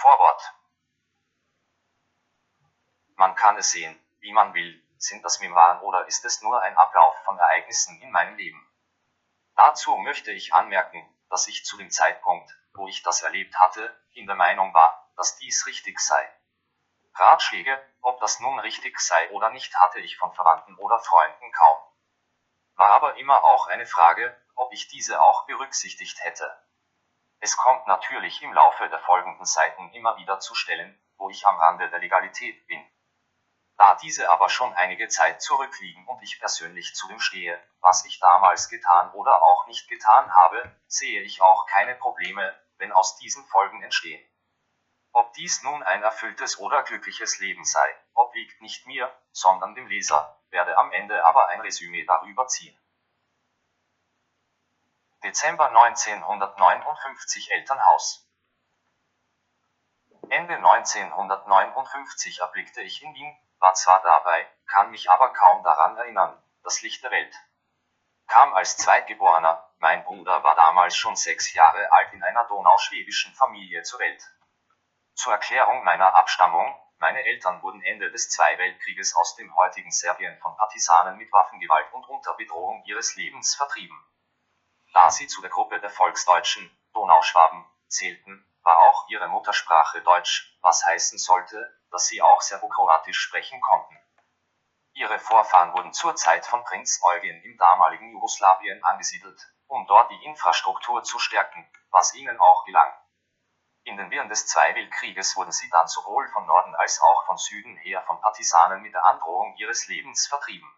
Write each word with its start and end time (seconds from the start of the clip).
Vorwort. 0.00 0.54
Man 3.16 3.34
kann 3.34 3.56
es 3.56 3.72
sehen, 3.72 4.00
wie 4.20 4.32
man 4.32 4.54
will, 4.54 4.80
sind 4.96 5.24
das 5.24 5.40
Memoiren 5.40 5.80
oder 5.80 6.06
ist 6.06 6.24
es 6.24 6.40
nur 6.40 6.62
ein 6.62 6.76
Ablauf 6.76 7.16
von 7.24 7.36
Ereignissen 7.36 8.00
in 8.00 8.12
meinem 8.12 8.36
Leben? 8.36 8.64
Dazu 9.56 9.96
möchte 9.96 10.30
ich 10.30 10.54
anmerken, 10.54 11.04
dass 11.30 11.48
ich 11.48 11.64
zu 11.64 11.76
dem 11.76 11.90
Zeitpunkt, 11.90 12.48
wo 12.74 12.86
ich 12.86 13.02
das 13.02 13.22
erlebt 13.22 13.58
hatte, 13.58 13.92
in 14.12 14.28
der 14.28 14.36
Meinung 14.36 14.72
war, 14.72 15.10
dass 15.16 15.36
dies 15.38 15.66
richtig 15.66 15.98
sei. 15.98 16.32
Ratschläge, 17.14 17.84
ob 18.00 18.20
das 18.20 18.38
nun 18.38 18.56
richtig 18.60 19.00
sei 19.00 19.30
oder 19.32 19.50
nicht, 19.50 19.74
hatte 19.80 19.98
ich 19.98 20.16
von 20.16 20.32
Verwandten 20.32 20.76
oder 20.76 21.00
Freunden 21.00 21.50
kaum. 21.50 21.78
War 22.76 22.90
aber 22.90 23.16
immer 23.16 23.42
auch 23.42 23.66
eine 23.66 23.86
Frage, 23.86 24.40
ob 24.54 24.72
ich 24.72 24.86
diese 24.86 25.20
auch 25.20 25.46
berücksichtigt 25.46 26.22
hätte. 26.22 26.56
Es 27.40 27.56
kommt 27.56 27.86
natürlich 27.86 28.42
im 28.42 28.52
Laufe 28.52 28.88
der 28.88 28.98
folgenden 28.98 29.44
Seiten 29.44 29.92
immer 29.92 30.16
wieder 30.16 30.40
zu 30.40 30.54
Stellen, 30.54 31.00
wo 31.16 31.30
ich 31.30 31.46
am 31.46 31.56
Rande 31.56 31.88
der 31.88 32.00
Legalität 32.00 32.66
bin. 32.66 32.84
Da 33.76 33.94
diese 33.94 34.28
aber 34.28 34.48
schon 34.48 34.74
einige 34.74 35.06
Zeit 35.06 35.40
zurückliegen 35.40 36.04
und 36.08 36.20
ich 36.20 36.40
persönlich 36.40 36.96
zu 36.96 37.06
dem 37.06 37.20
stehe, 37.20 37.62
was 37.80 38.04
ich 38.04 38.18
damals 38.18 38.68
getan 38.68 39.12
oder 39.12 39.40
auch 39.40 39.68
nicht 39.68 39.88
getan 39.88 40.34
habe, 40.34 40.76
sehe 40.88 41.22
ich 41.22 41.40
auch 41.40 41.66
keine 41.66 41.94
Probleme, 41.94 42.58
wenn 42.78 42.90
aus 42.90 43.16
diesen 43.18 43.46
Folgen 43.46 43.82
entstehen. 43.82 44.24
Ob 45.12 45.32
dies 45.34 45.62
nun 45.62 45.84
ein 45.84 46.02
erfülltes 46.02 46.58
oder 46.58 46.82
glückliches 46.82 47.38
Leben 47.38 47.64
sei, 47.64 47.96
obliegt 48.14 48.60
nicht 48.60 48.86
mir, 48.86 49.16
sondern 49.30 49.76
dem 49.76 49.86
Leser, 49.86 50.40
werde 50.50 50.76
am 50.76 50.90
Ende 50.90 51.24
aber 51.24 51.48
ein 51.48 51.60
Resümee 51.60 52.04
darüber 52.04 52.48
ziehen. 52.48 52.76
Dezember 55.24 55.66
1959 55.66 57.50
Elternhaus 57.50 58.24
Ende 60.28 60.54
1959 60.54 62.38
erblickte 62.38 62.82
ich 62.82 63.02
in 63.02 63.12
Wien, 63.14 63.36
war 63.58 63.74
zwar 63.74 64.00
dabei, 64.02 64.48
kann 64.68 64.92
mich 64.92 65.10
aber 65.10 65.32
kaum 65.32 65.64
daran 65.64 65.96
erinnern, 65.96 66.40
das 66.62 66.82
Licht 66.82 67.02
der 67.02 67.10
Welt. 67.10 67.34
Kam 68.28 68.54
als 68.54 68.76
Zweitgeborener, 68.76 69.68
mein 69.78 70.04
Bruder 70.04 70.44
war 70.44 70.54
damals 70.54 70.96
schon 70.96 71.16
sechs 71.16 71.52
Jahre 71.52 71.90
alt 71.90 72.12
in 72.12 72.22
einer 72.22 72.44
donauschwäbischen 72.44 73.34
Familie 73.34 73.82
zur 73.82 73.98
Welt. 73.98 74.22
Zur 75.14 75.32
Erklärung 75.32 75.82
meiner 75.82 76.14
Abstammung, 76.14 76.80
meine 76.98 77.24
Eltern 77.24 77.60
wurden 77.62 77.82
Ende 77.82 78.12
des 78.12 78.30
Zwei 78.30 78.56
Weltkrieges 78.56 79.16
aus 79.16 79.34
dem 79.34 79.52
heutigen 79.56 79.90
Serbien 79.90 80.38
von 80.38 80.56
Partisanen 80.56 81.16
mit 81.16 81.32
Waffengewalt 81.32 81.92
und 81.92 82.08
unter 82.08 82.34
Bedrohung 82.34 82.84
ihres 82.84 83.16
Lebens 83.16 83.56
vertrieben. 83.56 84.07
Da 84.98 85.12
sie 85.12 85.28
zu 85.28 85.40
der 85.40 85.50
Gruppe 85.50 85.78
der 85.78 85.90
Volksdeutschen, 85.90 86.76
Donauschwaben, 86.92 87.64
zählten, 87.86 88.44
war 88.64 88.78
auch 88.78 89.08
ihre 89.08 89.28
Muttersprache 89.28 90.02
Deutsch, 90.02 90.58
was 90.60 90.84
heißen 90.84 91.20
sollte, 91.20 91.72
dass 91.92 92.08
sie 92.08 92.20
auch 92.20 92.40
Serbokroatisch 92.42 93.20
sprechen 93.20 93.60
konnten. 93.60 93.96
Ihre 94.94 95.20
Vorfahren 95.20 95.72
wurden 95.72 95.92
zur 95.92 96.16
Zeit 96.16 96.44
von 96.44 96.64
Prinz 96.64 97.00
Eugen 97.04 97.44
im 97.44 97.56
damaligen 97.58 98.10
Jugoslawien 98.10 98.82
angesiedelt, 98.82 99.40
um 99.68 99.86
dort 99.86 100.10
die 100.10 100.24
Infrastruktur 100.24 101.04
zu 101.04 101.20
stärken, 101.20 101.70
was 101.92 102.12
ihnen 102.14 102.40
auch 102.40 102.64
gelang. 102.64 102.92
In 103.84 103.96
den 103.98 104.10
Wirren 104.10 104.28
des 104.28 104.48
Zwei 104.48 104.74
Weltkrieges 104.74 105.36
wurden 105.36 105.52
sie 105.52 105.70
dann 105.70 105.86
sowohl 105.86 106.28
von 106.30 106.44
Norden 106.44 106.74
als 106.74 107.00
auch 107.00 107.24
von 107.26 107.36
Süden 107.36 107.76
her 107.76 108.02
von 108.02 108.20
Partisanen 108.20 108.82
mit 108.82 108.94
der 108.94 109.04
Androhung 109.04 109.54
ihres 109.58 109.86
Lebens 109.86 110.26
vertrieben. 110.26 110.68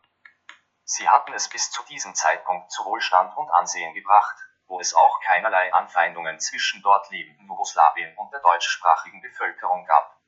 Sie 0.91 1.09
hatten 1.09 1.33
es 1.35 1.49
bis 1.49 1.71
zu 1.71 1.85
diesem 1.85 2.15
Zeitpunkt 2.17 2.73
zu 2.73 2.85
Wohlstand 2.85 3.37
und 3.37 3.49
Ansehen 3.51 3.95
gebracht, 3.95 4.37
wo 4.67 4.81
es 4.81 4.93
auch 4.95 5.21
keinerlei 5.21 5.73
Anfeindungen 5.73 6.41
zwischen 6.41 6.83
dort 6.83 7.09
lebenden 7.11 7.47
Jugoslawien 7.47 8.17
und 8.17 8.33
der 8.33 8.41
deutschsprachigen 8.41 9.21
Bevölkerung 9.21 9.87
gab. 9.87 10.19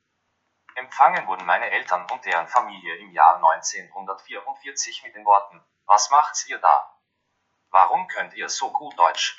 Empfangen 0.75 1.27
wurden 1.27 1.45
meine 1.45 1.69
Eltern 1.69 2.09
und 2.09 2.23
deren 2.23 2.47
Familie 2.47 2.95
im 2.95 3.11
Jahr 3.11 3.35
1944 3.35 5.03
mit 5.03 5.15
den 5.15 5.25
Worten, 5.25 5.61
was 5.85 6.09
macht's 6.09 6.47
ihr 6.47 6.59
da? 6.59 6.97
Warum 7.69 8.07
könnt 8.07 8.33
ihr 8.33 8.47
so 8.47 8.71
gut 8.71 8.97
Deutsch? 8.97 9.37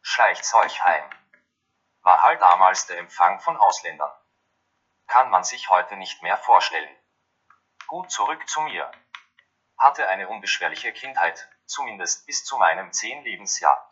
Schleicht's 0.00 0.54
euch 0.54 0.82
heim 0.82 1.04
war 2.08 2.22
halt 2.22 2.40
damals 2.40 2.86
der 2.86 2.96
Empfang 2.96 3.38
von 3.40 3.58
Ausländern. 3.58 4.10
Kann 5.08 5.28
man 5.28 5.44
sich 5.44 5.68
heute 5.68 5.94
nicht 5.96 6.22
mehr 6.22 6.38
vorstellen. 6.38 6.96
Gut 7.86 8.10
zurück 8.10 8.48
zu 8.48 8.62
mir. 8.62 8.90
Hatte 9.78 10.08
eine 10.08 10.28
unbeschwerliche 10.28 10.92
Kindheit, 10.92 11.48
zumindest 11.66 12.26
bis 12.26 12.44
zu 12.44 12.56
meinem 12.58 12.92
zehn 12.92 13.22
Lebensjahr. 13.22 13.88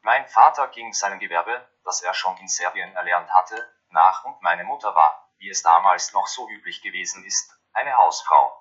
Mein 0.00 0.26
Vater 0.28 0.68
ging 0.68 0.92
seinem 0.92 1.18
Gewerbe, 1.18 1.66
das 1.84 2.02
er 2.02 2.14
schon 2.14 2.36
in 2.38 2.48
Serbien 2.48 2.94
erlernt 2.94 3.30
hatte, 3.32 3.72
nach 3.90 4.24
und 4.24 4.42
meine 4.42 4.64
Mutter 4.64 4.94
war, 4.94 5.30
wie 5.38 5.48
es 5.48 5.62
damals 5.62 6.12
noch 6.12 6.26
so 6.26 6.48
üblich 6.50 6.82
gewesen 6.82 7.24
ist, 7.24 7.56
eine 7.72 7.96
Hausfrau. 7.96 8.60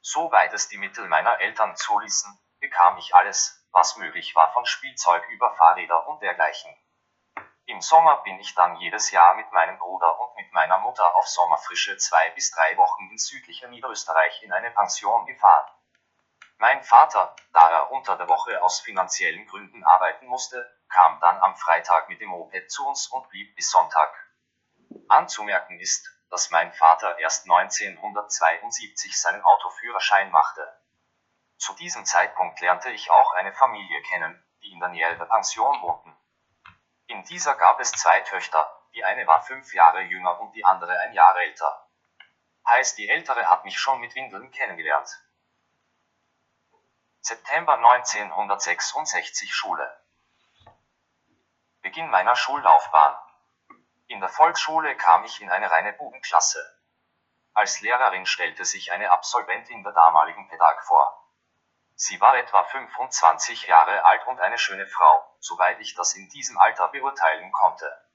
Soweit 0.00 0.52
es 0.52 0.68
die 0.68 0.78
Mittel 0.78 1.08
meiner 1.08 1.40
Eltern 1.40 1.76
zuließen, 1.76 2.38
bekam 2.60 2.96
ich 2.98 3.14
alles, 3.14 3.66
was 3.72 3.96
möglich 3.96 4.34
war 4.34 4.52
von 4.52 4.64
Spielzeug 4.66 5.26
über 5.30 5.54
Fahrräder 5.56 6.06
und 6.08 6.22
dergleichen. 6.22 6.74
Im 7.66 7.80
Sommer 7.80 8.16
bin 8.24 8.40
ich 8.40 8.54
dann 8.56 8.76
jedes 8.76 9.12
Jahr 9.12 9.34
mit 9.34 9.50
meinem 9.52 9.78
Bruder 9.78 10.18
und 10.20 10.34
mit 10.36 10.52
meiner 10.52 10.78
Mutter 10.78 11.14
auf 11.14 11.28
Sommerfrische 11.28 11.96
zwei 11.96 12.30
bis 12.30 12.50
drei 12.50 12.76
Wochen 12.76 13.08
in 13.10 13.18
südlicher 13.18 13.68
Niederösterreich 13.68 14.42
in 14.42 14.52
eine 14.52 14.72
Pension 14.72 15.26
gefahren. 15.26 15.70
Mein 16.58 16.82
Vater, 16.82 17.34
da 17.52 17.70
er 17.70 17.90
unter 17.92 18.16
der 18.16 18.28
Woche 18.28 18.60
aus 18.62 18.80
finanziellen 18.80 19.46
Gründen 19.46 19.84
arbeiten 19.84 20.26
musste, 20.26 20.76
kam 20.88 21.20
dann 21.20 21.40
am 21.40 21.56
Freitag 21.56 22.08
mit 22.08 22.20
dem 22.20 22.30
Moped 22.30 22.70
zu 22.70 22.86
uns 22.86 23.06
und 23.08 23.28
blieb 23.28 23.54
bis 23.54 23.70
Sonntag. 23.70 24.12
Anzumerken 25.08 25.78
ist, 25.78 26.08
dass 26.30 26.50
mein 26.50 26.72
Vater 26.72 27.18
erst 27.18 27.44
1972 27.44 29.20
seinen 29.20 29.42
Autoführerschein 29.42 30.30
machte. 30.30 30.66
Zu 31.58 31.74
diesem 31.74 32.04
Zeitpunkt 32.04 32.60
lernte 32.60 32.90
ich 32.90 33.10
auch 33.10 33.32
eine 33.34 33.52
Familie 33.52 34.02
kennen, 34.02 34.42
die 34.62 34.72
in 34.72 34.80
der 34.80 34.88
Nähe 34.88 35.16
der 35.16 35.26
Pension 35.26 35.80
wohnten. 35.82 36.16
In 37.06 37.24
dieser 37.24 37.54
gab 37.56 37.80
es 37.80 37.92
zwei 37.92 38.20
Töchter, 38.20 38.70
die 38.94 39.04
eine 39.04 39.26
war 39.26 39.42
fünf 39.42 39.74
Jahre 39.74 40.02
jünger 40.02 40.40
und 40.40 40.52
die 40.52 40.64
andere 40.64 40.98
ein 41.00 41.12
Jahr 41.12 41.36
älter. 41.36 41.88
Heißt, 42.66 42.98
die 42.98 43.08
ältere 43.08 43.48
hat 43.48 43.64
mich 43.64 43.78
schon 43.78 44.00
mit 44.00 44.14
Windeln 44.14 44.50
kennengelernt. 44.50 45.10
September 47.20 47.74
1966 47.74 49.54
Schule. 49.54 50.00
Beginn 51.80 52.08
meiner 52.10 52.36
Schullaufbahn. 52.36 53.16
In 54.06 54.20
der 54.20 54.28
Volksschule 54.28 54.96
kam 54.96 55.24
ich 55.24 55.40
in 55.40 55.50
eine 55.50 55.70
reine 55.70 55.92
Bubenklasse. 55.92 56.60
Als 57.54 57.80
Lehrerin 57.80 58.26
stellte 58.26 58.64
sich 58.64 58.92
eine 58.92 59.10
Absolventin 59.10 59.82
der 59.82 59.92
damaligen 59.92 60.48
Pädag 60.48 60.82
vor. 60.84 61.21
Sie 61.94 62.20
war 62.20 62.36
etwa 62.36 62.64
25 62.64 63.66
Jahre 63.66 64.04
alt 64.04 64.26
und 64.26 64.40
eine 64.40 64.58
schöne 64.58 64.86
Frau, 64.86 65.36
soweit 65.40 65.80
ich 65.80 65.94
das 65.94 66.14
in 66.14 66.28
diesem 66.30 66.58
Alter 66.58 66.88
beurteilen 66.88 67.52
konnte. 67.52 68.08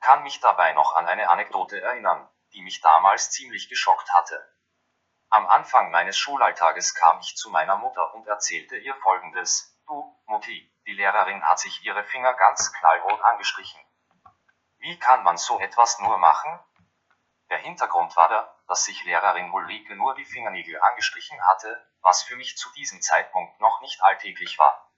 Kann 0.00 0.22
mich 0.22 0.40
dabei 0.40 0.72
noch 0.72 0.94
an 0.96 1.06
eine 1.06 1.28
Anekdote 1.28 1.80
erinnern, 1.80 2.28
die 2.52 2.62
mich 2.62 2.80
damals 2.80 3.30
ziemlich 3.30 3.68
geschockt 3.68 4.12
hatte. 4.14 4.54
Am 5.28 5.46
Anfang 5.46 5.90
meines 5.90 6.18
Schulalltages 6.18 6.94
kam 6.94 7.20
ich 7.20 7.36
zu 7.36 7.50
meiner 7.50 7.76
Mutter 7.76 8.14
und 8.14 8.26
erzählte 8.26 8.76
ihr 8.76 8.94
folgendes, 8.96 9.78
du, 9.86 10.16
Mutti, 10.26 10.72
die 10.86 10.92
Lehrerin 10.94 11.44
hat 11.44 11.58
sich 11.58 11.84
ihre 11.84 12.04
Finger 12.04 12.34
ganz 12.34 12.72
knallrot 12.72 13.20
angestrichen. 13.22 13.80
Wie 14.78 14.98
kann 14.98 15.22
man 15.22 15.36
so 15.36 15.60
etwas 15.60 15.98
nur 16.00 16.18
machen? 16.18 16.58
Der 17.50 17.58
Hintergrund 17.58 18.16
war 18.16 18.28
der, 18.28 18.56
dass 18.66 18.84
sich 18.84 19.04
Lehrerin 19.04 19.52
Ulrike 19.52 19.94
nur 19.94 20.14
die 20.14 20.24
Fingernägel 20.24 20.80
angestrichen 20.80 21.40
hatte, 21.46 21.89
was 22.02 22.22
für 22.22 22.36
mich 22.36 22.56
zu 22.56 22.70
diesem 22.72 23.02
Zeitpunkt 23.02 23.60
noch 23.60 23.80
nicht 23.80 24.02
alltäglich 24.02 24.58
war. 24.58 24.90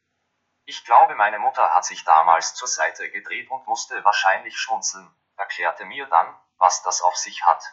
Ich 0.65 0.85
glaube, 0.85 1.15
meine 1.17 1.39
Mutter 1.39 1.75
hat 1.75 1.85
sich 1.85 2.05
damals 2.05 2.55
zur 2.55 2.69
Seite 2.69 3.11
gedreht 3.11 3.51
und 3.51 3.67
musste 3.67 4.05
wahrscheinlich 4.05 4.57
schmunzeln, 4.59 5.15
erklärte 5.37 5.85
mir 5.85 6.07
dann, 6.07 6.39
was 6.59 6.83
das 6.83 7.03
auf 7.03 7.17
sich 7.17 7.45
hat. 7.45 7.65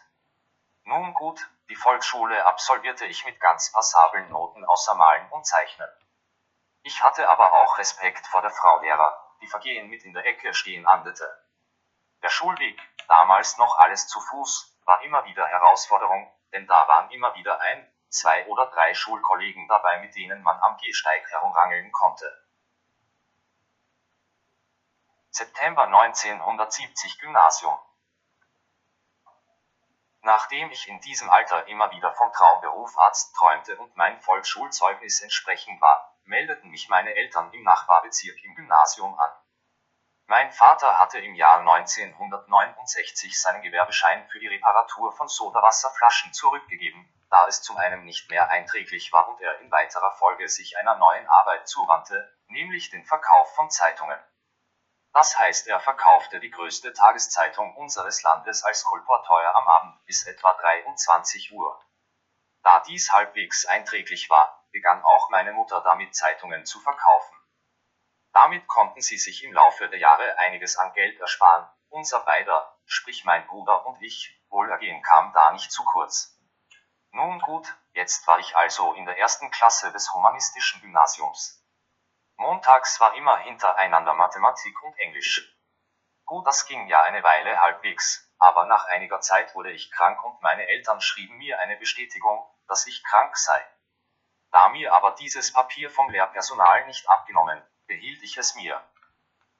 Nun 0.84 1.14
gut, 1.14 1.40
die 1.70 1.76
Volksschule 1.76 2.46
absolvierte 2.48 3.06
ich 3.06 3.26
mit 3.26 3.40
ganz 3.40 3.72
passablen 3.72 4.30
Noten 4.30 4.66
außer 4.66 4.96
Malen 4.96 5.30
und 5.30 5.46
Zeichnen. 5.46 5.90
Ich 6.82 7.04
hatte 7.04 7.30
aber 7.30 7.54
auch 7.54 7.78
Respekt 7.78 8.26
vor 8.26 8.42
der 8.42 8.50
Frau 8.50 8.80
Lehrer, 8.80 9.36
die 9.42 9.48
Vergehen 9.48 9.88
mit 9.88 10.04
in 10.04 10.14
der 10.14 10.26
Ecke 10.26 10.54
stehen 10.56 10.88
andete. 10.88 11.46
Der 12.24 12.30
Schulweg, 12.30 12.80
damals 13.08 13.58
noch 13.58 13.78
alles 13.78 14.08
zu 14.08 14.20
Fuß, 14.20 14.80
war 14.86 15.04
immer 15.04 15.24
wieder 15.26 15.46
Herausforderung, 15.46 16.34
denn 16.52 16.66
da 16.66 16.88
waren 16.88 17.12
immer 17.12 17.36
wieder 17.36 17.60
ein, 17.62 17.94
zwei 18.10 18.46
oder 18.48 18.68
drei 18.68 18.94
Schulkollegen 18.94 19.68
dabei, 19.68 20.00
mit 20.00 20.16
denen 20.16 20.42
man 20.44 20.60
am 20.60 20.78
Gehsteig 20.78 21.30
herumrangeln 21.30 21.92
konnte. 21.92 22.46
September 25.32 25.84
1970 25.84 27.20
Gymnasium. 27.20 27.78
Nachdem 30.22 30.70
ich 30.72 30.88
in 30.90 31.00
diesem 31.02 31.30
Alter 31.30 31.68
immer 31.68 31.92
wieder 31.92 32.14
vom 32.14 32.32
Traumberuf 32.34 32.98
Arzt 32.98 33.34
träumte 33.36 33.78
und 33.78 33.96
mein 33.96 34.20
Volksschulzeugnis 34.20 35.22
entsprechend 35.22 35.80
war, 35.80 36.18
meldeten 36.26 36.70
mich 36.70 36.90
meine 36.90 37.16
Eltern 37.16 37.54
im 37.54 37.64
Nachbarbezirk 37.64 38.44
im 38.44 38.56
Gymnasium 38.56 39.18
an. 39.18 39.32
Mein 40.30 40.52
Vater 40.52 41.00
hatte 41.00 41.18
im 41.18 41.34
Jahr 41.34 41.62
1969 41.62 43.42
seinen 43.42 43.64
Gewerbeschein 43.64 44.28
für 44.30 44.38
die 44.38 44.46
Reparatur 44.46 45.12
von 45.12 45.28
Sodawasserflaschen 45.28 46.34
zurückgegeben, 46.34 47.12
da 47.32 47.48
es 47.48 47.64
zum 47.64 47.78
einen 47.78 48.04
nicht 48.04 48.30
mehr 48.30 48.48
einträglich 48.52 49.12
war 49.12 49.28
und 49.28 49.42
er 49.42 49.60
in 49.60 49.72
weiterer 49.72 50.12
Folge 50.18 50.48
sich 50.48 50.78
einer 50.78 50.98
neuen 50.98 51.28
Arbeit 51.28 51.68
zuwandte, 51.68 52.32
nämlich 52.46 52.92
den 52.92 53.04
Verkauf 53.06 53.56
von 53.56 53.72
Zeitungen. 53.72 54.20
Das 55.14 55.36
heißt, 55.36 55.68
er 55.68 55.80
verkaufte 55.80 56.40
die 56.40 56.52
größte 56.52 56.94
Tageszeitung 56.94 57.76
unseres 57.76 58.22
Landes 58.22 58.64
als 58.64 58.84
Kolporteuer 58.84 59.56
am 59.56 59.68
Abend 59.68 60.06
bis 60.06 60.28
etwa 60.28 60.54
23 60.54 61.54
Uhr. 61.54 61.84
Da 62.62 62.82
dies 62.82 63.12
halbwegs 63.12 63.66
einträglich 63.66 64.30
war, 64.30 64.64
begann 64.72 65.04
auch 65.04 65.32
meine 65.32 65.54
Mutter 65.54 65.82
damit 65.82 66.16
Zeitungen 66.16 66.68
zu 66.68 66.80
verkaufen. 66.82 67.39
Damit 68.34 68.68
konnten 68.68 69.02
sie 69.02 69.18
sich 69.18 69.44
im 69.44 69.54
Laufe 69.54 69.90
der 69.90 70.00
Jahre 70.00 70.38
einiges 70.38 70.78
an 70.78 70.94
Geld 70.94 71.20
ersparen, 71.20 71.68
unser 71.90 72.20
beider, 72.22 72.78
sprich 72.86 73.26
mein 73.26 73.46
Bruder 73.48 73.86
und 73.86 74.02
ich, 74.02 74.40
Wohlergehen 74.50 75.02
kam 75.02 75.34
da 75.34 75.52
nicht 75.52 75.72
zu 75.72 75.84
kurz. 75.84 76.40
Nun 77.12 77.40
gut, 77.40 77.76
jetzt 77.94 78.28
war 78.28 78.40
ich 78.40 78.56
also 78.56 78.94
in 78.94 79.06
der 79.06 79.18
ersten 79.18 79.50
Klasse 79.50 79.92
des 79.92 80.14
humanistischen 80.14 80.82
Gymnasiums. 80.82 81.64
Montags 82.36 83.00
war 83.00 83.16
immer 83.16 83.38
hintereinander 83.40 84.14
Mathematik 84.14 84.82
und 84.84 84.98
Englisch. 85.00 85.56
Gut, 86.26 86.46
das 86.46 86.68
ging 86.68 86.88
ja 86.88 87.02
eine 87.02 87.24
Weile 87.24 87.60
halbwegs, 87.60 88.32
aber 88.38 88.66
nach 88.66 88.86
einiger 88.86 89.20
Zeit 89.22 89.56
wurde 89.56 89.72
ich 89.72 89.92
krank 89.92 90.24
und 90.24 90.42
meine 90.42 90.68
Eltern 90.68 91.02
schrieben 91.02 91.38
mir 91.38 91.60
eine 91.60 91.78
Bestätigung, 91.78 92.48
dass 92.68 92.86
ich 92.86 93.04
krank 93.04 93.36
sei. 93.36 93.66
Da 94.52 94.70
mir 94.70 94.94
aber 94.94 95.12
dieses 95.12 95.52
Papier 95.52 95.90
vom 95.90 96.10
Lehrpersonal 96.10 96.86
nicht 96.86 97.10
abgenommen, 97.10 97.62
behielt 97.90 98.22
ich 98.22 98.38
es 98.38 98.56
mir. 98.56 98.82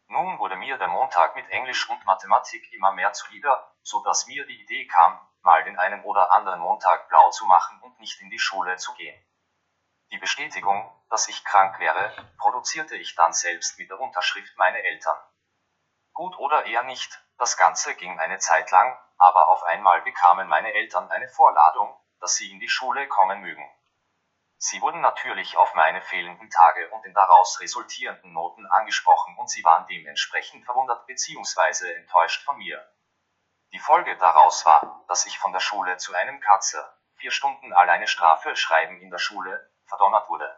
Nun 0.08 0.40
wurde 0.40 0.56
mir 0.56 0.78
der 0.78 0.88
Montag 0.88 1.36
mit 1.36 1.50
Englisch 1.50 1.90
und 1.90 2.06
Mathematik 2.06 2.72
immer 2.72 2.94
mehr 2.94 3.12
zuwider, 3.12 3.76
so 3.82 4.02
dass 4.04 4.28
mir 4.28 4.46
die 4.46 4.62
Idee 4.62 4.86
kam, 4.88 5.20
mal 5.42 5.64
den 5.64 5.78
einen 5.78 6.04
oder 6.04 6.32
anderen 6.32 6.60
Montag 6.60 7.10
blau 7.10 7.32
zu 7.32 7.46
machen 7.46 7.82
und 7.82 8.00
nicht 8.00 8.22
in 8.22 8.30
die 8.30 8.40
Schule 8.40 8.78
zu 8.78 8.94
gehen. 8.94 9.20
Die 10.12 10.20
Bestätigung, 10.20 10.90
dass 11.10 11.28
ich 11.28 11.44
krank 11.44 11.80
wäre, 11.80 12.14
produzierte 12.38 12.96
ich 12.96 13.16
dann 13.16 13.34
selbst 13.34 13.78
mit 13.80 13.90
der 13.90 14.00
Unterschrift 14.00 14.56
meiner 14.58 14.80
Eltern. 14.80 15.18
Gut 16.14 16.38
oder 16.38 16.66
eher 16.66 16.84
nicht, 16.84 17.22
das 17.38 17.58
Ganze 17.58 17.96
ging 17.96 18.20
eine 18.20 18.38
Zeit 18.38 18.70
lang, 18.72 18.98
aber 19.18 19.50
auf 19.50 19.64
einmal 19.64 20.02
bekamen 20.02 20.48
meine 20.48 20.74
Eltern 20.74 21.10
eine 21.10 21.30
Vorladung, 21.30 22.00
dass 22.20 22.36
sie 22.36 22.52
in 22.52 22.60
die 22.60 22.70
Schule 22.70 23.08
kommen 23.08 23.42
mögen. 23.42 23.68
Sie 24.62 24.82
wurden 24.82 25.00
natürlich 25.00 25.56
auf 25.56 25.74
meine 25.74 26.02
fehlenden 26.02 26.50
Tage 26.50 26.90
und 26.90 27.06
den 27.06 27.14
daraus 27.14 27.62
resultierenden 27.62 28.34
Noten 28.34 28.66
angesprochen 28.68 29.38
und 29.38 29.50
sie 29.50 29.64
waren 29.64 29.88
dementsprechend 29.88 30.66
verwundert 30.66 31.08
bzw. 31.08 31.94
enttäuscht 31.94 32.44
von 32.44 32.58
mir. 32.58 32.86
Die 33.72 33.80
Folge 33.80 34.18
daraus 34.18 34.66
war, 34.66 35.06
dass 35.08 35.26
ich 35.26 35.40
von 35.40 35.54
der 35.54 35.62
Schule 35.62 35.96
zu 35.96 36.14
einem 36.14 36.42
Katzer, 36.42 36.94
vier 37.16 37.32
Stunden 37.32 37.72
alleine 37.72 38.06
Strafe 38.06 38.58
schreiben 38.58 39.00
in 39.00 39.10
der 39.10 39.18
Schule, 39.18 39.72
verdonnert 39.86 40.28
wurde. 40.28 40.54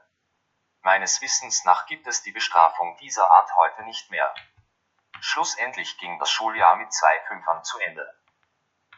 Meines 0.81 1.21
Wissens 1.21 1.63
nach 1.63 1.85
gibt 1.85 2.07
es 2.07 2.23
die 2.23 2.31
Bestrafung 2.31 2.97
dieser 2.97 3.29
Art 3.29 3.55
heute 3.55 3.83
nicht 3.83 4.09
mehr. 4.09 4.33
Schlussendlich 5.19 5.99
ging 5.99 6.17
das 6.17 6.31
Schuljahr 6.31 6.75
mit 6.75 6.91
zwei 6.91 7.19
Fünfern 7.27 7.63
zu 7.63 7.77
Ende. 7.77 8.11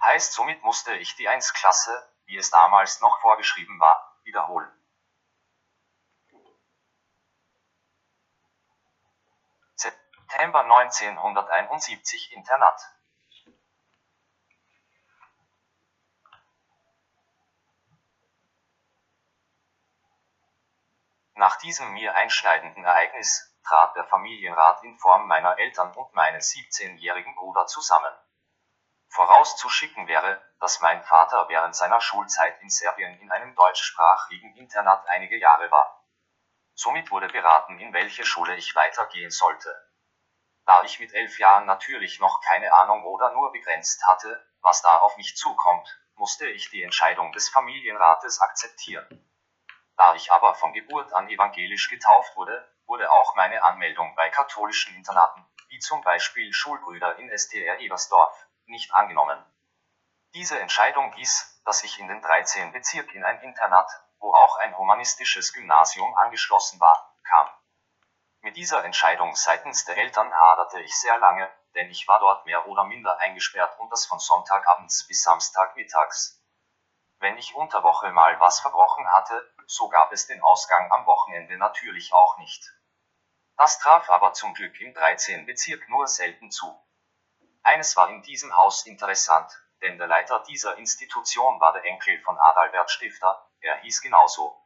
Heißt 0.02 0.32
somit 0.32 0.64
musste 0.64 0.94
ich 0.96 1.18
die 1.18 1.28
1 1.28 1.54
Klasse, 1.54 2.10
wie 2.24 2.38
es 2.38 2.52
damals 2.52 3.02
noch 3.02 3.20
vorgeschrieben 3.20 3.82
war, 3.82 4.18
wiederholen. 4.24 4.72
September 10.34 10.62
1971 10.62 12.34
Internat. 12.34 12.82
Nach 21.36 21.56
diesem 21.58 21.94
mir 21.94 22.16
einschneidenden 22.16 22.84
Ereignis 22.84 23.56
trat 23.64 23.96
der 23.96 24.06
Familienrat 24.06 24.84
in 24.84 24.98
Form 24.98 25.28
meiner 25.28 25.60
Eltern 25.60 25.94
und 25.94 26.12
meines 26.16 26.52
17-jährigen 26.52 27.36
Bruder 27.36 27.68
zusammen. 27.68 28.14
Vorauszuschicken 29.10 30.08
wäre, 30.08 30.42
dass 30.60 30.82
mein 30.82 31.04
Vater 31.04 31.48
während 31.48 31.76
seiner 31.76 32.02
Schulzeit 32.02 32.60
in 32.62 32.72
Serbien 32.72 33.20
in 33.20 33.32
einem 33.32 33.54
deutschsprachigen 33.54 34.56
Internat 34.56 35.08
einige 35.10 35.38
Jahre 35.38 35.70
war. 35.70 36.04
Somit 36.74 37.12
wurde 37.12 37.28
beraten, 37.28 37.78
in 37.78 37.94
welche 37.94 38.26
Schule 38.26 38.56
ich 38.56 38.76
weitergehen 38.76 39.30
sollte. 39.30 39.93
Da 40.66 40.84
ich 40.84 41.00
mit 41.00 41.14
elf 41.14 41.40
Jahren 41.40 41.66
natürlich 41.66 42.20
noch 42.20 42.42
keine 42.42 42.74
Ahnung 42.74 43.04
oder 43.04 43.32
nur 43.34 43.52
begrenzt 43.52 44.06
hatte, 44.08 44.46
was 44.62 44.82
da 44.82 45.00
auf 45.00 45.18
mich 45.18 45.36
zukommt, 45.36 46.00
musste 46.16 46.48
ich 46.48 46.70
die 46.70 46.84
Entscheidung 46.84 47.32
des 47.34 47.50
Familienrates 47.50 48.40
akzeptieren. 48.40 49.30
Da 49.98 50.16
ich 50.16 50.32
aber 50.32 50.56
von 50.56 50.74
Geburt 50.74 51.14
an 51.14 51.30
evangelisch 51.30 51.90
getauft 51.90 52.36
wurde, 52.36 52.68
wurde 52.86 53.12
auch 53.12 53.36
meine 53.36 53.64
Anmeldung 53.64 54.16
bei 54.16 54.30
katholischen 54.30 54.96
Internaten, 54.96 55.46
wie 55.68 55.80
zum 55.80 56.02
Beispiel 56.02 56.52
Schulbrüder 56.54 57.18
in 57.18 57.36
STR 57.36 57.80
Ebersdorf, 57.80 58.48
nicht 58.66 58.94
angenommen. 58.94 59.44
Diese 60.34 60.60
Entscheidung 60.60 61.12
hieß, 61.14 61.62
dass 61.66 61.84
ich 61.84 62.00
in 62.00 62.08
den 62.08 62.22
13 62.22 62.72
Bezirk 62.72 63.14
in 63.14 63.24
ein 63.24 63.42
Internat, 63.42 63.90
wo 64.20 64.34
auch 64.34 64.58
ein 64.58 64.78
humanistisches 64.78 65.54
Gymnasium 65.54 66.16
angeschlossen 66.16 66.80
war, 66.80 67.16
kam. 67.24 67.50
Mit 68.46 68.58
dieser 68.58 68.84
Entscheidung 68.84 69.38
seitens 69.38 69.86
der 69.86 69.96
Eltern 69.96 70.30
haderte 70.34 70.82
ich 70.82 71.00
sehr 71.00 71.18
lange, 71.20 71.50
denn 71.76 71.90
ich 71.90 72.10
war 72.10 72.20
dort 72.20 72.46
mehr 72.46 72.68
oder 72.68 72.84
minder 72.84 73.18
eingesperrt 73.20 73.80
und 73.80 73.90
das 73.90 74.06
von 74.06 74.20
Sonntagabends 74.20 75.08
bis 75.08 75.24
Samstagmittags. 75.24 76.44
Wenn 77.20 77.38
ich 77.38 77.56
unter 77.56 77.84
Woche 77.84 78.12
mal 78.12 78.38
was 78.42 78.60
verbrochen 78.60 79.10
hatte, 79.14 79.50
so 79.66 79.88
gab 79.88 80.12
es 80.12 80.28
den 80.28 80.44
Ausgang 80.44 80.92
am 80.92 81.06
Wochenende 81.06 81.58
natürlich 81.58 82.14
auch 82.14 82.38
nicht. 82.38 82.70
Das 83.56 83.80
traf 83.80 84.10
aber 84.10 84.34
zum 84.34 84.54
Glück 84.54 84.78
im 84.82 84.94
13. 84.94 85.46
Bezirk 85.46 85.88
nur 85.88 86.06
selten 86.06 86.52
zu. 86.52 86.86
Eines 87.62 87.96
war 87.96 88.10
in 88.10 88.24
diesem 88.24 88.54
Haus 88.58 88.86
interessant, 88.86 89.54
denn 89.82 89.98
der 89.98 90.08
Leiter 90.08 90.44
dieser 90.50 90.76
Institution 90.76 91.62
war 91.62 91.72
der 91.72 91.86
Enkel 91.86 92.22
von 92.24 92.38
Adalbert 92.38 92.92
Stifter, 92.92 93.50
er 93.62 93.78
hieß 93.78 94.02
genauso. 94.02 94.62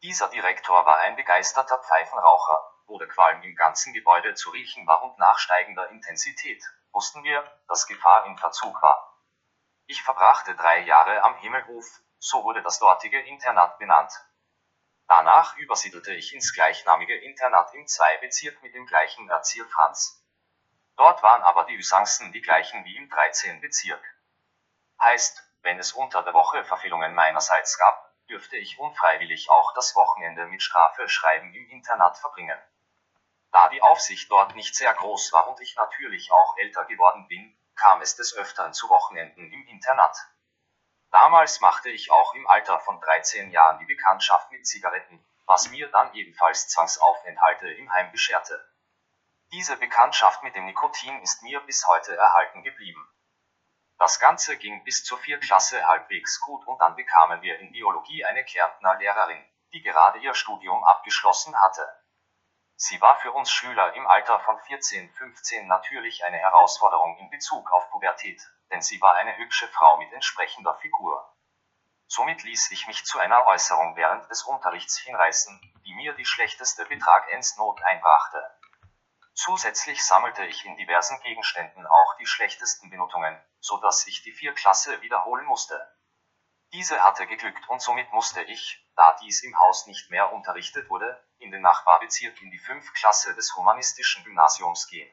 Dieser 0.00 0.28
Direktor 0.28 0.86
war 0.86 1.00
ein 1.00 1.16
begeisterter 1.16 1.78
Pfeifenraucher, 1.82 2.73
wo 2.86 2.98
der 2.98 3.08
Qualm 3.08 3.42
im 3.42 3.54
ganzen 3.56 3.92
Gebäude 3.92 4.34
zu 4.34 4.50
riechen 4.50 4.86
war 4.86 5.02
und 5.02 5.18
nach 5.18 5.38
steigender 5.38 5.88
Intensität, 5.90 6.62
wussten 6.92 7.22
wir, 7.24 7.44
dass 7.68 7.86
Gefahr 7.86 8.26
im 8.26 8.36
Verzug 8.38 8.80
war. 8.82 9.20
Ich 9.86 10.02
verbrachte 10.02 10.54
drei 10.54 10.80
Jahre 10.80 11.22
am 11.22 11.36
Himmelhof, 11.36 11.86
so 12.18 12.44
wurde 12.44 12.62
das 12.62 12.78
dortige 12.78 13.20
Internat 13.20 13.78
benannt. 13.78 14.12
Danach 15.06 15.56
übersiedelte 15.58 16.14
ich 16.14 16.34
ins 16.34 16.54
gleichnamige 16.54 17.16
Internat 17.16 17.74
im 17.74 17.86
2 17.86 18.18
Bezirk 18.18 18.62
mit 18.62 18.74
dem 18.74 18.86
gleichen 18.86 19.28
Erzieher 19.28 19.66
Franz. 19.66 20.24
Dort 20.96 21.22
waren 21.22 21.42
aber 21.42 21.64
die 21.64 21.76
Usancen 21.76 22.32
die 22.32 22.40
gleichen 22.40 22.84
wie 22.84 22.96
im 22.96 23.10
13 23.10 23.60
Bezirk. 23.60 24.02
Heißt, 25.00 25.42
wenn 25.62 25.78
es 25.78 25.92
unter 25.92 26.22
der 26.22 26.32
Woche 26.32 26.64
Verfehlungen 26.64 27.14
meinerseits 27.14 27.76
gab, 27.78 28.14
dürfte 28.28 28.56
ich 28.56 28.78
unfreiwillig 28.78 29.50
auch 29.50 29.74
das 29.74 29.94
Wochenende 29.96 30.46
mit 30.46 30.62
Strafe 30.62 31.08
schreiben 31.08 31.52
im 31.52 31.68
Internat 31.68 32.16
verbringen. 32.16 32.58
Da 33.54 33.68
die 33.68 33.82
Aufsicht 33.82 34.28
dort 34.32 34.56
nicht 34.56 34.74
sehr 34.74 34.92
groß 34.92 35.32
war 35.32 35.46
und 35.46 35.60
ich 35.60 35.76
natürlich 35.76 36.32
auch 36.32 36.56
älter 36.56 36.84
geworden 36.86 37.28
bin, 37.28 37.56
kam 37.76 38.02
es 38.02 38.16
des 38.16 38.34
Öfteren 38.34 38.72
zu 38.72 38.88
Wochenenden 38.88 39.52
im 39.52 39.68
Internat. 39.68 40.18
Damals 41.12 41.60
machte 41.60 41.88
ich 41.88 42.10
auch 42.10 42.34
im 42.34 42.48
Alter 42.48 42.80
von 42.80 43.00
13 43.00 43.52
Jahren 43.52 43.78
die 43.78 43.84
Bekanntschaft 43.84 44.50
mit 44.50 44.66
Zigaretten, 44.66 45.24
was 45.46 45.70
mir 45.70 45.88
dann 45.92 46.12
ebenfalls 46.14 46.66
Zwangsaufenthalte 46.66 47.70
im 47.70 47.92
Heim 47.92 48.10
bescherte. 48.10 48.60
Diese 49.52 49.76
Bekanntschaft 49.76 50.42
mit 50.42 50.56
dem 50.56 50.64
Nikotin 50.64 51.22
ist 51.22 51.44
mir 51.44 51.60
bis 51.60 51.86
heute 51.86 52.16
erhalten 52.16 52.64
geblieben. 52.64 53.08
Das 53.98 54.18
Ganze 54.18 54.56
ging 54.56 54.82
bis 54.82 55.04
zur 55.04 55.18
Vierklasse 55.18 55.86
halbwegs 55.86 56.40
gut 56.40 56.66
und 56.66 56.80
dann 56.80 56.96
bekamen 56.96 57.40
wir 57.42 57.60
in 57.60 57.70
Biologie 57.70 58.24
eine 58.24 58.44
Kärntner 58.44 58.96
Lehrerin, 58.96 59.48
die 59.72 59.82
gerade 59.82 60.18
ihr 60.18 60.34
Studium 60.34 60.82
abgeschlossen 60.82 61.60
hatte. 61.60 62.03
Sie 62.76 63.00
war 63.00 63.16
für 63.20 63.30
uns 63.32 63.52
Schüler 63.52 63.94
im 63.94 64.06
Alter 64.06 64.40
von 64.40 64.58
14, 64.58 65.12
15 65.12 65.68
natürlich 65.68 66.24
eine 66.24 66.38
Herausforderung 66.38 67.16
in 67.18 67.30
Bezug 67.30 67.70
auf 67.72 67.88
Pubertät, 67.90 68.42
denn 68.70 68.82
sie 68.82 69.00
war 69.00 69.14
eine 69.14 69.36
hübsche 69.36 69.68
Frau 69.68 69.96
mit 69.98 70.12
entsprechender 70.12 70.74
Figur. 70.80 71.32
Somit 72.08 72.42
ließ 72.42 72.72
ich 72.72 72.86
mich 72.88 73.04
zu 73.04 73.18
einer 73.18 73.46
Äußerung 73.46 73.96
während 73.96 74.28
des 74.28 74.42
Unterrichts 74.42 74.98
hinreißen, 74.98 75.60
die 75.86 75.94
mir 75.94 76.14
die 76.14 76.26
schlechteste 76.26 76.84
Betrag-Ends-Not 76.86 77.82
einbrachte. 77.82 78.58
Zusätzlich 79.34 80.04
sammelte 80.04 80.44
ich 80.44 80.64
in 80.64 80.76
diversen 80.76 81.20
Gegenständen 81.20 81.86
auch 81.86 82.16
die 82.18 82.26
schlechtesten 82.26 82.90
Benotungen, 82.90 83.40
so 83.60 83.78
dass 83.78 84.06
ich 84.06 84.22
die 84.22 84.32
Vierklasse 84.32 85.00
wiederholen 85.00 85.44
musste. 85.46 85.88
Diese 86.74 87.04
hatte 87.04 87.28
geglückt 87.28 87.68
und 87.68 87.80
somit 87.80 88.12
musste 88.12 88.42
ich, 88.42 88.84
da 88.96 89.16
dies 89.22 89.44
im 89.44 89.56
Haus 89.60 89.86
nicht 89.86 90.10
mehr 90.10 90.32
unterrichtet 90.32 90.90
wurde, 90.90 91.24
in 91.38 91.52
den 91.52 91.62
Nachbarbezirk 91.62 92.42
in 92.42 92.50
die 92.50 92.58
5. 92.58 92.92
Klasse 92.94 93.32
des 93.36 93.54
humanistischen 93.54 94.24
Gymnasiums 94.24 94.88
gehen. 94.88 95.08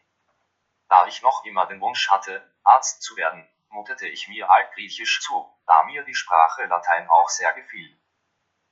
Da 0.90 1.06
ich 1.06 1.22
noch 1.22 1.46
immer 1.46 1.68
den 1.68 1.80
Wunsch 1.80 2.10
hatte, 2.10 2.52
Arzt 2.64 3.04
zu 3.04 3.16
werden, 3.16 3.48
mutete 3.70 4.08
ich 4.08 4.28
mir 4.28 4.50
Altgriechisch 4.50 5.22
zu, 5.22 5.56
da 5.68 5.84
mir 5.84 6.04
die 6.04 6.16
Sprache 6.16 6.66
Latein 6.66 7.08
auch 7.08 7.30
sehr 7.30 7.54
gefiel. 7.54 7.96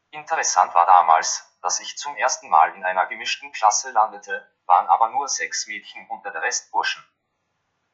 Interessant 0.10 0.74
war 0.74 0.88
damals, 0.88 1.48
dass 1.62 1.80
ich 1.80 1.96
zum 1.96 2.16
ersten 2.16 2.50
Mal 2.50 2.74
in 2.74 2.84
einer 2.84 3.06
gemischten 3.06 3.52
Klasse 3.52 3.92
landete, 3.92 4.52
waren 4.66 4.88
aber 4.88 5.10
nur 5.10 5.28
sechs 5.28 5.68
Mädchen 5.68 6.10
unter 6.10 6.32
der 6.32 6.42
Rest 6.42 6.72
Burschen. 6.72 7.08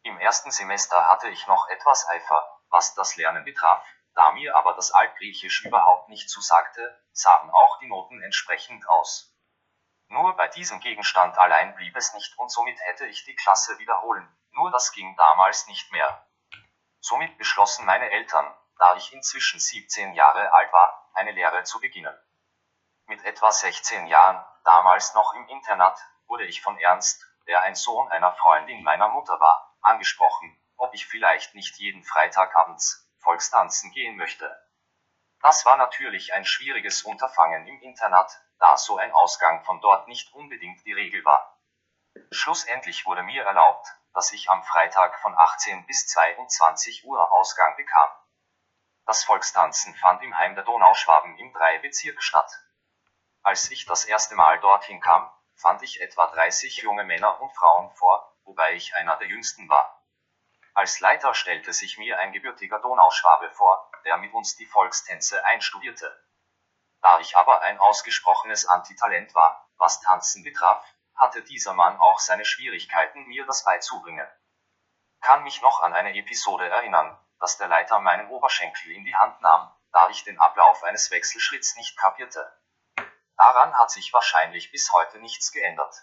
Im 0.04 0.18
ersten 0.20 0.52
Semester 0.52 1.10
hatte 1.10 1.28
ich 1.28 1.48
noch 1.48 1.68
etwas 1.68 2.08
Eifer, 2.08 2.62
was 2.70 2.96
das 2.96 3.18
Lernen 3.18 3.44
betraf, 3.44 3.86
da 4.15 4.31
mir 4.31 4.55
aber 4.55 4.74
das 4.74 4.91
Altgriechisch 4.91 5.65
überhaupt 5.65 6.10
nicht 6.10 6.29
zusagte, 6.29 7.03
sahen 7.12 7.50
auch 7.51 7.79
die 7.79 7.88
Noten 7.88 8.22
entsprechend 8.24 8.88
aus. 8.88 9.36
Nur 10.07 10.36
bei 10.38 10.48
diesem 10.48 10.79
Gegenstand 10.79 11.38
allein 11.38 11.75
blieb 11.75 11.95
es 11.98 12.13
nicht 12.13 12.38
und 12.38 12.50
somit 12.50 12.79
hätte 12.79 13.05
ich 13.07 13.25
die 13.25 13.36
Klasse 13.36 13.77
wiederholen, 13.77 14.27
nur 14.51 14.72
das 14.72 14.93
ging 14.93 15.15
damals 15.17 15.67
nicht 15.67 15.91
mehr. 15.91 16.25
Somit 17.01 17.38
beschlossen 17.38 17.86
meine 17.86 18.10
Eltern, 18.10 18.55
da 18.77 18.95
ich 18.95 19.13
inzwischen 19.13 19.60
17 19.60 20.13
Jahre 20.13 20.53
alt 20.53 20.72
war, 20.72 21.10
eine 21.13 21.31
Lehre 21.31 21.63
zu 21.63 21.79
beginnen. 21.79 22.17
Mit 23.07 23.24
etwa 23.25 23.51
16 23.51 24.07
Jahren, 24.07 24.43
damals 24.63 25.13
noch 25.13 25.34
im 25.34 25.48
Internat, 25.50 26.00
wurde 26.27 26.45
ich 26.45 26.62
von 26.62 26.77
Ernst, 26.79 27.24
der 27.48 27.62
ein 27.63 27.75
Sohn 27.75 28.10
einer 28.12 28.34
Freundin 28.34 28.81
meiner 28.84 29.10
Mutter 29.10 29.39
war, 29.39 29.75
angesprochen, 29.81 30.57
ob 30.77 30.93
ich 30.93 31.05
vielleicht 31.05 31.53
nicht 31.53 31.77
jeden 31.77 32.03
Freitagabends 32.03 33.04
Volkstanzen 33.25 33.91
gehen 33.91 34.17
möchte. 34.17 34.55
Das 35.41 35.65
war 35.65 35.77
natürlich 35.77 36.34
ein 36.34 36.46
schwieriges 36.46 37.01
Unterfangen 37.01 37.65
im 37.65 37.82
Internat, 37.82 38.32
da 38.60 38.77
so 38.77 38.98
ein 38.98 39.12
Ausgang 39.12 39.63
von 39.65 39.82
dort 39.82 40.08
nicht 40.08 40.32
unbedingt 40.34 40.86
die 40.86 40.94
Regel 40.94 41.25
war. 41.25 41.60
Schlussendlich 42.32 43.08
wurde 43.08 43.24
mir 43.24 43.44
erlaubt, 43.44 43.88
dass 44.13 44.32
ich 44.32 44.50
am 44.51 44.63
Freitag 44.63 45.20
von 45.22 45.36
18 45.36 45.88
bis 45.88 46.08
22 46.08 47.03
Uhr 47.05 47.32
Ausgang 47.34 47.75
bekam. 47.75 48.10
Das 49.08 49.24
Volkstanzen 49.24 49.96
fand 49.96 50.22
im 50.22 50.38
Heim 50.38 50.53
der 50.53 50.63
Donauschwaben 50.63 51.36
im 51.39 51.51
Drei-Bezirk 51.51 52.22
statt. 52.22 52.51
Als 53.41 53.72
ich 53.72 53.86
das 53.86 54.05
erste 54.05 54.36
Mal 54.36 54.60
dorthin 54.60 55.01
kam, 55.01 55.32
fand 55.55 55.82
ich 55.82 56.00
etwa 56.00 56.27
30 56.27 56.77
junge 56.77 57.03
Männer 57.03 57.41
und 57.41 57.51
Frauen 57.55 57.89
vor, 57.96 58.38
wobei 58.44 58.74
ich 58.74 58.96
einer 58.96 59.17
der 59.17 59.27
jüngsten 59.27 59.67
war. 59.67 59.95
Als 60.75 61.00
Leiter 61.00 61.34
stellte 61.34 61.72
sich 61.72 61.98
mir 61.98 62.20
ein 62.20 62.34
gebürtiger 62.34 62.79
Donauschwabe 62.79 63.50
vor, 63.51 63.89
der 64.03 64.17
mit 64.17 64.34
uns 64.34 64.58
die 64.58 64.65
Volkstänze 64.65 65.44
einstudierte. 65.46 66.22
Da 67.01 67.17
ich 67.20 67.38
aber 67.38 67.62
ein 67.62 67.79
ausgesprochenes 67.79 68.65
Antitalent 68.65 69.34
war, 69.34 69.70
was 69.77 70.01
Tanzen 70.01 70.44
betraf, 70.44 70.86
hatte 71.15 71.41
dieser 71.44 71.74
Mann 71.74 71.98
auch 71.98 72.20
seine 72.20 72.44
Schwierigkeiten, 72.44 73.25
mir 73.25 73.46
das 73.46 73.63
beizubringen. 73.63 74.27
Kann 75.22 75.44
mich 75.44 75.62
noch 75.62 75.82
an 75.82 75.94
eine 75.94 76.13
Episode 76.13 76.67
erinnern, 76.67 77.17
dass 77.39 77.58
der 77.58 77.70
Leiter 77.70 78.00
meinen 78.00 78.27
Oberschenkel 78.27 78.91
in 78.91 79.05
die 79.05 79.15
Hand 79.15 79.41
nahm, 79.41 79.74
da 79.94 80.10
ich 80.10 80.25
den 80.25 80.39
Ablauf 80.41 80.84
eines 80.84 81.10
Wechselschritts 81.10 81.77
nicht 81.77 81.98
kapierte. 81.98 82.51
Daran 83.38 83.74
hat 83.79 83.91
sich 83.91 84.12
wahrscheinlich 84.12 84.72
bis 84.72 84.91
heute 84.91 85.20
nichts 85.20 85.53
geändert. 85.53 85.96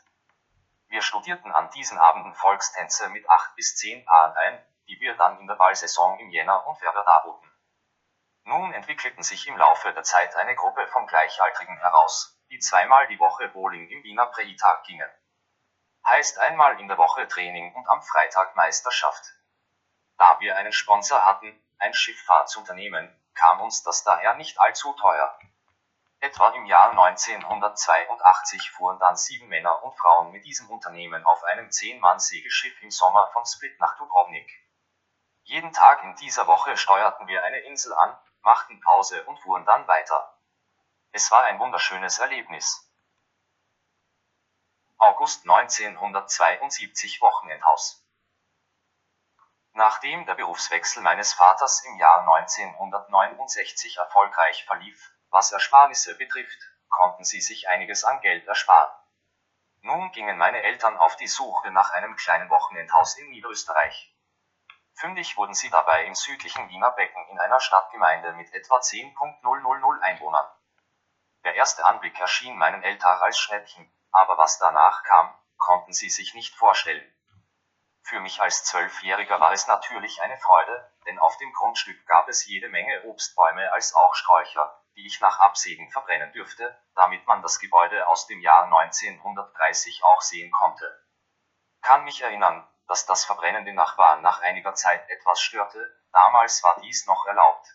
Wir 0.93 1.01
studierten 1.01 1.51
an 1.51 1.71
diesen 1.71 1.97
Abenden 1.97 2.35
Volkstänze 2.35 3.09
mit 3.09 3.27
acht 3.31 3.57
bis 3.57 3.77
zehn 3.77 4.05
Paaren 4.05 4.37
ein, 4.37 4.63
die 4.89 5.01
wir 5.01 5.17
dann 5.17 5.39
in 5.39 5.47
der 5.47 5.55
Ballsaison 5.55 6.19
im 6.19 6.29
Jänner 6.29 6.67
und 6.67 6.77
Februar 6.77 7.03
darboten. 7.03 7.51
Nun 8.45 8.75
entwickelten 8.75 9.23
sich 9.23 9.47
im 9.47 9.57
Laufe 9.57 9.91
der 9.95 10.03
Zeit 10.03 10.37
eine 10.37 10.55
Gruppe 10.55 10.87
von 10.89 11.07
Gleichaltrigen 11.07 11.79
heraus, 11.79 12.39
die 12.51 12.59
zweimal 12.59 13.09
die 13.09 13.19
Woche 13.19 13.49
Bowling 13.49 13.89
im 13.89 14.03
Wiener 14.03 14.27
Prätag 14.27 14.85
gingen. 14.85 15.09
Heißt 16.07 16.39
einmal 16.41 16.79
in 16.79 16.89
der 16.89 16.99
Woche 16.99 17.27
Training 17.27 17.75
und 17.75 17.89
am 17.89 18.03
Freitag 18.03 18.55
Meisterschaft. 18.55 19.25
Da 20.19 20.41
wir 20.41 20.59
einen 20.59 20.75
Sponsor 20.75 21.25
hatten, 21.25 21.59
ein 21.79 21.95
Schifffahrtsunternehmen, 21.95 23.19
kam 23.33 23.63
uns 23.63 23.83
das 23.83 24.05
daher 24.05 24.35
nicht 24.35 24.61
allzu 24.61 24.93
teuer. 24.93 25.39
Etwa 26.23 26.51
im 26.51 26.67
Jahr 26.67 26.91
1982 26.91 28.71
fuhren 28.71 28.97
dann 29.01 29.17
sieben 29.17 29.49
Männer 29.49 29.83
und 29.83 29.93
Frauen 29.99 30.31
mit 30.31 30.45
diesem 30.45 30.71
Unternehmen 30.71 31.27
auf 31.27 31.43
einem 31.43 31.69
Zehn-Mann-Segelschiff 31.69 32.81
im 32.81 32.93
Sommer 32.93 33.29
von 33.33 33.45
Split 33.45 33.77
nach 33.81 33.99
Dubrovnik. 33.99 34.49
Jeden 35.43 35.73
Tag 35.73 36.05
in 36.05 36.15
dieser 36.15 36.47
Woche 36.47 36.77
steuerten 36.77 37.27
wir 37.27 37.43
eine 37.43 37.59
Insel 37.63 37.93
an, 37.95 38.17
machten 38.43 38.81
Pause 38.83 39.25
und 39.25 39.37
fuhren 39.41 39.65
dann 39.65 39.89
weiter. 39.89 40.39
Es 41.11 41.29
war 41.33 41.43
ein 41.43 41.59
wunderschönes 41.59 42.21
Erlebnis. 42.21 42.89
August 44.99 45.43
1972 45.43 47.21
Wochenendhaus. 47.21 48.07
Nachdem 49.73 50.25
der 50.27 50.37
Berufswechsel 50.37 51.03
meines 51.03 51.33
Vaters 51.33 51.85
im 51.85 51.99
Jahr 51.99 52.21
1969 52.21 53.97
erfolgreich 53.97 54.65
verlief, 54.67 55.13
was 55.33 55.51
Ersparnisse 55.51 56.17
betrifft, 56.17 56.59
konnten 56.89 57.25
sie 57.25 57.41
sich 57.41 57.69
einiges 57.69 58.05
an 58.05 58.21
Geld 58.21 58.47
ersparen. 58.47 58.93
Nun 59.81 60.13
gingen 60.13 60.37
meine 60.37 60.63
Eltern 60.63 60.97
auf 60.99 61.17
die 61.17 61.27
Suche 61.27 61.71
nach 61.71 61.91
einem 61.93 62.15
kleinen 62.17 62.51
Wochenendhaus 62.51 63.17
in 63.17 63.31
Niederösterreich. 63.31 64.15
Fündig 64.95 65.37
wurden 65.37 65.55
sie 65.55 65.71
dabei 65.71 66.05
im 66.05 66.15
südlichen 66.15 66.69
Wiener 66.69 66.93
Becken 66.93 67.27
in 67.29 67.39
einer 67.41 67.61
Stadtgemeinde 67.61 68.35
mit 68.35 68.53
etwa 68.53 68.77
10.000 68.77 70.01
Einwohnern. 70.03 70.47
Der 71.45 71.55
erste 71.55 71.85
Anblick 71.87 72.21
erschien 72.21 72.57
meinen 72.57 72.83
Eltern 72.83 73.19
als 73.23 73.39
Schnäppchen, 73.39 73.91
aber 74.13 74.37
was 74.37 74.59
danach 74.59 75.03
kam, 75.03 75.35
konnten 75.57 75.93
sie 75.93 76.11
sich 76.11 76.35
nicht 76.35 76.55
vorstellen. 76.55 77.13
Für 78.03 78.21
mich 78.21 78.41
als 78.43 78.65
Zwölfjähriger 78.65 79.41
war 79.41 79.53
es 79.53 79.67
natürlich 79.67 80.21
eine 80.21 80.37
Freude, 80.37 80.93
denn 81.07 81.19
auf 81.19 81.37
dem 81.39 81.53
Grundstück 81.53 82.07
gab 82.07 82.29
es 82.29 82.47
jede 82.47 82.69
Menge 82.69 83.05
Obstbäume 83.05 83.73
als 83.73 83.95
auch 83.95 84.15
Sträucher, 84.15 84.82
die 84.97 85.07
ich 85.07 85.21
nach 85.21 85.41
Absägen 85.41 85.91
verbrennen 85.91 86.33
dürfte, 86.33 86.79
damit 86.95 87.27
man 87.27 87.43
das 87.43 87.59
Gebäude 87.59 88.07
aus 88.09 88.27
dem 88.27 88.41
Jahr 88.41 88.65
1930 88.65 90.03
auch 90.05 90.21
sehen 90.21 90.51
konnte. 90.53 91.07
Kann 91.81 92.05
mich 92.05 92.23
erinnern, 92.23 92.67
dass 92.87 93.07
das 93.07 93.25
Verbrennen 93.25 93.65
den 93.65 93.75
Nachbarn 93.75 94.23
nach 94.23 94.41
einiger 94.41 94.75
Zeit 94.75 95.09
etwas 95.09 95.41
störte, 95.41 95.91
damals 96.13 96.63
war 96.63 96.81
dies 96.81 97.07
noch 97.07 97.27
erlaubt. 97.27 97.67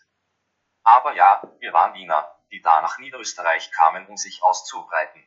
Aber 0.84 1.12
ja, 1.12 1.42
wir 1.58 1.72
waren 1.72 1.94
Wiener, 1.94 2.34
die 2.50 2.62
da 2.62 2.80
nach 2.80 2.98
Niederösterreich 2.98 3.70
kamen, 3.72 4.06
um 4.06 4.16
sich 4.16 4.42
auszubreiten. 4.42 5.26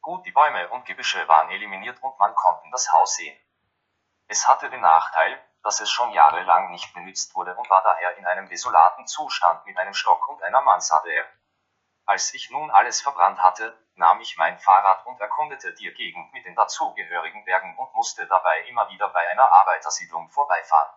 Gut, 0.00 0.26
die 0.26 0.32
Bäume 0.32 0.68
und 0.70 0.84
Gebüsche 0.84 1.26
waren 1.28 1.50
eliminiert 1.50 2.02
und 2.02 2.18
man 2.18 2.34
konnte 2.34 2.68
das 2.72 2.92
Haus 2.92 3.16
sehen. 3.16 3.38
Es 4.26 4.48
hatte 4.48 4.70
den 4.70 4.80
Nachteil, 4.80 5.40
dass 5.64 5.80
es 5.80 5.90
schon 5.90 6.12
jahrelang 6.12 6.70
nicht 6.70 6.92
benützt 6.92 7.34
wurde 7.34 7.56
und 7.56 7.68
war 7.70 7.82
daher 7.82 8.16
in 8.18 8.26
einem 8.26 8.48
desolaten 8.48 9.06
Zustand 9.06 9.64
mit 9.64 9.78
einem 9.78 9.94
Stock 9.94 10.28
und 10.28 10.42
einer 10.42 10.60
Mansarde. 10.60 11.26
Als 12.04 12.34
ich 12.34 12.50
nun 12.50 12.70
alles 12.70 13.00
verbrannt 13.00 13.42
hatte, 13.42 13.76
nahm 13.94 14.20
ich 14.20 14.36
mein 14.36 14.58
Fahrrad 14.58 15.06
und 15.06 15.18
erkundete 15.20 15.72
die 15.72 15.90
Gegend 15.94 16.32
mit 16.34 16.44
den 16.44 16.54
dazugehörigen 16.54 17.46
Bergen 17.46 17.78
und 17.78 17.94
musste 17.94 18.26
dabei 18.26 18.60
immer 18.68 18.90
wieder 18.90 19.08
bei 19.08 19.26
einer 19.30 19.50
Arbeitersiedlung 19.50 20.28
vorbeifahren. 20.30 20.92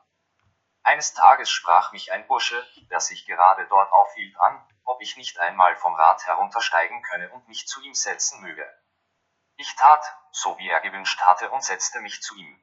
Eines 0.83 1.13
Tages 1.13 1.50
sprach 1.50 1.93
mich 1.93 2.12
ein 2.12 2.27
Bursche, 2.27 2.62
der 2.91 3.00
sich 3.00 3.25
gerade 3.25 3.67
dort 3.67 3.91
aufhielt, 3.93 4.38
an, 4.41 4.67
ob 4.83 5.01
ich 5.01 5.15
nicht 5.15 5.39
einmal 5.39 5.77
vom 5.77 5.95
Rad 5.95 6.25
heruntersteigen 6.25 7.01
könne 7.03 7.29
und 7.31 7.47
mich 7.47 7.67
zu 7.67 7.81
ihm 7.81 7.93
setzen 7.93 8.41
möge. 8.41 8.67
Ich 9.55 9.75
tat, 9.75 10.05
so 10.31 10.57
wie 10.57 10.69
er 10.69 10.81
gewünscht 10.81 11.21
hatte 11.21 11.50
und 11.51 11.63
setzte 11.63 12.01
mich 12.01 12.21
zu 12.21 12.36
ihm. 12.36 12.62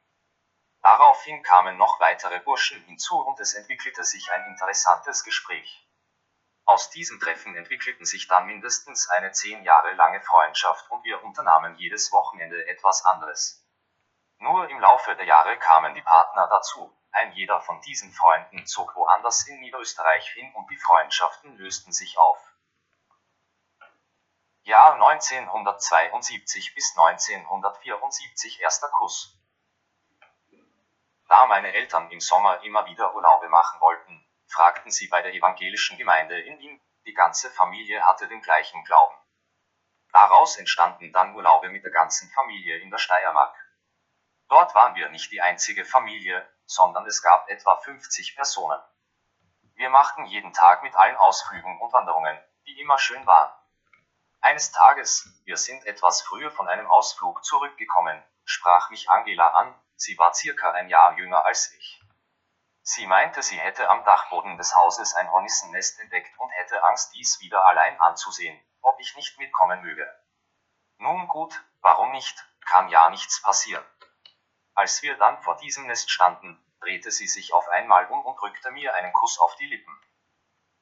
Daraufhin 0.85 1.43
kamen 1.43 1.79
noch 1.79 1.99
weitere 1.99 2.41
Burschen 2.41 2.85
hinzu 2.85 3.19
und 3.19 3.41
es 3.41 3.55
entwickelte 3.55 4.05
sich 4.05 4.31
ein 4.33 4.45
interessantes 4.49 5.25
Gespräch. 5.25 5.89
Aus 6.67 6.91
diesem 6.91 7.19
Treffen 7.19 7.57
entwickelten 7.57 8.05
sich 8.05 8.29
dann 8.29 8.45
mindestens 8.45 9.09
eine 9.09 9.33
zehn 9.33 9.63
Jahre 9.65 9.95
lange 9.95 10.21
Freundschaft 10.21 10.91
und 10.91 11.03
wir 11.03 11.25
unternahmen 11.25 11.75
jedes 11.77 12.13
Wochenende 12.13 12.67
etwas 12.67 13.03
anderes. 13.07 13.67
Nur 14.37 14.69
im 14.69 14.79
Laufe 14.79 15.17
der 15.17 15.25
Jahre 15.25 15.59
kamen 15.59 15.95
die 15.95 16.03
Partner 16.03 16.49
dazu, 16.49 16.95
ein 17.13 17.33
jeder 17.33 17.63
von 17.63 17.81
diesen 17.81 18.13
Freunden 18.13 18.67
zog 18.67 18.95
woanders 18.95 19.49
in 19.49 19.61
Niederösterreich 19.61 20.29
hin 20.33 20.53
und 20.55 20.69
die 20.69 20.77
Freundschaften 20.77 21.57
lösten 21.57 21.93
sich 21.93 22.19
auf. 22.19 22.39
Jahr 24.65 24.93
1972 24.97 26.75
bis 26.75 26.95
1974 26.95 28.61
erster 28.61 28.91
Kuss. 28.91 29.41
Da 31.29 31.47
meine 31.47 31.73
Eltern 31.73 32.11
im 32.11 32.21
Sommer 32.21 32.63
immer 32.63 32.87
wieder 32.87 33.15
Urlaube 33.15 33.49
machen 33.49 33.81
wollten, 33.81 34.27
fragten 34.47 34.91
sie 34.91 35.09
bei 35.09 35.23
der 35.23 35.35
evangelischen 35.35 35.97
Gemeinde 35.97 36.41
in 36.41 36.59
Wien, 36.59 36.81
die 37.07 37.15
ganze 37.15 37.51
Familie 37.51 38.05
hatte 38.05 38.29
den 38.29 38.43
gleichen 38.43 38.85
Glauben. 38.85 39.17
Daraus 40.13 40.57
entstanden 40.57 41.13
dann 41.13 41.35
Urlaube 41.35 41.71
mit 41.71 41.85
der 41.85 41.91
ganzen 41.91 42.31
Familie 42.31 42.79
in 42.79 42.91
der 42.91 42.99
Steiermark. 42.99 43.55
Dort 44.49 44.75
waren 44.75 44.95
wir 44.95 45.09
nicht 45.09 45.33
die 45.33 45.41
einzige 45.41 45.85
Familie, 45.85 46.49
sondern 46.67 47.07
es 47.07 47.23
gab 47.23 47.49
etwa 47.49 47.77
50 47.77 48.37
Personen. 48.37 48.81
Wir 49.75 49.91
machten 49.91 50.27
jeden 50.27 50.53
Tag 50.53 50.83
mit 50.83 50.95
allen 50.95 51.17
Ausflügen 51.17 51.81
und 51.81 51.93
Wanderungen, 51.93 52.39
die 52.67 52.81
immer 52.81 52.99
schön 52.99 53.27
waren. 53.27 53.53
Eines 54.41 54.71
Tages, 54.71 55.29
wir 55.45 55.57
sind 55.57 55.85
etwas 55.87 56.23
früher 56.23 56.51
von 56.51 56.69
einem 56.69 56.87
Ausflug 56.87 57.45
zurückgekommen, 57.45 58.23
sprach 58.45 58.91
mich 58.91 59.11
Angela 59.11 59.49
an, 59.49 59.75
sie 59.97 60.17
war 60.19 60.35
circa 60.35 60.73
ein 60.73 60.89
Jahr 60.89 61.17
jünger 61.17 61.45
als 61.45 61.73
ich. 61.73 62.01
Sie 62.83 63.07
meinte, 63.07 63.43
sie 63.43 63.59
hätte 63.59 63.89
am 63.89 64.05
Dachboden 64.05 64.59
des 64.59 64.75
Hauses 64.75 65.15
ein 65.15 65.31
Hornissennest 65.31 66.01
entdeckt 66.01 66.39
und 66.39 66.51
hätte 66.51 66.85
Angst, 66.85 67.15
dies 67.15 67.41
wieder 67.41 67.67
allein 67.67 67.99
anzusehen, 68.01 68.61
ob 68.83 69.01
ich 69.01 69.17
nicht 69.17 69.39
mitkommen 69.39 69.81
möge. 69.81 70.07
Nun 70.99 71.27
gut, 71.29 71.65
warum 71.81 72.13
nicht, 72.13 72.47
kann 72.67 72.89
ja 72.89 73.09
nichts 73.09 73.41
passieren. 73.43 73.85
Als 74.75 75.03
wir 75.03 75.17
dann 75.17 75.41
vor 75.43 75.57
diesem 75.57 75.87
Nest 75.87 76.11
standen, 76.11 76.63
drehte 76.81 77.11
sie 77.11 77.27
sich 77.27 77.55
auf 77.55 77.69
einmal 77.69 78.07
um 78.07 78.25
und 78.25 78.39
drückte 78.39 78.71
mir 78.71 78.95
einen 78.95 79.13
Kuss 79.13 79.39
auf 79.39 79.57
die 79.57 79.67
Lippen. 79.67 79.99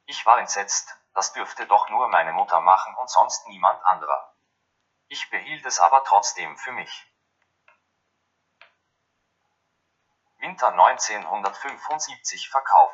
Ich 0.07 0.27
war 0.27 0.39
entsetzt, 0.39 0.97
das 1.15 1.33
dürfte 1.33 1.67
doch 1.67 1.89
nur 1.89 2.09
meine 2.09 2.33
Mutter 2.33 2.61
machen 2.61 2.95
und 2.97 3.09
sonst 3.09 3.47
niemand 3.47 3.85
anderer. 3.85 4.35
Ich 5.09 5.31
behielt 5.31 5.65
es 5.67 5.79
aber 5.79 6.03
trotzdem 6.05 6.57
für 6.57 6.73
mich. 6.73 7.12
Winter 10.53 10.69
1975 10.69 12.51
Verkauf. 12.51 12.93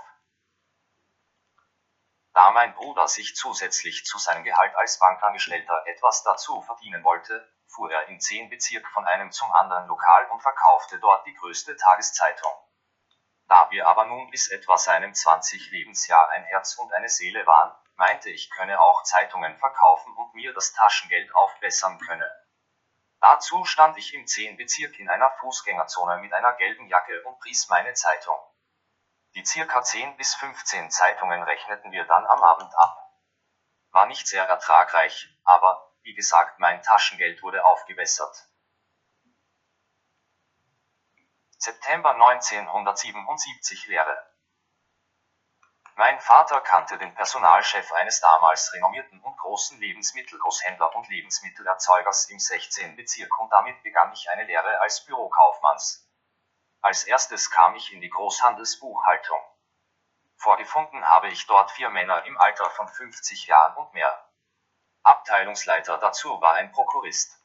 Da 2.32 2.52
mein 2.52 2.72
Bruder 2.76 3.08
sich 3.08 3.34
zusätzlich 3.34 4.04
zu 4.04 4.16
seinem 4.16 4.44
Gehalt 4.44 4.76
als 4.76 5.00
Bankangestellter 5.00 5.82
etwas 5.86 6.22
dazu 6.22 6.62
verdienen 6.62 7.02
wollte, 7.02 7.52
fuhr 7.66 7.90
er 7.90 8.06
im 8.06 8.20
10 8.20 8.48
Bezirk 8.48 8.86
von 8.92 9.04
einem 9.06 9.32
zum 9.32 9.50
anderen 9.50 9.88
Lokal 9.88 10.26
und 10.30 10.40
verkaufte 10.40 11.00
dort 11.00 11.26
die 11.26 11.34
größte 11.34 11.76
Tageszeitung. 11.76 12.52
Da 13.48 13.68
wir 13.72 13.88
aber 13.88 14.06
nun 14.06 14.30
bis 14.30 14.52
etwa 14.52 14.78
seinem 14.78 15.12
20 15.12 15.72
Lebensjahr 15.72 16.28
ein 16.28 16.44
Herz 16.44 16.78
und 16.78 16.92
eine 16.92 17.08
Seele 17.08 17.44
waren, 17.44 17.74
meinte 17.96 18.30
ich 18.30 18.52
könne 18.52 18.80
auch 18.80 19.02
Zeitungen 19.02 19.56
verkaufen 19.56 20.14
und 20.16 20.32
mir 20.32 20.54
das 20.54 20.74
Taschengeld 20.74 21.34
aufbessern 21.34 21.98
könne. 21.98 22.30
Dazu 23.20 23.64
stand 23.64 23.96
ich 23.98 24.14
im 24.14 24.26
10 24.26 24.56
Bezirk 24.56 24.98
in 24.98 25.08
einer 25.08 25.30
Fußgängerzone 25.40 26.18
mit 26.18 26.32
einer 26.32 26.52
gelben 26.54 26.86
Jacke 26.86 27.22
und 27.24 27.38
pries 27.40 27.68
meine 27.68 27.94
Zeitung. 27.94 28.38
Die 29.34 29.44
circa 29.44 29.82
10 29.82 30.16
bis 30.16 30.34
15 30.36 30.90
Zeitungen 30.90 31.42
rechneten 31.42 31.90
wir 31.90 32.04
dann 32.04 32.26
am 32.26 32.42
Abend 32.42 32.72
ab. 32.76 33.12
War 33.90 34.06
nicht 34.06 34.26
sehr 34.26 34.44
ertragreich, 34.44 35.28
aber, 35.44 35.92
wie 36.02 36.14
gesagt, 36.14 36.60
mein 36.60 36.82
Taschengeld 36.82 37.42
wurde 37.42 37.64
aufgebessert. 37.64 38.48
September 41.58 42.12
1977 42.14 43.88
Lehre. 43.88 44.27
Mein 45.98 46.20
Vater 46.20 46.60
kannte 46.60 46.96
den 46.96 47.12
Personalchef 47.12 47.90
eines 47.90 48.20
damals 48.20 48.72
renommierten 48.72 49.20
und 49.20 49.36
großen 49.36 49.80
Lebensmittelgroßhändler 49.80 50.94
und 50.94 51.08
Lebensmittelerzeugers 51.08 52.30
im 52.30 52.38
16. 52.38 52.94
Bezirk 52.94 53.36
und 53.40 53.50
damit 53.50 53.82
begann 53.82 54.12
ich 54.12 54.30
eine 54.30 54.44
Lehre 54.44 54.80
als 54.80 55.04
Bürokaufmanns. 55.06 56.08
Als 56.82 57.02
erstes 57.02 57.50
kam 57.50 57.74
ich 57.74 57.92
in 57.92 58.00
die 58.00 58.10
Großhandelsbuchhaltung. 58.10 59.40
Vorgefunden 60.36 61.04
habe 61.10 61.30
ich 61.30 61.48
dort 61.48 61.72
vier 61.72 61.90
Männer 61.90 62.24
im 62.26 62.38
Alter 62.40 62.70
von 62.70 62.86
50 62.86 63.48
Jahren 63.48 63.76
und 63.78 63.92
mehr. 63.92 64.30
Abteilungsleiter 65.02 65.98
dazu 65.98 66.40
war 66.40 66.54
ein 66.54 66.70
Prokurist. 66.70 67.42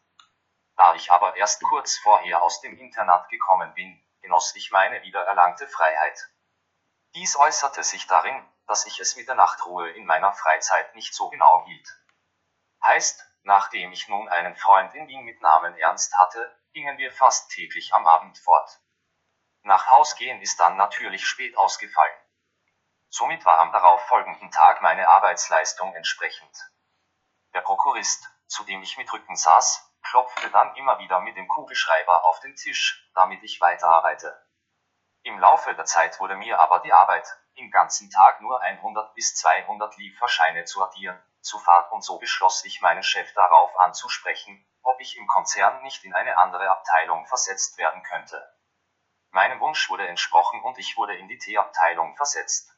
Da 0.75 0.93
ich 0.93 1.11
aber 1.11 1.37
erst 1.37 1.63
kurz 1.63 1.97
vorher 1.97 2.43
aus 2.43 2.61
dem 2.61 2.77
Internat 2.77 3.29
gekommen 3.29 3.73
bin, 3.73 3.99
genoss 4.21 4.55
ich 4.55 4.69
meine 4.69 5.01
wiedererlangte 5.01 5.67
Freiheit. 5.67 6.29
Dies 7.15 7.35
äußerte 7.35 7.83
sich 7.83 8.07
darin, 8.07 8.43
dass 8.65 8.87
ich 8.87 8.99
es 8.99 9.15
mit 9.15 9.27
der 9.27 9.35
Nachtruhe 9.35 9.89
in 9.91 10.05
meiner 10.05 10.33
Freizeit 10.33 10.95
nicht 10.95 11.13
so 11.13 11.29
genau 11.29 11.63
hielt. 11.65 11.87
Heißt, 12.83 13.23
nachdem 13.43 13.91
ich 13.91 14.07
nun 14.07 14.27
einen 14.29 14.55
Freund 14.55 14.95
in 14.95 15.07
Wien 15.07 15.23
mit 15.23 15.39
Namen 15.39 15.77
Ernst 15.77 16.17
hatte, 16.17 16.59
gingen 16.73 16.97
wir 16.97 17.11
fast 17.11 17.51
täglich 17.51 17.93
am 17.93 18.07
Abend 18.07 18.37
fort. 18.39 18.79
Nach 19.61 19.91
Haus 19.91 20.15
gehen 20.15 20.41
ist 20.41 20.59
dann 20.59 20.75
natürlich 20.75 21.25
spät 21.25 21.55
ausgefallen. 21.55 22.17
Somit 23.09 23.45
war 23.45 23.59
am 23.59 23.71
darauf 23.71 24.01
folgenden 24.07 24.49
Tag 24.49 24.81
meine 24.81 25.07
Arbeitsleistung 25.07 25.93
entsprechend. 25.93 26.71
Der 27.53 27.61
Prokurist, 27.61 28.27
zu 28.47 28.63
dem 28.63 28.81
ich 28.81 28.97
mit 28.97 29.13
Rücken 29.13 29.35
saß, 29.35 29.87
klopfte 30.01 30.49
dann 30.49 30.75
immer 30.75 30.97
wieder 30.97 31.19
mit 31.19 31.37
dem 31.37 31.47
Kugelschreiber 31.47 32.25
auf 32.25 32.39
den 32.39 32.55
Tisch, 32.55 33.07
damit 33.13 33.43
ich 33.43 33.61
weiterarbeite. 33.61 34.42
Im 35.25 35.39
Laufe 35.39 35.73
der 35.73 35.85
Zeit 35.85 36.19
wurde 36.19 36.35
mir 36.35 36.59
aber 36.59 36.79
die 36.79 36.91
Arbeit, 36.91 37.25
im 37.55 37.71
ganzen 37.71 38.09
Tag 38.09 38.41
nur 38.41 38.61
100 38.61 39.13
bis 39.15 39.35
200 39.35 39.95
Lieferscheine 39.95 40.65
zu 40.65 40.83
addieren, 40.83 41.17
zu 41.39 41.59
fad 41.59 41.89
und 41.93 42.03
so 42.03 42.19
beschloss 42.19 42.65
ich 42.65 42.81
meinen 42.81 43.03
Chef 43.03 43.33
darauf 43.33 43.73
anzusprechen, 43.79 44.67
ob 44.81 44.99
ich 44.99 45.15
im 45.17 45.25
Konzern 45.27 45.81
nicht 45.83 46.03
in 46.03 46.13
eine 46.13 46.37
andere 46.37 46.69
Abteilung 46.69 47.25
versetzt 47.25 47.77
werden 47.77 48.03
könnte. 48.03 48.53
Meinem 49.29 49.61
Wunsch 49.61 49.89
wurde 49.89 50.05
entsprochen 50.09 50.61
und 50.61 50.77
ich 50.77 50.97
wurde 50.97 51.15
in 51.15 51.29
die 51.29 51.37
T-Abteilung 51.37 52.17
versetzt. 52.17 52.75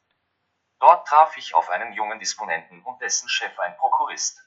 Dort 0.80 1.08
traf 1.08 1.36
ich 1.38 1.56
auf 1.56 1.72
einen 1.72 1.94
jungen 1.94 2.20
Disponenten 2.20 2.84
und 2.84 3.02
dessen 3.02 3.28
Chef 3.28 3.58
ein 3.58 3.76
Prokurist. 3.78 4.40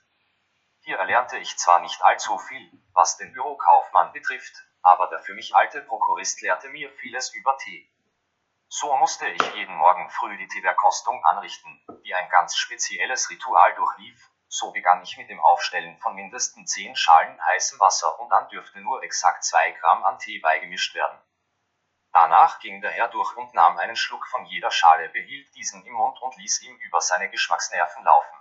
Hier 0.82 0.98
erlernte 0.98 1.36
ich 1.38 1.58
zwar 1.58 1.80
nicht 1.80 2.00
allzu 2.02 2.38
viel, 2.38 2.70
was 2.92 3.16
den 3.16 3.32
Bürokaufmann 3.32 4.12
betrifft, 4.12 4.67
aber 4.82 5.08
der 5.08 5.20
für 5.20 5.34
mich 5.34 5.54
alte 5.54 5.80
Prokurist 5.82 6.40
lehrte 6.42 6.68
mir 6.68 6.90
vieles 6.92 7.34
über 7.34 7.56
Tee. 7.58 7.90
So 8.68 8.94
musste 8.96 9.26
ich 9.28 9.54
jeden 9.54 9.74
Morgen 9.74 10.10
früh 10.10 10.36
die 10.36 10.48
Teeverkostung 10.48 11.24
anrichten, 11.24 11.82
die 12.04 12.14
ein 12.14 12.28
ganz 12.28 12.56
spezielles 12.56 13.30
Ritual 13.30 13.74
durchlief, 13.74 14.30
so 14.48 14.72
begann 14.72 15.02
ich 15.02 15.16
mit 15.16 15.28
dem 15.28 15.40
Aufstellen 15.40 15.98
von 15.98 16.14
mindestens 16.14 16.72
10 16.72 16.96
Schalen 16.96 17.42
heißem 17.46 17.80
Wasser 17.80 18.18
und 18.20 18.30
dann 18.30 18.48
dürfte 18.48 18.80
nur 18.80 19.02
exakt 19.02 19.44
2 19.44 19.72
Gramm 19.72 20.04
an 20.04 20.18
Tee 20.18 20.38
beigemischt 20.38 20.94
werden. 20.94 21.18
Danach 22.12 22.58
ging 22.60 22.80
der 22.80 22.90
Herr 22.90 23.08
durch 23.08 23.36
und 23.36 23.54
nahm 23.54 23.78
einen 23.78 23.96
Schluck 23.96 24.26
von 24.28 24.44
jeder 24.46 24.70
Schale, 24.70 25.08
behielt 25.10 25.54
diesen 25.54 25.84
im 25.84 25.92
Mund 25.92 26.20
und 26.22 26.36
ließ 26.36 26.62
ihm 26.62 26.76
über 26.76 27.00
seine 27.00 27.30
Geschmacksnerven 27.30 28.04
laufen. 28.04 28.36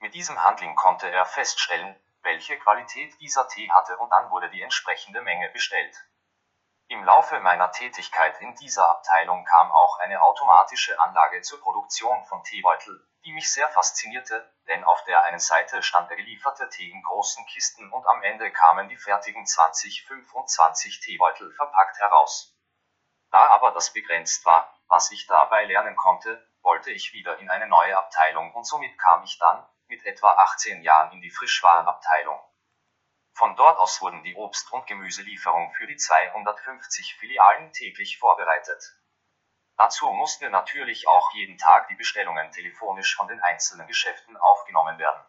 Mit 0.00 0.14
diesem 0.14 0.42
Handling 0.42 0.74
konnte 0.74 1.10
er 1.10 1.24
feststellen, 1.24 1.96
welche 2.24 2.58
Qualität 2.58 3.18
dieser 3.20 3.46
Tee 3.48 3.70
hatte 3.70 3.96
und 3.98 4.10
dann 4.10 4.30
wurde 4.30 4.50
die 4.50 4.62
entsprechende 4.62 5.22
Menge 5.22 5.50
bestellt. 5.50 5.96
Im 6.88 7.02
Laufe 7.04 7.40
meiner 7.40 7.70
Tätigkeit 7.70 8.40
in 8.40 8.54
dieser 8.56 8.88
Abteilung 8.90 9.44
kam 9.44 9.72
auch 9.72 9.98
eine 10.00 10.20
automatische 10.22 10.98
Anlage 11.00 11.40
zur 11.40 11.60
Produktion 11.60 12.24
von 12.24 12.42
Teebeutel, 12.42 13.08
die 13.24 13.32
mich 13.32 13.50
sehr 13.50 13.68
faszinierte, 13.70 14.52
denn 14.68 14.84
auf 14.84 15.02
der 15.04 15.24
einen 15.24 15.38
Seite 15.38 15.82
stand 15.82 16.10
der 16.10 16.18
gelieferte 16.18 16.68
Tee 16.68 16.90
in 16.90 17.02
großen 17.02 17.46
Kisten 17.46 17.90
und 17.90 18.06
am 18.06 18.22
Ende 18.22 18.50
kamen 18.50 18.88
die 18.88 18.98
fertigen 18.98 19.46
20, 19.46 20.04
25 20.06 21.00
Teebeutel 21.00 21.52
verpackt 21.54 21.98
heraus. 22.00 22.54
Da 23.30 23.48
aber 23.48 23.70
das 23.72 23.92
begrenzt 23.92 24.44
war, 24.44 24.72
was 24.88 25.10
ich 25.10 25.26
dabei 25.26 25.64
lernen 25.64 25.96
konnte, 25.96 26.46
wollte 26.62 26.90
ich 26.90 27.12
wieder 27.12 27.38
in 27.38 27.50
eine 27.50 27.66
neue 27.66 27.96
Abteilung 27.96 28.52
und 28.52 28.64
somit 28.64 28.98
kam 28.98 29.22
ich 29.24 29.38
dann, 29.38 29.66
mit 29.86 30.04
etwa 30.04 30.32
18 30.32 30.82
Jahren 30.82 31.12
in 31.12 31.20
die 31.20 31.30
Frischwarenabteilung. 31.30 32.40
Von 33.34 33.56
dort 33.56 33.78
aus 33.78 34.00
wurden 34.00 34.22
die 34.22 34.36
Obst- 34.36 34.72
und 34.72 34.86
Gemüselieferungen 34.86 35.72
für 35.72 35.86
die 35.86 35.96
250 35.96 37.16
Filialen 37.16 37.72
täglich 37.72 38.18
vorbereitet. 38.18 38.96
Dazu 39.76 40.08
mussten 40.12 40.50
natürlich 40.52 41.08
auch 41.08 41.32
jeden 41.32 41.58
Tag 41.58 41.88
die 41.88 41.96
Bestellungen 41.96 42.52
telefonisch 42.52 43.16
von 43.16 43.26
den 43.26 43.40
einzelnen 43.40 43.88
Geschäften 43.88 44.36
aufgenommen 44.36 44.98
werden. 44.98 45.24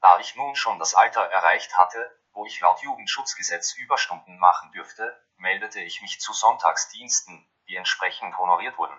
Da 0.00 0.20
ich 0.20 0.36
nun 0.36 0.54
schon 0.54 0.78
das 0.78 0.94
Alter 0.94 1.22
erreicht 1.22 1.76
hatte, 1.76 2.22
wo 2.32 2.46
ich 2.46 2.60
laut 2.60 2.80
Jugendschutzgesetz 2.82 3.74
Überstunden 3.74 4.38
machen 4.38 4.70
dürfte, 4.70 5.26
meldete 5.38 5.80
ich 5.80 6.02
mich 6.02 6.20
zu 6.20 6.32
Sonntagsdiensten, 6.32 7.44
die 7.66 7.74
entsprechend 7.74 8.38
honoriert 8.38 8.78
wurden. 8.78 8.96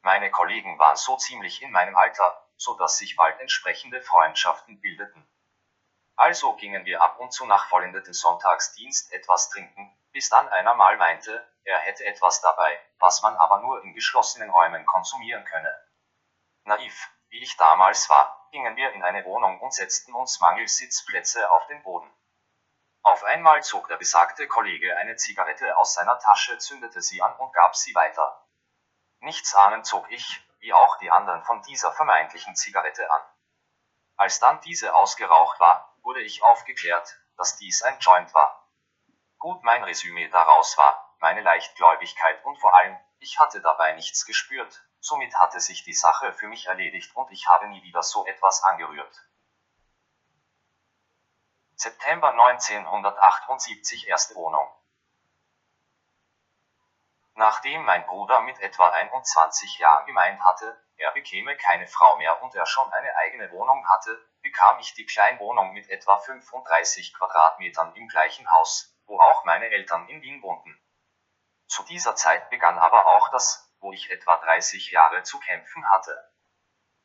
Meine 0.00 0.30
Kollegen 0.30 0.78
waren 0.78 0.96
so 0.96 1.18
ziemlich 1.18 1.60
in 1.60 1.70
meinem 1.70 1.94
Alter, 1.94 2.47
so 2.58 2.74
dass 2.76 2.98
sich 2.98 3.16
bald 3.16 3.40
entsprechende 3.40 4.02
Freundschaften 4.02 4.80
bildeten. 4.80 5.26
Also 6.16 6.54
gingen 6.56 6.84
wir 6.84 7.00
ab 7.00 7.18
und 7.20 7.32
zu 7.32 7.46
nach 7.46 7.68
vollendeten 7.68 8.12
Sonntagsdienst 8.12 9.12
etwas 9.12 9.50
trinken, 9.50 9.96
bis 10.12 10.28
dann 10.28 10.48
einer 10.48 10.74
mal 10.74 10.96
meinte, 10.96 11.46
er 11.62 11.78
hätte 11.78 12.04
etwas 12.04 12.40
dabei, 12.40 12.78
was 12.98 13.22
man 13.22 13.36
aber 13.36 13.60
nur 13.60 13.82
in 13.84 13.94
geschlossenen 13.94 14.50
Räumen 14.50 14.84
konsumieren 14.84 15.44
könne. 15.44 15.72
Naiv, 16.64 17.08
wie 17.28 17.40
ich 17.40 17.56
damals 17.56 18.10
war, 18.10 18.48
gingen 18.50 18.76
wir 18.76 18.92
in 18.92 19.04
eine 19.04 19.24
Wohnung 19.24 19.60
und 19.60 19.72
setzten 19.72 20.12
uns 20.12 20.40
mangels 20.40 20.76
Sitzplätze 20.76 21.50
auf 21.52 21.66
den 21.68 21.82
Boden. 21.82 22.12
Auf 23.02 23.22
einmal 23.22 23.62
zog 23.62 23.86
der 23.88 23.96
besagte 23.96 24.48
Kollege 24.48 24.96
eine 24.96 25.16
Zigarette 25.16 25.76
aus 25.76 25.94
seiner 25.94 26.18
Tasche, 26.18 26.58
zündete 26.58 27.00
sie 27.00 27.22
an 27.22 27.34
und 27.36 27.52
gab 27.52 27.76
sie 27.76 27.94
weiter. 27.94 28.44
Nichts 29.20 29.54
ahnend 29.54 29.86
zog 29.86 30.10
ich, 30.10 30.42
wie 30.60 30.72
auch 30.72 30.98
die 30.98 31.10
anderen 31.10 31.42
von 31.44 31.62
dieser 31.62 31.92
vermeintlichen 31.92 32.56
Zigarette 32.56 33.10
an. 33.10 33.22
Als 34.16 34.40
dann 34.40 34.60
diese 34.62 34.94
ausgeraucht 34.94 35.60
war, 35.60 35.96
wurde 36.02 36.20
ich 36.22 36.42
aufgeklärt, 36.42 37.18
dass 37.36 37.56
dies 37.56 37.82
ein 37.82 37.98
Joint 38.00 38.34
war. 38.34 38.68
Gut 39.38 39.62
mein 39.62 39.84
Resümee 39.84 40.28
daraus 40.28 40.76
war, 40.76 41.14
meine 41.20 41.42
Leichtgläubigkeit 41.42 42.44
und 42.44 42.56
vor 42.58 42.74
allem, 42.74 42.98
ich 43.20 43.38
hatte 43.38 43.60
dabei 43.60 43.92
nichts 43.92 44.26
gespürt, 44.26 44.82
somit 45.00 45.34
hatte 45.36 45.60
sich 45.60 45.84
die 45.84 45.94
Sache 45.94 46.32
für 46.32 46.48
mich 46.48 46.66
erledigt 46.66 47.14
und 47.14 47.30
ich 47.30 47.48
habe 47.48 47.68
nie 47.68 47.82
wieder 47.82 48.02
so 48.02 48.26
etwas 48.26 48.64
angerührt. 48.64 49.28
September 51.76 52.30
1978 52.30 54.08
erste 54.08 54.34
Wohnung. 54.34 54.68
Nachdem 57.38 57.84
mein 57.84 58.04
Bruder 58.04 58.40
mit 58.40 58.58
etwa 58.58 58.88
21 58.88 59.78
Jahren 59.78 60.06
gemeint 60.06 60.42
hatte, 60.42 60.76
er 60.96 61.12
bekäme 61.12 61.56
keine 61.56 61.86
Frau 61.86 62.16
mehr 62.16 62.42
und 62.42 62.52
er 62.56 62.66
schon 62.66 62.92
eine 62.92 63.14
eigene 63.14 63.52
Wohnung 63.52 63.88
hatte, 63.88 64.28
bekam 64.42 64.80
ich 64.80 64.94
die 64.94 65.06
Kleinwohnung 65.06 65.72
mit 65.72 65.88
etwa 65.88 66.18
35 66.18 67.14
Quadratmetern 67.14 67.94
im 67.94 68.08
gleichen 68.08 68.50
Haus, 68.50 68.92
wo 69.06 69.20
auch 69.20 69.44
meine 69.44 69.70
Eltern 69.70 70.08
in 70.08 70.20
Wien 70.20 70.42
wohnten. 70.42 70.82
Zu 71.68 71.84
dieser 71.84 72.16
Zeit 72.16 72.50
begann 72.50 72.76
aber 72.76 73.06
auch 73.06 73.28
das, 73.28 73.72
wo 73.78 73.92
ich 73.92 74.10
etwa 74.10 74.36
30 74.38 74.90
Jahre 74.90 75.22
zu 75.22 75.38
kämpfen 75.38 75.88
hatte. 75.90 76.32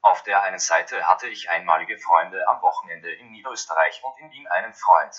Auf 0.02 0.24
der 0.24 0.42
einen 0.42 0.58
Seite 0.58 1.06
hatte 1.06 1.28
ich 1.28 1.52
einmalige 1.52 2.00
Freunde 2.00 2.44
am 2.48 2.60
Wochenende 2.64 3.14
in 3.14 3.30
Niederösterreich 3.30 4.04
und 4.04 4.18
in 4.18 4.32
Wien 4.32 4.48
einen 4.48 4.74
Freund. 4.74 5.16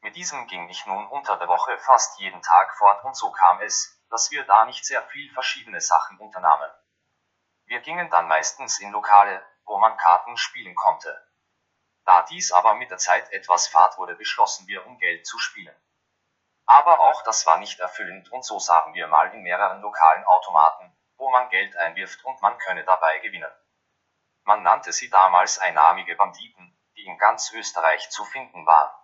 Mit 0.00 0.16
diesem 0.16 0.46
ging 0.46 0.66
ich 0.70 0.86
nun 0.86 1.06
unter 1.08 1.36
der 1.36 1.48
Woche 1.48 1.76
fast 1.76 2.18
jeden 2.20 2.40
Tag 2.40 2.74
fort 2.78 3.04
und 3.04 3.14
so 3.14 3.30
kam 3.30 3.60
es, 3.60 3.93
dass 4.10 4.30
wir 4.30 4.44
da 4.44 4.64
nicht 4.64 4.84
sehr 4.84 5.02
viel 5.08 5.32
verschiedene 5.32 5.80
Sachen 5.80 6.18
unternahmen. 6.18 6.70
Wir 7.66 7.80
gingen 7.80 8.10
dann 8.10 8.28
meistens 8.28 8.78
in 8.80 8.92
Lokale, 8.92 9.44
wo 9.64 9.78
man 9.78 9.96
Karten 9.96 10.36
spielen 10.36 10.74
konnte. 10.74 11.26
Da 12.04 12.22
dies 12.22 12.52
aber 12.52 12.74
mit 12.74 12.90
der 12.90 12.98
Zeit 12.98 13.32
etwas 13.32 13.68
fad 13.68 13.96
wurde, 13.96 14.14
beschlossen 14.14 14.66
wir, 14.66 14.86
um 14.86 14.98
Geld 14.98 15.26
zu 15.26 15.38
spielen. 15.38 15.74
Aber 16.66 17.00
auch 17.00 17.22
das 17.22 17.46
war 17.46 17.58
nicht 17.58 17.80
erfüllend 17.80 18.30
und 18.32 18.44
so 18.44 18.58
sahen 18.58 18.94
wir 18.94 19.06
mal 19.06 19.32
in 19.34 19.42
mehreren 19.42 19.80
lokalen 19.80 20.24
Automaten, 20.24 20.96
wo 21.16 21.30
man 21.30 21.48
Geld 21.50 21.76
einwirft 21.76 22.24
und 22.24 22.40
man 22.42 22.58
könne 22.58 22.84
dabei 22.84 23.18
gewinnen. 23.18 23.52
Man 24.44 24.62
nannte 24.62 24.92
sie 24.92 25.08
damals 25.08 25.58
einnahmige 25.58 26.16
Banditen, 26.16 26.78
die 26.96 27.04
in 27.04 27.18
ganz 27.18 27.52
Österreich 27.52 28.10
zu 28.10 28.24
finden 28.24 28.66
waren. 28.66 28.94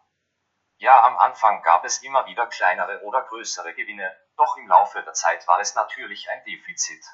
Ja, 0.81 1.05
am 1.05 1.19
Anfang 1.19 1.63
gab 1.63 1.85
es 1.85 2.03
immer 2.03 2.25
wieder 2.25 2.47
kleinere 2.47 3.03
oder 3.03 3.21
größere 3.25 3.75
Gewinne, 3.75 4.19
doch 4.39 4.57
im 4.57 4.67
Laufe 4.67 5.03
der 5.03 5.13
Zeit 5.13 5.47
war 5.47 5.61
es 5.61 5.75
natürlich 5.75 6.31
ein 6.31 6.43
Defizit. 6.45 7.05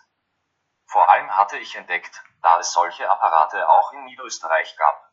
Vor 0.87 1.09
allem 1.09 1.37
hatte 1.37 1.59
ich 1.59 1.74
entdeckt, 1.74 2.22
da 2.42 2.61
es 2.61 2.70
solche 2.70 3.11
Apparate 3.11 3.68
auch 3.68 3.92
in 3.92 4.05
Niederösterreich 4.05 4.76
gab. 4.76 5.12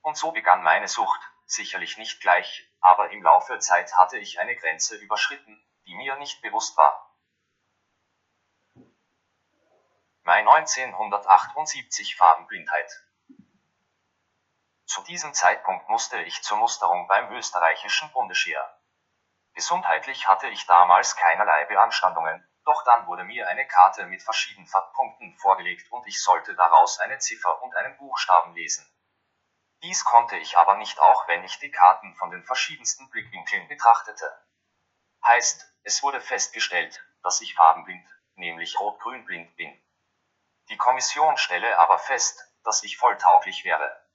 Und 0.00 0.16
so 0.16 0.32
begann 0.32 0.62
meine 0.62 0.88
Sucht, 0.88 1.20
sicherlich 1.44 1.98
nicht 1.98 2.22
gleich, 2.22 2.66
aber 2.80 3.10
im 3.10 3.22
Laufe 3.22 3.52
der 3.52 3.60
Zeit 3.60 3.94
hatte 3.94 4.16
ich 4.16 4.40
eine 4.40 4.56
Grenze 4.56 4.96
überschritten, 4.96 5.62
die 5.86 5.96
mir 5.96 6.16
nicht 6.16 6.40
bewusst 6.40 6.78
war. 6.78 7.14
Mai 10.22 10.38
1978 10.38 12.16
Farbenblindheit. 12.16 13.05
Zu 14.86 15.02
diesem 15.02 15.34
Zeitpunkt 15.34 15.88
musste 15.88 16.22
ich 16.22 16.42
zur 16.42 16.58
Musterung 16.58 17.08
beim 17.08 17.32
österreichischen 17.32 18.10
Bundesheer. 18.12 18.80
Gesundheitlich 19.52 20.28
hatte 20.28 20.46
ich 20.48 20.64
damals 20.66 21.16
keinerlei 21.16 21.64
Beanstandungen, 21.64 22.48
doch 22.64 22.84
dann 22.84 23.06
wurde 23.08 23.24
mir 23.24 23.48
eine 23.48 23.66
Karte 23.66 24.06
mit 24.06 24.22
verschiedenen 24.22 24.68
Farbpunkten 24.68 25.36
vorgelegt 25.38 25.90
und 25.90 26.06
ich 26.06 26.22
sollte 26.22 26.54
daraus 26.54 27.00
eine 27.00 27.18
Ziffer 27.18 27.62
und 27.62 27.74
einen 27.74 27.96
Buchstaben 27.96 28.54
lesen. 28.54 28.88
Dies 29.82 30.04
konnte 30.04 30.36
ich 30.36 30.56
aber 30.56 30.76
nicht 30.76 31.00
auch 31.00 31.26
wenn 31.26 31.42
ich 31.42 31.58
die 31.58 31.72
Karten 31.72 32.14
von 32.14 32.30
den 32.30 32.44
verschiedensten 32.44 33.10
Blickwinkeln 33.10 33.66
betrachtete. 33.66 34.40
Heißt, 35.24 35.68
es 35.82 36.02
wurde 36.04 36.20
festgestellt, 36.20 37.04
dass 37.24 37.40
ich 37.40 37.54
farbenblind, 37.56 38.08
nämlich 38.34 38.78
rot-grün 38.78 39.24
blind 39.24 39.56
bin. 39.56 39.84
Die 40.68 40.76
Kommission 40.76 41.36
stelle 41.36 41.76
aber 41.80 41.98
fest, 41.98 42.52
dass 42.62 42.84
ich 42.84 42.96
volltauglich 42.96 43.64
wäre. 43.64 44.05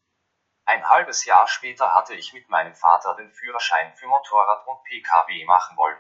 Ein 0.72 0.88
halbes 0.88 1.26
Jahr 1.26 1.50
später 1.50 1.94
hatte 1.94 2.14
ich 2.14 2.32
mit 2.32 2.48
meinem 2.48 2.74
Vater 2.74 3.14
den 3.16 3.30
Führerschein 3.34 3.94
für 3.98 4.08
Motorrad 4.08 4.66
und 4.68 4.82
Pkw 4.86 5.44
machen 5.44 5.76
wollen. 5.76 6.00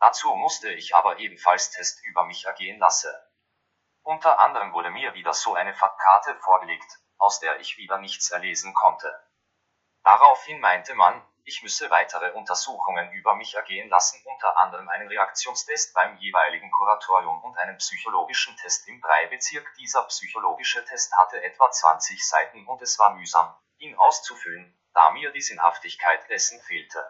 Dazu 0.00 0.34
musste 0.34 0.72
ich 0.72 0.96
aber 0.96 1.18
ebenfalls 1.18 1.72
Test 1.72 2.02
über 2.06 2.24
mich 2.24 2.46
ergehen 2.46 2.78
lassen. 2.78 3.12
Unter 4.02 4.40
anderem 4.40 4.72
wurde 4.72 4.88
mir 4.88 5.12
wieder 5.12 5.34
so 5.34 5.54
eine 5.54 5.74
Farbkarte 5.74 6.36
vorgelegt, 6.36 6.90
aus 7.18 7.38
der 7.40 7.60
ich 7.60 7.76
wieder 7.76 7.98
nichts 7.98 8.30
erlesen 8.30 8.72
konnte. 8.72 9.14
Daraufhin 10.04 10.58
meinte 10.58 10.94
man, 10.94 11.22
ich 11.44 11.62
müsse 11.62 11.90
weitere 11.90 12.32
Untersuchungen 12.32 13.12
über 13.12 13.34
mich 13.34 13.56
ergehen 13.56 13.90
lassen, 13.90 14.18
unter 14.24 14.56
anderem 14.56 14.88
einen 14.88 15.08
Reaktionstest 15.08 15.92
beim 15.92 16.16
jeweiligen 16.16 16.70
Kuratorium 16.70 17.44
und 17.44 17.58
einen 17.58 17.76
psychologischen 17.76 18.56
Test 18.56 18.88
im 18.88 19.02
Breibezirk. 19.02 19.70
Dieser 19.78 20.02
psychologische 20.04 20.82
Test 20.86 21.14
hatte 21.18 21.42
etwa 21.42 21.70
20 21.70 22.26
Seiten 22.26 22.66
und 22.66 22.80
es 22.80 22.98
war 22.98 23.10
mühsam, 23.10 23.54
ihn 23.78 23.96
auszufüllen, 23.96 24.78
da 24.94 25.10
mir 25.10 25.32
die 25.32 25.42
Sinnhaftigkeit 25.42 26.28
dessen 26.30 26.60
fehlte. 26.62 27.04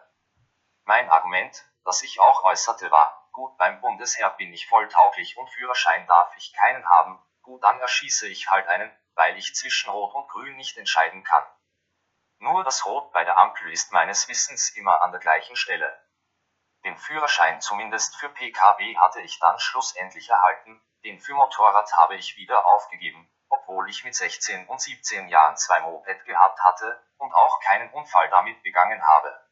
Mein 0.85 1.09
Argument, 1.11 1.65
das 1.85 2.03
ich 2.03 2.21
auch 2.21 2.45
äußerte, 2.45 2.91
war, 2.91 3.29
gut 3.33 3.57
beim 3.59 3.81
Bundesheer 3.81 4.31
bin 4.31 4.53
ich 4.53 4.67
volltauglich 4.67 5.37
und 5.37 5.49
Führerschein 5.51 6.07
darf 6.07 6.35
ich 6.37 6.53
keinen 6.53 6.89
haben, 6.89 7.23
gut 7.43 7.63
dann 7.63 7.81
erschieße 7.81 8.29
ich 8.29 8.51
halt 8.51 8.67
einen, 8.69 8.91
weil 9.15 9.37
ich 9.37 9.55
zwischen 9.55 9.91
Rot 9.91 10.15
und 10.15 10.29
Grün 10.29 10.57
nicht 10.57 10.77
entscheiden 10.77 11.25
kann. 11.25 11.45
Nur 12.39 12.65
das 12.65 12.85
Rot 12.87 13.13
bei 13.13 13.25
der 13.25 13.39
Ampel 13.39 13.73
ist 13.73 13.93
meines 13.93 14.29
Wissens 14.29 14.71
immer 14.71 15.03
an 15.03 15.11
der 15.11 15.21
gleichen 15.21 15.57
Stelle. 15.57 16.03
Den 16.85 16.97
Führerschein 16.99 17.61
zumindest 17.61 18.17
für 18.17 18.29
Pkw 18.29 18.97
hatte 18.99 19.21
ich 19.21 19.39
dann 19.39 19.59
schlussendlich 19.59 20.29
erhalten, 20.29 20.83
den 21.05 21.19
für 21.19 21.35
Motorrad 21.35 21.93
habe 21.97 22.17
ich 22.17 22.37
wieder 22.37 22.67
aufgegeben, 22.67 23.31
obwohl 23.49 23.89
ich 23.91 24.05
mit 24.05 24.15
16 24.15 24.67
und 24.69 24.81
17 24.81 25.29
Jahren 25.29 25.57
zwei 25.57 25.81
Moped 25.81 26.25
gehabt 26.25 26.61
hatte 26.63 27.03
und 27.19 27.33
auch 27.33 27.61
keinen 27.61 27.91
Unfall 27.93 28.29
damit 28.31 28.63
begangen 28.63 29.05
habe. 29.07 29.47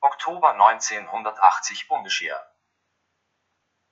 Oktober 0.00 0.52
1980 0.52 1.88
Bundesheer 1.88 2.50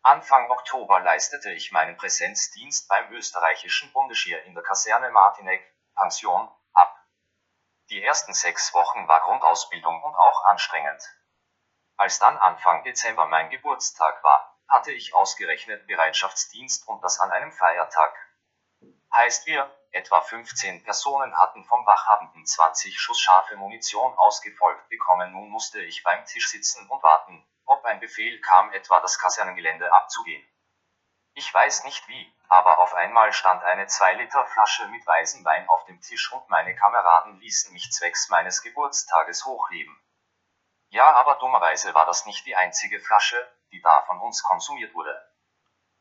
Anfang 0.03 0.51
Oktober 0.51 1.01
leistete 1.01 1.53
ich 1.53 1.71
meinen 1.73 1.99
Präsenzdienst 1.99 2.89
beim 2.89 3.13
österreichischen 3.13 3.93
Bundesheer 3.93 4.43
in 4.45 4.55
der 4.55 4.63
Kaserne 4.63 5.11
Martineck, 5.11 5.63
Pension, 5.95 6.49
ab. 6.73 6.97
Die 7.91 8.03
ersten 8.03 8.33
sechs 8.33 8.73
Wochen 8.73 9.07
war 9.07 9.21
Grundausbildung 9.21 10.03
und 10.03 10.15
auch 10.15 10.45
anstrengend. 10.47 11.03
Als 11.99 12.21
dann 12.21 12.39
Anfang 12.39 12.85
Dezember 12.85 13.27
mein 13.27 13.51
Geburtstag 13.51 14.23
war, 14.25 14.48
hatte 14.69 14.93
ich 14.93 15.15
ausgerechnet 15.15 15.87
Bereitschaftsdienst 15.87 16.87
und 16.89 17.03
das 17.03 17.21
an 17.21 17.31
einem 17.33 17.53
Feiertag. 17.53 18.15
Heißt 19.13 19.47
wir, 19.47 19.75
etwa 19.91 20.21
15 20.21 20.85
Personen 20.85 21.37
hatten 21.39 21.65
vom 21.65 21.85
Wachhabenden 21.87 22.45
20 22.45 23.01
Schuss 23.01 23.21
scharfe 23.21 23.57
Munition 23.57 24.13
ausgefolgt 24.19 24.89
bekommen. 24.91 25.33
Nun 25.33 25.49
musste 25.49 25.83
ich 25.83 26.03
beim 26.03 26.25
Tisch 26.27 26.51
sitzen 26.51 26.89
und 26.89 27.03
warten, 27.03 27.47
ob 27.65 27.85
ein 27.85 28.01
Befehl 28.01 28.41
kam, 28.41 28.73
etwa 28.73 29.01
das 29.01 29.19
Kasernengelände 29.19 29.93
abzugehen. 29.93 30.47
Ich 31.35 31.53
weiß 31.53 31.85
nicht 31.85 32.07
wie, 32.09 32.35
aber 32.49 32.79
auf 32.79 32.95
einmal 32.95 33.33
stand 33.33 33.63
eine 33.63 33.87
2-Liter-Flasche 33.87 34.89
mit 34.89 35.07
weißem 35.07 35.45
Wein 35.45 35.69
auf 35.69 35.85
dem 35.85 36.01
Tisch 36.01 36.33
und 36.33 36.49
meine 36.49 36.75
Kameraden 36.75 37.39
ließen 37.39 37.73
mich 37.73 37.93
zwecks 37.93 38.29
meines 38.29 38.63
Geburtstages 38.63 39.47
hochleben. 39.47 39.97
Ja, 40.91 41.15
aber 41.17 41.37
dummerweise 41.37 41.95
war 41.95 42.07
das 42.07 42.27
nicht 42.27 42.45
die 42.47 42.57
einzige 42.57 42.99
Flasche, 43.01 43.49
die 43.73 43.81
da 43.81 44.03
von 44.07 44.21
uns 44.21 44.43
konsumiert 44.43 44.95
wurde. 44.95 45.29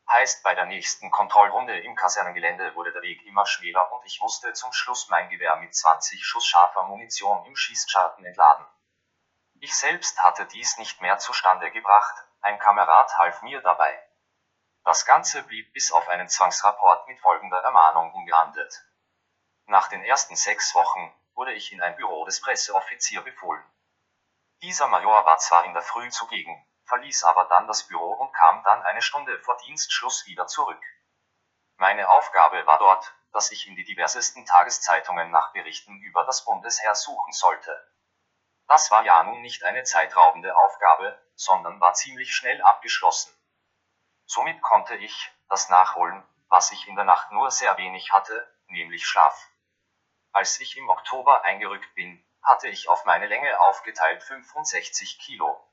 Heißt, 0.08 0.42
bei 0.42 0.54
der 0.54 0.64
nächsten 0.64 1.10
Kontrollrunde 1.10 1.78
im 1.80 1.94
Kasernengelände 1.94 2.74
wurde 2.74 2.92
der 2.92 3.02
Weg 3.02 3.24
immer 3.26 3.44
schwerer 3.44 3.92
und 3.92 4.06
ich 4.06 4.20
musste 4.22 4.52
zum 4.54 4.72
Schluss 4.72 5.08
mein 5.10 5.28
Gewehr 5.28 5.56
mit 5.56 5.74
20 5.74 6.24
Schuss 6.24 6.46
scharfer 6.46 6.84
Munition 6.84 7.44
im 7.44 7.54
Schießscharten 7.54 8.24
entladen. 8.24 8.66
Ich 9.60 9.76
selbst 9.76 10.22
hatte 10.22 10.46
dies 10.46 10.78
nicht 10.78 11.02
mehr 11.02 11.18
zustande 11.18 11.70
gebracht, 11.70 12.14
ein 12.40 12.58
Kamerad 12.58 13.18
half 13.18 13.42
mir 13.42 13.60
dabei. 13.60 14.02
Das 14.84 15.04
Ganze 15.04 15.42
blieb 15.42 15.72
bis 15.74 15.92
auf 15.92 16.08
einen 16.08 16.28
Zwangsrapport 16.28 17.06
mit 17.08 17.20
folgender 17.20 17.58
Ermahnung 17.58 18.12
ungeahndet. 18.14 18.82
Nach 19.66 19.88
den 19.88 20.02
ersten 20.02 20.36
sechs 20.36 20.74
Wochen 20.74 21.12
wurde 21.34 21.52
ich 21.52 21.72
in 21.72 21.82
ein 21.82 21.96
Büro 21.96 22.24
des 22.24 22.40
Presseoffizier 22.40 23.20
befohlen. 23.20 23.62
Dieser 24.62 24.86
Major 24.86 25.26
war 25.26 25.36
zwar 25.38 25.64
in 25.66 25.74
der 25.74 25.82
Früh 25.82 26.08
zugegen, 26.08 26.66
verließ 26.88 27.24
aber 27.24 27.44
dann 27.44 27.66
das 27.66 27.86
Büro 27.86 28.12
und 28.12 28.32
kam 28.32 28.62
dann 28.64 28.82
eine 28.82 29.02
Stunde 29.02 29.38
vor 29.40 29.56
Dienstschluss 29.58 30.26
wieder 30.26 30.46
zurück. 30.46 30.82
Meine 31.76 32.08
Aufgabe 32.08 32.66
war 32.66 32.78
dort, 32.78 33.14
dass 33.32 33.52
ich 33.52 33.68
in 33.68 33.76
die 33.76 33.84
diversesten 33.84 34.44
Tageszeitungen 34.46 35.30
nach 35.30 35.52
Berichten 35.52 36.00
über 36.00 36.24
das 36.24 36.44
Bundesheer 36.44 36.94
suchen 36.94 37.32
sollte. 37.32 37.92
Das 38.66 38.90
war 38.90 39.04
ja 39.04 39.22
nun 39.22 39.40
nicht 39.42 39.64
eine 39.64 39.84
zeitraubende 39.84 40.56
Aufgabe, 40.56 41.18
sondern 41.34 41.80
war 41.80 41.94
ziemlich 41.94 42.34
schnell 42.34 42.60
abgeschlossen. 42.62 43.32
Somit 44.26 44.60
konnte 44.60 44.96
ich 44.96 45.32
das 45.48 45.68
nachholen, 45.68 46.22
was 46.48 46.72
ich 46.72 46.86
in 46.88 46.96
der 46.96 47.04
Nacht 47.04 47.30
nur 47.32 47.50
sehr 47.50 47.76
wenig 47.78 48.12
hatte, 48.12 48.54
nämlich 48.66 49.06
Schlaf. 49.06 49.48
Als 50.32 50.60
ich 50.60 50.76
im 50.76 50.88
Oktober 50.88 51.42
eingerückt 51.44 51.94
bin, 51.94 52.22
hatte 52.42 52.68
ich 52.68 52.88
auf 52.88 53.04
meine 53.04 53.26
Länge 53.26 53.58
aufgeteilt 53.60 54.22
65 54.22 55.18
Kilo. 55.18 55.67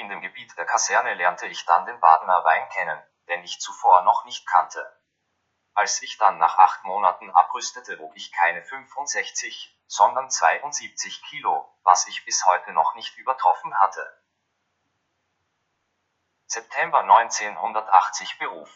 In 0.00 0.08
dem 0.08 0.22
Gebiet 0.22 0.56
der 0.56 0.64
Kaserne 0.64 1.12
lernte 1.12 1.46
ich 1.46 1.66
dann 1.66 1.84
den 1.84 2.00
Badener 2.00 2.42
Wein 2.42 2.66
kennen, 2.70 3.02
den 3.28 3.44
ich 3.44 3.60
zuvor 3.60 4.00
noch 4.00 4.24
nicht 4.24 4.46
kannte. 4.46 4.98
Als 5.74 6.00
ich 6.00 6.16
dann 6.16 6.38
nach 6.38 6.56
acht 6.56 6.84
Monaten 6.84 7.30
abrüstete, 7.30 7.98
wog 7.98 8.16
ich 8.16 8.32
keine 8.32 8.64
65, 8.64 9.78
sondern 9.86 10.30
72 10.30 11.22
Kilo, 11.24 11.70
was 11.82 12.08
ich 12.08 12.24
bis 12.24 12.46
heute 12.46 12.72
noch 12.72 12.94
nicht 12.94 13.18
übertroffen 13.18 13.78
hatte. 13.78 14.24
September 16.46 17.00
1980 17.00 18.38
Beruf. 18.38 18.70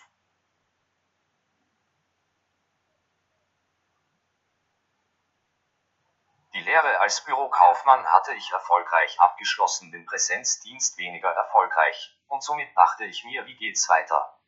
Die 6.54 6.60
Lehre 6.60 7.00
als 7.00 7.24
Bürokaufmann 7.24 8.06
hatte 8.06 8.32
ich 8.34 8.52
erfolgreich 8.52 9.20
abgeschlossen, 9.20 9.90
den 9.90 10.06
Präsenzdienst 10.06 10.96
weniger 10.98 11.28
erfolgreich, 11.28 12.16
und 12.28 12.44
somit 12.44 12.68
dachte 12.76 13.04
ich 13.06 13.24
mir, 13.24 13.44
wie 13.46 13.56
geht's 13.56 13.88
weiter? 13.88 14.38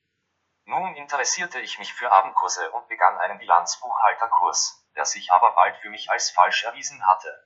Nun 0.66 0.94
interessierte 0.94 1.58
ich 1.58 1.80
mich 1.80 1.92
für 1.92 2.12
Abendkurse 2.12 2.70
und 2.70 2.86
begann 2.86 3.18
einen 3.18 3.40
Bilanzbuchhalterkurs, 3.40 4.86
der 4.94 5.04
sich 5.04 5.32
aber 5.32 5.50
bald 5.56 5.78
für 5.78 5.90
mich 5.90 6.08
als 6.08 6.30
falsch 6.30 6.62
erwiesen 6.62 7.04
hatte. 7.08 7.44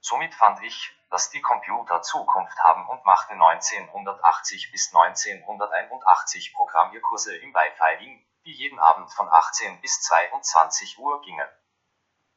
Somit 0.00 0.34
fand 0.34 0.62
ich, 0.62 0.90
dass 1.10 1.28
die 1.28 1.42
Computer 1.42 2.00
Zukunft 2.00 2.58
haben 2.60 2.88
und 2.88 3.04
machte 3.04 3.34
1980 3.34 4.72
bis 4.72 4.94
1981 4.94 6.54
Programmierkurse 6.54 7.36
im 7.36 7.52
Wi-Fi, 7.52 8.26
die 8.46 8.52
jeden 8.52 8.78
Abend 8.78 9.12
von 9.12 9.28
18 9.28 9.82
bis 9.82 10.00
22 10.00 10.98
Uhr 10.98 11.20
gingen. 11.20 11.48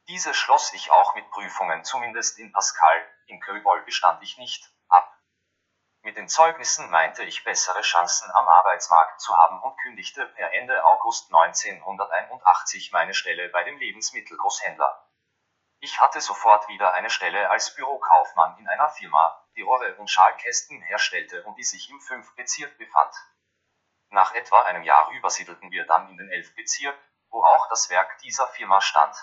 Diese 0.08 0.32
schloss 0.32 0.72
ich 0.72 0.90
auch 0.90 1.14
mit 1.14 1.30
Prüfungen 1.30 1.84
zumindest 1.84 2.38
in 2.38 2.50
Pascal, 2.50 3.06
in 3.26 3.40
Köbol 3.40 3.82
bestand 3.82 4.22
ich 4.22 4.38
nicht, 4.38 4.72
ab. 4.88 5.14
Mit 6.00 6.16
den 6.16 6.28
Zeugnissen 6.28 6.88
meinte 6.88 7.24
ich 7.24 7.44
bessere 7.44 7.82
Chancen 7.82 8.30
am 8.32 8.48
Arbeitsmarkt 8.48 9.20
zu 9.20 9.36
haben 9.36 9.62
und 9.62 9.76
kündigte 9.82 10.24
per 10.24 10.50
Ende 10.54 10.82
August 10.86 11.26
1981 11.26 12.90
meine 12.90 13.12
Stelle 13.12 13.50
bei 13.50 13.64
dem 13.64 13.76
Lebensmittelgroßhändler. 13.76 15.06
Ich 15.80 16.00
hatte 16.00 16.22
sofort 16.22 16.66
wieder 16.68 16.94
eine 16.94 17.10
Stelle 17.10 17.50
als 17.50 17.74
Bürokaufmann 17.74 18.56
in 18.56 18.66
einer 18.66 18.88
Firma, 18.88 19.46
die 19.56 19.62
Rohre 19.62 19.94
und 19.96 20.08
Schalkästen 20.08 20.80
herstellte 20.80 21.44
und 21.44 21.56
die 21.56 21.64
sich 21.64 21.90
im 21.90 22.00
5. 22.00 22.34
Bezirk 22.34 22.78
befand. 22.78 23.14
Nach 24.08 24.32
etwa 24.32 24.62
einem 24.62 24.84
Jahr 24.84 25.10
übersiedelten 25.10 25.70
wir 25.70 25.86
dann 25.86 26.08
in 26.08 26.16
den 26.16 26.30
11. 26.30 26.54
Bezirk, 26.54 26.98
wo 27.28 27.44
auch 27.44 27.68
das 27.68 27.90
Werk 27.90 28.16
dieser 28.20 28.48
Firma 28.48 28.80
stand. 28.80 29.14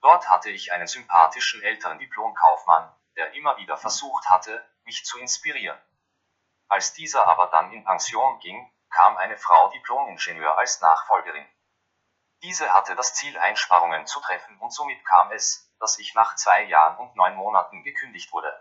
Dort 0.00 0.28
hatte 0.28 0.50
ich 0.50 0.72
einen 0.72 0.86
sympathischen 0.86 1.62
älteren 1.62 1.98
Diplomkaufmann, 1.98 2.94
der 3.16 3.32
immer 3.32 3.56
wieder 3.56 3.76
versucht 3.76 4.28
hatte, 4.28 4.64
mich 4.84 5.04
zu 5.04 5.18
inspirieren. 5.18 5.78
Als 6.68 6.92
dieser 6.92 7.26
aber 7.26 7.48
dann 7.48 7.72
in 7.72 7.84
Pension 7.84 8.38
ging, 8.38 8.72
kam 8.90 9.16
eine 9.16 9.36
Frau 9.36 9.68
Diplomingenieur 9.70 10.56
als 10.56 10.80
Nachfolgerin. 10.80 11.46
Diese 12.42 12.72
hatte 12.72 12.94
das 12.94 13.14
Ziel, 13.14 13.36
Einsparungen 13.38 14.06
zu 14.06 14.20
treffen 14.20 14.58
und 14.60 14.72
somit 14.72 15.04
kam 15.04 15.32
es, 15.32 15.74
dass 15.80 15.98
ich 15.98 16.14
nach 16.14 16.36
zwei 16.36 16.62
Jahren 16.64 16.96
und 16.98 17.16
neun 17.16 17.34
Monaten 17.34 17.82
gekündigt 17.82 18.32
wurde. 18.32 18.52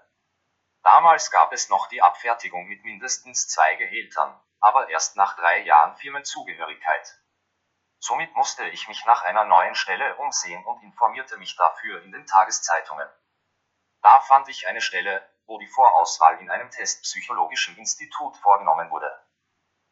Damals 0.84 1.32
gab 1.32 1.52
es 1.54 1.70
noch 1.70 1.88
die 1.88 2.02
Abfertigung 2.02 2.66
mit 2.66 2.84
mindestens 2.84 3.48
zwei 3.48 3.76
Gehältern, 3.76 4.40
aber 4.60 4.90
erst 4.90 5.16
nach 5.16 5.36
drei 5.36 5.60
Jahren 5.60 5.96
Firmenzugehörigkeit. 5.98 7.20
Somit 8.00 8.36
musste 8.36 8.66
ich 8.68 8.88
mich 8.88 9.06
nach 9.06 9.24
einer 9.24 9.46
neuen 9.46 9.76
Stelle 9.76 10.16
umsehen 10.18 10.64
und 10.66 10.82
informierte 10.84 11.38
mich 11.38 11.56
dafür 11.56 12.04
in 12.04 12.12
den 12.12 12.26
Tageszeitungen. 12.26 13.08
Da 14.02 14.20
fand 14.22 14.48
ich 14.50 14.68
eine 14.68 14.82
Stelle, 14.82 15.28
wo 15.46 15.58
die 15.58 15.68
Vorauswahl 15.68 16.40
in 16.40 16.50
einem 16.50 16.70
testpsychologischen 16.70 17.78
Institut 17.78 18.38
vorgenommen 18.38 18.92
wurde. 18.92 19.12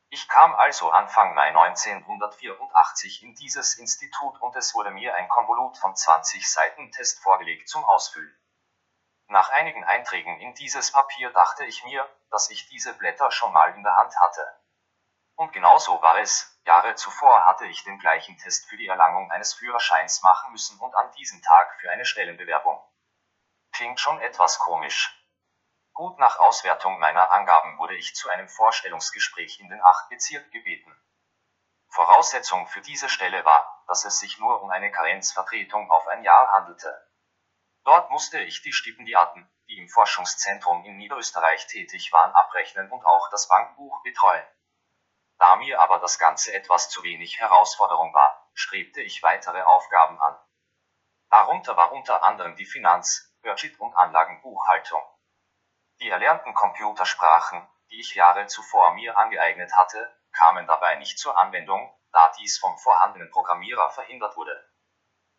Ich 0.10 0.28
kam 0.30 0.54
also 0.56 0.92
Anfang 0.92 1.34
Mai 1.34 1.48
1984 1.48 3.24
in 3.24 3.36
dieses 3.36 3.76
Institut 3.76 4.40
und 4.42 4.56
es 4.56 4.76
wurde 4.76 4.92
mir 4.92 5.16
ein 5.16 5.28
Konvolut 5.28 5.78
von 5.78 5.96
20 5.96 6.50
Seiten 6.50 6.92
Test 6.92 7.22
vorgelegt 7.24 7.68
zum 7.68 7.84
Ausfüllen. 7.84 8.34
Nach 9.28 9.50
einigen 9.50 9.84
Einträgen 9.84 10.40
in 10.40 10.54
dieses 10.54 10.92
Papier 10.92 11.32
dachte 11.32 11.66
ich 11.66 11.84
mir, 11.84 12.08
dass 12.30 12.52
ich 12.52 12.70
diese 12.70 12.94
Blätter 12.94 13.32
schon 13.32 13.52
mal 13.52 13.74
in 13.74 13.84
der 13.84 13.96
Hand 13.96 14.16
hatte. 14.20 14.60
Und 15.36 15.52
genau 15.52 15.78
so 15.78 16.02
war 16.02 16.20
es, 16.20 16.58
Jahre 16.66 16.96
zuvor 16.96 17.46
hatte 17.46 17.66
ich 17.66 17.84
den 17.84 18.00
gleichen 18.00 18.38
Test 18.38 18.70
für 18.70 18.78
die 18.78 18.88
Erlangung 18.88 19.32
eines 19.32 19.54
Führerscheins 19.54 20.24
machen 20.24 20.52
müssen 20.52 20.80
und 20.80 20.96
an 20.96 21.12
diesem 21.14 21.42
Tag 21.42 21.78
für 21.80 21.92
eine 21.92 22.06
Stellenbewerbung. 22.06 22.82
Klingt 23.74 24.00
schon 24.00 24.20
etwas 24.22 24.60
komisch. 24.60 25.22
Gut 25.94 26.18
nach 26.20 26.40
Auswertung 26.40 27.00
meiner 27.00 27.32
Angaben 27.32 27.78
wurde 27.78 27.96
ich 27.96 28.16
zu 28.16 28.30
einem 28.30 28.48
Vorstellungsgespräch 28.48 29.60
in 29.60 29.70
den 29.70 29.82
8 29.82 30.10
Bezirk 30.10 30.52
gebeten. 30.52 30.94
Voraussetzung 31.90 32.68
für 32.68 32.82
diese 32.82 33.10
Stelle 33.10 33.46
war, 33.46 33.84
dass 33.88 34.06
es 34.06 34.20
sich 34.20 34.40
nur 34.40 34.62
um 34.62 34.70
eine 34.70 34.92
Karenzvertretung 34.92 35.92
auf 35.92 36.08
ein 36.08 36.24
Jahr 36.24 36.52
handelte. 36.52 37.10
Dort 37.84 38.10
musste 38.10 38.40
ich 38.40 38.62
die 38.62 38.74
Stipendiaten, 38.74 39.50
die 39.68 39.78
im 39.78 39.90
Forschungszentrum 39.90 40.84
in 40.86 40.98
Niederösterreich 40.98 41.68
tätig 41.68 42.12
waren, 42.12 42.34
abrechnen 42.34 42.92
und 42.92 43.06
auch 43.06 43.30
das 43.30 43.48
Bankbuch 43.48 44.02
betreuen. 44.04 44.46
Da 45.38 45.58
mir 45.58 45.82
aber 45.82 46.00
das 46.00 46.18
Ganze 46.18 46.54
etwas 46.54 46.90
zu 46.90 47.04
wenig 47.04 47.40
Herausforderung 47.40 48.14
war, 48.14 48.50
strebte 48.54 49.02
ich 49.02 49.22
weitere 49.22 49.62
Aufgaben 49.62 50.20
an. 50.22 50.38
Darunter 51.30 51.76
war 51.76 51.92
unter 51.92 52.24
anderem 52.24 52.56
die 52.56 52.66
Finanz-, 52.66 53.36
Budget- 53.42 53.80
und 53.80 53.94
Anlagenbuchhaltung. 53.96 55.02
Die 56.00 56.10
erlernten 56.10 56.54
Computersprachen, 56.54 57.68
die 57.90 58.00
ich 58.00 58.16
Jahre 58.16 58.48
zuvor 58.48 58.94
mir 58.94 59.18
angeeignet 59.18 59.76
hatte, 59.76 60.18
kamen 60.32 60.68
dabei 60.68 60.96
nicht 60.96 61.20
zur 61.20 61.38
Anwendung, 61.38 61.94
da 62.12 62.32
dies 62.40 62.58
vom 62.58 62.78
vorhandenen 62.78 63.30
Programmierer 63.32 63.90
verhindert 63.92 64.36
wurde. 64.38 64.70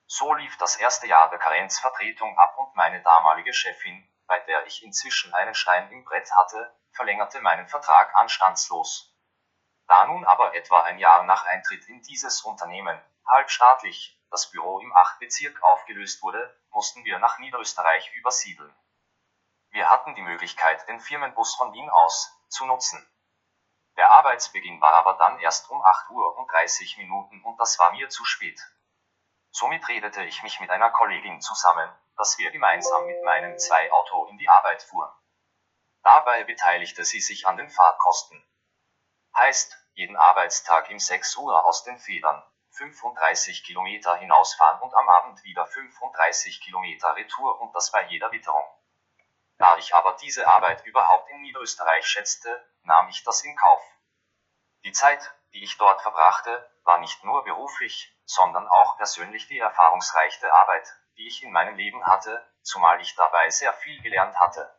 So 0.06 0.35
lief 0.35 0.56
das 0.59 0.76
erste 0.76 1.06
Jahr 1.06 1.30
der 1.30 1.38
Karenzvertretung 1.38 2.38
ab 2.38 2.56
und 2.59 2.74
meine 2.76 3.02
damalige 3.02 3.52
Chefin, 3.52 4.09
bei 4.26 4.38
der 4.40 4.66
ich 4.66 4.82
inzwischen 4.85 5.35
einen 5.35 5.54
Stein 5.54 5.90
im 5.90 6.04
Brett 6.04 6.30
hatte, 6.37 6.78
verlängerte 6.92 7.40
meinen 7.40 7.68
Vertrag 7.68 8.14
anstandslos. 8.14 9.15
Da 9.87 10.07
nun 10.07 10.25
aber 10.25 10.55
etwa 10.55 10.83
ein 10.83 10.99
Jahr 10.99 11.22
nach 11.25 11.46
Eintritt 11.46 11.88
in 11.88 12.03
dieses 12.03 12.42
Unternehmen, 12.42 13.01
halbstaatlich, 13.27 14.20
das 14.31 14.51
Büro 14.51 14.81
im 14.81 14.92
8. 14.94 15.20
Bezirk 15.20 15.62
aufgelöst 15.62 16.22
wurde, 16.22 16.61
mussten 16.70 17.05
wir 17.05 17.18
nach 17.18 17.38
Niederösterreich 17.38 18.12
übersiedeln. 18.14 18.75
Wir 19.70 19.88
hatten 19.88 20.14
die 20.14 20.22
Möglichkeit, 20.22 20.87
den 20.88 21.01
Firmenbus 21.01 21.55
von 21.55 21.72
Wien 21.72 21.90
aus 21.90 22.33
zu 22.49 22.66
nutzen. 22.66 23.07
Der 23.96 24.11
Arbeitsbeginn 24.11 24.81
war 24.81 24.92
aber 24.94 25.14
dann 25.14 25.38
erst 25.38 25.70
um 25.70 25.81
8 25.83 26.11
Uhr 26.11 26.37
und 26.37 26.51
30 26.51 26.99
Minuten 26.99 27.42
und 27.44 27.59
das 27.59 27.79
war 27.79 27.92
mir 27.92 28.09
zu 28.09 28.25
spät. 28.25 28.61
Somit 29.51 29.88
redete 29.88 30.22
ich 30.25 30.42
mich 30.42 30.61
mit 30.61 30.70
einer 30.70 30.90
Kollegin 30.90 31.40
zusammen, 31.40 31.90
dass 32.16 32.37
wir 32.38 32.51
gemeinsam 32.51 33.07
mit 33.07 33.22
meinem 33.25 33.59
Zwei-Auto 33.59 34.27
in 34.27 34.37
die 34.37 34.49
Arbeit 34.49 34.83
fuhren. 34.83 35.11
Dabei 36.03 36.44
beteiligte 36.44 37.05
sie 37.05 37.20
sich 37.20 37.46
an 37.46 37.57
den 37.57 37.70
Fahrtkosten. 37.70 38.42
Heißt, 39.37 39.77
jeden 39.92 40.16
Arbeitstag 40.16 40.88
im 40.90 40.99
6 40.99 41.37
Uhr 41.37 41.64
aus 41.66 41.85
den 41.85 41.99
Federn, 41.99 42.42
35 42.70 43.64
Kilometer 43.64 44.16
hinausfahren 44.16 44.81
und 44.81 44.94
am 44.94 45.09
Abend 45.11 45.44
wieder 45.44 45.66
35 45.66 46.62
Kilometer 46.62 47.14
Retour 47.16 47.61
und 47.61 47.75
das 47.75 47.90
bei 47.90 48.07
jeder 48.07 48.33
Witterung. 48.33 48.64
Da 49.59 49.77
ich 49.77 49.94
aber 49.94 50.16
diese 50.22 50.49
Arbeit 50.49 50.85
überhaupt 50.87 51.31
in 51.31 51.42
Niederösterreich 51.42 52.07
schätzte, 52.07 52.66
nahm 52.83 53.09
ich 53.09 53.25
das 53.25 53.42
in 53.44 53.55
Kauf. 53.57 53.83
Die 54.85 54.92
Zeit, 54.92 55.35
die 55.53 55.62
ich 55.62 55.77
dort 55.77 56.01
verbrachte, 56.01 56.70
war 56.85 56.99
nicht 56.99 57.22
nur 57.22 57.44
beruflich, 57.44 58.16
sondern 58.25 58.66
auch 58.68 58.96
persönlich 58.96 59.49
die 59.49 59.59
erfahrungsreichste 59.59 60.51
Arbeit, 60.51 60.88
die 61.18 61.27
ich 61.27 61.42
in 61.42 61.53
meinem 61.53 61.77
Leben 61.77 62.07
hatte, 62.07 62.42
zumal 62.62 63.01
ich 63.03 63.14
dabei 63.16 63.51
sehr 63.51 63.75
viel 63.75 64.01
gelernt 64.01 64.37
hatte. 64.40 64.79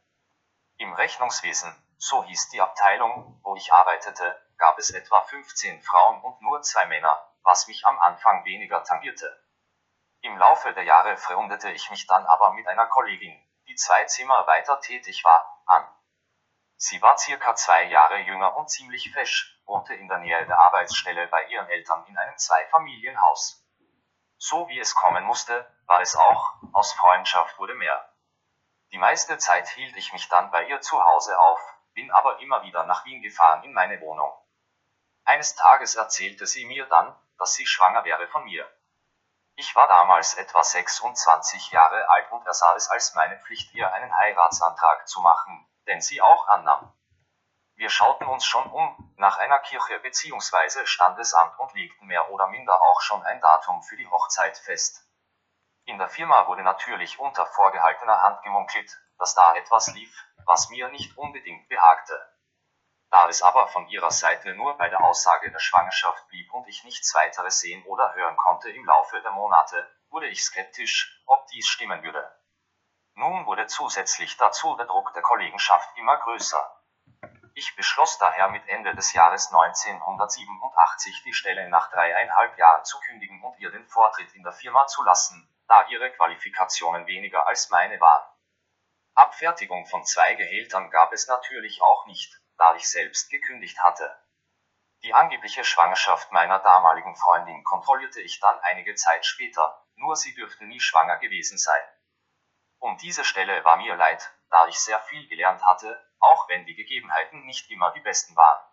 Im 0.78 0.94
Rechnungswesen, 0.94 1.76
so 1.98 2.24
hieß 2.24 2.50
die 2.50 2.62
Abteilung, 2.62 3.40
wo 3.44 3.56
ich 3.56 3.74
arbeitete, 3.74 4.47
gab 4.58 4.78
es 4.80 4.90
etwa 4.92 5.22
15 5.22 5.82
Frauen 5.82 6.22
und 6.22 6.42
nur 6.42 6.62
zwei 6.62 6.86
Männer, 6.86 7.32
was 7.44 7.68
mich 7.68 7.86
am 7.86 8.00
Anfang 8.00 8.44
weniger 8.46 8.84
tangierte. 8.84 9.44
Im 10.22 10.38
Laufe 10.38 10.74
der 10.74 10.84
Jahre 10.84 11.16
freundete 11.18 11.72
ich 11.72 11.90
mich 11.92 12.08
dann 12.08 12.26
aber 12.26 12.52
mit 12.54 12.68
einer 12.68 12.88
Kollegin, 12.88 13.40
die 13.68 13.76
zwei 13.76 14.04
Zimmer 14.06 14.46
weiter 14.48 14.80
tätig 14.82 15.24
war, 15.24 15.64
an. 15.66 15.88
Sie 16.76 17.02
war 17.02 17.18
circa 17.18 17.56
zwei 17.56 17.84
Jahre 17.84 18.20
jünger 18.20 18.56
und 18.58 18.70
ziemlich 18.70 19.12
fesch, 19.12 19.62
wohnte 19.66 19.94
in 19.94 20.08
der 20.08 20.20
Nähe 20.20 20.46
der 20.46 20.60
Arbeitsstelle 20.60 21.28
bei 21.28 21.46
ihren 21.46 21.68
Eltern 21.68 22.06
in 22.08 22.18
einem 22.18 22.38
Zweifamilienhaus. 22.38 23.64
So 24.38 24.68
wie 24.68 24.80
es 24.80 24.94
kommen 24.94 25.24
musste, 25.24 25.66
war 25.88 26.02
es 26.02 26.16
auch, 26.16 26.54
aus 26.74 26.94
Freundschaft 26.94 27.58
wurde 27.58 27.74
mehr. 27.76 28.14
Die 28.92 28.98
meiste 28.98 29.38
Zeit 29.38 29.68
hielt 29.70 29.98
ich 29.98 30.14
mich 30.14 30.30
dann 30.30 30.52
bei 30.52 30.68
ihr 30.68 30.80
zu 30.82 31.04
Hause 31.04 31.38
auf, 31.40 31.60
bin 31.94 32.12
aber 32.12 32.40
immer 32.40 32.62
wieder 32.64 32.86
nach 32.86 33.06
Wien 33.06 33.22
gefahren 33.22 33.64
in 33.64 33.74
meine 33.74 34.00
Wohnung. 34.02 34.32
Eines 35.28 35.56
Tages 35.56 35.96
erzählte 35.96 36.48
sie 36.48 36.64
mir 36.64 36.86
dann, 36.86 37.14
dass 37.38 37.54
sie 37.54 37.68
schwanger 37.68 38.06
wäre 38.06 38.30
von 38.30 38.46
mir. 38.46 38.66
Ich 39.56 39.76
war 39.76 39.86
damals 39.90 40.36
etwa 40.36 40.64
26 40.64 41.72
Jahre 41.72 42.10
alt 42.10 42.32
und 42.32 42.46
ersah 42.46 42.74
es 42.76 42.90
als 42.90 43.14
meine 43.14 43.38
Pflicht, 43.42 43.74
ihr 43.74 43.92
einen 43.92 44.16
Heiratsantrag 44.16 45.06
zu 45.06 45.20
machen, 45.20 45.68
den 45.86 46.00
sie 46.00 46.22
auch 46.22 46.48
annahm. 46.48 46.94
Wir 47.76 47.90
schauten 47.90 48.26
uns 48.26 48.46
schon 48.46 48.72
um, 48.72 49.14
nach 49.18 49.38
einer 49.38 49.60
Kirche 49.60 50.00
bzw. 50.00 50.86
Standesamt 50.86 51.60
und 51.60 51.74
legten 51.74 52.08
mehr 52.08 52.32
oder 52.32 52.48
minder 52.48 52.82
auch 52.82 53.02
schon 53.02 53.22
ein 53.24 53.42
Datum 53.42 53.84
für 53.84 53.98
die 53.98 54.08
Hochzeit 54.08 54.58
fest. 54.58 55.06
In 55.84 55.98
der 55.98 56.08
Firma 56.08 56.48
wurde 56.48 56.64
natürlich 56.64 57.20
unter 57.20 57.46
vorgehaltener 57.48 58.22
Hand 58.22 58.44
gemunkelt, 58.44 58.98
dass 59.20 59.36
da 59.36 59.56
etwas 59.56 59.88
lief, 59.88 60.26
was 60.46 60.70
mir 60.70 60.88
nicht 60.88 61.18
unbedingt 61.18 61.68
behagte. 61.68 62.37
Da 63.10 63.30
es 63.30 63.42
aber 63.42 63.68
von 63.68 63.88
ihrer 63.88 64.12
Seite 64.12 64.54
nur 64.56 64.78
bei 64.78 64.90
der 64.90 65.04
Aussage 65.04 65.50
der 65.52 65.60
Schwangerschaft 65.60 66.28
blieb 66.28 66.54
und 66.54 66.68
ich 66.68 66.84
nichts 66.84 67.14
weiteres 67.16 67.60
sehen 67.62 67.84
oder 67.86 68.14
hören 68.16 68.36
konnte 68.36 68.70
im 68.70 68.86
Laufe 68.86 69.22
der 69.22 69.32
Monate, 69.32 69.90
wurde 70.10 70.28
ich 70.28 70.44
skeptisch, 70.44 71.22
ob 71.26 71.48
dies 71.48 71.68
stimmen 71.68 72.04
würde. 72.04 72.30
Nun 73.14 73.46
wurde 73.46 73.66
zusätzlich 73.68 74.38
dazu 74.38 74.76
der 74.76 74.86
Druck 74.86 75.14
der 75.14 75.22
Kollegenschaft 75.22 75.90
immer 75.98 76.18
größer. 76.18 76.84
Ich 77.56 77.76
beschloss 77.76 78.20
daher 78.20 78.50
mit 78.50 78.68
Ende 78.68 78.94
des 78.94 79.14
Jahres 79.14 79.48
1987 79.48 81.24
die 81.24 81.34
Stelle 81.34 81.70
nach 81.70 81.90
dreieinhalb 81.90 82.56
Jahren 82.58 82.86
zu 82.86 83.00
kündigen 83.00 83.44
und 83.44 83.58
ihr 83.58 83.72
den 83.72 83.88
Vortritt 83.88 84.36
in 84.36 84.44
der 84.44 84.54
Firma 84.54 84.86
zu 84.86 85.02
lassen, 85.04 85.50
da 85.68 85.88
ihre 85.88 86.12
Qualifikationen 86.12 87.08
weniger 87.08 87.48
als 87.48 87.70
meine 87.72 88.00
waren. 88.00 88.30
Abfertigung 89.16 89.88
von 89.88 90.06
zwei 90.06 90.36
Gehältern 90.36 90.92
gab 90.92 91.12
es 91.14 91.28
natürlich 91.28 91.82
auch 91.82 92.06
nicht, 92.06 92.40
da 92.58 92.76
ich 92.76 92.90
selbst 92.90 93.30
gekündigt 93.30 93.80
hatte. 93.82 94.16
Die 95.04 95.14
angebliche 95.14 95.64
Schwangerschaft 95.64 96.32
meiner 96.32 96.60
damaligen 96.60 97.16
Freundin 97.16 97.64
kontrollierte 97.64 98.22
ich 98.22 98.40
dann 98.40 98.60
einige 98.62 98.96
Zeit 98.96 99.26
später, 99.26 99.86
nur 99.96 100.16
sie 100.16 100.34
dürfte 100.34 100.66
nie 100.66 100.80
schwanger 100.80 101.18
gewesen 101.18 101.58
sein. 101.58 101.84
Um 102.80 102.98
diese 102.98 103.24
Stelle 103.24 103.64
war 103.64 103.78
mir 103.78 103.96
leid, 103.96 104.32
da 104.50 104.68
ich 104.68 104.80
sehr 104.80 105.00
viel 105.02 105.28
gelernt 105.28 105.66
hatte, 105.66 106.04
auch 106.20 106.50
wenn 106.50 106.66
die 106.66 106.76
Gegebenheiten 106.76 107.46
nicht 107.46 107.70
immer 107.70 107.92
die 107.92 108.02
besten 108.02 108.36
waren. 108.36 108.64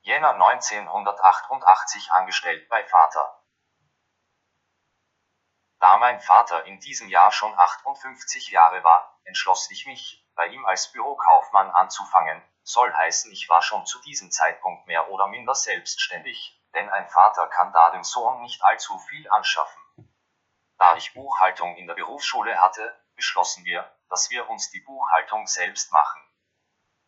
Jänner 0.00 0.34
1988 0.34 2.12
angestellt 2.12 2.68
bei 2.68 2.84
Vater. 2.84 3.42
Da 5.80 5.96
mein 5.96 6.20
Vater 6.20 6.64
in 6.64 6.78
diesem 6.80 7.08
Jahr 7.08 7.32
schon 7.32 7.58
58 7.58 8.48
Jahre 8.50 8.84
war, 8.84 9.13
entschloss 9.24 9.70
ich 9.70 9.86
mich, 9.86 10.26
bei 10.34 10.46
ihm 10.46 10.64
als 10.66 10.92
Bürokaufmann 10.92 11.70
anzufangen, 11.70 12.42
soll 12.62 12.92
heißen, 12.92 13.30
ich 13.32 13.48
war 13.48 13.62
schon 13.62 13.86
zu 13.86 14.00
diesem 14.00 14.30
Zeitpunkt 14.30 14.86
mehr 14.86 15.10
oder 15.10 15.26
minder 15.26 15.54
selbstständig, 15.54 16.60
denn 16.74 16.88
ein 16.88 17.08
Vater 17.08 17.46
kann 17.48 17.72
da 17.72 17.90
dem 17.90 18.04
Sohn 18.04 18.40
nicht 18.42 18.62
allzu 18.64 18.98
viel 18.98 19.30
anschaffen. 19.30 19.82
Da 20.78 20.96
ich 20.96 21.14
Buchhaltung 21.14 21.76
in 21.76 21.86
der 21.86 21.94
Berufsschule 21.94 22.60
hatte, 22.60 22.98
beschlossen 23.14 23.64
wir, 23.64 23.90
dass 24.08 24.30
wir 24.30 24.48
uns 24.48 24.70
die 24.70 24.80
Buchhaltung 24.80 25.46
selbst 25.46 25.92
machen. 25.92 26.20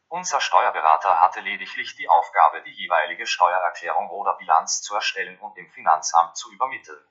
Unser 0.08 0.40
Steuerberater 0.40 1.20
hatte 1.20 1.40
lediglich 1.40 1.96
die 1.96 2.08
Aufgabe, 2.08 2.62
die 2.62 2.70
jeweilige 2.70 3.26
Steuererklärung 3.26 4.08
oder 4.10 4.34
Bilanz 4.34 4.80
zu 4.82 4.94
erstellen 4.94 5.38
und 5.40 5.56
dem 5.56 5.68
Finanzamt 5.72 6.36
zu 6.36 6.52
übermitteln. 6.52 7.04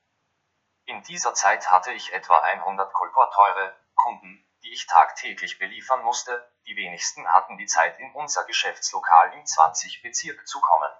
In 0.85 1.01
dieser 1.03 1.33
Zeit 1.33 1.69
hatte 1.69 1.91
ich 1.91 2.13
etwa 2.13 2.37
100 2.37 2.93
kolporteure 2.93 3.75
Kunden, 3.95 4.47
die 4.63 4.73
ich 4.73 4.87
tagtäglich 4.87 5.59
beliefern 5.59 6.01
musste, 6.03 6.51
die 6.67 6.75
wenigsten 6.75 7.27
hatten 7.31 7.57
die 7.57 7.65
Zeit 7.65 7.99
in 7.99 8.11
unser 8.13 8.45
Geschäftslokal 8.45 9.33
im 9.33 9.45
20 9.45 10.01
Bezirk 10.01 10.47
zu 10.47 10.59
kommen. 10.61 10.91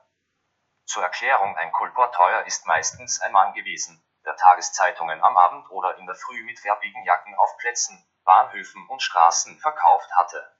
Zur 0.85 1.03
Erklärung 1.03 1.57
ein 1.57 1.71
Kolporteuer 1.71 2.45
ist 2.45 2.67
meistens 2.67 3.19
ein 3.21 3.31
Mann 3.31 3.53
gewesen, 3.53 4.03
der 4.25 4.35
Tageszeitungen 4.35 5.23
am 5.23 5.35
Abend 5.37 5.69
oder 5.71 5.97
in 5.97 6.05
der 6.05 6.15
Früh 6.15 6.43
mit 6.43 6.59
farbigen 6.59 7.03
Jacken 7.03 7.35
auf 7.35 7.57
Plätzen, 7.57 8.07
Bahnhöfen 8.23 8.87
und 8.89 9.01
Straßen 9.01 9.59
verkauft 9.59 10.11
hatte. 10.15 10.55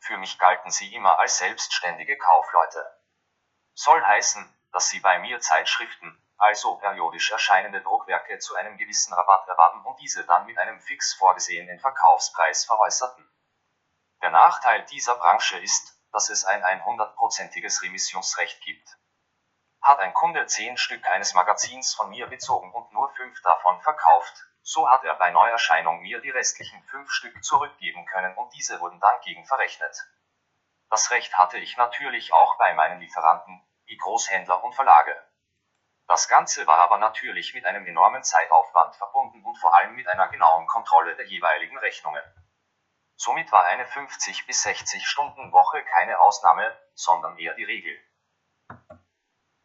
Für 0.00 0.16
mich 0.18 0.38
galten 0.38 0.70
sie 0.70 0.94
immer 0.94 1.18
als 1.18 1.38
selbstständige 1.38 2.16
Kaufleute. 2.16 2.84
Soll 3.74 4.02
heißen, 4.02 4.56
dass 4.72 4.88
sie 4.88 5.00
bei 5.00 5.18
mir 5.18 5.40
Zeitschriften, 5.40 6.22
also 6.40 6.76
periodisch 6.76 7.30
erscheinende 7.30 7.82
Druckwerke 7.82 8.38
zu 8.38 8.56
einem 8.56 8.76
gewissen 8.78 9.12
Rabatt 9.12 9.46
erwarben 9.46 9.84
und 9.84 10.00
diese 10.00 10.24
dann 10.24 10.46
mit 10.46 10.58
einem 10.58 10.80
fix 10.80 11.14
vorgesehenen 11.14 11.78
Verkaufspreis 11.78 12.64
veräußerten. 12.64 13.30
Der 14.22 14.30
Nachteil 14.30 14.84
dieser 14.86 15.16
Branche 15.16 15.58
ist, 15.58 15.98
dass 16.12 16.30
es 16.30 16.44
ein 16.44 16.62
100%iges 16.62 17.82
Remissionsrecht 17.82 18.60
gibt. 18.62 18.88
Hat 19.82 19.98
ein 20.00 20.14
Kunde 20.14 20.46
10 20.46 20.76
Stück 20.76 21.06
eines 21.06 21.34
Magazins 21.34 21.94
von 21.94 22.10
mir 22.10 22.26
bezogen 22.26 22.72
und 22.72 22.92
nur 22.92 23.10
5 23.14 23.42
davon 23.42 23.80
verkauft, 23.82 24.46
so 24.62 24.88
hat 24.88 25.04
er 25.04 25.14
bei 25.14 25.30
Neuerscheinung 25.30 26.00
mir 26.00 26.20
die 26.20 26.30
restlichen 26.30 26.82
5 26.84 27.10
Stück 27.10 27.44
zurückgeben 27.44 28.04
können 28.06 28.36
und 28.36 28.52
diese 28.54 28.80
wurden 28.80 29.00
dann 29.00 29.20
gegen 29.22 29.44
verrechnet. 29.46 29.96
Das 30.90 31.10
Recht 31.10 31.36
hatte 31.36 31.58
ich 31.58 31.76
natürlich 31.76 32.32
auch 32.32 32.58
bei 32.58 32.74
meinen 32.74 33.00
Lieferanten, 33.00 33.62
wie 33.84 33.96
Großhändler 33.96 34.62
und 34.64 34.74
Verlage. 34.74 35.16
Das 36.10 36.26
Ganze 36.26 36.66
war 36.66 36.78
aber 36.78 36.98
natürlich 36.98 37.54
mit 37.54 37.64
einem 37.64 37.86
enormen 37.86 38.24
Zeitaufwand 38.24 38.96
verbunden 38.96 39.44
und 39.44 39.54
vor 39.58 39.76
allem 39.76 39.94
mit 39.94 40.08
einer 40.08 40.26
genauen 40.26 40.66
Kontrolle 40.66 41.14
der 41.14 41.24
jeweiligen 41.24 41.78
Rechnungen. 41.78 42.24
Somit 43.14 43.52
war 43.52 43.64
eine 43.66 43.86
50 43.86 44.44
bis 44.44 44.60
60 44.62 45.06
Stunden 45.06 45.52
Woche 45.52 45.84
keine 45.84 46.18
Ausnahme, 46.18 46.76
sondern 46.94 47.38
eher 47.38 47.54
die 47.54 47.62
Regel. 47.62 47.96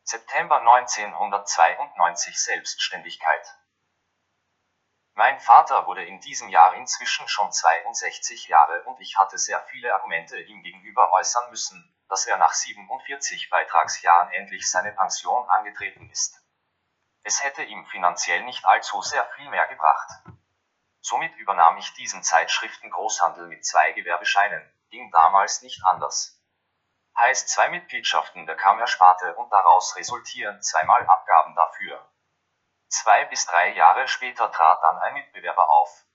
September 0.03 0.59
1992 0.59 2.39
Selbstständigkeit. 2.39 3.55
Mein 5.15 5.39
Vater 5.39 5.87
wurde 5.87 6.05
in 6.05 6.19
diesem 6.19 6.49
Jahr 6.49 6.75
inzwischen 6.75 7.27
schon 7.27 7.51
62 7.51 8.49
Jahre 8.49 8.83
und 8.83 9.01
ich 9.01 9.17
hatte 9.17 9.39
sehr 9.39 9.63
viele 9.63 9.95
Argumente 9.95 10.39
ihm 10.39 10.61
gegenüber 10.61 11.11
äußern 11.11 11.49
müssen, 11.49 11.94
dass 12.09 12.25
er 12.27 12.37
nach 12.37 12.53
47 12.53 13.49
Beitragsjahren 13.49 14.31
endlich 14.31 14.69
seine 14.69 14.91
Pension 14.91 15.49
angetreten 15.49 16.09
ist. 16.09 16.41
Es 17.23 17.43
hätte 17.43 17.63
ihm 17.63 17.85
finanziell 17.87 18.43
nicht 18.43 18.65
allzu 18.65 19.01
sehr 19.01 19.25
viel 19.35 19.49
mehr 19.49 19.67
gebracht. 19.67 20.09
Somit 21.01 21.35
übernahm 21.37 21.77
ich 21.77 21.93
diesen 21.93 22.23
Zeitschriftengroßhandel 22.23 23.47
mit 23.47 23.65
zwei 23.65 23.91
Gewerbescheinen, 23.93 24.61
ging 24.89 25.11
damals 25.11 25.61
nicht 25.61 25.83
anders. 25.85 26.41
Heißt 27.17 27.49
zwei 27.49 27.69
Mitgliedschaften 27.69 28.45
der 28.45 28.55
Kammersparte 28.55 29.35
und 29.35 29.49
daraus 29.51 29.95
resultieren 29.95 30.61
zweimal 30.61 31.05
Abgaben 31.07 31.55
dafür. 31.55 32.11
Zwei 32.89 33.25
bis 33.25 33.45
drei 33.45 33.73
Jahre 33.73 34.07
später 34.07 34.51
trat 34.51 34.81
dann 34.83 34.99
ein 34.99 35.13
Mitbewerber 35.13 35.69
auf. 35.69 36.05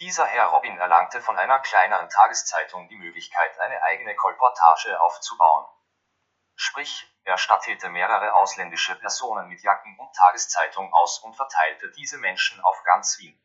Dieser 0.00 0.26
Herr 0.26 0.46
Robin 0.46 0.76
erlangte 0.76 1.22
von 1.22 1.38
einer 1.38 1.60
kleineren 1.60 2.08
Tageszeitung 2.08 2.88
die 2.88 2.96
Möglichkeit, 2.96 3.60
eine 3.60 3.80
eigene 3.82 4.16
Kolportage 4.16 5.00
aufzubauen. 5.00 5.66
Sprich, 6.56 7.06
er 7.22 7.38
stattete 7.38 7.88
mehrere 7.88 8.34
ausländische 8.34 8.96
Personen 8.96 9.48
mit 9.48 9.62
Jacken 9.62 9.96
und 9.98 10.12
Tageszeitung 10.16 10.92
aus 10.92 11.20
und 11.20 11.36
verteilte 11.36 11.92
diese 11.92 12.18
Menschen 12.18 12.60
auf 12.64 12.82
ganz 12.82 13.18
Wien. 13.18 13.40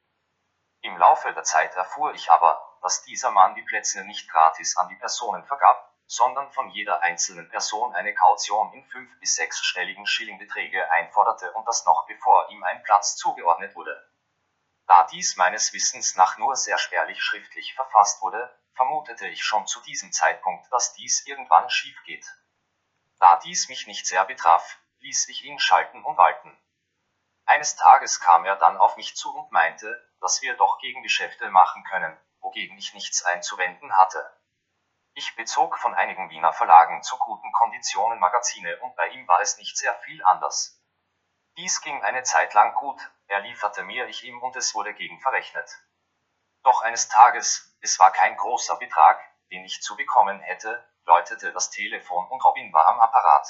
Im 0.81 0.97
Laufe 0.97 1.31
der 1.33 1.43
Zeit 1.43 1.75
erfuhr 1.75 2.15
ich 2.15 2.31
aber, 2.31 2.77
dass 2.81 3.03
dieser 3.03 3.29
Mann 3.29 3.53
die 3.53 3.61
Plätze 3.61 4.03
nicht 4.05 4.27
gratis 4.31 4.75
an 4.75 4.89
die 4.89 4.95
Personen 4.95 5.45
vergab, 5.45 5.93
sondern 6.07 6.51
von 6.51 6.69
jeder 6.69 7.03
einzelnen 7.03 7.47
Person 7.49 7.93
eine 7.93 8.15
Kaution 8.15 8.73
in 8.73 8.83
fünf- 8.85 9.19
bis 9.19 9.35
sechsstelligen 9.35 10.07
Schillingbeträge 10.07 10.89
einforderte 10.89 11.51
und 11.53 11.67
das 11.67 11.85
noch 11.85 12.07
bevor 12.07 12.49
ihm 12.49 12.63
ein 12.63 12.81
Platz 12.81 13.17
zugeordnet 13.17 13.75
wurde. 13.75 14.09
Da 14.89 15.03
dies 15.03 15.35
meines 15.35 15.71
Wissens 15.71 16.15
nach 16.15 16.39
nur 16.39 16.55
sehr 16.55 16.79
spärlich 16.79 17.21
schriftlich 17.21 17.75
verfasst 17.75 18.23
wurde, 18.23 18.59
vermutete 18.73 19.27
ich 19.27 19.43
schon 19.43 19.67
zu 19.67 19.79
diesem 19.81 20.11
Zeitpunkt, 20.11 20.65
dass 20.73 20.93
dies 20.93 21.27
irgendwann 21.27 21.69
schief 21.69 22.01
geht. 22.05 22.25
Da 23.19 23.35
dies 23.35 23.69
mich 23.69 23.85
nicht 23.85 24.07
sehr 24.07 24.25
betraf, 24.25 24.79
ließ 24.97 25.29
ich 25.29 25.43
ihn 25.43 25.59
schalten 25.59 26.03
und 26.03 26.17
walten. 26.17 26.59
Eines 27.45 27.75
Tages 27.75 28.19
kam 28.19 28.45
er 28.45 28.55
dann 28.55 28.77
auf 28.77 28.97
mich 28.97 29.15
zu 29.15 29.31
und 29.31 29.51
meinte, 29.51 30.11
dass 30.21 30.41
wir 30.41 30.57
doch 30.57 30.79
Gegengeschäfte 30.79 31.51
machen 31.51 31.83
können, 31.83 32.19
wogegen 32.39 32.75
ich 32.75 32.95
nichts 32.95 33.23
einzuwenden 33.23 33.95
hatte. 33.95 34.27
Ich 35.13 35.35
bezog 35.35 35.77
von 35.77 35.93
einigen 35.93 36.31
Wiener 36.31 36.51
Verlagen 36.51 37.03
zu 37.03 37.15
guten 37.19 37.51
Konditionen 37.51 38.17
Magazine 38.17 38.79
und 38.79 38.95
bei 38.95 39.09
ihm 39.09 39.27
war 39.27 39.39
es 39.39 39.59
nicht 39.59 39.77
sehr 39.77 39.93
viel 39.99 40.23
anders. 40.23 40.78
Dies 41.57 41.81
ging 41.81 42.01
eine 42.03 42.23
Zeit 42.23 42.53
lang 42.53 42.73
gut, 42.75 42.99
er 43.27 43.41
lieferte 43.41 43.83
mir, 43.83 44.07
ich 44.07 44.23
ihm 44.23 44.41
und 44.41 44.55
es 44.55 44.73
wurde 44.75 44.93
gegen 44.93 45.19
verrechnet. 45.19 45.69
Doch 46.63 46.81
eines 46.81 47.09
Tages, 47.09 47.77
es 47.81 47.99
war 47.99 48.11
kein 48.11 48.35
großer 48.37 48.75
Betrag, 48.77 49.19
den 49.51 49.63
ich 49.65 49.81
zu 49.81 49.95
bekommen 49.95 50.39
hätte, 50.39 50.83
läutete 51.05 51.51
das 51.53 51.69
Telefon 51.69 52.27
und 52.27 52.43
Robin 52.43 52.71
war 52.73 52.87
am 52.87 52.99
Apparat. 52.99 53.47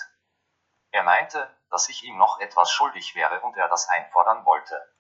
Er 0.92 1.04
meinte, 1.04 1.56
dass 1.70 1.90
ich 1.90 2.04
ihm 2.04 2.18
noch 2.18 2.40
etwas 2.40 2.72
schuldig 2.72 3.16
wäre 3.16 3.42
und 3.42 3.56
er 3.58 3.68
das 3.68 3.88
einfordern 3.90 4.46
wollte. 4.46 4.96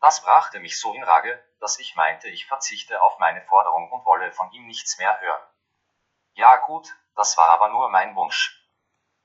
Das 0.00 0.22
brachte 0.22 0.60
mich 0.60 0.78
so 0.78 0.94
in 0.94 1.02
Rage, 1.02 1.42
dass 1.60 1.78
ich 1.78 1.96
meinte, 1.96 2.28
ich 2.28 2.46
verzichte 2.46 3.02
auf 3.02 3.18
meine 3.18 3.42
Forderung 3.46 3.90
und 3.90 4.04
wolle 4.04 4.30
von 4.32 4.50
ihm 4.52 4.66
nichts 4.66 4.98
mehr 4.98 5.20
hören. 5.20 5.48
Ja 6.34 6.56
gut, 6.56 6.88
das 7.16 7.36
war 7.36 7.50
aber 7.50 7.68
nur 7.70 7.88
mein 7.88 8.14
Wunsch. 8.14 8.64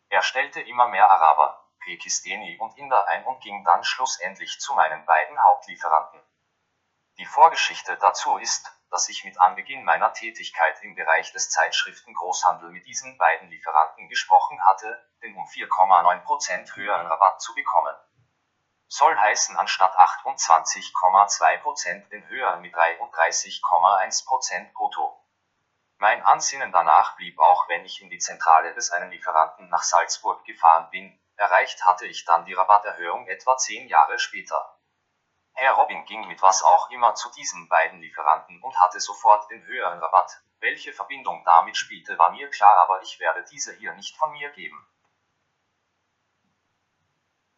Er 0.10 0.24
stellte 0.24 0.62
immer 0.62 0.88
mehr 0.88 1.10
Araber, 1.12 1.63
Pakistani 1.86 2.58
und 2.60 2.78
Inder 2.78 3.08
ein 3.08 3.26
und 3.26 3.42
ging 3.42 3.64
dann 3.64 3.84
schlussendlich 3.84 4.60
zu 4.60 4.74
meinen 4.74 5.06
beiden 5.06 5.42
Hauptlieferanten. 5.44 6.22
Die 7.18 7.26
Vorgeschichte 7.26 7.98
dazu 7.98 8.38
ist, 8.38 8.72
dass 8.90 9.10
ich 9.10 9.24
mit 9.24 9.40
Anbeginn 9.42 9.84
meiner 9.84 10.14
Tätigkeit 10.14 10.82
im 10.84 10.94
Bereich 10.96 11.32
des 11.32 11.50
Zeitschriftengroßhandel 11.50 12.70
mit 12.70 12.86
diesen 12.86 13.18
beiden 13.18 13.50
Lieferanten 13.50 14.08
gesprochen 14.08 14.64
hatte, 14.66 15.10
den 15.22 15.36
um 15.36 15.46
4,9% 15.46 16.76
höheren 16.76 17.08
Rabatt 17.08 17.42
zu 17.42 17.56
bekommen. 17.56 17.96
Soll 18.88 19.18
heißen 19.18 19.58
anstatt 19.58 19.96
28,2% 19.96 22.10
den 22.10 22.28
höheren 22.28 22.62
mit 22.62 22.76
33,1% 22.76 24.74
brutto. 24.74 25.20
Mein 25.98 26.24
Ansinnen 26.24 26.72
danach 26.72 27.16
blieb 27.16 27.40
auch 27.40 27.68
wenn 27.70 27.84
ich 27.86 28.02
in 28.02 28.12
die 28.12 28.20
Zentrale 28.20 28.76
des 28.76 28.92
einen 28.92 29.10
Lieferanten 29.10 29.70
nach 29.70 29.84
Salzburg 29.84 30.46
gefahren 30.46 30.90
bin, 30.92 31.20
erreicht 31.36 31.86
hatte 31.86 32.06
ich 32.06 32.26
dann 32.26 32.46
die 32.46 32.54
Rabatterhöhung 32.54 33.28
etwa 33.28 33.58
zehn 33.58 33.88
Jahre 33.88 34.20
später. 34.20 34.80
Herr 35.54 35.74
Robin 35.74 36.06
ging 36.06 36.28
mit 36.28 36.42
was 36.42 36.64
auch 36.64 36.90
immer 36.90 37.14
zu 37.16 37.30
diesen 37.32 37.70
beiden 37.70 38.02
Lieferanten 38.02 38.62
und 38.62 38.80
hatte 38.80 39.00
sofort 39.00 39.50
den 39.52 39.64
höheren 39.66 40.00
Rabatt. 40.00 40.42
Welche 40.60 40.94
Verbindung 40.94 41.44
damit 41.46 41.78
spielte, 41.78 42.18
war 42.18 42.32
mir 42.32 42.50
klar, 42.50 42.76
aber 42.82 43.02
ich 43.02 43.20
werde 43.20 43.44
diese 43.46 43.74
hier 43.74 43.94
nicht 43.94 44.18
von 44.18 44.32
mir 44.32 44.50
geben. 44.52 44.88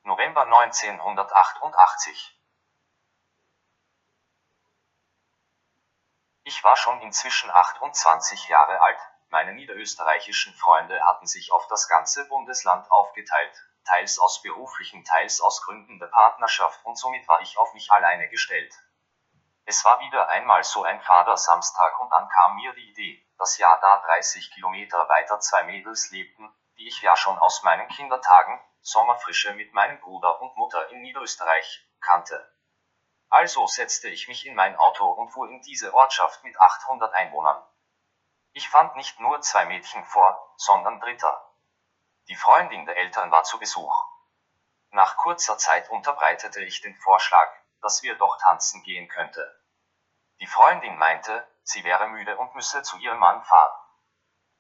November 0.04 0.42
1988 0.44 2.36
Ich 6.44 6.64
war 6.64 6.76
schon 6.76 7.02
inzwischen 7.02 7.50
28 7.50 8.50
Jahre 8.50 8.80
alt, 8.80 9.00
meine 9.36 9.52
niederösterreichischen 9.52 10.54
Freunde 10.54 11.06
hatten 11.06 11.28
sich 11.28 11.52
auf 11.52 11.68
das 11.68 11.90
ganze 11.90 12.26
Bundesland 12.30 12.90
aufgeteilt, 12.90 13.52
teils 13.84 14.18
aus 14.18 14.42
beruflichen, 14.42 15.04
teils 15.04 15.42
aus 15.42 15.62
Gründen 15.62 16.00
der 16.00 16.08
Partnerschaft 16.08 16.80
und 16.86 16.98
somit 16.98 17.28
war 17.28 17.42
ich 17.42 17.58
auf 17.58 17.74
mich 17.74 17.92
alleine 17.92 18.30
gestellt. 18.30 18.74
Es 19.66 19.84
war 19.84 20.00
wieder 20.00 20.30
einmal 20.30 20.64
so 20.64 20.86
ein 20.86 21.02
fader 21.02 21.36
Samstag 21.36 22.00
und 22.00 22.10
dann 22.12 22.30
kam 22.30 22.56
mir 22.56 22.72
die 22.76 22.90
Idee, 22.92 23.28
dass 23.38 23.58
ja 23.58 23.78
da 23.82 24.04
30 24.06 24.52
Kilometer 24.52 25.10
weiter 25.10 25.38
zwei 25.42 25.64
Mädels 25.64 26.12
lebten, 26.12 26.50
die 26.78 26.88
ich 26.88 27.02
ja 27.02 27.18
schon 27.18 27.38
aus 27.38 27.62
meinen 27.64 27.90
Kindertagen, 27.90 28.58
Sommerfrische 28.80 29.54
mit 29.56 29.74
meinem 29.74 30.00
Bruder 30.00 30.40
und 30.40 30.56
Mutter 30.56 30.88
in 30.92 31.02
Niederösterreich, 31.02 31.86
kannte. 32.00 32.56
Also 33.30 33.68
setzte 33.68 34.08
ich 34.08 34.30
mich 34.30 34.46
in 34.46 34.56
mein 34.56 34.78
Auto 34.78 35.06
und 35.06 35.28
fuhr 35.28 35.50
in 35.50 35.62
diese 35.62 35.94
Ortschaft 35.94 36.42
mit 36.46 36.58
800 36.58 37.14
Einwohnern. 37.14 37.62
Ich 38.58 38.70
fand 38.70 38.96
nicht 38.96 39.20
nur 39.20 39.42
zwei 39.42 39.66
Mädchen 39.66 40.06
vor, 40.06 40.54
sondern 40.56 41.02
Dritter. 41.02 41.54
Die 42.30 42.38
Freundin 42.38 42.86
der 42.86 42.96
Eltern 42.96 43.30
war 43.30 43.44
zu 43.44 43.60
Besuch. 43.60 43.94
Nach 44.92 45.18
kurzer 45.18 45.58
Zeit 45.58 45.90
unterbreitete 45.90 46.64
ich 46.64 46.80
den 46.80 46.96
Vorschlag, 46.96 47.54
dass 47.82 48.02
wir 48.02 48.16
doch 48.16 48.38
tanzen 48.38 48.82
gehen 48.84 49.10
könnte. 49.10 49.62
Die 50.40 50.48
Freundin 50.48 50.96
meinte, 50.96 51.46
sie 51.64 51.84
wäre 51.84 52.08
müde 52.08 52.38
und 52.38 52.56
müsse 52.56 52.82
zu 52.82 52.98
ihrem 53.00 53.20
Mann 53.20 53.44
fahren. 53.44 53.78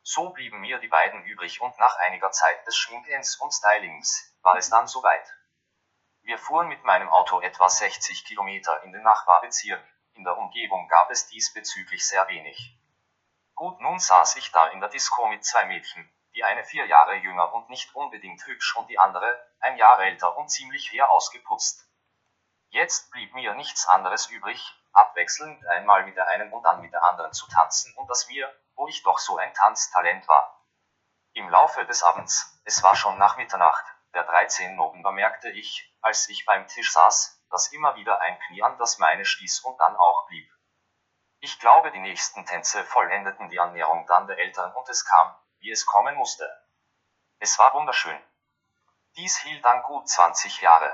So 0.03 0.31
blieben 0.31 0.59
mir 0.59 0.77
die 0.79 0.89
beiden 0.89 1.23
übrig 1.23 1.61
und 1.61 1.79
nach 1.79 1.95
einiger 1.99 2.31
Zeit 2.31 2.67
des 2.67 2.75
Schminkens 2.75 3.37
und 3.37 3.53
Stylings 3.53 4.37
war 4.41 4.57
es 4.57 4.69
dann 4.69 4.87
soweit. 4.87 5.33
Wir 6.23 6.37
fuhren 6.37 6.67
mit 6.67 6.83
meinem 6.83 7.07
Auto 7.07 7.39
etwa 7.39 7.69
60 7.69 8.25
Kilometer 8.25 8.83
in 8.83 8.91
den 8.91 9.03
Nachbarbezirk, 9.03 9.81
in 10.15 10.25
der 10.25 10.37
Umgebung 10.37 10.89
gab 10.89 11.11
es 11.11 11.27
diesbezüglich 11.27 12.05
sehr 12.05 12.27
wenig. 12.27 12.77
Gut, 13.55 13.79
nun 13.79 13.99
saß 13.99 14.35
ich 14.35 14.51
da 14.51 14.67
in 14.67 14.81
der 14.81 14.89
Disco 14.89 15.27
mit 15.27 15.45
zwei 15.45 15.63
Mädchen, 15.63 16.11
die 16.33 16.43
eine 16.43 16.65
vier 16.65 16.85
Jahre 16.87 17.15
jünger 17.15 17.53
und 17.53 17.69
nicht 17.69 17.95
unbedingt 17.95 18.45
hübsch 18.45 18.75
und 18.75 18.89
die 18.89 18.99
andere, 18.99 19.49
ein 19.61 19.77
Jahr 19.77 19.97
älter 19.99 20.37
und 20.37 20.49
ziemlich 20.49 20.89
fair 20.89 21.09
ausgeputzt. 21.09 21.87
Jetzt 22.67 23.11
blieb 23.11 23.33
mir 23.33 23.53
nichts 23.53 23.87
anderes 23.87 24.27
übrig, 24.27 24.61
abwechselnd 24.91 25.65
einmal 25.67 26.03
mit 26.03 26.17
der 26.17 26.27
einen 26.27 26.51
und 26.51 26.63
dann 26.63 26.81
mit 26.81 26.91
der 26.91 27.05
anderen 27.05 27.31
zu 27.31 27.47
tanzen 27.47 27.95
und 27.95 28.09
das 28.09 28.27
mir, 28.27 28.53
wo 28.75 28.89
ich 28.89 29.03
doch 29.03 29.19
so 29.19 29.37
ein 29.37 29.53
Tanztalent 29.53 30.27
war. 30.27 30.61
Im 31.31 31.49
Laufe 31.49 31.85
des 31.85 32.03
Abends, 32.03 32.59
es 32.65 32.83
war 32.83 32.97
schon 32.97 33.17
nach 33.17 33.37
Mitternacht, 33.37 33.85
der 34.13 34.25
13. 34.25 34.75
November 34.75 35.13
merkte 35.13 35.49
ich, 35.49 35.95
als 36.01 36.27
ich 36.27 36.45
beim 36.45 36.67
Tisch 36.67 36.91
saß, 36.91 37.41
dass 37.49 37.71
immer 37.71 37.95
wieder 37.95 38.19
ein 38.19 38.37
Knie 38.39 38.63
an 38.63 38.77
das 38.77 38.97
meine 38.97 39.23
stieß 39.23 39.61
und 39.61 39.79
dann 39.79 39.95
auch 39.95 40.27
blieb. 40.27 40.54
Ich 41.45 41.59
glaube, 41.59 41.91
die 41.91 41.99
nächsten 41.99 42.43
Tänze 42.43 42.83
vollendeten 42.83 43.49
die 43.49 43.59
Annäherung 43.59 44.07
dann 44.07 44.25
der 44.25 44.39
Eltern 44.39 44.73
und 44.73 44.89
es 44.89 45.05
kam, 45.05 45.35
wie 45.59 45.69
es 45.69 45.85
kommen 45.85 46.15
musste. 46.15 46.49
Es 47.37 47.59
war 47.59 47.71
wunderschön. 47.75 48.19
Dies 49.15 49.37
hielt 49.37 49.63
dann 49.63 49.83
gut 49.83 50.09
20 50.09 50.61
Jahre. 50.61 50.91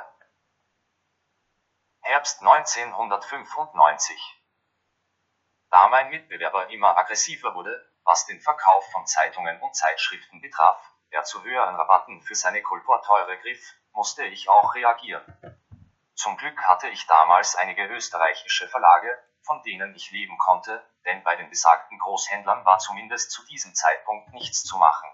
Herbst 2.02 2.42
1995. 2.42 4.44
Da 5.70 5.88
mein 5.88 6.10
Mitbewerber 6.10 6.70
immer 6.70 6.98
aggressiver 6.98 7.56
wurde, 7.56 7.90
was 8.04 8.26
den 8.26 8.42
Verkauf 8.42 8.92
von 8.92 9.08
Zeitungen 9.08 9.58
und 9.62 9.74
Zeitschriften 9.74 10.42
betraf, 10.42 10.86
er 11.12 11.24
zu 11.24 11.42
höheren 11.44 11.78
Rabatten 11.78 12.24
für 12.24 12.36
seine 12.36 12.62
Kolporteure 12.62 13.38
griff, 13.38 13.74
musste 13.94 14.26
ich 14.26 14.50
auch 14.50 14.76
reagieren. 14.76 15.24
Zum 16.14 16.36
Glück 16.36 16.62
hatte 16.64 16.90
ich 16.90 17.08
damals 17.08 17.56
einige 17.56 17.86
österreichische 17.86 18.68
Verlage, 18.68 19.18
von 19.44 19.62
denen 19.64 19.96
ich 19.96 20.12
leben 20.12 20.38
konnte, 20.38 20.86
denn 21.06 21.24
bei 21.24 21.36
den 21.36 21.50
besagten 21.50 21.98
Großhändlern 22.00 22.66
war 22.66 22.80
zumindest 22.80 23.32
zu 23.32 23.46
diesem 23.46 23.74
Zeitpunkt 23.74 24.34
nichts 24.34 24.64
zu 24.64 24.78
machen. 24.78 25.10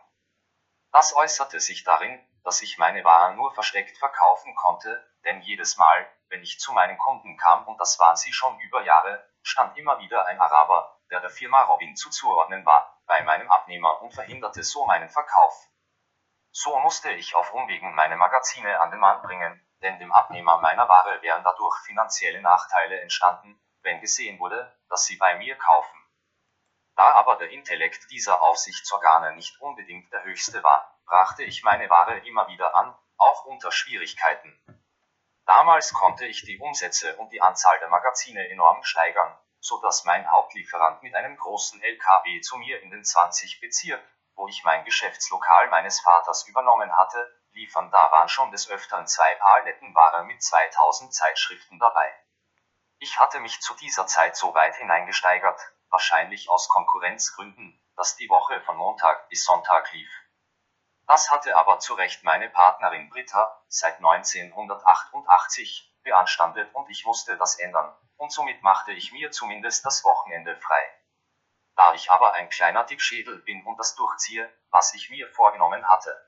Das 0.92 1.16
äußerte 1.16 1.60
sich 1.60 1.84
darin, 1.84 2.20
dass 2.44 2.62
ich 2.62 2.78
meine 2.78 3.04
Waren 3.04 3.36
nur 3.36 3.54
versteckt 3.54 3.98
verkaufen 3.98 4.56
konnte, 4.56 5.06
denn 5.26 5.42
jedes 5.42 5.78
Mal, 5.78 6.08
wenn 6.30 6.42
ich 6.42 6.60
zu 6.60 6.72
meinen 6.74 6.98
Kunden 6.98 7.38
kam 7.38 7.68
und 7.68 7.80
das 7.80 8.00
waren 8.00 8.16
sie 8.16 8.32
schon 8.32 8.58
über 8.60 8.84
Jahre, 8.84 9.28
stand 9.42 9.78
immer 9.78 10.00
wieder 10.00 10.26
ein 10.26 10.40
Araber, 10.40 11.00
der 11.12 11.20
der 11.20 11.30
Firma 11.30 11.64
Robin 11.64 11.96
zuzuordnen 11.96 12.66
war, 12.66 13.02
bei 13.06 13.22
meinem 13.24 13.50
Abnehmer 13.52 14.02
und 14.02 14.14
verhinderte 14.14 14.64
so 14.64 14.86
meinen 14.86 15.10
Verkauf. 15.10 15.68
So 16.52 16.78
musste 16.80 17.12
ich 17.12 17.36
auf 17.36 17.54
Umwegen 17.54 17.94
meine 17.96 18.18
Magazine 18.18 18.80
an 18.82 18.92
den 18.92 19.00
Mann 19.00 19.22
bringen, 19.22 19.68
denn 19.82 20.00
dem 20.00 20.12
Abnehmer 20.12 20.58
meiner 20.58 20.90
Ware 20.90 21.22
wären 21.22 21.44
dadurch 21.44 21.78
finanzielle 21.86 22.42
Nachteile 22.42 23.00
entstanden, 23.02 23.62
wenn 23.88 24.02
gesehen 24.02 24.38
wurde, 24.40 24.78
dass 24.90 25.06
sie 25.06 25.16
bei 25.16 25.38
mir 25.38 25.56
kaufen. 25.56 25.98
Da 26.98 27.14
aber 27.14 27.38
der 27.38 27.50
Intellekt 27.52 28.12
dieser 28.12 28.42
Aufsichtsorgane 28.42 29.34
nicht 29.36 29.62
unbedingt 29.62 30.12
der 30.12 30.24
höchste 30.24 30.62
war, 30.62 31.00
brachte 31.06 31.44
ich 31.44 31.64
meine 31.64 31.90
Ware 31.90 32.20
immer 32.28 32.48
wieder 32.50 32.76
an, 32.76 32.94
auch 33.18 33.46
unter 33.46 33.72
Schwierigkeiten. 33.72 34.54
Damals 35.46 35.94
konnte 35.94 36.26
ich 36.26 36.42
die 36.44 36.60
Umsätze 36.60 37.16
und 37.16 37.30
die 37.32 37.42
Anzahl 37.42 37.80
der 37.80 37.88
Magazine 37.88 38.50
enorm 38.50 38.84
steigern, 38.84 39.40
so 39.62 39.80
dass 39.82 40.04
mein 40.04 40.30
Hauptlieferant 40.30 41.02
mit 41.02 41.16
einem 41.16 41.38
großen 41.38 41.82
LKW 41.82 42.42
zu 42.42 42.58
mir 42.58 42.82
in 42.82 42.92
den 42.92 43.06
20 43.06 43.62
Bezirk, 43.62 44.04
wo 44.36 44.50
ich 44.50 44.66
mein 44.66 44.84
Geschäftslokal 44.84 45.70
meines 45.70 46.02
Vaters 46.02 46.46
übernommen 46.48 46.92
hatte, 46.98 47.34
liefern. 47.52 47.90
Da 47.92 48.12
waren 48.12 48.28
schon 48.28 48.52
des 48.52 48.70
Öfteren 48.70 49.08
zwei 49.08 49.34
Palettenware 49.36 50.26
mit 50.26 50.44
2000 50.44 51.14
Zeitschriften 51.14 51.80
dabei. 51.80 52.27
Ich 53.00 53.20
hatte 53.20 53.40
mich 53.40 53.62
zu 53.62 53.76
dieser 53.76 54.08
Zeit 54.08 54.36
so 54.36 54.56
weit 54.56 54.76
hineingesteigert, 54.78 55.62
wahrscheinlich 55.90 56.50
aus 56.50 56.68
Konkurrenzgründen, 56.68 57.80
dass 57.96 58.16
die 58.16 58.28
Woche 58.28 58.60
von 58.62 58.76
Montag 58.76 59.30
bis 59.30 59.46
Sonntag 59.46 59.94
lief. 59.94 60.10
Das 61.06 61.30
hatte 61.30 61.56
aber 61.56 61.78
zu 61.80 61.94
Recht 61.94 62.24
meine 62.24 62.50
Partnerin 62.50 63.10
Britta 63.10 63.64
seit 63.68 63.98
1988 63.98 65.94
beanstandet 66.02 66.74
und 66.74 66.90
ich 66.90 67.06
musste 67.06 67.38
das 67.38 67.60
ändern, 67.60 67.96
und 68.16 68.32
somit 68.32 68.64
machte 68.64 68.94
ich 68.94 69.12
mir 69.12 69.30
zumindest 69.30 69.86
das 69.86 70.04
Wochenende 70.04 70.58
frei. 70.58 71.00
Da 71.76 71.94
ich 71.94 72.10
aber 72.10 72.34
ein 72.34 72.50
kleiner 72.50 72.84
Dickschädel 72.84 73.44
bin 73.44 73.64
und 73.66 73.78
das 73.78 73.94
durchziehe, 73.94 74.52
was 74.72 74.96
ich 74.96 75.12
mir 75.12 75.32
vorgenommen 75.34 75.88
hatte. 75.88 76.20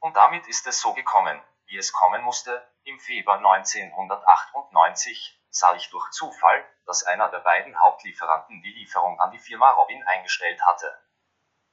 Und 0.00 0.16
damit 0.16 0.48
ist 0.48 0.66
es 0.66 0.80
so 0.80 0.94
gekommen, 0.94 1.38
wie 1.66 1.76
es 1.76 1.92
kommen 1.92 2.22
musste, 2.22 2.66
im 2.84 2.98
Februar 2.98 3.36
1998 3.36 5.38
sah 5.52 5.74
ich 5.74 5.90
durch 5.90 6.10
Zufall, 6.10 6.66
dass 6.86 7.04
einer 7.04 7.28
der 7.28 7.40
beiden 7.40 7.78
Hauptlieferanten 7.78 8.62
die 8.62 8.72
Lieferung 8.72 9.20
an 9.20 9.30
die 9.30 9.38
Firma 9.38 9.70
Robin 9.70 10.02
eingestellt 10.06 10.64
hatte. 10.64 10.98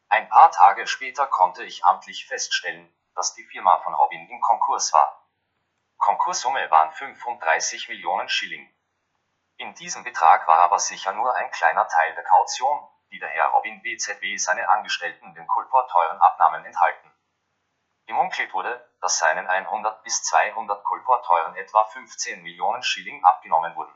Ein 0.09 0.27
paar 0.27 0.51
Tage 0.51 0.85
später 0.85 1.25
konnte 1.27 1.63
ich 1.63 1.85
amtlich 1.85 2.27
feststellen, 2.27 2.93
dass 3.15 3.33
die 3.33 3.45
Firma 3.45 3.79
von 3.79 3.93
Robin 3.93 4.29
im 4.29 4.41
Konkurs 4.41 4.91
war. 4.93 5.25
Konkurssumme 5.97 6.69
waren 6.69 6.91
35 6.91 7.87
Millionen 7.89 8.27
Schilling. 8.27 8.69
In 9.57 9.73
diesem 9.75 10.03
Betrag 10.03 10.47
war 10.47 10.57
aber 10.59 10.79
sicher 10.79 11.13
nur 11.13 11.33
ein 11.35 11.49
kleiner 11.51 11.87
Teil 11.87 12.15
der 12.15 12.23
Kaution, 12.23 12.87
die 13.11 13.19
der 13.19 13.29
Herr 13.29 13.47
Robin 13.47 13.81
BZW 13.81 14.37
seine 14.37 14.67
Angestellten 14.69 15.33
den 15.33 15.47
kolporteuren 15.47 16.19
Abnahmen 16.19 16.65
enthalten. 16.65 17.08
Gemunkelt 18.09 18.51
wurde, 18.55 18.89
dass 19.01 19.19
seinen 19.19 19.45
100 19.45 20.01
bis 20.01 20.23
200 20.23 20.83
kolporteuren 20.83 21.55
etwa 21.55 21.83
15 21.83 22.41
Millionen 22.41 22.81
Schilling 22.81 23.23
abgenommen 23.23 23.75
wurden. 23.75 23.93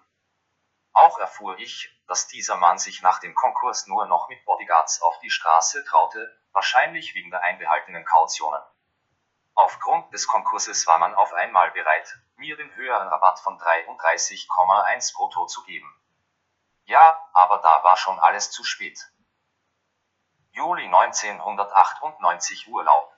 Auch 0.92 1.18
erfuhr 1.18 1.58
ich, 1.58 1.90
dass 2.08 2.28
dieser 2.28 2.56
Mann 2.58 2.78
sich 2.78 3.02
nach 3.02 3.18
dem 3.18 3.34
Konkurs 3.34 3.88
nur 3.88 4.06
noch 4.06 4.30
mit 4.30 4.46
Bodyguards 4.46 5.02
auf 5.02 5.18
die 5.18 5.32
Straße 5.32 5.84
traute, 5.86 6.32
wahrscheinlich 6.52 7.16
wegen 7.16 7.32
der 7.32 7.42
einbehaltenen 7.42 8.06
Kautionen. 8.06 8.62
Aufgrund 9.56 10.14
des 10.14 10.28
Konkurses 10.28 10.86
war 10.86 11.00
man 11.00 11.16
auf 11.16 11.34
einmal 11.34 11.72
bereit, 11.72 12.16
mir 12.36 12.56
den 12.56 12.72
höheren 12.76 13.08
Rabatt 13.08 13.40
von 13.40 13.58
33,1 13.58 15.16
brutto 15.16 15.48
zu 15.48 15.64
geben. 15.64 15.92
Ja, 16.84 17.20
aber 17.34 17.58
da 17.64 17.84
war 17.84 17.98
schon 17.98 18.20
alles 18.20 18.52
zu 18.52 18.64
spät. 18.64 19.12
Juli 20.52 20.86
1998 20.86 22.68
Urlaub. 22.68 23.13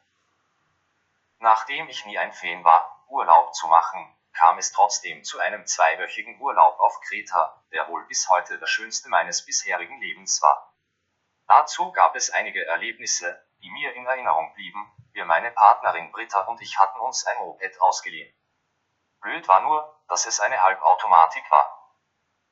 Nachdem 1.39 1.87
ich 1.89 2.05
nie 2.05 2.17
ein 2.17 2.33
Fan 2.33 2.63
war, 2.63 3.05
Urlaub 3.07 3.53
zu 3.53 3.67
machen, 3.67 4.15
kam 4.33 4.57
es 4.57 4.71
trotzdem 4.71 5.23
zu 5.23 5.39
einem 5.39 5.65
zweiwöchigen 5.65 6.39
Urlaub 6.39 6.79
auf 6.79 6.99
Kreta, 7.01 7.63
der 7.71 7.87
wohl 7.87 8.05
bis 8.05 8.29
heute 8.29 8.59
der 8.59 8.67
schönste 8.67 9.09
meines 9.09 9.45
bisherigen 9.45 9.99
Lebens 9.99 10.41
war. 10.41 10.73
Dazu 11.47 11.91
gab 11.91 12.15
es 12.15 12.31
einige 12.31 12.65
Erlebnisse, 12.65 13.45
die 13.61 13.69
mir 13.69 13.93
in 13.93 14.05
Erinnerung 14.05 14.53
blieben, 14.55 14.91
wir 15.11 15.25
meine 15.25 15.51
Partnerin 15.51 16.11
Britta 16.11 16.41
und 16.41 16.61
ich 16.61 16.77
hatten 16.77 16.99
uns 16.99 17.25
ein 17.25 17.37
Moped 17.37 17.79
ausgeliehen. 17.81 18.33
Blöd 19.21 19.47
war 19.47 19.61
nur, 19.61 20.01
dass 20.07 20.25
es 20.25 20.39
eine 20.39 20.61
Halbautomatik 20.61 21.49
war. 21.49 21.93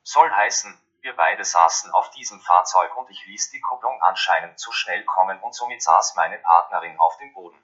Soll 0.04 0.32
heißen, 0.32 0.80
wir 1.02 1.16
beide 1.16 1.44
saßen 1.44 1.92
auf 1.92 2.10
diesem 2.12 2.40
Fahrzeug 2.42 2.96
und 2.98 3.10
ich 3.10 3.26
ließ 3.26 3.52
die 3.52 3.60
Kupplung 3.60 4.02
anscheinend 4.02 4.60
zu 4.60 4.72
schnell 4.72 5.04
kommen 5.06 5.40
und 5.42 5.54
somit 5.54 5.84
saß 5.84 6.16
meine 6.16 6.40
Partnerin 6.40 6.98
auf 7.00 7.18
dem 7.18 7.34
Boden. 7.34 7.63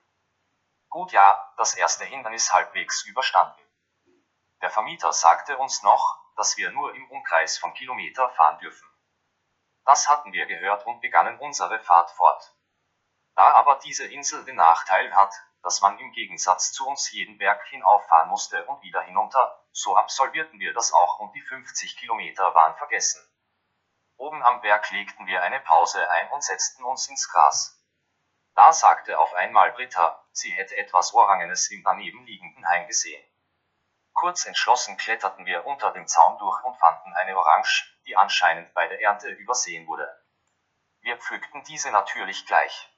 Gut 0.89 1.11
ja, 1.11 1.53
das 1.57 1.75
erste 1.75 2.03
Hindernis 2.03 2.51
halbwegs 2.51 3.03
überstanden. 3.03 3.61
Der 4.61 4.71
Vermieter 4.71 5.13
sagte 5.13 5.55
uns 5.57 5.83
noch, 5.83 6.19
dass 6.35 6.57
wir 6.57 6.71
nur 6.71 6.95
im 6.95 7.09
Umkreis 7.11 7.59
von 7.59 7.75
Kilometer 7.75 8.29
fahren 8.31 8.57
dürfen. 8.57 8.89
Das 9.85 10.09
hatten 10.09 10.33
wir 10.33 10.47
gehört 10.47 10.85
und 10.87 10.99
begannen 10.99 11.37
unsere 11.39 11.79
Fahrt 11.79 12.09
fort. 12.11 12.55
Da 13.35 13.53
aber 13.53 13.79
diese 13.83 14.05
Insel 14.07 14.43
den 14.45 14.55
Nachteil 14.55 15.15
hat, 15.15 15.33
dass 15.61 15.81
man 15.81 15.99
im 15.99 16.11
Gegensatz 16.11 16.71
zu 16.71 16.87
uns 16.87 17.11
jeden 17.11 17.37
Berg 17.37 17.63
hinauffahren 17.67 18.29
musste 18.29 18.65
und 18.65 18.81
wieder 18.81 19.01
hinunter, 19.03 19.63
so 19.71 19.95
absolvierten 19.95 20.59
wir 20.59 20.73
das 20.73 20.91
auch 20.91 21.19
und 21.19 21.33
die 21.33 21.41
50 21.41 21.97
Kilometer 21.97 22.55
waren 22.55 22.75
vergessen. 22.77 23.21
Oben 24.17 24.41
am 24.43 24.61
Berg 24.61 24.89
legten 24.89 25.27
wir 25.27 25.43
eine 25.43 25.59
Pause 25.59 26.09
ein 26.09 26.31
und 26.31 26.43
setzten 26.43 26.83
uns 26.83 27.07
ins 27.07 27.29
Gras. 27.29 27.79
Da 28.55 28.73
sagte 28.73 29.19
auf 29.19 29.33
einmal 29.35 29.71
Britta, 29.71 30.18
sie 30.31 30.51
hätte 30.51 30.77
etwas 30.77 31.13
Orangenes 31.13 31.69
im 31.71 31.83
daneben 31.83 32.25
liegenden 32.25 32.67
Hain 32.67 32.87
gesehen. 32.87 33.23
Kurz 34.13 34.45
entschlossen 34.45 34.97
kletterten 34.97 35.45
wir 35.45 35.65
unter 35.65 35.91
dem 35.91 36.07
Zaun 36.07 36.37
durch 36.39 36.63
und 36.63 36.77
fanden 36.77 37.13
eine 37.13 37.37
Orange, 37.37 37.97
die 38.05 38.17
anscheinend 38.17 38.73
bei 38.73 38.87
der 38.87 39.01
Ernte 39.01 39.29
übersehen 39.29 39.87
wurde. 39.87 40.07
Wir 41.01 41.17
pflückten 41.17 41.63
diese 41.63 41.91
natürlich 41.91 42.45
gleich. 42.45 42.89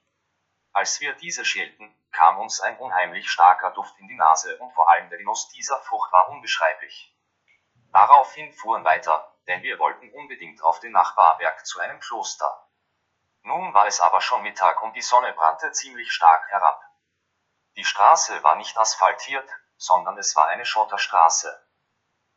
Als 0.74 1.00
wir 1.02 1.14
diese 1.14 1.46
schälten, 1.46 1.94
kam 2.12 2.40
uns 2.40 2.62
ein 2.62 2.78
unheimlich 2.78 3.30
starker 3.30 3.72
Duft 3.72 3.98
in 4.00 4.08
die 4.08 4.16
Nase 4.16 4.58
und 4.58 4.72
vor 4.74 4.90
allem 4.90 5.10
der 5.10 5.18
Genuss 5.18 5.50
dieser 5.50 5.80
Frucht 5.82 6.12
war 6.12 6.30
unbeschreiblich. 6.30 7.16
Daraufhin 7.92 8.54
fuhren 8.54 8.84
weiter, 8.84 9.36
denn 9.48 9.62
wir 9.64 9.80
wollten 9.80 10.12
unbedingt 10.14 10.64
auf 10.64 10.80
den 10.80 10.94
Nachbarberg 10.94 11.66
zu 11.66 11.80
einem 11.80 12.00
Kloster. 12.00 12.68
Nun 13.44 13.74
war 13.74 13.86
es 13.88 14.00
aber 14.00 14.22
schon 14.22 14.44
Mittag 14.44 14.82
und 14.82 14.96
die 14.96 15.02
Sonne 15.02 15.34
brannte 15.34 15.72
ziemlich 15.72 16.12
stark 16.12 16.48
herab. 16.50 16.82
Die 17.78 17.86
Straße 17.86 18.44
war 18.44 18.56
nicht 18.56 18.78
asphaltiert, 18.78 19.50
sondern 19.78 20.18
es 20.18 20.36
war 20.36 20.48
eine 20.48 20.66
Schotterstraße. 20.66 21.68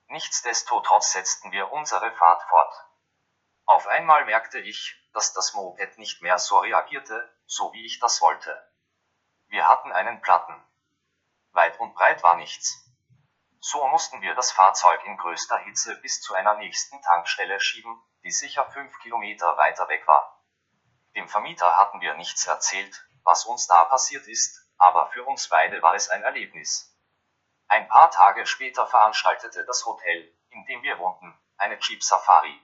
Nichtsdestotrotz 0.07 1.13
setzten 1.13 1.51
wir 1.51 1.73
unsere 1.73 2.13
Fahrt 2.13 2.43
fort. 2.49 2.75
Auf 3.67 3.87
einmal 3.89 4.25
merkte 4.27 4.59
ich, 4.61 4.97
dass 5.13 5.33
das 5.33 5.55
Moped 5.55 5.99
nicht 5.99 6.23
mehr 6.23 6.39
so 6.39 6.59
reagierte, 6.59 7.35
so 7.47 7.73
wie 7.73 7.85
ich 7.85 7.99
das 7.99 8.21
wollte. 8.21 8.73
Wir 9.49 9.69
hatten 9.69 9.93
einen 9.93 10.21
Platten. 10.21 10.55
Weit 11.53 11.81
und 11.81 11.95
breit 11.95 12.23
war 12.23 12.37
nichts. 12.37 12.85
So 13.61 13.87
mussten 13.89 14.21
wir 14.21 14.35
das 14.35 14.53
Fahrzeug 14.53 15.03
in 15.05 15.17
größter 15.17 15.59
Hitze 15.59 15.97
bis 15.97 16.21
zu 16.21 16.35
einer 16.35 16.55
nächsten 16.55 17.01
Tankstelle 17.03 17.59
schieben, 17.61 18.03
die 18.23 18.31
sicher 18.31 18.71
fünf 18.73 18.99
Kilometer 18.99 19.57
weiter 19.57 19.89
weg 19.89 20.07
war. 20.07 20.45
Dem 21.17 21.29
Vermieter 21.29 21.79
hatten 21.79 22.01
wir 22.01 22.15
nichts 22.15 22.47
erzählt, 22.47 23.09
was 23.23 23.47
uns 23.47 23.67
da 23.67 23.85
passiert 23.87 24.27
ist, 24.27 24.64
aber 24.85 25.07
für 25.07 25.25
uns 25.25 25.49
beide 25.49 25.81
war 25.81 25.95
es 25.95 26.11
ein 26.11 26.23
Erlebnis. 26.23 26.95
Ein 27.69 27.89
paar 27.89 28.11
Tage 28.11 28.45
später 28.45 28.87
veranstaltete 28.87 29.65
das 29.65 29.87
Hotel, 29.87 30.31
in 30.51 30.67
dem 30.67 30.83
wir 30.83 30.99
wohnten, 30.99 31.35
eine 31.57 31.79
Jeep-Safari. 31.81 32.61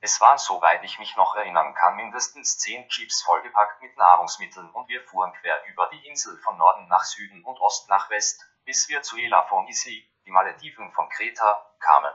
Es 0.00 0.20
waren 0.20 0.38
soweit 0.38 0.82
ich 0.82 0.98
mich 0.98 1.16
noch 1.16 1.36
erinnern 1.36 1.74
kann 1.74 1.96
mindestens 1.96 2.58
zehn 2.58 2.88
Jeeps 2.88 3.22
vollgepackt 3.22 3.80
mit 3.82 3.96
Nahrungsmitteln 3.96 4.68
und 4.70 4.88
wir 4.88 5.02
fuhren 5.04 5.32
quer 5.34 5.64
über 5.66 5.88
die 5.92 6.06
Insel 6.08 6.36
von 6.38 6.56
Norden 6.56 6.88
nach 6.88 7.04
Süden 7.04 7.44
und 7.44 7.60
Ost 7.60 7.88
nach 7.88 8.10
West, 8.10 8.44
bis 8.64 8.88
wir 8.88 9.02
zu 9.02 9.16
Elafonisi, 9.16 10.08
die 10.24 10.30
Malediven 10.30 10.92
von 10.92 11.08
Kreta, 11.08 11.72
kamen. 11.78 12.14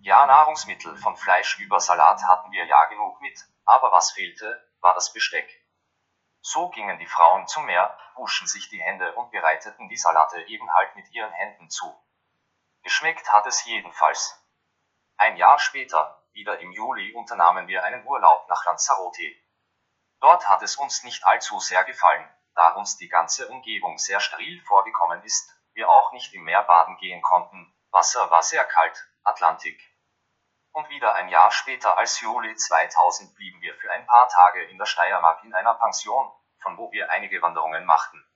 Ja, 0.00 0.26
Nahrungsmittel 0.26 0.96
von 0.96 1.16
Fleisch 1.16 1.58
über 1.58 1.80
Salat 1.80 2.22
hatten 2.24 2.50
wir 2.50 2.64
ja 2.64 2.86
genug 2.86 3.20
mit, 3.20 3.38
aber 3.66 3.92
was 3.92 4.10
fehlte, 4.12 4.68
war 4.80 4.94
das 4.94 5.12
Besteck. 5.12 5.61
So 6.42 6.70
gingen 6.70 6.98
die 6.98 7.06
Frauen 7.06 7.46
zum 7.46 7.66
Meer, 7.66 7.96
wuschen 8.16 8.48
sich 8.48 8.68
die 8.68 8.82
Hände 8.82 9.14
und 9.14 9.30
bereiteten 9.30 9.88
die 9.88 9.96
Salate 9.96 10.42
eben 10.48 10.74
halt 10.74 10.96
mit 10.96 11.08
ihren 11.12 11.32
Händen 11.32 11.70
zu. 11.70 11.86
Geschmeckt 12.82 13.32
hat 13.32 13.46
es 13.46 13.64
jedenfalls. 13.64 14.36
Ein 15.16 15.36
Jahr 15.36 15.60
später, 15.60 16.20
wieder 16.32 16.58
im 16.58 16.72
Juli, 16.72 17.14
unternahmen 17.14 17.68
wir 17.68 17.84
einen 17.84 18.04
Urlaub 18.04 18.48
nach 18.48 18.64
Lanzarote. 18.64 19.32
Dort 20.20 20.48
hat 20.48 20.62
es 20.62 20.76
uns 20.76 21.04
nicht 21.04 21.24
allzu 21.24 21.60
sehr 21.60 21.84
gefallen, 21.84 22.28
da 22.56 22.72
uns 22.72 22.96
die 22.96 23.08
ganze 23.08 23.48
Umgebung 23.48 23.98
sehr 23.98 24.18
steril 24.18 24.60
vorgekommen 24.64 25.22
ist, 25.22 25.48
wir 25.74 25.88
auch 25.88 26.10
nicht 26.12 26.34
im 26.34 26.42
Meer 26.42 26.64
baden 26.64 26.96
gehen 26.96 27.22
konnten, 27.22 27.72
Wasser 27.92 28.30
war 28.30 28.42
sehr 28.42 28.64
kalt, 28.64 29.08
Atlantik. 29.22 29.80
Und 30.72 30.88
wieder 30.88 31.14
ein 31.14 31.28
Jahr 31.28 31.50
später 31.50 31.98
als 31.98 32.20
Juli 32.20 32.56
2000 32.56 33.34
blieben 33.34 33.60
wir 33.60 33.74
für 33.76 33.92
ein 33.92 34.06
paar 34.06 34.28
Tage 34.28 34.64
in 34.64 34.78
der 34.78 34.86
Steiermark 34.86 35.44
in 35.44 35.54
einer 35.54 35.74
Pension, 35.74 36.32
von 36.60 36.78
wo 36.78 36.90
wir 36.92 37.10
einige 37.10 37.42
Wanderungen 37.42 37.84
machten. 37.84 38.26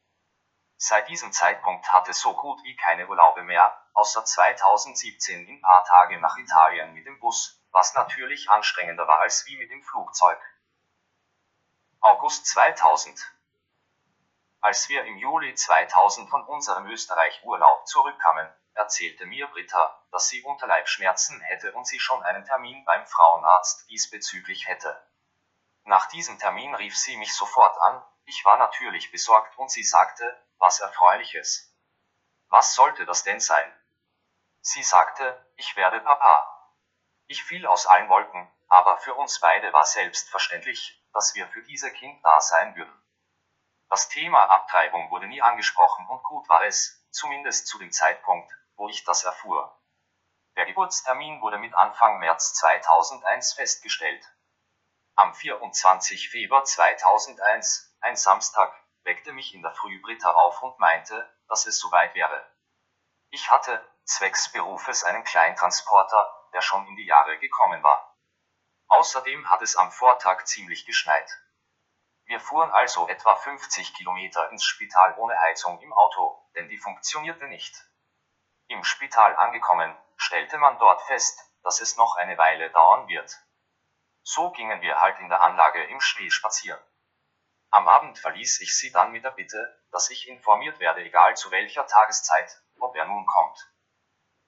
Seit 0.76 1.08
diesem 1.08 1.32
Zeitpunkt 1.32 1.90
hatte 1.90 2.12
so 2.12 2.34
gut 2.34 2.62
wie 2.62 2.76
keine 2.76 3.08
Urlaube 3.08 3.42
mehr, 3.42 3.74
außer 3.94 4.22
2017 4.22 5.48
in 5.48 5.62
paar 5.62 5.84
Tage 5.84 6.20
nach 6.20 6.36
Italien 6.36 6.92
mit 6.92 7.06
dem 7.06 7.18
Bus, 7.18 7.64
was 7.72 7.94
natürlich 7.94 8.50
anstrengender 8.50 9.08
war 9.08 9.20
als 9.20 9.46
wie 9.46 9.56
mit 9.56 9.70
dem 9.70 9.82
Flugzeug. 9.82 10.38
August 12.00 12.46
2000 12.48 13.18
Als 14.60 14.90
wir 14.90 15.06
im 15.06 15.16
Juli 15.16 15.54
2000 15.54 16.28
von 16.28 16.44
unserem 16.44 16.86
Österreich-Urlaub 16.86 17.86
zurückkamen, 17.86 18.52
erzählte 18.76 19.26
mir 19.26 19.46
Britta, 19.48 20.02
dass 20.12 20.28
sie 20.28 20.42
Unterleibschmerzen 20.42 21.40
hätte 21.40 21.72
und 21.72 21.86
sie 21.86 21.98
schon 21.98 22.22
einen 22.22 22.44
Termin 22.44 22.84
beim 22.84 23.06
Frauenarzt 23.06 23.88
diesbezüglich 23.90 24.66
hätte. 24.66 25.02
Nach 25.84 26.06
diesem 26.06 26.38
Termin 26.38 26.74
rief 26.74 26.96
sie 26.96 27.16
mich 27.16 27.34
sofort 27.34 27.76
an, 27.82 28.02
ich 28.24 28.44
war 28.44 28.58
natürlich 28.58 29.12
besorgt 29.12 29.56
und 29.56 29.70
sie 29.70 29.84
sagte, 29.84 30.24
was 30.58 30.80
erfreuliches. 30.80 31.72
Was 32.48 32.74
sollte 32.74 33.06
das 33.06 33.22
denn 33.22 33.40
sein? 33.40 33.72
Sie 34.60 34.82
sagte, 34.82 35.46
ich 35.56 35.76
werde 35.76 36.00
Papa. 36.00 36.74
Ich 37.26 37.42
fiel 37.44 37.66
aus 37.66 37.86
allen 37.86 38.08
Wolken, 38.08 38.52
aber 38.68 38.98
für 38.98 39.14
uns 39.14 39.40
beide 39.40 39.72
war 39.72 39.84
selbstverständlich, 39.84 41.02
dass 41.12 41.34
wir 41.34 41.46
für 41.48 41.62
diese 41.62 41.92
Kind 41.92 42.24
da 42.24 42.40
sein 42.40 42.74
würden. 42.74 43.02
Das 43.88 44.08
Thema 44.08 44.44
Abtreibung 44.44 45.10
wurde 45.10 45.28
nie 45.28 45.40
angesprochen 45.40 46.08
und 46.08 46.22
gut 46.24 46.48
war 46.48 46.64
es, 46.64 47.06
zumindest 47.10 47.68
zu 47.68 47.78
dem 47.78 47.92
Zeitpunkt, 47.92 48.52
wo 48.76 48.88
ich 48.88 49.04
das 49.04 49.24
erfuhr. 49.24 49.80
Der 50.56 50.66
Geburtstermin 50.66 51.40
wurde 51.42 51.58
mit 51.58 51.74
Anfang 51.74 52.18
März 52.18 52.54
2001 52.54 53.54
festgestellt. 53.54 54.24
Am 55.14 55.34
24. 55.34 56.30
Februar 56.30 56.64
2001, 56.64 57.96
ein 58.00 58.16
Samstag, 58.16 58.72
weckte 59.02 59.32
mich 59.32 59.54
in 59.54 59.62
der 59.62 59.72
Früh 59.72 60.00
Britta 60.02 60.32
auf 60.32 60.62
und 60.62 60.78
meinte, 60.78 61.30
dass 61.48 61.66
es 61.66 61.78
soweit 61.78 62.14
wäre. 62.14 62.50
Ich 63.30 63.50
hatte, 63.50 63.84
zwecks 64.04 64.52
Berufes 64.52 65.04
einen 65.04 65.24
Kleintransporter, 65.24 66.48
der 66.52 66.60
schon 66.60 66.86
in 66.86 66.96
die 66.96 67.06
Jahre 67.06 67.38
gekommen 67.38 67.82
war. 67.82 68.16
Außerdem 68.88 69.50
hat 69.50 69.62
es 69.62 69.76
am 69.76 69.90
Vortag 69.90 70.44
ziemlich 70.44 70.86
geschneit. 70.86 71.30
Wir 72.24 72.40
fuhren 72.40 72.70
also 72.70 73.08
etwa 73.08 73.36
50 73.36 73.94
Kilometer 73.94 74.50
ins 74.50 74.64
Spital 74.64 75.14
ohne 75.18 75.38
Heizung 75.40 75.80
im 75.80 75.92
Auto, 75.92 76.44
denn 76.54 76.68
die 76.68 76.78
funktionierte 76.78 77.46
nicht. 77.46 77.74
Im 78.68 78.82
Spital 78.82 79.36
angekommen, 79.36 79.96
stellte 80.16 80.58
man 80.58 80.78
dort 80.78 81.00
fest, 81.02 81.40
dass 81.62 81.80
es 81.80 81.96
noch 81.96 82.16
eine 82.16 82.36
Weile 82.36 82.70
dauern 82.70 83.06
wird. 83.06 83.36
So 84.22 84.50
gingen 84.50 84.80
wir 84.80 85.00
halt 85.00 85.20
in 85.20 85.28
der 85.28 85.42
Anlage 85.42 85.84
im 85.84 86.00
Schnee 86.00 86.30
spazieren. 86.30 86.80
Am 87.70 87.86
Abend 87.86 88.18
verließ 88.18 88.60
ich 88.60 88.76
sie 88.76 88.90
dann 88.90 89.12
mit 89.12 89.22
der 89.22 89.30
Bitte, 89.30 89.80
dass 89.92 90.10
ich 90.10 90.28
informiert 90.28 90.80
werde, 90.80 91.04
egal 91.04 91.36
zu 91.36 91.50
welcher 91.52 91.86
Tageszeit, 91.86 92.60
ob 92.80 92.96
er 92.96 93.04
nun 93.04 93.24
kommt. 93.26 93.72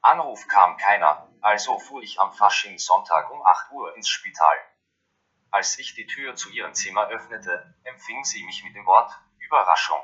Anruf 0.00 0.48
kam 0.48 0.76
keiner, 0.76 1.28
also 1.40 1.78
fuhr 1.78 2.02
ich 2.02 2.18
am 2.18 2.32
Faschingssonntag 2.32 3.30
um 3.30 3.44
8 3.44 3.70
Uhr 3.70 3.94
ins 3.96 4.08
Spital. 4.08 4.58
Als 5.50 5.78
ich 5.78 5.94
die 5.94 6.06
Tür 6.06 6.34
zu 6.34 6.50
ihrem 6.50 6.74
Zimmer 6.74 7.06
öffnete, 7.08 7.74
empfing 7.84 8.24
sie 8.24 8.44
mich 8.44 8.64
mit 8.64 8.74
dem 8.74 8.86
Wort 8.86 9.12
Überraschung. 9.38 10.02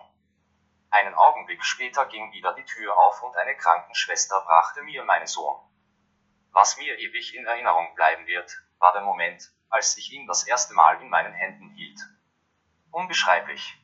Einen 0.94 1.16
Augenblick 1.16 1.64
später 1.64 2.06
ging 2.06 2.30
wieder 2.30 2.54
die 2.54 2.64
Tür 2.64 2.96
auf 2.96 3.20
und 3.24 3.36
eine 3.36 3.56
Krankenschwester 3.56 4.40
brachte 4.42 4.80
mir 4.82 5.02
meinen 5.02 5.26
Sohn. 5.26 5.60
Was 6.52 6.76
mir 6.76 6.96
ewig 6.96 7.34
in 7.34 7.44
Erinnerung 7.44 7.92
bleiben 7.96 8.28
wird, 8.28 8.62
war 8.78 8.92
der 8.92 9.02
Moment, 9.02 9.50
als 9.70 9.96
ich 9.96 10.12
ihn 10.12 10.28
das 10.28 10.44
erste 10.44 10.72
Mal 10.72 11.02
in 11.02 11.08
meinen 11.08 11.32
Händen 11.32 11.70
hielt. 11.70 11.98
Unbeschreiblich. 12.92 13.76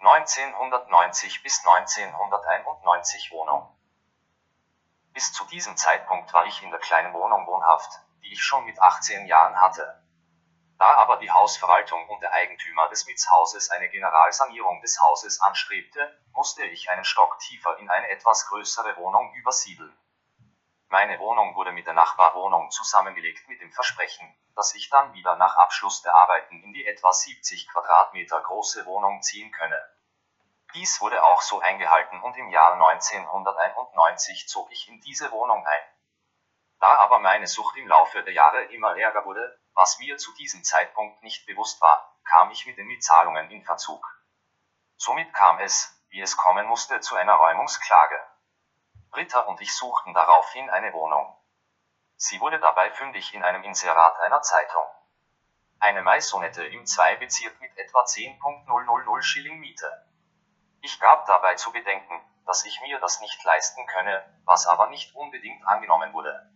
1990 0.00 1.42
bis 1.42 1.66
1991 1.66 3.32
Wohnung. 3.32 3.74
Bis 5.14 5.32
zu 5.32 5.46
diesem 5.46 5.78
Zeitpunkt 5.78 6.30
war 6.34 6.44
ich 6.44 6.62
in 6.62 6.70
der 6.70 6.80
kleinen 6.80 7.14
Wohnung 7.14 7.46
wohnhaft, 7.46 7.90
die 8.22 8.34
ich 8.34 8.42
schon 8.42 8.66
mit 8.66 8.78
18 8.78 9.24
Jahren 9.24 9.58
hatte. 9.58 9.99
Da 10.80 10.94
aber 10.94 11.18
die 11.18 11.30
Hausverwaltung 11.30 12.08
und 12.08 12.22
der 12.22 12.32
Eigentümer 12.32 12.88
des 12.88 13.04
Mietshauses 13.04 13.68
eine 13.70 13.90
Generalsanierung 13.90 14.80
des 14.80 14.98
Hauses 14.98 15.38
anstrebte, 15.42 16.18
musste 16.32 16.64
ich 16.64 16.88
einen 16.88 17.04
Stock 17.04 17.38
tiefer 17.38 17.76
in 17.76 17.90
eine 17.90 18.08
etwas 18.08 18.46
größere 18.48 18.96
Wohnung 18.96 19.30
übersiedeln. 19.34 19.94
Meine 20.88 21.18
Wohnung 21.18 21.54
wurde 21.54 21.72
mit 21.72 21.84
der 21.84 21.92
Nachbarwohnung 21.92 22.70
zusammengelegt 22.70 23.46
mit 23.46 23.60
dem 23.60 23.70
Versprechen, 23.70 24.34
dass 24.56 24.74
ich 24.74 24.88
dann 24.88 25.12
wieder 25.12 25.36
nach 25.36 25.54
Abschluss 25.56 26.00
der 26.00 26.14
Arbeiten 26.14 26.62
in 26.62 26.72
die 26.72 26.86
etwa 26.86 27.12
70 27.12 27.68
Quadratmeter 27.68 28.40
große 28.40 28.86
Wohnung 28.86 29.20
ziehen 29.20 29.52
könne. 29.52 29.78
Dies 30.72 31.02
wurde 31.02 31.22
auch 31.22 31.42
so 31.42 31.60
eingehalten 31.60 32.22
und 32.22 32.38
im 32.38 32.48
Jahr 32.48 32.72
1991 32.72 34.48
zog 34.48 34.72
ich 34.72 34.88
in 34.88 34.98
diese 35.02 35.30
Wohnung 35.30 35.66
ein. 35.66 35.82
Da 36.78 36.94
aber 36.94 37.18
meine 37.18 37.46
Sucht 37.46 37.76
im 37.76 37.86
Laufe 37.86 38.22
der 38.22 38.32
Jahre 38.32 38.62
immer 38.72 38.96
ärger 38.96 39.26
wurde, 39.26 39.59
was 39.74 39.98
mir 39.98 40.18
zu 40.18 40.32
diesem 40.34 40.64
Zeitpunkt 40.64 41.22
nicht 41.22 41.46
bewusst 41.46 41.80
war, 41.80 42.16
kam 42.24 42.50
ich 42.50 42.66
mit 42.66 42.76
den 42.76 42.86
Mietzahlungen 42.86 43.50
in 43.50 43.64
Verzug. 43.64 44.06
Somit 44.96 45.32
kam 45.32 45.58
es, 45.60 46.00
wie 46.10 46.20
es 46.20 46.36
kommen 46.36 46.66
musste, 46.66 47.00
zu 47.00 47.16
einer 47.16 47.34
Räumungsklage. 47.34 48.20
Britta 49.10 49.40
und 49.40 49.60
ich 49.60 49.74
suchten 49.74 50.14
daraufhin 50.14 50.70
eine 50.70 50.92
Wohnung. 50.92 51.36
Sie 52.16 52.40
wurde 52.40 52.60
dabei 52.60 52.90
fündig 52.90 53.34
in 53.34 53.42
einem 53.42 53.64
Inserat 53.64 54.20
einer 54.20 54.42
Zeitung. 54.42 54.84
Eine 55.78 56.02
Maisonette 56.02 56.66
im 56.66 56.84
2-Bezirk 56.84 57.58
mit 57.60 57.76
etwa 57.78 58.04
10.000 58.04 59.22
Schilling 59.22 59.58
Miete. 59.58 60.06
Ich 60.82 61.00
gab 61.00 61.26
dabei 61.26 61.54
zu 61.54 61.72
bedenken, 61.72 62.20
dass 62.46 62.64
ich 62.64 62.80
mir 62.82 63.00
das 63.00 63.20
nicht 63.20 63.42
leisten 63.44 63.86
könne, 63.86 64.22
was 64.44 64.66
aber 64.66 64.88
nicht 64.88 65.14
unbedingt 65.14 65.66
angenommen 65.66 66.12
wurde. 66.12 66.50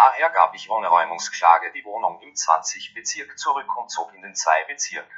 Daher 0.00 0.30
gab 0.30 0.54
ich 0.54 0.70
ohne 0.70 0.86
Räumungsklage 0.86 1.72
die 1.72 1.84
Wohnung 1.84 2.20
im 2.22 2.32
20 2.32 2.94
Bezirk 2.94 3.36
zurück 3.36 3.76
und 3.76 3.90
zog 3.90 4.14
in 4.14 4.22
den 4.22 4.32
2 4.32 4.66
Bezirk. 4.66 5.10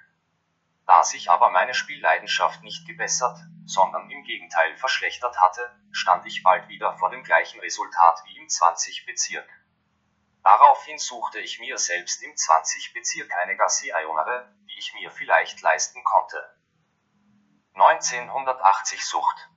Da 0.87 1.05
sich 1.05 1.31
aber 1.31 1.51
meine 1.51 1.75
Spielleidenschaft 1.75 2.63
nicht 2.63 2.87
gebessert, 2.87 3.39
sondern 3.67 4.11
im 4.11 4.25
Gegenteil 4.25 4.75
verschlechtert 4.79 5.39
hatte, 5.39 5.71
stand 5.93 6.25
ich 6.25 6.43
bald 6.43 6.67
wieder 6.69 6.97
vor 6.97 7.11
dem 7.11 7.23
gleichen 7.23 7.61
Resultat 7.61 8.23
wie 8.25 8.39
im 8.39 8.49
20 8.49 9.05
Bezirk. 9.05 9.47
Daraufhin 10.45 10.97
suchte 10.97 11.41
ich 11.41 11.61
mir 11.61 11.77
selbst 11.77 12.23
im 12.23 12.35
20 12.35 12.95
Bezirk 12.95 13.31
eine 13.37 13.59
Gassi-Ionere, 13.59 14.51
die 14.65 14.79
ich 14.79 14.95
mir 14.95 15.11
vielleicht 15.11 15.61
leisten 15.61 16.03
konnte. 16.05 16.57
1980 17.75 19.05
Sucht. 19.05 19.51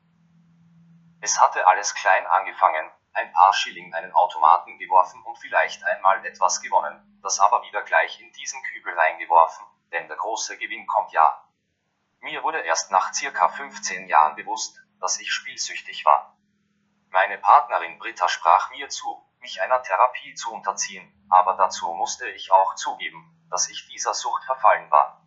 Es 1.21 1.39
hatte 1.39 1.65
alles 1.65 1.95
klein 1.95 2.27
angefangen, 2.27 2.91
ein 3.13 3.31
paar 3.31 3.53
Schilling 3.53 3.93
einen 3.93 4.11
Automaten 4.13 4.77
geworfen 4.79 5.23
und 5.23 5.37
vielleicht 5.37 5.83
einmal 5.83 6.25
etwas 6.25 6.61
gewonnen, 6.61 7.19
das 7.21 7.39
aber 7.39 7.63
wieder 7.63 7.83
gleich 7.83 8.19
in 8.19 8.31
diesen 8.33 8.61
Kübel 8.63 8.93
reingeworfen, 8.97 9.65
denn 9.91 10.07
der 10.07 10.17
große 10.17 10.57
Gewinn 10.57 10.87
kommt 10.87 11.11
ja. 11.11 11.43
Mir 12.19 12.43
wurde 12.43 12.61
erst 12.61 12.91
nach 12.91 13.13
circa 13.13 13.49
15 13.49 14.07
Jahren 14.07 14.35
bewusst, 14.35 14.79
dass 14.99 15.19
ich 15.19 15.31
spielsüchtig 15.31 16.05
war. 16.05 16.37
Meine 17.09 17.37
Partnerin 17.37 17.99
Britta 17.99 18.27
sprach 18.27 18.71
mir 18.71 18.89
zu, 18.89 19.23
mich 19.39 19.61
einer 19.61 19.83
Therapie 19.83 20.33
zu 20.33 20.51
unterziehen, 20.51 21.27
aber 21.29 21.53
dazu 21.55 21.93
musste 21.93 22.27
ich 22.29 22.51
auch 22.51 22.75
zugeben, 22.75 23.45
dass 23.51 23.69
ich 23.69 23.87
dieser 23.89 24.13
Sucht 24.13 24.43
verfallen 24.45 24.89
war. 24.89 25.21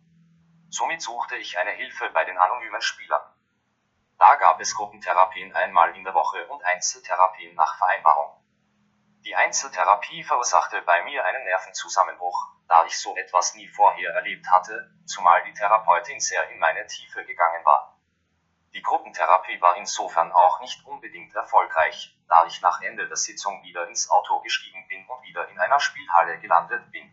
Somit 0.69 1.01
suchte 1.01 1.37
ich 1.37 1.57
eine 1.57 1.71
Hilfe 1.71 2.09
bei 2.09 2.25
den 2.25 2.37
anonymen 2.37 2.81
Spielern. 2.81 3.21
Da 4.19 4.35
gab 4.35 4.59
es 4.59 4.73
Gruppentherapien 4.73 5.53
einmal 5.53 5.95
in 5.95 6.03
der 6.03 6.15
Woche 6.15 6.47
und 6.47 6.63
Einzeltherapien 6.65 7.53
nach 7.53 7.77
Vereinbarung. 7.77 8.43
Die 9.25 9.35
Einzeltherapie 9.35 10.23
verursachte 10.23 10.81
bei 10.81 11.03
mir 11.03 11.23
einen 11.23 11.43
Nervenzusammenbruch, 11.43 12.47
da 12.67 12.85
ich 12.85 12.97
so 12.97 13.15
etwas 13.15 13.53
nie 13.53 13.67
vorher 13.67 14.11
erlebt 14.13 14.49
hatte, 14.49 14.89
zumal 15.05 15.43
die 15.43 15.53
Therapeutin 15.53 16.19
sehr 16.19 16.49
in 16.49 16.57
meine 16.59 16.87
Tiefe 16.87 17.25
gegangen 17.25 17.63
war. 17.63 17.99
Die 18.73 18.81
Gruppentherapie 18.81 19.61
war 19.61 19.77
insofern 19.77 20.31
auch 20.31 20.61
nicht 20.61 20.85
unbedingt 20.85 21.35
erfolgreich, 21.35 22.17
da 22.27 22.45
ich 22.45 22.61
nach 22.61 22.81
Ende 22.81 23.07
der 23.07 23.17
Sitzung 23.17 23.61
wieder 23.63 23.87
ins 23.87 24.09
Auto 24.09 24.39
gestiegen 24.41 24.87
bin 24.87 25.07
und 25.07 25.21
wieder 25.23 25.47
in 25.49 25.59
einer 25.59 25.79
Spielhalle 25.79 26.39
gelandet 26.39 26.91
bin. 26.91 27.11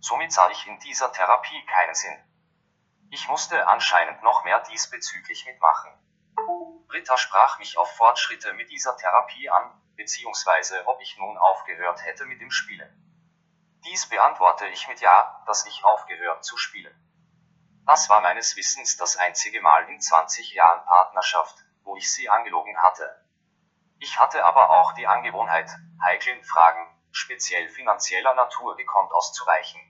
Somit 0.00 0.32
sah 0.32 0.50
ich 0.50 0.66
in 0.66 0.78
dieser 0.80 1.12
Therapie 1.12 1.64
keinen 1.66 1.94
Sinn. 1.94 2.24
Ich 3.10 3.28
musste 3.28 3.66
anscheinend 3.68 4.22
noch 4.22 4.44
mehr 4.44 4.60
diesbezüglich 4.60 5.46
mitmachen. 5.46 5.92
Britta 6.88 7.18
sprach 7.18 7.58
mich 7.58 7.76
auf 7.76 7.94
Fortschritte 7.96 8.54
mit 8.54 8.70
dieser 8.70 8.96
Therapie 8.96 9.50
an, 9.50 9.80
beziehungsweise 9.94 10.86
ob 10.86 11.00
ich 11.02 11.18
nun 11.18 11.36
aufgehört 11.36 12.02
hätte 12.04 12.24
mit 12.24 12.40
dem 12.40 12.50
Spielen. 12.50 12.88
Dies 13.84 14.08
beantworte 14.08 14.66
ich 14.68 14.88
mit 14.88 15.00
Ja, 15.00 15.42
dass 15.46 15.66
ich 15.66 15.84
aufgehört 15.84 16.44
zu 16.44 16.56
spielen. 16.56 16.94
Das 17.86 18.08
war 18.08 18.20
meines 18.22 18.56
Wissens 18.56 18.96
das 18.96 19.16
einzige 19.16 19.60
Mal 19.60 19.88
in 19.88 20.00
20 20.00 20.52
Jahren 20.52 20.84
Partnerschaft, 20.86 21.56
wo 21.84 21.96
ich 21.96 22.10
sie 22.12 22.28
angelogen 22.28 22.76
hatte. 22.82 23.24
Ich 23.98 24.18
hatte 24.18 24.44
aber 24.44 24.70
auch 24.70 24.92
die 24.92 25.06
Angewohnheit, 25.06 25.70
heiklen 26.02 26.42
Fragen, 26.42 26.86
speziell 27.12 27.68
finanzieller 27.68 28.34
Natur 28.34 28.76
gekonnt 28.76 29.12
auszuweichen. 29.12 29.80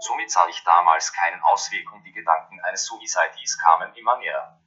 Somit 0.00 0.30
sah 0.30 0.46
ich 0.48 0.62
damals 0.64 1.12
keinen 1.12 1.42
Ausweg 1.42 1.90
und 1.92 2.02
die 2.04 2.12
Gedanken 2.12 2.60
eines 2.62 2.84
Suicides 2.84 3.58
kamen 3.58 3.94
immer 3.94 4.18
näher. 4.18 4.58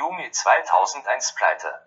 Juni 0.00 0.30
2001 0.30 1.34
Pleite. 1.34 1.86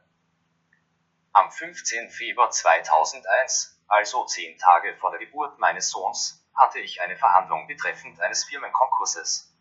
Am 1.32 1.50
15. 1.50 2.12
Februar 2.12 2.52
2001, 2.52 3.82
also 3.88 4.24
zehn 4.26 4.56
Tage 4.60 4.96
vor 4.98 5.10
der 5.10 5.20
Geburt 5.20 5.58
meines 5.58 5.90
Sohns, 5.90 6.46
hatte 6.54 6.78
ich 6.80 7.02
eine 7.02 7.18
Verhandlung 7.18 7.66
betreffend 7.66 8.22
eines 8.22 8.44
Firmenkonkurses. 8.44 9.52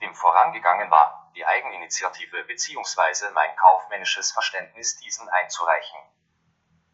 Dem 0.00 0.14
vorangegangen 0.14 0.90
war, 0.90 1.30
die 1.36 1.44
Eigeninitiative 1.44 2.44
bzw. 2.44 3.30
mein 3.34 3.54
kaufmännisches 3.54 4.32
Verständnis 4.32 4.96
diesen 5.00 5.28
einzureichen. 5.28 6.00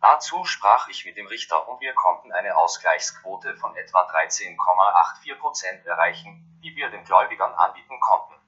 Dazu 0.00 0.44
sprach 0.44 0.88
ich 0.88 1.04
mit 1.04 1.16
dem 1.16 1.28
Richter 1.28 1.68
und 1.68 1.80
wir 1.80 1.94
konnten 1.94 2.32
eine 2.32 2.56
Ausgleichsquote 2.56 3.56
von 3.58 3.76
etwa 3.76 4.08
13,84% 4.08 5.86
erreichen, 5.86 6.60
die 6.64 6.74
wir 6.74 6.90
den 6.90 7.04
Gläubigern 7.04 7.54
anbieten 7.54 8.00
konnten. 8.00 8.39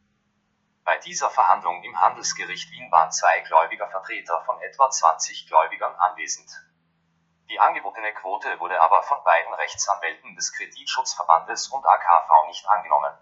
Bei 0.84 0.98
dieser 0.98 1.30
Verhandlung 1.30 1.80
im 1.84 2.00
Handelsgericht 2.00 2.70
Wien 2.72 2.90
waren 2.90 3.12
zwei 3.12 3.40
Gläubigervertreter 3.40 4.42
von 4.44 4.60
etwa 4.62 4.90
20 4.90 5.46
Gläubigern 5.46 5.94
anwesend. 5.94 6.50
Die 7.48 7.60
angebotene 7.60 8.12
Quote 8.14 8.58
wurde 8.58 8.80
aber 8.80 9.02
von 9.04 9.22
beiden 9.22 9.54
Rechtsanwälten 9.54 10.34
des 10.34 10.52
Kreditschutzverbandes 10.52 11.68
und 11.68 11.86
AKV 11.86 12.46
nicht 12.48 12.66
angenommen. 12.66 13.16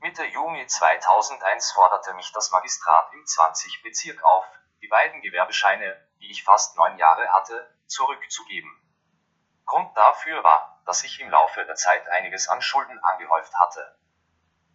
Mitte 0.00 0.24
Juni 0.24 0.66
2001 0.66 1.72
forderte 1.72 2.12
mich 2.12 2.30
das 2.32 2.50
Magistrat 2.50 3.10
im 3.14 3.24
20 3.24 3.82
Bezirk 3.82 4.22
auf, 4.22 4.44
die 4.82 4.88
beiden 4.88 5.22
Gewerbescheine, 5.22 5.96
die 6.20 6.30
ich 6.30 6.44
fast 6.44 6.76
neun 6.76 6.98
Jahre 6.98 7.32
hatte, 7.32 7.74
zurückzugeben. 7.86 8.70
Grund 9.64 9.96
dafür 9.96 10.44
war, 10.44 10.82
dass 10.84 11.04
ich 11.04 11.20
im 11.20 11.30
Laufe 11.30 11.64
der 11.64 11.74
Zeit 11.74 12.06
einiges 12.08 12.48
an 12.48 12.60
Schulden 12.60 13.02
angehäuft 13.02 13.54
hatte. 13.58 13.98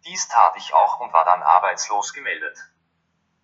Dies 0.04 0.28
tat 0.28 0.56
ich 0.56 0.74
auch 0.74 0.98
und 1.00 1.12
war 1.12 1.24
dann 1.24 1.42
arbeitslos 1.42 2.12
gemeldet. 2.12 2.58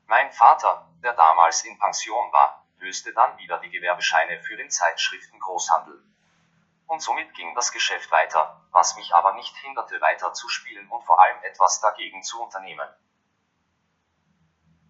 Mein 0.07 0.33
Vater, 0.33 0.89
der 1.03 1.13
damals 1.13 1.65
in 1.65 1.79
Pension 1.79 2.33
war, 2.33 2.67
löste 2.79 3.13
dann 3.13 3.37
wieder 3.39 3.59
die 3.59 3.71
Gewerbescheine 3.71 4.41
für 4.43 4.57
den 4.57 4.71
Zeitschriftengroßhandel. 4.71 6.03
Und 6.87 7.01
somit 7.01 7.35
ging 7.35 7.55
das 7.55 7.71
Geschäft 7.71 8.11
weiter, 8.11 8.61
was 8.71 8.97
mich 8.97 9.15
aber 9.15 9.35
nicht 9.35 9.55
hinderte 9.59 10.01
weiter 10.01 10.33
zu 10.33 10.49
spielen 10.49 10.89
und 10.89 11.05
vor 11.05 11.21
allem 11.21 11.43
etwas 11.43 11.81
dagegen 11.81 12.23
zu 12.23 12.43
unternehmen. 12.43 12.89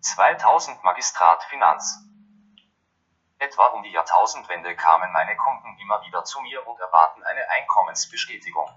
2000 0.00 0.82
Magistrat 0.84 1.42
Finanz 1.44 1.98
Etwa 3.40 3.66
um 3.66 3.82
die 3.82 3.92
Jahrtausendwende 3.92 4.74
kamen 4.74 5.12
meine 5.12 5.36
Kunden 5.36 5.76
immer 5.78 6.00
wieder 6.02 6.24
zu 6.24 6.40
mir 6.40 6.66
und 6.66 6.80
erbaten 6.80 7.22
eine 7.24 7.48
Einkommensbestätigung. 7.50 8.68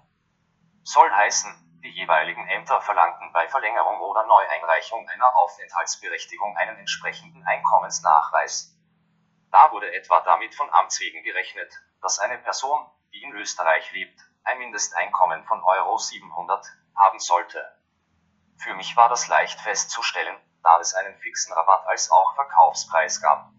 Soll 0.84 1.12
heißen, 1.12 1.71
die 1.84 1.90
jeweiligen 1.90 2.48
Ämter 2.48 2.80
verlangten 2.82 3.32
bei 3.34 3.48
Verlängerung 3.48 4.00
oder 4.02 4.26
Neueinreichung 4.26 5.08
einer 5.10 5.36
Aufenthaltsberechtigung 5.36 6.56
einen 6.58 6.78
entsprechenden 6.78 7.44
Einkommensnachweis. 7.46 8.78
Da 9.52 9.72
wurde 9.72 9.94
etwa 9.94 10.22
damit 10.22 10.56
von 10.56 10.72
Amts 10.72 11.00
wegen 11.00 11.24
gerechnet, 11.24 11.74
dass 12.02 12.20
eine 12.20 12.38
Person, 12.38 12.90
die 13.14 13.24
in 13.24 13.34
Österreich 13.34 13.92
lebt, 13.94 14.20
ein 14.44 14.60
Mindesteinkommen 14.60 15.44
von 15.46 15.64
Euro 15.64 15.98
700 15.98 16.66
haben 16.96 17.20
sollte. 17.20 17.76
Für 18.58 18.76
mich 18.76 18.96
war 18.96 19.10
das 19.10 19.28
leicht 19.28 19.60
festzustellen, 19.60 20.38
da 20.64 20.80
es 20.80 20.94
einen 20.94 21.18
fixen 21.18 21.54
Rabatt 21.54 21.88
als 21.88 22.12
auch 22.12 22.36
Verkaufspreis 22.36 23.22
gab. 23.22 23.52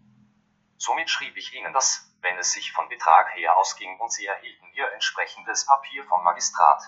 Somit 0.77 1.09
schrieb 1.09 1.35
ich 1.37 1.53
ihnen 1.53 1.73
das, 1.73 2.09
wenn 2.21 2.37
es 2.37 2.53
sich 2.53 2.71
von 2.71 2.87
Betrag 2.89 3.35
her 3.35 3.57
ausging 3.57 3.99
und 3.99 4.11
sie 4.11 4.25
erhielten 4.25 4.67
ihr 4.73 4.91
entsprechendes 4.93 5.65
Papier 5.65 6.03
vom 6.05 6.23
Magistrat. 6.23 6.81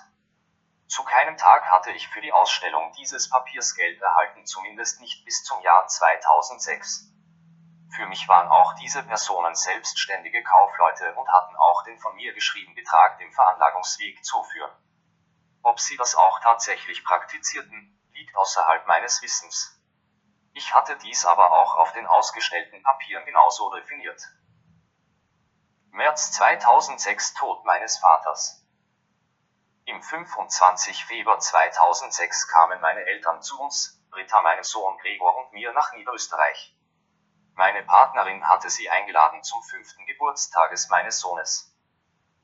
Zu 0.88 1.03
keinem 1.03 1.36
Tag 1.36 1.65
hatte 1.71 1.91
ich 1.91 2.07
für 2.07 2.21
die 2.21 2.31
Ausstellung 2.31 2.91
dieses 2.93 3.29
Papiers 3.29 3.75
Geld 3.75 3.99
erhalten, 4.01 4.45
zumindest 4.45 5.01
nicht 5.01 5.25
bis 5.25 5.43
zum 5.43 5.61
Jahr 5.61 5.88
2006. 5.88 7.11
Für 7.95 8.05
mich 8.07 8.27
waren 8.27 8.47
auch 8.49 8.73
diese 8.75 9.03
Personen 9.03 9.55
selbstständige 9.55 10.43
Kaufleute 10.43 11.13
und 11.15 11.27
hatten 11.31 11.55
auch 11.55 11.83
den 11.83 11.97
von 11.99 12.15
mir 12.15 12.33
geschriebenen 12.33 12.75
Betrag 12.75 13.17
dem 13.19 13.31
Veranlagungsweg 13.31 14.23
zuführen. 14.23 14.71
Ob 15.63 15.79
sie 15.79 15.97
das 15.97 16.15
auch 16.15 16.39
tatsächlich 16.41 17.03
praktizierten, 17.03 17.99
liegt 18.13 18.36
außerhalb 18.36 18.86
meines 18.86 19.21
Wissens. 19.21 19.81
Ich 20.53 20.73
hatte 20.73 20.97
dies 20.97 21.25
aber 21.25 21.51
auch 21.51 21.77
auf 21.77 21.91
den 21.93 22.05
ausgestellten 22.05 22.83
Papieren 22.83 23.25
genauso 23.25 23.73
definiert. 23.73 24.21
März 25.89 26.33
2006 26.33 27.33
Tod 27.33 27.65
meines 27.65 27.97
Vaters. 27.97 28.64
Im 29.96 30.04
25 30.04 31.06
Februar 31.06 31.39
2006 31.39 32.50
kamen 32.50 32.82
meine 32.82 33.06
Eltern 33.06 33.41
zu 33.41 33.58
uns, 33.62 34.04
Britta 34.12 34.41
meinem 34.41 34.66
Sohn 34.66 34.98
Gregor 34.98 35.38
und 35.38 35.54
mir 35.54 35.72
nach 35.72 35.93
Niederösterreich. 35.93 36.76
Meine 37.54 37.82
Partnerin 37.82 38.46
hatte 38.46 38.70
sie 38.70 38.89
eingeladen 38.89 39.41
zum 39.41 39.64
fünften 39.64 40.06
Geburtstages 40.06 40.89
meines 40.89 41.22
Sohnes. 41.22 41.74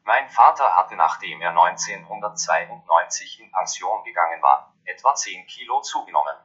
Mein 0.03 0.29
Vater 0.29 0.77
hatte 0.77 0.95
nachdem 0.95 1.41
er 1.41 1.49
1992 1.49 3.41
in 3.41 3.51
Pension 3.51 4.01
gegangen 4.05 4.41
war, 4.41 4.73
etwa 4.85 5.13
10 5.13 5.45
Kilo 5.47 5.81
zugenommen. 5.81 6.37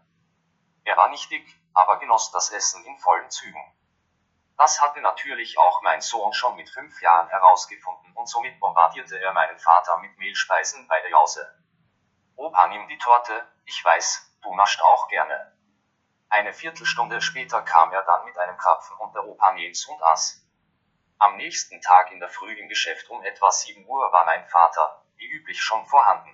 Er 0.82 0.96
war 0.96 1.08
nicht 1.10 1.30
dick, 1.30 1.46
aber 1.72 2.00
genoss 2.00 2.32
das 2.32 2.50
Essen 2.50 2.84
in 2.84 2.98
vollen 2.98 3.30
Zügen. 3.30 3.75
Das 4.56 4.80
hatte 4.80 5.00
natürlich 5.02 5.58
auch 5.58 5.82
mein 5.82 6.00
Sohn 6.00 6.32
schon 6.32 6.56
mit 6.56 6.70
fünf 6.70 7.02
Jahren 7.02 7.28
herausgefunden 7.28 8.12
und 8.14 8.26
somit 8.26 8.58
bombardierte 8.58 9.18
er 9.20 9.32
meinen 9.34 9.58
Vater 9.58 9.98
mit 9.98 10.16
Mehlspeisen 10.16 10.88
bei 10.88 11.00
der 11.00 11.10
Jause. 11.10 11.62
Opa 12.36 12.66
nimm 12.68 12.88
die 12.88 12.98
Torte, 12.98 13.46
ich 13.66 13.84
weiß, 13.84 14.38
du 14.42 14.54
nascht 14.54 14.80
auch 14.80 15.08
gerne. 15.08 15.52
Eine 16.30 16.54
Viertelstunde 16.54 17.20
später 17.20 17.62
kam 17.62 17.92
er 17.92 18.02
dann 18.02 18.24
mit 18.24 18.38
einem 18.38 18.56
Krapfen 18.56 18.96
und 18.98 19.14
der 19.14 19.26
Opa 19.26 19.52
Nils 19.52 19.84
und 19.86 20.02
aß. 20.02 20.42
Am 21.18 21.36
nächsten 21.36 21.80
Tag 21.82 22.10
in 22.10 22.20
der 22.20 22.28
Früh 22.28 22.52
im 22.52 22.68
Geschäft 22.68 23.08
um 23.10 23.22
etwa 23.22 23.50
7 23.50 23.86
Uhr 23.86 24.12
war 24.12 24.24
mein 24.24 24.46
Vater, 24.48 25.02
wie 25.16 25.30
üblich 25.30 25.62
schon 25.62 25.86
vorhanden. 25.86 26.30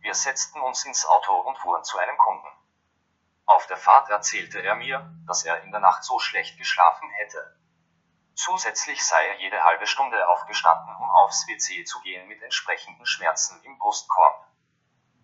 Wir 0.00 0.14
setzten 0.14 0.60
uns 0.60 0.84
ins 0.84 1.06
Auto 1.06 1.34
und 1.40 1.58
fuhren 1.58 1.84
zu 1.84 1.98
einem 1.98 2.16
Kunden. 2.18 2.48
Auf 3.46 3.66
der 3.68 3.76
Fahrt 3.76 4.10
erzählte 4.10 4.60
er 4.60 4.74
mir, 4.74 5.08
dass 5.26 5.44
er 5.44 5.62
in 5.62 5.70
der 5.70 5.80
Nacht 5.80 6.02
so 6.02 6.18
schlecht 6.18 6.58
geschlafen 6.58 7.08
hätte. 7.10 7.56
Zusätzlich 8.34 9.06
sei 9.06 9.24
er 9.28 9.40
jede 9.40 9.64
halbe 9.64 9.86
Stunde 9.86 10.28
aufgestanden, 10.28 10.94
um 10.96 11.10
aufs 11.10 11.46
WC 11.48 11.84
zu 11.84 12.00
gehen 12.00 12.26
mit 12.28 12.42
entsprechenden 12.42 13.06
Schmerzen 13.06 13.62
im 13.62 13.78
Brustkorb. 13.78 14.46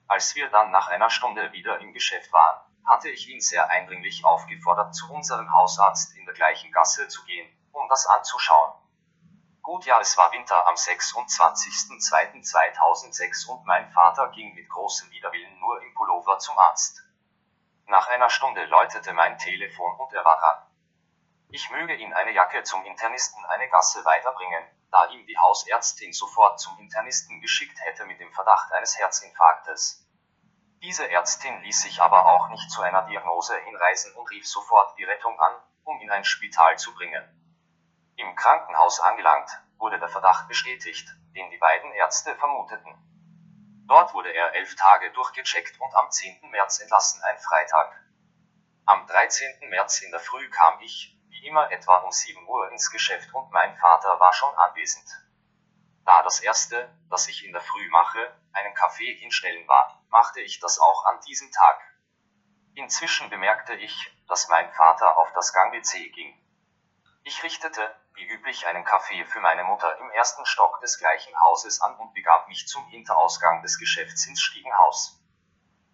Als 0.07 0.35
wir 0.35 0.49
dann 0.51 0.71
nach 0.71 0.89
einer 0.89 1.11
Stunde 1.11 1.53
wieder 1.53 1.81
im 1.81 1.93
Geschäft 1.93 2.33
waren, 2.33 2.61
hatte 2.89 3.11
ich 3.11 3.29
ihn 3.29 3.41
sehr 3.41 3.69
eindringlich 3.71 4.25
aufgefordert, 4.25 4.95
zu 4.95 5.13
unserem 5.13 5.53
Hausarzt 5.53 6.17
in 6.17 6.25
der 6.25 6.35
gleichen 6.35 6.73
Gasse 6.73 7.09
zu 7.09 7.25
gehen, 7.25 7.49
um 7.73 7.89
das 7.89 8.07
anzuschauen. 8.07 8.73
Gut 9.63 9.85
ja, 9.85 10.01
es 10.01 10.17
war 10.17 10.33
Winter 10.33 10.67
am 10.67 10.75
26.02.2006 10.75 13.49
und 13.49 13.65
mein 13.65 13.91
Vater 13.93 14.29
ging 14.29 14.55
mit 14.55 14.69
großem 14.69 15.11
Widerwillen 15.11 15.59
nur 15.61 15.81
im 15.83 15.95
Pullover 15.95 16.39
zum 16.39 16.59
Arzt. 16.59 17.02
Nach 17.93 18.09
einer 18.09 18.31
Stunde 18.31 18.65
läutete 18.65 19.13
mein 19.13 19.37
Telefon 19.37 20.01
und 20.01 20.15
er 20.15 20.25
war 20.25 20.39
dran. 20.39 20.67
Ich 21.51 21.71
möge 21.71 21.95
ihn 21.95 22.15
eine 22.15 22.31
Jacke 22.31 22.63
zum 22.63 22.83
Internisten 22.87 23.45
eine 23.45 23.69
Gasse 23.69 24.03
weiterbringen, 24.03 24.65
da 24.91 25.05
ihm 25.09 25.27
die 25.27 25.37
Hausärztin 25.37 26.15
sofort 26.15 26.59
zum 26.59 26.79
Internisten 26.79 27.43
geschickt 27.43 27.79
hätte 27.83 28.07
mit 28.07 28.19
dem 28.19 28.33
Verdacht 28.33 28.73
eines 28.73 28.99
Herzinfarktes. 28.99 30.09
Diese 30.81 31.11
Ärztin 31.11 31.61
ließ 31.61 31.83
sich 31.83 32.01
aber 32.01 32.25
auch 32.25 32.49
nicht 32.49 32.71
zu 32.71 32.81
einer 32.81 33.03
Diagnose 33.03 33.59
hinreisen 33.59 34.15
und 34.15 34.31
rief 34.31 34.49
sofort 34.49 34.99
die 34.99 35.05
Rettung 35.05 35.39
an, 35.39 35.63
um 35.85 36.01
ihn 36.01 36.11
ein 36.11 36.25
Spital 36.25 36.79
zu 36.79 36.95
bringen. 36.95 37.23
Im 38.17 38.35
Krankenhaus 38.37 39.01
angelangt, 39.01 39.51
wurde 39.77 39.99
der 39.99 40.09
Verdacht 40.09 40.49
bestätigt, 40.49 41.15
den 41.37 41.51
die 41.51 41.59
beiden 41.59 41.93
Ärzte 41.93 42.35
vermuteten. 42.37 43.12
Dort 43.87 44.15
wurde 44.15 44.33
er 44.33 44.55
elf 44.55 44.75
Tage 44.77 45.11
durchgecheckt 45.13 45.81
und 45.81 45.95
am 45.95 46.11
10. 46.11 46.51
März 46.51 46.81
entlassen, 46.81 47.23
ein 47.23 47.39
Freitag. 47.39 48.01
Am 48.87 49.07
13. 49.07 49.69
März 49.69 50.03
in 50.03 50.11
der 50.11 50.21
Früh 50.21 50.49
kam 50.51 50.81
ich, 50.81 51.19
wie 51.29 51.47
immer 51.47 51.71
etwa 51.71 51.99
um 51.99 52.13
7 52.13 52.47
Uhr 52.47 52.71
ins 52.71 52.91
Geschäft 52.91 53.33
und 53.35 53.51
mein 53.51 53.77
Vater 53.77 54.19
war 54.21 54.33
schon 54.33 54.55
anwesend. 54.57 55.09
Da 56.05 56.23
das 56.23 56.41
erste, 56.41 56.93
das 57.11 57.29
ich 57.29 57.45
in 57.45 57.53
der 57.53 57.61
Früh 57.61 57.89
mache, 57.91 58.35
einen 58.53 58.75
Kaffee 58.75 59.15
hinstellen 59.15 59.67
war, 59.69 60.03
machte 60.09 60.41
ich 60.41 60.61
das 60.61 60.79
auch 60.79 61.07
an 61.07 61.21
diesem 61.21 61.51
Tag. 61.51 61.81
Inzwischen 62.75 63.31
bemerkte 63.31 63.75
ich, 63.75 64.11
dass 64.29 64.49
mein 64.49 64.73
Vater 64.73 65.19
auf 65.19 65.33
das 65.35 65.53
Gang-WC 65.53 66.11
ging. 66.11 66.39
Ich 67.25 67.43
richtete, 67.43 67.95
wie 68.15 68.25
üblich 68.25 68.67
einen 68.67 68.85
Kaffee 68.85 69.25
für 69.25 69.41
meine 69.41 69.65
Mutter 69.65 69.99
im 69.99 70.11
ersten 70.11 70.45
Stock 70.47 70.81
des 70.81 70.99
gleichen 70.99 71.35
Hauses 71.41 71.81
an 71.81 71.97
und 71.97 72.15
begab 72.15 72.49
mich 72.49 72.67
zum 72.67 72.87
Hinterausgang 72.89 73.63
des 73.63 73.79
Geschäfts 73.79 74.27
ins 74.27 74.43
Stiegenhaus. 74.43 75.19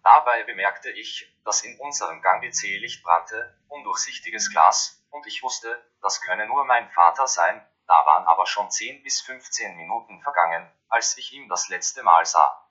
Dabei 0.03 0.43
bemerkte 0.43 0.89
ich, 0.91 1.35
dass 1.45 1.63
in 1.63 1.79
unserem 1.79 2.21
Gang 2.21 2.41
WC 2.41 2.77
Licht 2.77 3.03
brannte, 3.03 3.57
undurchsichtiges 3.67 4.51
Glas, 4.51 5.03
und 5.09 5.25
ich 5.27 5.43
wusste, 5.43 5.83
das 6.01 6.21
könne 6.21 6.47
nur 6.47 6.65
mein 6.65 6.89
Vater 6.91 7.27
sein, 7.27 7.65
da 7.87 8.05
waren 8.05 8.25
aber 8.27 8.45
schon 8.45 8.69
10 8.69 9.03
bis 9.03 9.21
15 9.21 9.75
Minuten 9.75 10.21
vergangen, 10.21 10.71
als 10.89 11.17
ich 11.17 11.33
ihn 11.33 11.49
das 11.49 11.69
letzte 11.69 12.03
Mal 12.03 12.25
sah. 12.25 12.69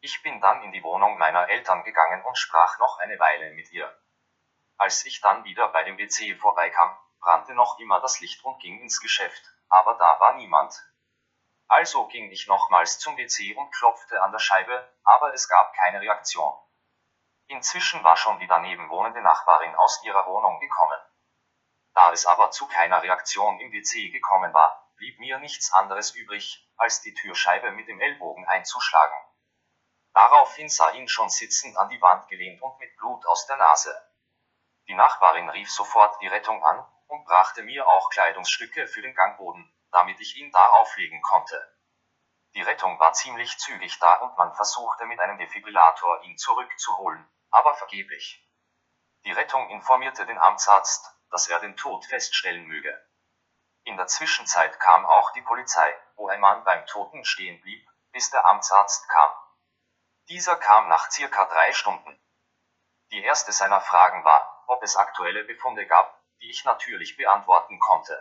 Ich 0.00 0.22
bin 0.22 0.40
dann 0.40 0.62
in 0.62 0.72
die 0.72 0.82
Wohnung 0.82 1.16
meiner 1.16 1.48
Eltern 1.48 1.84
gegangen 1.84 2.22
und 2.24 2.36
sprach 2.36 2.78
noch 2.78 2.98
eine 2.98 3.18
Weile 3.18 3.52
mit 3.54 3.72
ihr. 3.72 3.90
Als 4.76 5.04
ich 5.06 5.20
dann 5.20 5.44
wieder 5.44 5.68
bei 5.68 5.84
dem 5.84 5.96
WC 5.96 6.34
vorbeikam, 6.36 6.96
brannte 7.22 7.54
noch 7.54 7.78
immer 7.78 8.00
das 8.00 8.20
Licht 8.20 8.44
und 8.44 8.58
ging 8.60 8.80
ins 8.80 9.00
Geschäft, 9.00 9.42
aber 9.68 9.94
da 9.94 10.20
war 10.20 10.34
niemand. 10.34 10.74
Also 11.68 12.06
ging 12.08 12.30
ich 12.30 12.48
nochmals 12.48 12.98
zum 12.98 13.16
WC 13.16 13.54
und 13.54 13.70
klopfte 13.70 14.20
an 14.20 14.32
der 14.32 14.40
Scheibe, 14.40 14.92
aber 15.04 15.32
es 15.32 15.48
gab 15.48 15.72
keine 15.72 16.00
Reaktion. 16.00 16.52
Inzwischen 17.46 18.02
war 18.04 18.16
schon 18.16 18.38
die 18.40 18.46
daneben 18.46 18.90
wohnende 18.90 19.22
Nachbarin 19.22 19.74
aus 19.76 20.02
ihrer 20.04 20.26
Wohnung 20.26 20.58
gekommen. 20.60 21.00
Da 21.94 22.12
es 22.12 22.26
aber 22.26 22.50
zu 22.50 22.66
keiner 22.66 23.02
Reaktion 23.02 23.60
im 23.60 23.72
WC 23.72 24.10
gekommen 24.10 24.52
war, 24.52 24.90
blieb 24.96 25.18
mir 25.20 25.38
nichts 25.38 25.72
anderes 25.72 26.14
übrig, 26.14 26.68
als 26.76 27.02
die 27.02 27.14
Türscheibe 27.14 27.70
mit 27.72 27.88
dem 27.88 28.00
Ellbogen 28.00 28.46
einzuschlagen. 28.46 29.16
Daraufhin 30.12 30.68
sah 30.68 30.90
ihn 30.90 31.08
schon 31.08 31.30
sitzend 31.30 31.76
an 31.76 31.88
die 31.88 32.02
Wand 32.02 32.28
gelehnt 32.28 32.60
und 32.60 32.78
mit 32.78 32.96
Blut 32.96 33.24
aus 33.26 33.46
der 33.46 33.56
Nase. 33.56 33.94
Die 34.88 34.94
Nachbarin 34.94 35.48
rief 35.50 35.70
sofort 35.70 36.20
die 36.20 36.28
Rettung 36.28 36.62
an, 36.64 36.86
und 37.12 37.26
brachte 37.26 37.62
mir 37.62 37.86
auch 37.86 38.08
Kleidungsstücke 38.08 38.86
für 38.88 39.02
den 39.02 39.14
Gangboden, 39.14 39.70
damit 39.90 40.18
ich 40.20 40.36
ihn 40.36 40.50
da 40.50 40.66
auflegen 40.80 41.20
konnte. 41.20 41.78
Die 42.54 42.62
Rettung 42.62 42.98
war 42.98 43.12
ziemlich 43.12 43.58
zügig 43.58 43.98
da 43.98 44.14
und 44.20 44.38
man 44.38 44.54
versuchte 44.54 45.04
mit 45.04 45.20
einem 45.20 45.36
Defibrillator 45.36 46.22
ihn 46.22 46.38
zurückzuholen, 46.38 47.28
aber 47.50 47.74
vergeblich. 47.74 48.42
Die 49.26 49.32
Rettung 49.32 49.68
informierte 49.68 50.24
den 50.24 50.38
Amtsarzt, 50.38 51.14
dass 51.30 51.48
er 51.48 51.60
den 51.60 51.76
Tod 51.76 52.06
feststellen 52.06 52.64
möge. 52.64 52.98
In 53.84 53.98
der 53.98 54.06
Zwischenzeit 54.06 54.80
kam 54.80 55.04
auch 55.04 55.32
die 55.32 55.42
Polizei, 55.42 55.94
wo 56.16 56.28
ein 56.28 56.40
Mann 56.40 56.64
beim 56.64 56.86
Toten 56.86 57.26
stehen 57.26 57.60
blieb, 57.60 57.86
bis 58.12 58.30
der 58.30 58.46
Amtsarzt 58.46 59.06
kam. 59.10 59.32
Dieser 60.30 60.56
kam 60.56 60.88
nach 60.88 61.10
circa 61.10 61.44
drei 61.44 61.74
Stunden. 61.74 62.18
Die 63.10 63.22
erste 63.22 63.52
seiner 63.52 63.82
Fragen 63.82 64.24
war, 64.24 64.64
ob 64.66 64.82
es 64.82 64.96
aktuelle 64.96 65.44
Befunde 65.44 65.86
gab, 65.86 66.21
die 66.42 66.50
ich 66.50 66.64
natürlich 66.64 67.16
beantworten 67.16 67.78
konnte. 67.78 68.18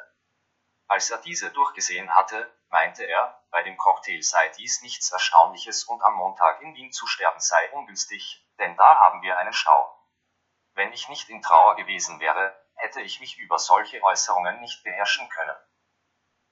Als 0.88 1.09
er 1.09 1.17
diese 1.17 1.51
durchgesehen 1.51 2.13
hatte, 2.13 2.51
meinte 2.69 3.03
er, 3.03 3.43
bei 3.49 3.63
dem 3.63 3.78
Cocktail 3.78 4.22
sei 4.22 4.49
dies 4.49 4.82
nichts 4.82 5.11
Erstaunliches 5.11 5.86
und 5.86 6.01
am 6.03 6.13
Montag 6.15 6.61
in 6.61 6.76
Wien 6.76 6.91
zu 6.91 7.07
sterben 7.07 7.39
sei 7.39 7.72
ungünstig, 7.72 8.47
denn 8.59 8.76
da 8.78 8.99
haben 8.99 9.22
wir 9.22 9.38
einen 9.39 9.53
Stau. 9.53 9.97
Wenn 10.74 10.93
ich 10.93 11.09
nicht 11.09 11.30
in 11.30 11.41
Trauer 11.41 11.76
gewesen 11.76 12.19
wäre, 12.19 12.55
hätte 12.76 13.01
ich 13.01 13.19
mich 13.19 13.38
über 13.38 13.57
solche 13.57 14.01
Äußerungen 14.03 14.59
nicht 14.59 14.84
beherrschen 14.84 15.28
können. 15.30 15.57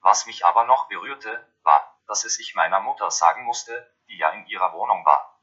Was 0.00 0.26
mich 0.26 0.44
aber 0.44 0.64
noch 0.64 0.88
berührte, 0.88 1.54
war, 1.62 2.00
dass 2.06 2.24
es 2.24 2.38
ich 2.40 2.54
meiner 2.54 2.80
Mutter 2.80 3.10
sagen 3.10 3.44
musste, 3.44 3.94
die 4.08 4.18
ja 4.18 4.30
in 4.30 4.46
ihrer 4.46 4.72
Wohnung 4.72 5.04
war. 5.04 5.40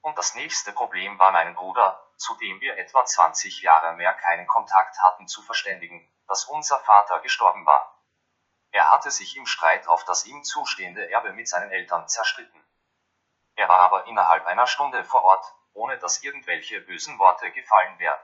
Und 0.00 0.18
das 0.18 0.34
nächste 0.34 0.72
Problem 0.72 1.18
war 1.18 1.30
mein 1.30 1.54
Bruder, 1.54 2.01
zu 2.22 2.34
dem 2.36 2.60
wir 2.60 2.78
etwa 2.78 3.04
20 3.04 3.62
Jahre 3.62 3.94
mehr 3.94 4.14
keinen 4.14 4.46
Kontakt 4.46 4.96
hatten, 5.02 5.26
zu 5.26 5.42
verständigen, 5.42 6.08
dass 6.28 6.44
unser 6.44 6.78
Vater 6.78 7.18
gestorben 7.18 7.66
war. 7.66 8.00
Er 8.70 8.90
hatte 8.90 9.10
sich 9.10 9.36
im 9.36 9.44
Streit 9.44 9.88
auf 9.88 10.04
das 10.04 10.24
ihm 10.24 10.44
zustehende 10.44 11.10
Erbe 11.10 11.32
mit 11.32 11.48
seinen 11.48 11.72
Eltern 11.72 12.08
zerstritten. 12.08 12.64
Er 13.56 13.68
war 13.68 13.80
aber 13.80 14.06
innerhalb 14.06 14.46
einer 14.46 14.68
Stunde 14.68 15.04
vor 15.04 15.24
Ort, 15.24 15.44
ohne 15.72 15.98
dass 15.98 16.22
irgendwelche 16.22 16.80
bösen 16.80 17.18
Worte 17.18 17.50
gefallen 17.50 17.98
wären. 17.98 18.20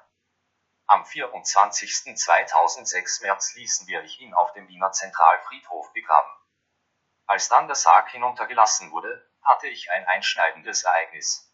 Am 0.86 1.03
24.2006 1.03 3.22
März 3.22 3.57
ließen 3.57 3.88
wir 3.88 4.05
ihn 4.05 4.32
auf 4.32 4.53
dem 4.53 4.68
Wiener 4.68 4.92
Zentralfriedhof 4.92 5.92
begraben. 5.92 6.30
Als 7.26 7.49
dann 7.49 7.66
der 7.66 7.74
Sarg 7.74 8.11
hinuntergelassen 8.11 8.92
wurde, 8.92 9.28
hatte 9.42 9.66
ich 9.66 9.90
ein 9.90 10.07
einschneidendes 10.07 10.84
Ereignis. 10.84 11.47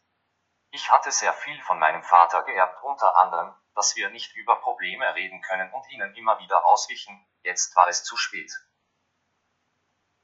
Ich 0.75 0.91
hatte 0.91 1.12
sehr 1.12 1.33
viel 1.33 1.62
von 1.62 1.79
meinem 1.79 2.03
Vater 2.03 2.43
geerbt, 2.43 2.83
unter 2.83 3.16
anderem, 3.18 3.55
dass 3.77 3.95
wir 3.95 4.11
nicht 4.11 4.35
über 4.35 4.57
Probleme 4.57 5.14
reden 5.14 5.41
können 5.41 5.72
und 5.72 5.89
ihnen 5.89 6.12
immer 6.16 6.41
wieder 6.41 6.66
auswichen, 6.66 7.25
jetzt 7.43 7.77
war 7.77 7.87
es 7.87 8.03
zu 8.03 8.16
spät. 8.16 8.53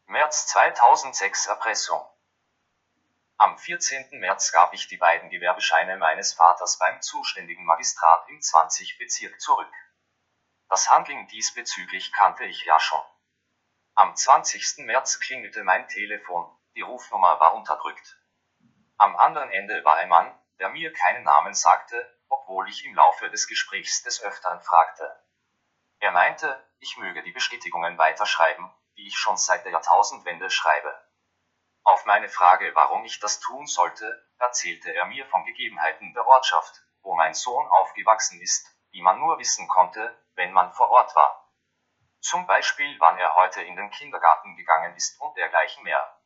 März 0.07 0.49
2006 0.49 1.47
Erpressung. 1.47 2.05
Am 3.37 3.57
14. 3.59 4.19
März 4.19 4.51
gab 4.51 4.75
ich 4.75 4.89
die 4.89 4.97
beiden 4.97 5.31
Gewerbescheine 5.31 5.97
meines 5.99 6.33
Vaters 6.33 6.81
beim 6.81 7.01
zuständigen 7.01 7.65
Magistrat 7.65 8.29
im 8.29 8.43
20 8.43 8.99
Bezirk 8.99 9.41
zurück. 9.41 9.73
Das 10.69 10.91
Handeln 10.91 11.29
diesbezüglich 11.29 12.13
kannte 12.13 12.45
ich 12.45 12.65
ja 12.65 12.81
schon. 12.81 13.03
Am 13.95 14.17
20. 14.17 14.79
März 14.79 15.21
klingelte 15.21 15.63
mein 15.63 15.87
Telefon, 15.87 16.51
die 16.75 16.83
Rufnummer 16.83 17.39
war 17.39 17.55
unterdrückt. 17.55 18.17
Am 18.97 19.15
anderen 19.17 19.51
Ende 19.51 19.83
war 19.85 19.97
ein 19.97 20.09
Mann, 20.09 20.40
der 20.61 20.69
mir 20.69 20.93
keinen 20.93 21.25
Namen 21.25 21.55
sagte, 21.55 22.17
obwohl 22.29 22.69
ich 22.69 22.85
im 22.85 22.95
Laufe 22.95 23.31
des 23.31 23.49
Gesprächs 23.49 24.03
des 24.03 24.23
Öfteren 24.23 24.61
fragte. 24.61 25.25
Er 25.99 26.13
meinte, 26.13 26.65
ich 26.79 26.97
möge 26.99 27.23
die 27.23 27.33
Bestätigungen 27.33 27.99
weiterschreiben, 27.99 28.71
die 28.97 29.07
ich 29.07 29.19
schon 29.19 29.37
seit 29.37 29.65
der 29.65 29.73
Jahrtausendwende 29.73 30.51
schreibe. 30.51 31.03
Auf 31.83 32.05
meine 32.05 32.29
Frage, 32.29 32.75
warum 32.75 33.05
ich 33.05 33.21
das 33.21 33.41
tun 33.41 33.67
sollte, 33.67 34.31
erzählte 34.39 34.95
er 34.95 35.07
mir 35.07 35.27
von 35.27 35.45
Gegebenheiten 35.45 36.13
der 36.13 36.27
Ortschaft, 36.27 36.83
wo 37.03 37.15
mein 37.15 37.35
Sohn 37.35 37.67
aufgewachsen 37.69 38.41
ist, 38.41 38.67
die 38.93 39.01
man 39.01 39.19
nur 39.19 39.39
wissen 39.39 39.67
konnte, 39.67 40.17
wenn 40.35 40.53
man 40.53 40.73
vor 40.73 40.91
Ort 40.91 41.15
war. 41.15 41.51
Zum 42.21 42.47
Beispiel, 42.47 43.01
wann 43.01 43.17
er 43.17 43.35
heute 43.35 43.63
in 43.63 43.77
den 43.77 43.91
Kindergarten 43.91 44.57
gegangen 44.57 44.95
ist 44.95 45.19
und 45.21 45.35
dergleichen 45.39 45.83
mehr. 45.85 46.21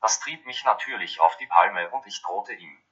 Das 0.00 0.20
trieb 0.20 0.46
mich 0.46 0.64
natürlich 0.64 1.18
auf 1.18 1.36
die 1.38 1.46
Palme 1.46 1.90
und 1.90 2.06
ich 2.06 2.22
drohte 2.22 2.52
ihm. 2.52 2.85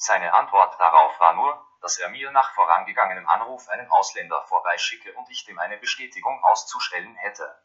Seine 0.00 0.32
Antwort 0.32 0.78
darauf 0.78 1.18
war 1.18 1.32
nur, 1.32 1.66
dass 1.80 1.98
er 1.98 2.08
mir 2.08 2.30
nach 2.30 2.54
vorangegangenem 2.54 3.28
Anruf 3.28 3.68
einen 3.68 3.90
Ausländer 3.90 4.44
vorbeischicke 4.44 5.12
und 5.14 5.28
ich 5.28 5.44
dem 5.44 5.58
eine 5.58 5.76
Bestätigung 5.76 6.42
auszustellen 6.44 7.16
hätte. 7.16 7.60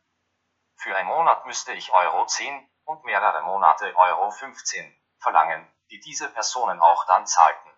Für 0.75 0.95
einen 0.95 1.09
Monat 1.09 1.45
müsste 1.45 1.73
ich 1.73 1.93
Euro 1.93 2.25
10 2.25 2.67
und 2.85 3.03
mehrere 3.03 3.43
Monate 3.43 3.95
Euro 3.95 4.31
15 4.31 4.99
verlangen, 5.19 5.71
die 5.91 5.99
diese 5.99 6.27
Personen 6.27 6.81
auch 6.81 7.05
dann 7.05 7.27
zahlten. 7.27 7.71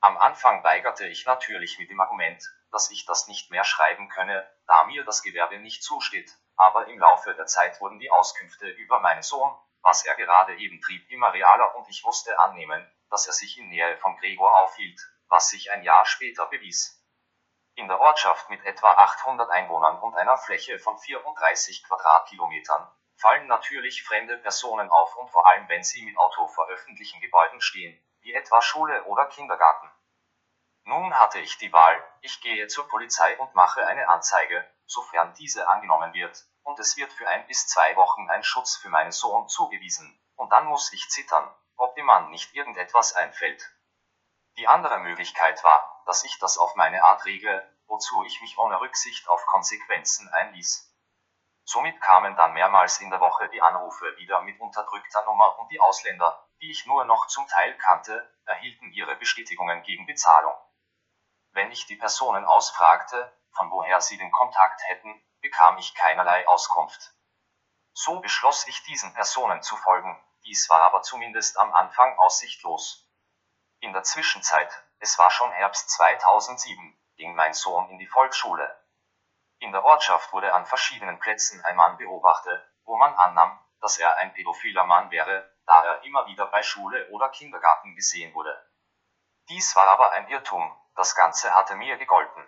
Am 0.00 0.16
Anfang 0.16 0.64
weigerte 0.64 1.06
ich 1.06 1.26
natürlich 1.26 1.78
mit 1.78 1.90
dem 1.90 2.00
Argument, 2.00 2.42
dass 2.70 2.90
ich 2.90 3.04
das 3.04 3.28
nicht 3.28 3.50
mehr 3.50 3.64
schreiben 3.64 4.08
könne, 4.08 4.50
da 4.66 4.84
mir 4.84 5.04
das 5.04 5.22
Gewerbe 5.22 5.58
nicht 5.58 5.82
zusteht, 5.82 6.30
aber 6.56 6.86
im 6.86 6.98
Laufe 6.98 7.34
der 7.34 7.46
Zeit 7.46 7.78
wurden 7.82 7.98
die 7.98 8.10
Auskünfte 8.10 8.66
über 8.66 9.00
meinen 9.00 9.22
Sohn, 9.22 9.54
was 9.82 10.06
er 10.06 10.14
gerade 10.14 10.56
eben 10.56 10.80
trieb, 10.80 11.10
immer 11.10 11.34
realer 11.34 11.76
und 11.76 11.86
ich 11.90 12.02
musste 12.02 12.38
annehmen, 12.40 12.90
dass 13.10 13.26
er 13.26 13.32
sich 13.32 13.58
in 13.58 13.68
Nähe 13.68 13.96
von 13.98 14.16
Gregor 14.16 14.60
aufhielt, 14.60 15.00
was 15.28 15.48
sich 15.48 15.70
ein 15.70 15.82
Jahr 15.82 16.04
später 16.04 16.46
bewies. 16.46 17.04
In 17.74 17.88
der 17.88 18.00
Ortschaft 18.00 18.50
mit 18.50 18.64
etwa 18.64 18.92
800 18.92 19.50
Einwohnern 19.50 20.00
und 20.00 20.14
einer 20.14 20.36
Fläche 20.36 20.78
von 20.78 20.98
34 20.98 21.84
Quadratkilometern 21.84 22.90
fallen 23.16 23.46
natürlich 23.46 24.02
fremde 24.04 24.36
Personen 24.38 24.90
auf 24.90 25.16
und 25.16 25.28
vor 25.30 25.46
allem 25.46 25.68
wenn 25.68 25.84
sie 25.84 26.02
mit 26.02 26.16
Auto 26.18 26.48
vor 26.48 26.68
öffentlichen 26.68 27.20
Gebäuden 27.20 27.60
stehen, 27.60 28.00
wie 28.20 28.34
etwa 28.34 28.60
Schule 28.62 29.04
oder 29.04 29.26
Kindergarten. 29.26 29.90
Nun 30.84 31.18
hatte 31.18 31.38
ich 31.40 31.58
die 31.58 31.72
Wahl, 31.72 32.02
ich 32.22 32.40
gehe 32.40 32.66
zur 32.66 32.88
Polizei 32.88 33.36
und 33.38 33.54
mache 33.54 33.86
eine 33.86 34.08
Anzeige, 34.08 34.66
sofern 34.86 35.34
diese 35.34 35.68
angenommen 35.68 36.14
wird, 36.14 36.46
und 36.62 36.78
es 36.78 36.96
wird 36.96 37.12
für 37.12 37.28
ein 37.28 37.46
bis 37.46 37.68
zwei 37.68 37.94
Wochen 37.96 38.28
ein 38.30 38.42
Schutz 38.42 38.76
für 38.76 38.88
meinen 38.88 39.12
Sohn 39.12 39.48
zugewiesen, 39.48 40.18
und 40.36 40.50
dann 40.50 40.66
muss 40.66 40.92
ich 40.92 41.08
zittern, 41.10 41.54
ob 41.78 41.94
dem 41.94 42.06
Mann 42.06 42.30
nicht 42.30 42.54
irgendetwas 42.54 43.14
einfällt. 43.14 43.72
Die 44.56 44.68
andere 44.68 44.98
Möglichkeit 44.98 45.62
war, 45.64 46.02
dass 46.06 46.24
ich 46.24 46.38
das 46.38 46.58
auf 46.58 46.74
meine 46.74 47.02
Art 47.04 47.24
regle, 47.24 47.76
wozu 47.86 48.24
ich 48.24 48.40
mich 48.40 48.58
ohne 48.58 48.80
Rücksicht 48.80 49.28
auf 49.28 49.46
Konsequenzen 49.46 50.28
einließ. 50.28 50.84
Somit 51.64 52.00
kamen 52.00 52.34
dann 52.34 52.54
mehrmals 52.54 53.00
in 53.00 53.10
der 53.10 53.20
Woche 53.20 53.48
die 53.50 53.62
Anrufe 53.62 54.16
wieder 54.16 54.40
mit 54.40 54.58
unterdrückter 54.58 55.24
Nummer 55.26 55.58
und 55.58 55.70
die 55.70 55.80
Ausländer, 55.80 56.48
die 56.60 56.70
ich 56.70 56.86
nur 56.86 57.04
noch 57.04 57.26
zum 57.26 57.46
Teil 57.46 57.76
kannte, 57.78 58.28
erhielten 58.44 58.90
ihre 58.92 59.16
Bestätigungen 59.16 59.82
gegen 59.82 60.06
Bezahlung. 60.06 60.54
Wenn 61.52 61.70
ich 61.70 61.86
die 61.86 61.96
Personen 61.96 62.44
ausfragte, 62.44 63.32
von 63.52 63.70
woher 63.70 64.00
sie 64.00 64.18
den 64.18 64.32
Kontakt 64.32 64.80
hätten, 64.88 65.22
bekam 65.40 65.78
ich 65.78 65.94
keinerlei 65.94 66.46
Auskunft. 66.48 67.14
So 67.92 68.20
beschloss 68.20 68.66
ich 68.66 68.82
diesen 68.84 69.12
Personen 69.14 69.62
zu 69.62 69.76
folgen, 69.76 70.18
dies 70.44 70.68
war 70.70 70.80
aber 70.82 71.02
zumindest 71.02 71.58
am 71.58 71.72
Anfang 71.74 72.18
aussichtlos. 72.18 73.08
In 73.80 73.92
der 73.92 74.02
Zwischenzeit, 74.02 74.70
es 74.98 75.18
war 75.18 75.30
schon 75.30 75.52
Herbst 75.52 75.90
2007, 75.90 76.98
ging 77.16 77.34
mein 77.34 77.54
Sohn 77.54 77.88
in 77.90 77.98
die 77.98 78.06
Volksschule. 78.06 78.84
In 79.60 79.72
der 79.72 79.84
Ortschaft 79.84 80.32
wurde 80.32 80.54
an 80.54 80.66
verschiedenen 80.66 81.18
Plätzen 81.18 81.64
ein 81.64 81.76
Mann 81.76 81.96
beobachtet, 81.96 82.64
wo 82.84 82.96
man 82.96 83.14
annahm, 83.14 83.58
dass 83.80 83.98
er 83.98 84.16
ein 84.16 84.32
pädophiler 84.32 84.84
Mann 84.84 85.10
wäre, 85.10 85.52
da 85.66 85.84
er 85.84 86.02
immer 86.04 86.26
wieder 86.26 86.46
bei 86.46 86.62
Schule 86.62 87.08
oder 87.10 87.28
Kindergarten 87.28 87.94
gesehen 87.94 88.34
wurde. 88.34 88.56
Dies 89.48 89.74
war 89.76 89.86
aber 89.86 90.12
ein 90.12 90.28
Irrtum, 90.28 90.76
das 90.94 91.14
Ganze 91.14 91.54
hatte 91.54 91.76
mir 91.76 91.96
gegolten. 91.96 92.46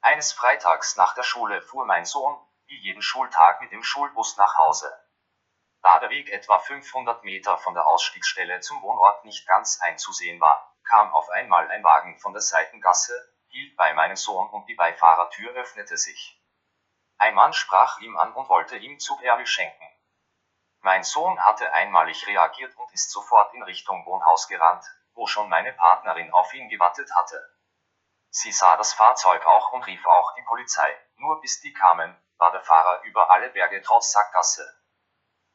Eines 0.00 0.32
Freitags 0.32 0.96
nach 0.96 1.14
der 1.14 1.22
Schule 1.22 1.62
fuhr 1.62 1.86
mein 1.86 2.04
Sohn, 2.04 2.38
wie 2.66 2.78
jeden 2.78 3.02
Schultag 3.02 3.60
mit 3.60 3.72
dem 3.72 3.82
Schulbus 3.82 4.36
nach 4.36 4.56
Hause. 4.56 4.92
Da 5.82 5.98
der 5.98 6.10
Weg 6.10 6.30
etwa 6.30 6.60
500 6.60 7.24
Meter 7.24 7.58
von 7.58 7.74
der 7.74 7.86
Ausstiegsstelle 7.88 8.60
zum 8.60 8.80
Wohnort 8.82 9.24
nicht 9.24 9.48
ganz 9.48 9.80
einzusehen 9.82 10.40
war, 10.40 10.72
kam 10.88 11.12
auf 11.12 11.28
einmal 11.30 11.68
ein 11.72 11.82
Wagen 11.82 12.18
von 12.20 12.32
der 12.32 12.40
Seitengasse, 12.40 13.12
hielt 13.48 13.76
bei 13.76 13.92
meinem 13.92 14.14
Sohn 14.14 14.48
und 14.50 14.66
die 14.68 14.76
Beifahrertür 14.76 15.52
öffnete 15.54 15.96
sich. 15.96 16.40
Ein 17.18 17.34
Mann 17.34 17.52
sprach 17.52 17.98
ihm 17.98 18.16
an 18.16 18.32
und 18.32 18.48
wollte 18.48 18.76
ihm 18.76 19.00
Zuckerl 19.00 19.44
schenken. 19.44 19.88
Mein 20.80 21.02
Sohn 21.02 21.44
hatte 21.44 21.72
einmalig 21.72 22.28
reagiert 22.28 22.76
und 22.76 22.92
ist 22.92 23.10
sofort 23.10 23.52
in 23.54 23.62
Richtung 23.64 24.06
Wohnhaus 24.06 24.46
gerannt, 24.46 24.84
wo 25.14 25.26
schon 25.26 25.48
meine 25.48 25.72
Partnerin 25.72 26.32
auf 26.32 26.54
ihn 26.54 26.68
gewartet 26.68 27.10
hatte. 27.16 27.40
Sie 28.30 28.52
sah 28.52 28.76
das 28.76 28.92
Fahrzeug 28.92 29.44
auch 29.46 29.72
und 29.72 29.86
rief 29.86 30.06
auch 30.06 30.34
die 30.36 30.42
Polizei, 30.42 30.96
nur 31.16 31.40
bis 31.40 31.60
die 31.60 31.72
kamen, 31.72 32.16
war 32.38 32.52
der 32.52 32.62
Fahrer 32.62 33.02
über 33.02 33.30
alle 33.32 33.50
Berge 33.50 33.82
trotz 33.82 34.12
Sackgasse. 34.12 34.81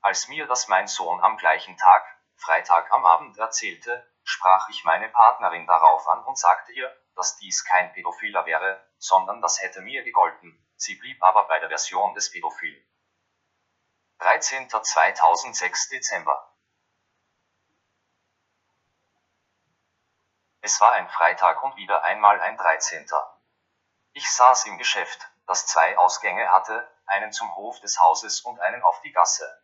Als 0.01 0.27
mir 0.27 0.47
das 0.47 0.67
mein 0.67 0.87
Sohn 0.87 1.21
am 1.21 1.37
gleichen 1.37 1.77
Tag, 1.77 2.17
Freitag 2.35 2.91
am 2.91 3.05
Abend 3.05 3.37
erzählte, 3.37 4.07
sprach 4.23 4.69
ich 4.69 4.83
meine 4.83 5.09
Partnerin 5.09 5.65
darauf 5.65 6.07
an 6.07 6.23
und 6.25 6.37
sagte 6.37 6.71
ihr, 6.71 6.95
dass 7.15 7.37
dies 7.37 7.65
kein 7.65 7.91
Pädophiler 7.93 8.45
wäre, 8.45 8.85
sondern 8.97 9.41
das 9.41 9.61
hätte 9.61 9.81
mir 9.81 10.03
gegolten, 10.03 10.57
sie 10.75 10.95
blieb 10.95 11.21
aber 11.23 11.47
bei 11.47 11.59
der 11.59 11.69
Version 11.69 12.13
des 12.13 12.31
Pädophilen. 12.31 12.83
13. 14.19 14.69
2006 14.69 15.89
Dezember 15.89 16.53
Es 20.61 20.81
war 20.81 20.91
ein 20.93 21.07
Freitag 21.07 21.63
und 21.63 21.77
wieder 21.77 22.03
einmal 22.03 22.41
ein 22.41 22.57
13. 22.57 23.07
Ich 24.11 24.29
saß 24.29 24.65
im 24.65 24.77
Geschäft, 24.77 25.29
das 25.45 25.65
zwei 25.65 25.97
Ausgänge 25.97 26.51
hatte, 26.51 26.91
einen 27.05 27.31
zum 27.31 27.55
Hof 27.55 27.79
des 27.79 27.99
Hauses 27.99 28.41
und 28.41 28.59
einen 28.59 28.83
auf 28.83 28.99
die 29.01 29.11
Gasse. 29.11 29.63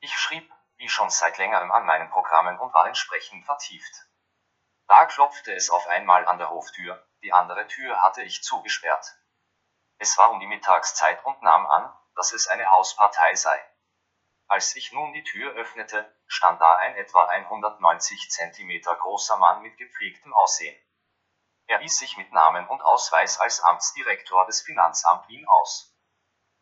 Ich 0.00 0.16
schrieb, 0.16 0.48
wie 0.76 0.88
schon 0.88 1.10
seit 1.10 1.38
längerem 1.38 1.72
an 1.72 1.84
meinen 1.84 2.08
Programmen 2.10 2.58
und 2.58 2.72
war 2.72 2.86
entsprechend 2.86 3.44
vertieft. 3.44 4.06
Da 4.86 5.06
klopfte 5.06 5.52
es 5.52 5.70
auf 5.70 5.86
einmal 5.88 6.26
an 6.26 6.38
der 6.38 6.50
Hoftür, 6.50 7.04
die 7.22 7.32
andere 7.32 7.66
Tür 7.66 8.00
hatte 8.02 8.22
ich 8.22 8.44
zugesperrt. 8.44 9.16
Es 9.98 10.16
war 10.16 10.30
um 10.30 10.38
die 10.38 10.46
Mittagszeit 10.46 11.24
und 11.24 11.42
nahm 11.42 11.66
an, 11.66 11.92
dass 12.14 12.32
es 12.32 12.46
eine 12.46 12.70
Hauspartei 12.70 13.34
sei. 13.34 13.60
Als 14.46 14.76
ich 14.76 14.92
nun 14.92 15.12
die 15.12 15.24
Tür 15.24 15.52
öffnete, 15.54 16.16
stand 16.26 16.60
da 16.60 16.76
ein 16.76 16.94
etwa 16.94 17.26
190 17.26 18.30
Zentimeter 18.30 18.94
großer 18.94 19.36
Mann 19.36 19.62
mit 19.62 19.76
gepflegtem 19.76 20.32
Aussehen. 20.32 20.80
Er 21.66 21.80
wies 21.80 21.98
sich 21.98 22.16
mit 22.16 22.32
Namen 22.32 22.66
und 22.68 22.80
Ausweis 22.80 23.38
als 23.40 23.60
Amtsdirektor 23.60 24.46
des 24.46 24.62
Finanzamt 24.62 25.28
Wien 25.28 25.46
aus. 25.48 25.92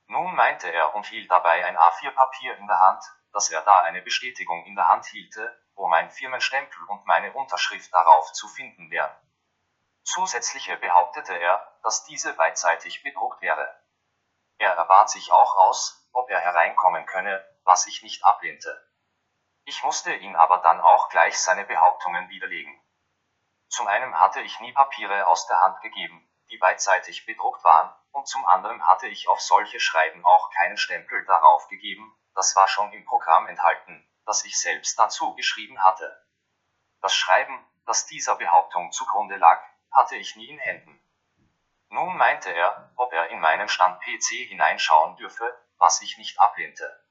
Nun 0.09 0.35
meinte 0.35 0.73
er 0.73 0.95
und 0.95 1.07
hielt 1.07 1.31
dabei 1.31 1.65
ein 1.65 1.77
A4-Papier 1.77 2.57
in 2.57 2.67
der 2.67 2.81
Hand, 2.81 3.05
dass 3.37 3.51
er 3.51 3.61
da 3.61 3.81
eine 3.83 4.01
Bestätigung 4.01 4.65
in 4.65 4.77
der 4.77 4.89
Hand 4.89 5.05
hielte, 5.05 5.63
wo 5.75 5.87
mein 5.89 6.11
Firmenstempel 6.11 6.83
und 6.89 7.05
meine 7.05 7.35
Unterschrift 7.35 7.93
darauf 7.93 8.33
zu 8.33 8.49
finden 8.49 8.91
wären. 8.91 9.15
Zusätzlich 10.05 10.75
behauptete 10.81 11.39
er, 11.39 11.79
dass 11.83 12.05
diese 12.05 12.33
beidseitig 12.33 13.03
bedruckt 13.03 13.43
wäre. 13.43 13.79
Er 14.57 14.73
erbat 14.73 15.11
sich 15.11 15.33
auch 15.33 15.55
aus, 15.59 16.09
ob 16.15 16.31
er 16.31 16.41
hereinkommen 16.41 17.05
könne, 17.05 17.47
was 17.65 17.87
ich 17.87 18.03
nicht 18.03 18.25
ablehnte. 18.25 18.91
Ich 19.67 19.85
musste 19.85 20.15
ihn 20.15 20.35
aber 20.35 20.57
dann 20.63 20.81
auch 20.81 21.11
gleich 21.11 21.39
seine 21.39 21.67
Behauptungen 21.67 22.31
widerlegen. 22.31 22.75
Zum 23.69 23.87
einen 23.87 24.19
hatte 24.19 24.41
ich 24.41 24.61
nie 24.61 24.73
Papiere 24.73 25.27
aus 25.27 25.47
der 25.47 25.61
Hand 25.61 25.83
gegeben, 25.83 26.27
die 26.49 26.57
beidseitig 26.57 27.27
bedruckt 27.27 27.63
waren, 27.65 27.95
und 28.13 28.27
zum 28.27 28.47
anderen 28.47 28.87
hatte 28.87 29.09
ich 29.09 29.29
auf 29.29 29.43
solche 29.43 29.79
Schreiben 29.79 30.25
auch 30.25 30.51
keinen 30.53 30.79
Stempel 30.79 31.23
darauf 31.27 31.69
gegeben, 31.69 32.16
das 32.37 32.55
war 32.55 32.69
schon 32.69 32.93
im 32.93 33.05
Programm 33.07 33.49
enthalten, 33.49 34.07
dass 34.27 34.45
ich 34.45 34.61
selbst 34.61 34.99
dazu 34.99 35.35
geschrieben 35.35 35.83
hatte. 35.83 36.23
Das 37.01 37.15
Schreiben, 37.15 37.67
das 37.87 38.07
dieser 38.07 38.37
Behauptung 38.37 38.93
zugrunde 38.93 39.37
lag, 39.37 39.63
hatte 39.91 40.17
ich 40.17 40.37
nie 40.37 40.51
in 40.51 40.59
Händen. 40.59 41.01
Nun 41.89 42.17
meinte 42.17 42.53
er, 42.53 42.93
ob 42.97 43.13
er 43.13 43.29
in 43.31 43.41
meinen 43.41 43.69
Stand-PC 43.69 44.49
hineinschauen 44.49 45.17
dürfe, 45.17 45.57
was 45.79 46.03
ich 46.03 46.19
nicht 46.19 46.39
ablehnte. 46.39 47.03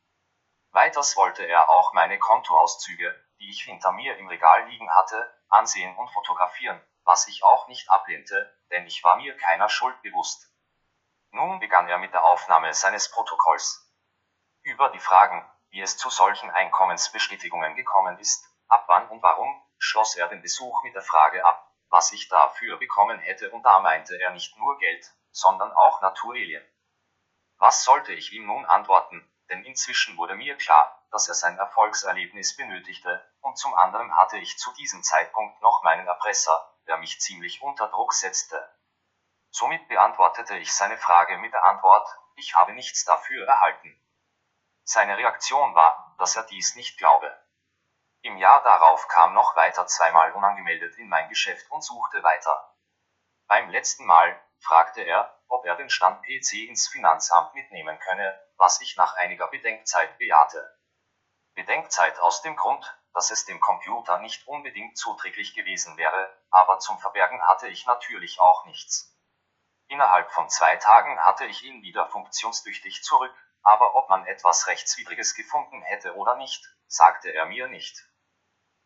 Weiters 0.71 1.17
wollte 1.17 1.43
er 1.43 1.69
auch 1.69 1.93
meine 1.93 2.19
Kontoauszüge, 2.19 3.15
die 3.39 3.49
ich 3.49 3.63
hinter 3.63 3.93
mir 3.93 4.17
im 4.17 4.28
Regal 4.28 4.67
liegen 4.67 4.93
hatte, 4.93 5.34
ansehen 5.49 5.95
und 5.97 6.09
fotografieren, 6.09 6.80
was 7.03 7.28
ich 7.28 7.43
auch 7.43 7.67
nicht 7.67 7.89
ablehnte, 7.89 8.55
denn 8.69 8.86
ich 8.86 9.03
war 9.03 9.15
mir 9.15 9.36
keiner 9.38 9.69
Schuld 9.69 9.99
bewusst. 10.01 10.51
Nun 11.32 11.59
begann 11.59 11.88
er 11.88 11.97
mit 11.97 12.13
der 12.13 12.26
Aufnahme 12.26 12.73
seines 12.73 13.09
Protokolls. 13.09 13.84
Über 14.66 14.89
die 14.89 14.99
Fragen, 14.99 15.47
wie 15.70 15.82
es 15.82 15.95
zu 15.95 16.09
solchen 16.09 16.49
Einkommensbestätigungen 16.49 17.76
gekommen 17.76 18.18
ist, 18.18 18.49
ab 18.68 18.86
wann 18.88 19.07
und 19.09 19.22
warum, 19.22 19.63
schloss 19.78 20.16
er 20.16 20.28
den 20.28 20.41
Besuch 20.41 20.82
mit 20.84 20.95
der 20.95 21.03
Frage 21.03 21.45
ab, 21.45 21.72
was 21.89 22.11
ich 22.13 22.30
dafür 22.30 22.78
bekommen 22.78 23.20
hätte 23.20 23.51
und 23.51 23.61
da 23.61 23.80
meinte 23.80 24.20
er 24.20 24.32
nicht 24.32 24.57
nur 24.57 24.76
Geld, 24.80 25.13
sondern 25.30 25.72
auch 25.72 26.01
Naturalien. 26.01 26.66
Was 27.59 27.84
sollte 27.84 28.13
ich 28.13 28.34
ihm 28.34 28.47
nun 28.47 28.66
antworten, 28.66 29.32
denn 29.51 29.63
inzwischen 29.63 30.18
wurde 30.18 30.34
mir 30.34 30.57
klar, 30.57 30.99
dass 31.11 31.28
er 31.28 31.36
sein 31.36 31.59
Erfolgserlebnis 31.59 32.57
benötigte, 32.57 33.24
und 33.41 33.59
zum 33.59 33.76
anderen 33.76 34.18
hatte 34.18 34.39
ich 34.39 34.57
zu 34.57 34.74
diesem 34.74 35.03
Zeitpunkt 35.03 35.61
noch 35.61 35.84
meinen 35.84 36.07
Erpresser, 36.07 36.76
der 36.88 36.97
mich 36.97 37.22
ziemlich 37.22 37.61
unter 37.61 37.88
Druck 37.89 38.13
setzte. 38.13 38.68
Somit 39.51 39.88
beantwortete 39.89 40.57
ich 40.57 40.74
seine 40.74 40.97
Frage 40.97 41.38
mit 41.38 41.53
der 41.53 41.68
Antwort, 41.68 42.09
ich 42.36 42.55
habe 42.55 42.74
nichts 42.74 43.05
dafür 43.05 43.47
erhalten. 43.47 44.01
Seine 44.88 45.17
Reaktion 45.17 45.73
war, 45.73 46.15
dass 46.19 46.36
er 46.36 46.43
dies 46.43 46.75
nicht 46.75 46.99
glaube. 46.99 47.36
Im 48.21 48.38
Jahr 48.38 48.61
darauf 48.61 49.07
kam 49.07 49.33
noch 49.33 49.55
weiter 49.55 49.88
zweimal 49.88 50.31
unangemeldet 50.33 50.95
in 50.99 51.09
mein 51.09 51.27
Geschäft 51.27 51.69
und 51.71 51.83
suchte 51.83 52.21
weiter. 52.21 52.71
Beim 53.47 53.71
letzten 53.71 54.05
Mal 54.05 54.39
fragte 54.59 55.01
er, 55.01 55.41
ob 55.47 55.65
er 55.65 55.75
den 55.75 55.89
Stand 55.89 56.21
PC 56.21 56.69
ins 56.69 56.88
Finanzamt 56.88 57.55
mitnehmen 57.55 57.97
könne, 57.99 58.39
was 58.57 58.79
ich 58.79 58.95
nach 58.95 59.15
einiger 59.15 59.47
Bedenkzeit 59.47 60.19
bejahte. 60.19 60.77
Bedenkzeit 61.55 62.19
aus 62.19 62.43
dem 62.43 62.55
Grund, 62.55 62.95
dass 63.15 63.31
es 63.31 63.45
dem 63.45 63.59
Computer 63.59 64.19
nicht 64.19 64.47
unbedingt 64.47 64.99
zuträglich 64.99 65.55
gewesen 65.55 65.97
wäre, 65.97 66.31
aber 66.51 66.77
zum 66.77 66.99
Verbergen 66.99 67.41
hatte 67.47 67.67
ich 67.69 67.88
natürlich 67.88 68.39
auch 68.39 68.65
nichts. 68.65 69.17
Innerhalb 69.88 70.31
von 70.31 70.47
zwei 70.47 70.75
Tagen 70.77 71.19
hatte 71.21 71.45
ich 71.45 71.63
ihn 71.63 71.81
wieder 71.81 72.07
funktionstüchtig 72.07 73.03
zurück, 73.03 73.33
aber 73.66 73.95
ob 73.95 74.09
man 74.09 74.26
etwas 74.28 74.68
Rechtswidriges 74.68 75.34
gefunden 75.36 75.82
hätte 75.82 76.16
oder 76.16 76.36
nicht, 76.36 76.63
sagte 76.88 77.32
er 77.32 77.45
mir 77.45 77.68
nicht. 77.68 77.97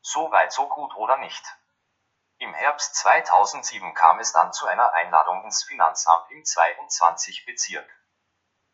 So 0.01 0.32
weit 0.32 0.51
so 0.51 0.67
gut 0.69 0.95
oder 0.95 1.17
nicht. 1.17 1.45
Im 2.38 2.53
Herbst 2.53 2.95
2007 2.95 3.93
kam 3.93 4.19
es 4.19 4.32
dann 4.32 4.53
zu 4.53 4.65
einer 4.65 4.93
Einladung 4.93 5.43
ins 5.43 5.65
Finanzamt 5.65 6.32
im 6.32 6.45
22 6.45 7.45
Bezirk. 7.45 7.88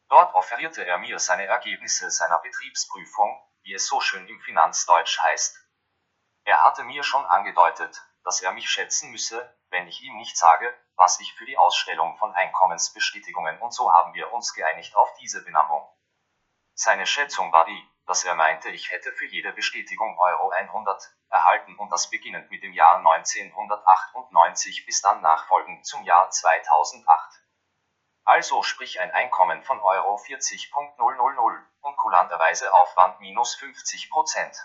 Dort 0.08 0.36
offerierte 0.36 0.86
er 0.86 1.00
mir 1.00 1.18
seine 1.18 1.48
Ergebnisse 1.48 2.12
seiner 2.12 2.38
Betriebsprüfung, 2.38 3.44
wie 3.64 3.74
es 3.74 3.88
so 3.88 4.00
schön 4.00 4.28
im 4.28 4.40
Finanzdeutsch 4.42 5.20
heißt. 5.20 5.58
Er 6.44 6.64
hatte 6.64 6.84
mir 6.84 7.02
schon 7.02 7.26
angedeutet, 7.26 8.00
dass 8.24 8.42
er 8.42 8.52
mich 8.52 8.70
schätzen 8.70 9.10
müsse, 9.10 9.58
wenn 9.72 9.88
ich 9.88 10.02
ihm 10.04 10.16
nicht 10.18 10.38
sage, 10.38 10.72
was 10.96 11.20
ich 11.20 11.34
für 11.34 11.46
die 11.46 11.58
Ausstellung 11.58 12.18
von 12.18 12.34
Einkommensbestätigungen 12.36 13.60
und 13.60 13.74
so 13.74 13.92
haben 13.92 14.14
wir 14.14 14.32
uns 14.32 14.54
geeinigt 14.54 14.96
auf 14.96 15.12
diese 15.16 15.44
Benamung. 15.44 15.92
Seine 16.78 17.08
Schätzung 17.08 17.54
war 17.54 17.64
die, 17.64 17.90
dass 18.06 18.26
er 18.26 18.36
meinte, 18.36 18.70
ich 18.70 18.92
hätte 18.92 19.14
für 19.14 19.26
jede 19.26 19.54
Bestätigung 19.54 20.20
Euro 20.20 20.50
100 20.50 21.10
erhalten 21.30 21.78
und 21.78 21.90
das 21.90 22.10
beginnend 22.10 22.52
mit 22.52 22.64
dem 22.64 22.74
Jahr 22.74 22.98
1998 22.98 24.86
bis 24.86 25.02
dann 25.02 25.22
nachfolgend 25.22 25.86
zum 25.86 26.04
Jahr 26.04 26.30
2008. 26.30 27.08
Also 28.26 28.62
sprich 28.62 29.00
ein 29.00 29.10
Einkommen 29.12 29.64
von 29.64 29.80
Euro 29.80 30.16
40.000 30.18 31.64
und 31.80 31.96
kulanterweise 31.96 32.74
Aufwand 32.74 33.22
minus 33.22 33.56
50 33.56 34.10
Prozent. 34.10 34.58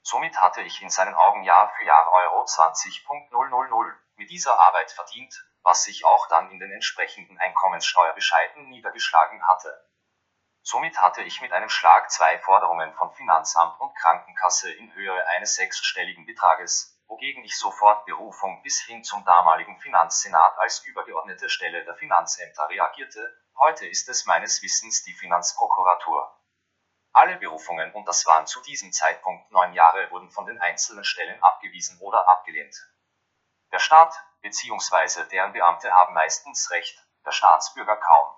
Somit 0.00 0.40
hatte 0.40 0.62
ich 0.62 0.80
in 0.80 0.88
seinen 0.88 1.14
Augen 1.14 1.42
Jahr 1.42 1.68
für 1.76 1.84
Jahr 1.84 2.10
Euro 2.10 2.44
20.000 2.44 3.94
mit 4.16 4.30
dieser 4.30 4.58
Arbeit 4.58 4.90
verdient, 4.92 5.34
was 5.62 5.84
sich 5.84 6.06
auch 6.06 6.26
dann 6.28 6.50
in 6.50 6.58
den 6.58 6.72
entsprechenden 6.72 7.36
Einkommenssteuerbescheiden 7.38 8.70
niedergeschlagen 8.70 9.46
hatte. 9.46 9.87
Somit 10.70 11.00
hatte 11.00 11.22
ich 11.22 11.40
mit 11.40 11.50
einem 11.54 11.70
Schlag 11.70 12.10
zwei 12.10 12.38
Forderungen 12.40 12.92
von 12.92 13.10
Finanzamt 13.14 13.80
und 13.80 13.94
Krankenkasse 13.94 14.70
in 14.70 14.92
Höhe 14.92 15.26
eines 15.28 15.54
sechsstelligen 15.54 16.26
Betrages, 16.26 17.00
wogegen 17.06 17.42
ich 17.42 17.56
sofort 17.56 18.04
Berufung 18.04 18.60
bis 18.62 18.82
hin 18.82 19.02
zum 19.02 19.24
damaligen 19.24 19.80
Finanzsenat 19.80 20.58
als 20.58 20.84
übergeordnete 20.84 21.48
Stelle 21.48 21.86
der 21.86 21.94
Finanzämter 21.94 22.68
reagierte, 22.68 23.34
heute 23.56 23.86
ist 23.86 24.10
es 24.10 24.26
meines 24.26 24.62
Wissens 24.62 25.02
die 25.04 25.14
Finanzprokuratur. 25.14 26.38
Alle 27.14 27.38
Berufungen 27.38 27.90
und 27.94 28.06
das 28.06 28.26
waren 28.26 28.46
zu 28.46 28.60
diesem 28.60 28.92
Zeitpunkt 28.92 29.50
neun 29.50 29.72
Jahre 29.72 30.10
wurden 30.10 30.30
von 30.30 30.44
den 30.44 30.60
einzelnen 30.60 31.04
Stellen 31.04 31.42
abgewiesen 31.42 31.98
oder 32.02 32.28
abgelehnt. 32.28 32.76
Der 33.72 33.78
Staat 33.78 34.14
bzw. 34.42 35.24
deren 35.30 35.54
Beamte 35.54 35.90
haben 35.92 36.12
meistens 36.12 36.70
Recht, 36.70 37.02
der 37.24 37.32
Staatsbürger 37.32 37.96
kaum. 37.96 38.37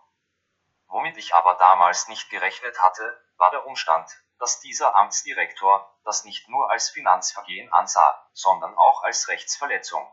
Womit 0.93 1.17
ich 1.19 1.37
aber 1.37 1.55
damals 1.55 2.09
nicht 2.09 2.31
gerechnet 2.31 2.83
hatte, 2.83 3.25
war 3.37 3.53
der 3.53 3.65
Umstand, 3.65 4.11
dass 4.41 4.59
dieser 4.59 4.97
Amtsdirektor 4.97 5.97
das 6.03 6.25
nicht 6.25 6.49
nur 6.49 6.69
als 6.69 6.91
Finanzvergehen 6.91 7.73
ansah, 7.73 8.29
sondern 8.33 8.77
auch 8.77 9.05
als 9.05 9.29
Rechtsverletzung. 9.29 10.05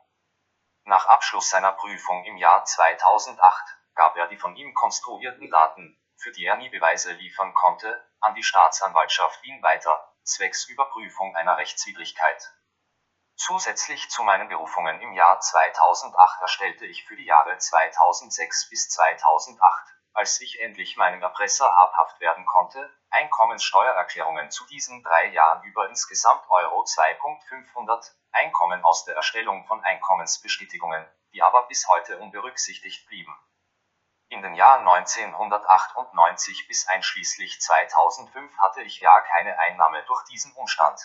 Nach 0.83 1.07
Abschluss 1.07 1.49
seiner 1.49 1.71
Prüfung 1.71 2.23
im 2.25 2.37
Jahr 2.37 2.63
2008 2.63 3.65
gab 3.95 4.15
er 4.17 4.27
die 4.27 4.37
von 4.37 4.55
ihm 4.55 4.75
konstruierten 4.75 5.49
Daten, 5.49 5.99
für 6.15 6.31
die 6.31 6.45
er 6.45 6.57
nie 6.57 6.69
Beweise 6.69 7.11
liefern 7.13 7.55
konnte, 7.55 8.07
an 8.19 8.35
die 8.35 8.43
Staatsanwaltschaft 8.43 9.41
Wien 9.41 9.63
weiter, 9.63 10.13
zwecks 10.21 10.65
Überprüfung 10.65 11.35
einer 11.35 11.57
Rechtswidrigkeit. 11.57 12.53
Zusätzlich 13.35 14.11
zu 14.11 14.21
meinen 14.21 14.47
Berufungen 14.47 15.01
im 15.01 15.13
Jahr 15.13 15.39
2008 15.39 16.41
erstellte 16.41 16.85
ich 16.85 17.03
für 17.07 17.15
die 17.15 17.25
Jahre 17.25 17.57
2006 17.57 18.69
bis 18.69 18.89
2008 18.89 19.96
als 20.17 20.41
ich 20.41 20.59
endlich 20.61 20.97
meinem 20.97 21.21
Erpresser 21.21 21.69
habhaft 21.75 22.19
werden 22.19 22.43
konnte, 22.47 22.91
Einkommenssteuererklärungen 23.11 24.49
zu 24.49 24.65
diesen 24.65 25.03
drei 25.03 25.27
Jahren 25.27 25.63
über 25.63 25.87
insgesamt 25.87 26.43
Euro 26.49 26.81
2.500, 26.81 28.15
Einkommen 28.31 28.83
aus 28.83 29.05
der 29.05 29.15
Erstellung 29.15 29.67
von 29.67 29.83
Einkommensbestätigungen, 29.83 31.05
die 31.33 31.43
aber 31.43 31.67
bis 31.67 31.87
heute 31.87 32.17
unberücksichtigt 32.17 33.07
blieben. 33.07 33.37
In 34.29 34.41
den 34.41 34.55
Jahren 34.55 34.87
1998 34.87 36.67
bis 36.67 36.87
einschließlich 36.87 37.61
2005 37.61 38.57
hatte 38.57 38.81
ich 38.81 38.99
ja 38.99 39.21
keine 39.21 39.59
Einnahme 39.59 40.03
durch 40.05 40.23
diesen 40.25 40.51
Umstand. 40.53 40.99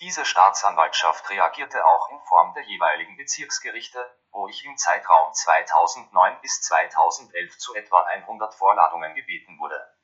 Diese 0.00 0.24
Staatsanwaltschaft 0.24 1.28
reagierte 1.28 1.84
auch 1.84 2.08
in 2.08 2.18
Form 2.22 2.54
der 2.54 2.62
jeweiligen 2.62 3.18
Bezirksgerichte, 3.18 4.18
wo 4.30 4.48
ich 4.48 4.64
im 4.64 4.78
Zeitraum 4.78 5.34
2009 5.34 6.40
bis 6.40 6.62
2011 6.62 7.58
zu 7.58 7.74
etwa 7.74 8.04
100 8.04 8.54
Vorladungen 8.54 9.14
gebeten 9.14 9.58
wurde. 9.58 9.94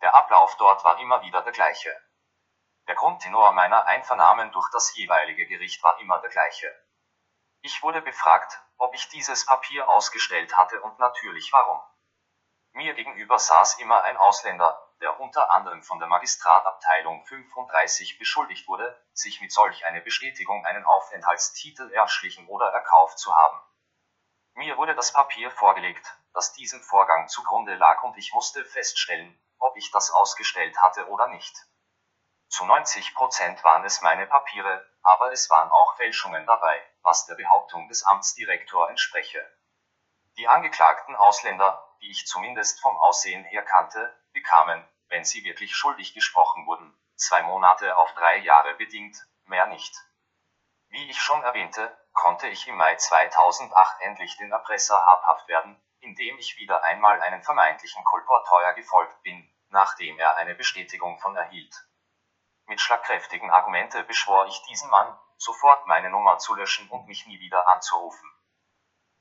Der 0.00 0.14
Ablauf 0.14 0.56
dort 0.56 0.82
war 0.82 0.98
immer 0.98 1.20
wieder 1.20 1.42
der 1.42 1.52
gleiche. 1.52 1.94
Der 2.86 2.94
Grundtenor 2.94 3.52
meiner 3.52 3.84
Einvernahmen 3.84 4.50
durch 4.52 4.70
das 4.72 4.96
jeweilige 4.96 5.46
Gericht 5.46 5.82
war 5.82 6.00
immer 6.00 6.18
der 6.20 6.30
gleiche. 6.30 6.74
Ich 7.60 7.82
wurde 7.82 8.00
befragt, 8.00 8.58
ob 8.78 8.94
ich 8.94 9.10
dieses 9.10 9.44
Papier 9.44 9.90
ausgestellt 9.90 10.56
hatte 10.56 10.80
und 10.80 10.98
natürlich 10.98 11.52
warum. 11.52 11.82
Mir 12.78 12.94
gegenüber 12.94 13.40
saß 13.40 13.80
immer 13.80 14.04
ein 14.04 14.16
Ausländer, 14.16 14.80
der 15.00 15.18
unter 15.18 15.50
anderem 15.50 15.82
von 15.82 15.98
der 15.98 16.06
Magistratabteilung 16.06 17.26
35 17.26 18.20
beschuldigt 18.20 18.68
wurde, 18.68 18.96
sich 19.12 19.40
mit 19.40 19.50
solch 19.50 19.84
einer 19.84 19.98
Bestätigung 19.98 20.64
einen 20.64 20.84
Aufenthaltstitel 20.84 21.90
erschlichen 21.90 22.46
oder 22.46 22.66
erkauft 22.66 23.18
zu 23.18 23.34
haben. 23.34 23.60
Mir 24.52 24.76
wurde 24.76 24.94
das 24.94 25.12
Papier 25.12 25.50
vorgelegt, 25.50 26.06
das 26.34 26.52
diesem 26.52 26.80
Vorgang 26.80 27.26
zugrunde 27.26 27.74
lag 27.74 28.04
und 28.04 28.16
ich 28.16 28.32
musste 28.32 28.64
feststellen, 28.64 29.36
ob 29.58 29.76
ich 29.76 29.90
das 29.90 30.12
ausgestellt 30.12 30.80
hatte 30.80 31.08
oder 31.08 31.26
nicht. 31.26 31.56
Zu 32.48 32.64
90 32.64 33.12
Prozent 33.16 33.64
waren 33.64 33.84
es 33.84 34.02
meine 34.02 34.28
Papiere, 34.28 34.88
aber 35.02 35.32
es 35.32 35.50
waren 35.50 35.72
auch 35.72 35.96
Fälschungen 35.96 36.46
dabei, 36.46 36.80
was 37.02 37.26
der 37.26 37.34
Behauptung 37.34 37.88
des 37.88 38.04
Amtsdirektor 38.04 38.88
entspreche. 38.88 39.44
Die 40.36 40.46
angeklagten 40.46 41.16
Ausländer, 41.16 41.87
die 42.00 42.10
ich 42.10 42.26
zumindest 42.26 42.80
vom 42.80 42.96
Aussehen 42.96 43.44
her 43.44 43.62
kannte, 43.62 44.14
bekamen, 44.32 44.86
wenn 45.08 45.24
sie 45.24 45.44
wirklich 45.44 45.74
schuldig 45.74 46.14
gesprochen 46.14 46.66
wurden, 46.66 46.98
zwei 47.16 47.42
Monate 47.42 47.96
auf 47.96 48.12
drei 48.14 48.38
Jahre 48.38 48.74
bedingt, 48.74 49.16
mehr 49.44 49.66
nicht. 49.66 49.94
Wie 50.88 51.10
ich 51.10 51.20
schon 51.20 51.42
erwähnte, 51.42 51.96
konnte 52.12 52.48
ich 52.48 52.66
im 52.66 52.76
Mai 52.76 52.94
2008 52.96 54.00
endlich 54.00 54.36
den 54.36 54.52
Erpresser 54.52 54.96
habhaft 54.96 55.48
werden, 55.48 55.80
indem 56.00 56.38
ich 56.38 56.56
wieder 56.58 56.82
einmal 56.84 57.20
einen 57.20 57.42
vermeintlichen 57.42 58.04
Kolporteuer 58.04 58.72
gefolgt 58.74 59.22
bin, 59.22 59.52
nachdem 59.68 60.18
er 60.18 60.36
eine 60.36 60.54
Bestätigung 60.54 61.18
von 61.18 61.36
erhielt. 61.36 61.74
Mit 62.66 62.80
schlagkräftigen 62.80 63.50
Argumente 63.50 64.02
beschwor 64.04 64.46
ich 64.46 64.62
diesen 64.62 64.90
Mann, 64.90 65.18
sofort 65.36 65.86
meine 65.86 66.10
Nummer 66.10 66.38
zu 66.38 66.54
löschen 66.54 66.88
und 66.90 67.06
mich 67.06 67.26
nie 67.26 67.40
wieder 67.40 67.68
anzurufen. 67.68 68.30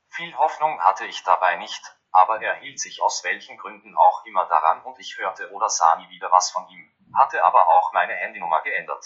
Viel 0.09 0.35
Hoffnung 0.37 0.81
hatte 0.81 1.05
ich 1.05 1.23
dabei 1.23 1.57
nicht, 1.57 1.96
aber 2.11 2.41
er 2.41 2.55
hielt 2.55 2.79
sich 2.79 3.01
aus 3.01 3.23
welchen 3.23 3.57
Gründen 3.57 3.95
auch 3.95 4.25
immer 4.25 4.45
daran 4.45 4.83
und 4.83 4.99
ich 4.99 5.17
hörte 5.17 5.51
oder 5.51 5.69
sah 5.69 5.95
nie 5.95 6.09
wieder 6.09 6.31
was 6.31 6.51
von 6.51 6.67
ihm, 6.69 6.95
hatte 7.17 7.43
aber 7.43 7.67
auch 7.67 7.93
meine 7.93 8.13
Handynummer 8.15 8.61
geändert. 8.61 9.05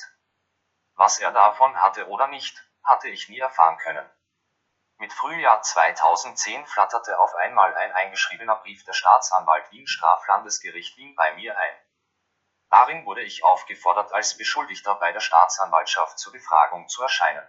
Was 0.95 1.20
er 1.20 1.32
davon 1.32 1.82
hatte 1.82 2.08
oder 2.08 2.28
nicht, 2.28 2.58
hatte 2.84 3.10
ich 3.10 3.30
nie 3.30 3.39
erfahren 3.39 3.78
können. 3.78 4.10
Mit 4.97 5.14
Frühjahr 5.14 5.62
2010 5.62 6.66
flatterte 6.68 7.20
auf 7.20 7.34
einmal 7.36 7.74
ein 7.76 7.91
eingeschriebener 7.91 8.58
Brief 8.58 8.84
der 8.86 8.93
Staatsanwalt 8.93 9.72
Wien 9.72 9.88
Straflandesgericht 9.88 10.95
Wien 10.97 11.16
bei 11.16 11.34
mir 11.34 11.58
ein. 11.58 11.76
Darin 12.70 13.06
wurde 13.06 13.24
ich 13.24 13.43
aufgefordert, 13.43 14.14
als 14.14 14.38
Beschuldigter 14.38 14.95
bei 14.95 15.12
der 15.12 15.20
Staatsanwaltschaft 15.20 16.20
zur 16.20 16.32
Befragung 16.34 16.88
zu 16.88 17.02
erscheinen. 17.02 17.45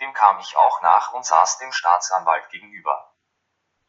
Dem 0.00 0.12
kam 0.12 0.38
ich 0.38 0.56
auch 0.56 0.82
nach 0.82 1.12
und 1.12 1.24
saß 1.24 1.58
dem 1.58 1.72
Staatsanwalt 1.72 2.48
gegenüber. 2.50 3.09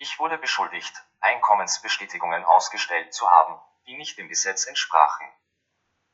Ich 0.04 0.18
wurde 0.18 0.40
beschuldigt, 0.40 0.96
Einkommensbestätigungen 1.20 2.44
ausgestellt 2.44 3.14
zu 3.14 3.30
haben, 3.30 3.62
die 3.86 3.96
nicht 3.96 4.18
dem 4.18 4.30
Gesetz 4.30 4.66
entsprachen. 4.66 5.32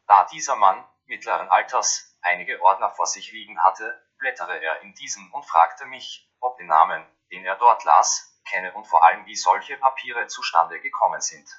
Da 0.08 0.26
dieser 0.26 0.58
Mann, 0.58 0.86
mittleren 1.06 1.48
Alters, 1.48 2.14
einige 2.22 2.62
Ordner 2.62 2.90
vor 2.90 3.06
sich 3.06 3.32
liegen 3.32 3.64
hatte, 3.64 4.06
blättere 4.18 4.62
er 4.62 4.82
in 4.82 4.94
diesen 4.96 5.32
und 5.32 5.46
fragte 5.46 5.86
mich, 5.86 6.30
ob 6.42 6.58
den 6.58 6.68
Namen, 6.68 7.02
den 7.32 7.46
er 7.46 7.56
dort 7.56 7.86
las, 7.86 8.38
kenne 8.44 8.74
und 8.74 8.84
vor 8.84 9.06
allem 9.06 9.26
wie 9.26 9.38
solche 9.38 9.78
Papiere 9.78 10.28
zustande 10.28 10.82
gekommen 10.82 11.22
sind. 11.22 11.50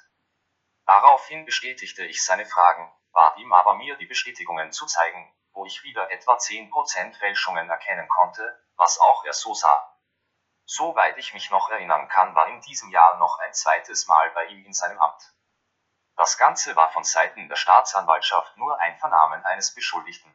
Daraufhin 0.85 1.45
bestätigte 1.45 2.05
ich 2.05 2.23
seine 2.23 2.45
Fragen, 2.45 2.93
bat 3.11 3.37
ihm 3.37 3.51
aber 3.53 3.73
mir 3.73 3.97
die 3.97 4.05
Bestätigungen 4.05 4.71
zu 4.71 4.85
zeigen, 4.85 5.33
wo 5.53 5.65
ich 5.65 5.81
wieder 5.81 6.11
etwa 6.11 6.35
10% 6.35 7.17
Fälschungen 7.17 7.71
erkennen 7.71 8.07
konnte, 8.07 8.63
was 8.75 8.99
auch 8.99 9.25
er 9.25 9.33
so 9.33 9.55
sah. 9.55 9.88
Soweit 10.71 11.17
ich 11.17 11.33
mich 11.33 11.49
noch 11.49 11.71
erinnern 11.71 12.07
kann, 12.09 12.35
war 12.35 12.47
in 12.47 12.61
diesem 12.61 12.91
Jahr 12.91 13.17
noch 13.17 13.39
ein 13.39 13.55
zweites 13.55 14.05
Mal 14.05 14.29
bei 14.35 14.45
ihm 14.45 14.63
in 14.65 14.73
seinem 14.73 14.99
Amt. 15.01 15.33
Das 16.15 16.37
Ganze 16.37 16.75
war 16.75 16.91
von 16.91 17.03
Seiten 17.03 17.49
der 17.49 17.55
Staatsanwaltschaft 17.55 18.55
nur 18.55 18.79
ein 18.79 18.95
Vernahmen 18.99 19.43
eines 19.45 19.73
Beschuldigten. 19.73 20.31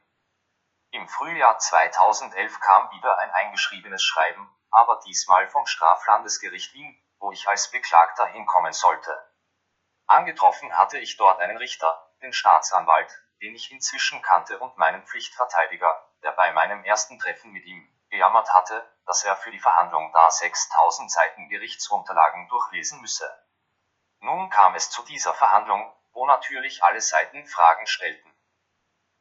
Im 0.90 1.06
Frühjahr 1.06 1.60
2011 1.60 2.58
kam 2.58 2.90
wieder 2.90 3.16
ein 3.20 3.30
eingeschriebenes 3.30 4.02
Schreiben, 4.02 4.52
aber 4.72 4.98
diesmal 5.06 5.46
vom 5.46 5.66
Straflandesgericht 5.66 6.74
Wien, 6.74 7.00
wo 7.20 7.30
ich 7.30 7.48
als 7.48 7.70
Beklagter 7.70 8.26
hinkommen 8.26 8.72
sollte. 8.72 9.16
Angetroffen 10.08 10.76
hatte 10.76 10.98
ich 10.98 11.16
dort 11.16 11.38
einen 11.38 11.58
Richter, 11.58 12.12
den 12.22 12.32
Staatsanwalt, 12.32 13.22
den 13.40 13.54
ich 13.54 13.70
inzwischen 13.70 14.20
kannte 14.20 14.58
und 14.58 14.78
meinen 14.78 15.06
Pflichtverteidiger, 15.06 16.10
der 16.24 16.32
bei 16.32 16.52
meinem 16.52 16.82
ersten 16.82 17.20
Treffen 17.20 17.52
mit 17.52 17.64
ihm 17.66 17.88
gejammert 18.10 18.52
hatte, 18.52 18.93
dass 19.06 19.24
er 19.24 19.36
für 19.36 19.50
die 19.50 19.60
Verhandlung 19.60 20.12
da 20.12 20.30
6000 20.30 21.10
Seiten 21.10 21.48
Gerichtsunterlagen 21.48 22.48
durchlesen 22.48 23.00
müsse. 23.00 23.30
Nun 24.20 24.48
kam 24.50 24.74
es 24.74 24.90
zu 24.90 25.02
dieser 25.02 25.34
Verhandlung, 25.34 25.92
wo 26.12 26.26
natürlich 26.26 26.82
alle 26.82 27.00
Seiten 27.00 27.46
Fragen 27.46 27.86
stellten. 27.86 28.34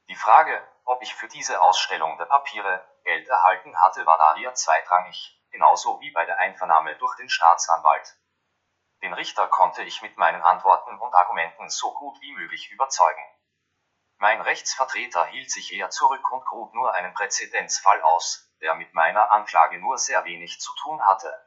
Die 0.07 0.15
Frage, 0.15 0.61
ob 0.85 1.01
ich 1.01 1.15
für 1.15 1.27
diese 1.27 1.61
Ausstellung 1.61 2.17
der 2.17 2.25
Papiere 2.25 2.87
Geld 3.03 3.27
erhalten 3.27 3.79
hatte, 3.81 4.05
war 4.05 4.17
daher 4.17 4.53
zweitrangig, 4.53 5.41
genauso 5.51 5.99
wie 6.01 6.11
bei 6.11 6.25
der 6.25 6.37
Einvernahme 6.37 6.95
durch 6.97 7.15
den 7.17 7.29
Staatsanwalt. 7.29 8.17
Den 9.01 9.13
Richter 9.13 9.47
konnte 9.47 9.83
ich 9.83 10.01
mit 10.01 10.17
meinen 10.17 10.41
Antworten 10.41 10.97
und 10.97 11.13
Argumenten 11.13 11.69
so 11.69 11.93
gut 11.93 12.19
wie 12.21 12.33
möglich 12.33 12.71
überzeugen. 12.71 13.23
Mein 14.23 14.39
Rechtsvertreter 14.39 15.25
hielt 15.25 15.51
sich 15.51 15.73
eher 15.73 15.89
zurück 15.89 16.31
und 16.31 16.45
grub 16.45 16.73
nur 16.73 16.95
einen 16.95 17.13
Präzedenzfall 17.13 18.01
aus, 18.03 18.49
der 18.61 18.73
mit 18.73 18.93
meiner 18.93 19.31
Anklage 19.31 19.79
nur 19.79 19.97
sehr 19.97 20.23
wenig 20.23 20.61
zu 20.61 20.73
tun 20.75 21.05
hatte. 21.05 21.45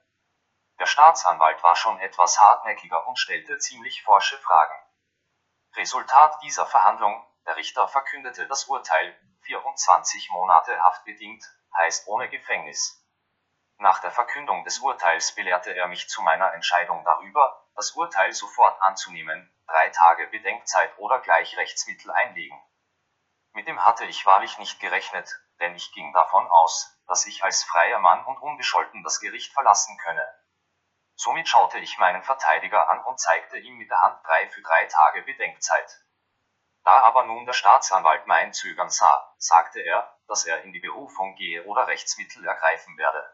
Der 0.78 0.84
Staatsanwalt 0.84 1.62
war 1.62 1.74
schon 1.74 1.98
etwas 2.00 2.38
hartnäckiger 2.38 3.06
und 3.06 3.18
stellte 3.18 3.56
ziemlich 3.56 4.02
forsche 4.02 4.36
Fragen. 4.36 4.74
Resultat 5.76 6.38
dieser 6.42 6.66
Verhandlung, 6.66 7.26
der 7.46 7.56
Richter 7.56 7.88
verkündete 7.88 8.46
das 8.46 8.66
Urteil, 8.66 9.18
24 9.44 10.28
Monate 10.32 10.78
haftbedingt, 10.78 11.46
heißt 11.78 12.06
ohne 12.08 12.28
Gefängnis. 12.28 13.02
Nach 13.78 14.00
der 14.00 14.10
Verkündung 14.10 14.64
des 14.64 14.80
Urteils 14.80 15.34
belehrte 15.34 15.74
er 15.74 15.88
mich 15.88 16.10
zu 16.10 16.20
meiner 16.20 16.52
Entscheidung 16.52 17.02
darüber, 17.06 17.70
das 17.74 17.92
Urteil 17.92 18.34
sofort 18.34 18.82
anzunehmen, 18.82 19.50
drei 19.66 19.88
Tage 19.90 20.26
Bedenkzeit 20.28 20.96
oder 20.98 21.20
gleich 21.20 21.56
Rechtsmittel 21.56 22.10
einlegen. 22.10 22.60
Mit 23.52 23.66
dem 23.68 23.84
hatte 23.84 24.04
ich 24.04 24.26
wahrlich 24.26 24.58
nicht 24.58 24.80
gerechnet, 24.80 25.40
denn 25.60 25.74
ich 25.74 25.92
ging 25.92 26.12
davon 26.12 26.46
aus, 26.48 27.00
dass 27.06 27.26
ich 27.26 27.42
als 27.44 27.64
freier 27.64 27.98
Mann 27.98 28.24
und 28.26 28.38
unbescholten 28.38 29.02
das 29.02 29.20
Gericht 29.20 29.52
verlassen 29.52 29.96
könne. 29.98 30.26
Somit 31.14 31.48
schaute 31.48 31.78
ich 31.78 31.98
meinen 31.98 32.22
Verteidiger 32.22 32.90
an 32.90 33.02
und 33.04 33.18
zeigte 33.18 33.58
ihm 33.58 33.78
mit 33.78 33.90
der 33.90 34.02
Hand 34.02 34.24
drei 34.26 34.50
für 34.50 34.60
drei 34.60 34.84
Tage 34.86 35.22
Bedenkzeit. 35.22 36.00
Da 36.84 37.00
aber 37.00 37.24
nun 37.24 37.46
der 37.46 37.54
Staatsanwalt 37.54 38.26
mein 38.26 38.52
Zögern 38.52 38.90
sah, 38.90 39.34
sagte 39.38 39.80
er, 39.80 40.16
dass 40.28 40.44
er 40.44 40.62
in 40.62 40.72
die 40.72 40.80
Berufung 40.80 41.34
gehe 41.34 41.64
oder 41.64 41.86
Rechtsmittel 41.86 42.46
ergreifen 42.46 42.96
werde. 42.98 43.32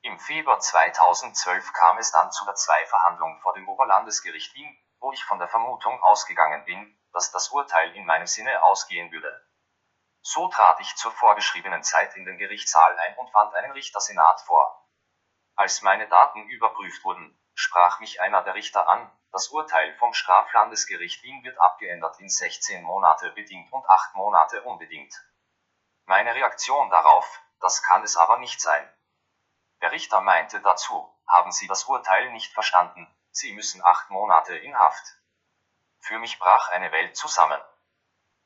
Im 0.00 0.18
Februar 0.18 0.58
2012 0.58 1.72
kam 1.72 1.98
es 1.98 2.10
dann 2.10 2.32
zu 2.32 2.44
der 2.44 2.54
Zwei-Verhandlung 2.54 3.40
vor 3.42 3.54
dem 3.54 3.68
Oberlandesgericht 3.68 4.54
Wien, 4.54 4.76
wo 5.04 5.12
ich 5.12 5.22
von 5.22 5.38
der 5.38 5.48
Vermutung 5.48 6.02
ausgegangen 6.02 6.64
bin, 6.64 6.98
dass 7.12 7.30
das 7.30 7.50
Urteil 7.50 7.94
in 7.94 8.06
meinem 8.06 8.26
Sinne 8.26 8.62
ausgehen 8.62 9.12
würde. 9.12 9.46
So 10.22 10.48
trat 10.48 10.80
ich 10.80 10.96
zur 10.96 11.12
vorgeschriebenen 11.12 11.82
Zeit 11.82 12.16
in 12.16 12.24
den 12.24 12.38
Gerichtssaal 12.38 12.98
ein 12.98 13.14
und 13.18 13.30
fand 13.30 13.54
einen 13.54 13.72
Richtersenat 13.72 14.40
vor. 14.40 14.88
Als 15.56 15.82
meine 15.82 16.08
Daten 16.08 16.48
überprüft 16.48 17.04
wurden, 17.04 17.38
sprach 17.52 18.00
mich 18.00 18.22
einer 18.22 18.42
der 18.44 18.54
Richter 18.54 18.88
an, 18.88 19.12
das 19.30 19.48
Urteil 19.48 19.94
vom 19.98 20.14
Straflandesgericht 20.14 21.22
Wien 21.22 21.44
wird 21.44 21.60
abgeändert 21.60 22.18
in 22.20 22.30
16 22.30 22.82
Monate 22.82 23.30
bedingt 23.32 23.70
und 23.74 23.86
8 23.86 24.14
Monate 24.14 24.62
unbedingt. 24.62 25.14
Meine 26.06 26.34
Reaktion 26.34 26.88
darauf, 26.88 27.26
das 27.60 27.82
kann 27.82 28.02
es 28.04 28.16
aber 28.16 28.38
nicht 28.38 28.58
sein. 28.58 28.90
Der 29.82 29.92
Richter 29.92 30.22
meinte 30.22 30.62
dazu, 30.62 31.14
haben 31.28 31.52
Sie 31.52 31.66
das 31.66 31.84
Urteil 31.84 32.32
nicht 32.32 32.54
verstanden, 32.54 33.13
Sie 33.36 33.52
müssen 33.52 33.84
acht 33.84 34.10
Monate 34.10 34.56
in 34.56 34.78
Haft. 34.78 35.04
Für 35.98 36.20
mich 36.20 36.38
brach 36.38 36.68
eine 36.68 36.92
Welt 36.92 37.16
zusammen. 37.16 37.60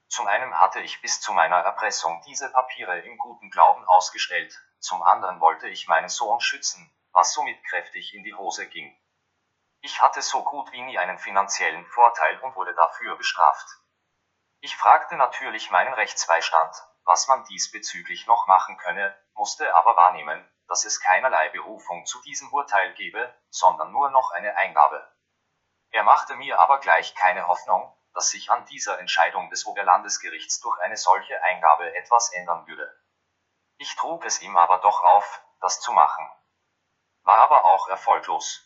Zum 0.08 0.26
einen 0.26 0.58
hatte 0.58 0.80
ich 0.80 1.02
bis 1.02 1.20
zu 1.20 1.34
meiner 1.34 1.58
Erpressung 1.58 2.22
diese 2.26 2.50
Papiere 2.50 3.00
im 3.00 3.18
guten 3.18 3.50
Glauben 3.50 3.84
ausgestellt, 3.84 4.58
zum 4.78 5.02
anderen 5.02 5.42
wollte 5.42 5.68
ich 5.68 5.88
meinen 5.88 6.08
Sohn 6.08 6.40
schützen, 6.40 6.90
was 7.12 7.34
somit 7.34 7.62
kräftig 7.64 8.14
in 8.14 8.24
die 8.24 8.34
Hose 8.34 8.66
ging. 8.66 8.98
Ich 9.82 10.00
hatte 10.00 10.22
so 10.22 10.42
gut 10.42 10.72
wie 10.72 10.80
nie 10.80 10.98
einen 10.98 11.18
finanziellen 11.18 11.84
Vorteil 11.84 12.40
und 12.40 12.56
wurde 12.56 12.74
dafür 12.74 13.14
bestraft. 13.16 13.68
Ich 14.60 14.74
fragte 14.74 15.16
natürlich 15.16 15.70
meinen 15.70 15.92
Rechtsbeistand, 15.92 16.74
was 17.04 17.28
man 17.28 17.44
diesbezüglich 17.44 18.26
noch 18.26 18.46
machen 18.46 18.78
könne, 18.78 19.14
musste 19.34 19.74
aber 19.74 19.96
wahrnehmen, 19.96 20.50
dass 20.68 20.84
es 20.84 21.00
keinerlei 21.00 21.48
Berufung 21.48 22.04
zu 22.06 22.20
diesem 22.22 22.52
Urteil 22.52 22.92
gebe, 22.94 23.34
sondern 23.50 23.90
nur 23.90 24.10
noch 24.10 24.30
eine 24.32 24.56
Eingabe. 24.56 25.10
Er 25.90 26.02
machte 26.02 26.36
mir 26.36 26.60
aber 26.60 26.78
gleich 26.78 27.14
keine 27.14 27.48
Hoffnung, 27.48 27.92
dass 28.12 28.30
sich 28.30 28.50
an 28.50 28.64
dieser 28.66 28.98
Entscheidung 28.98 29.48
des 29.50 29.64
Oberlandesgerichts 29.66 30.60
durch 30.60 30.78
eine 30.80 30.96
solche 30.96 31.42
Eingabe 31.42 31.94
etwas 31.96 32.32
ändern 32.32 32.66
würde. 32.66 32.94
Ich 33.78 33.96
trug 33.96 34.24
es 34.24 34.42
ihm 34.42 34.56
aber 34.56 34.78
doch 34.78 35.02
auf, 35.02 35.42
das 35.60 35.80
zu 35.80 35.92
machen. 35.92 36.28
War 37.22 37.38
aber 37.38 37.64
auch 37.64 37.88
erfolglos. 37.88 38.64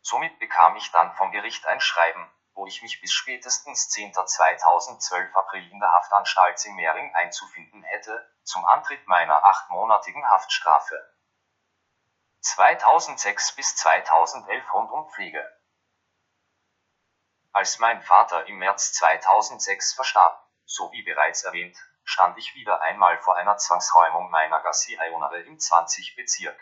Somit 0.00 0.38
bekam 0.38 0.76
ich 0.76 0.90
dann 0.92 1.12
vom 1.16 1.32
Gericht 1.32 1.66
ein 1.66 1.80
Schreiben, 1.80 2.30
wo 2.54 2.66
ich 2.66 2.82
mich 2.82 3.00
bis 3.00 3.12
spätestens 3.12 3.88
10.2012 3.90 5.34
April 5.34 5.70
in 5.70 5.80
der 5.80 5.92
Haftanstalt 5.92 6.58
Simmering 6.58 7.14
einzufinden 7.14 7.82
hätte, 7.82 8.32
zum 8.42 8.64
Antritt 8.64 9.06
meiner 9.06 9.44
achtmonatigen 9.44 10.28
Haftstrafe. 10.28 11.17
2006 12.40 13.56
bis 13.56 13.76
2011 13.76 14.72
rund 14.72 14.90
um 14.90 15.08
Pflege. 15.10 15.44
Als 17.52 17.78
mein 17.78 18.02
Vater 18.02 18.46
im 18.46 18.58
März 18.58 18.92
2006 18.92 19.94
verstarb, 19.94 20.48
so 20.64 20.92
wie 20.92 21.02
bereits 21.02 21.42
erwähnt, 21.44 21.76
stand 22.04 22.38
ich 22.38 22.54
wieder 22.54 22.80
einmal 22.82 23.18
vor 23.18 23.36
einer 23.36 23.56
Zwangsräumung 23.56 24.30
meiner 24.30 24.60
Gassi-Ionere 24.60 25.42
im 25.42 25.58
20 25.58 26.14
Bezirk. 26.16 26.58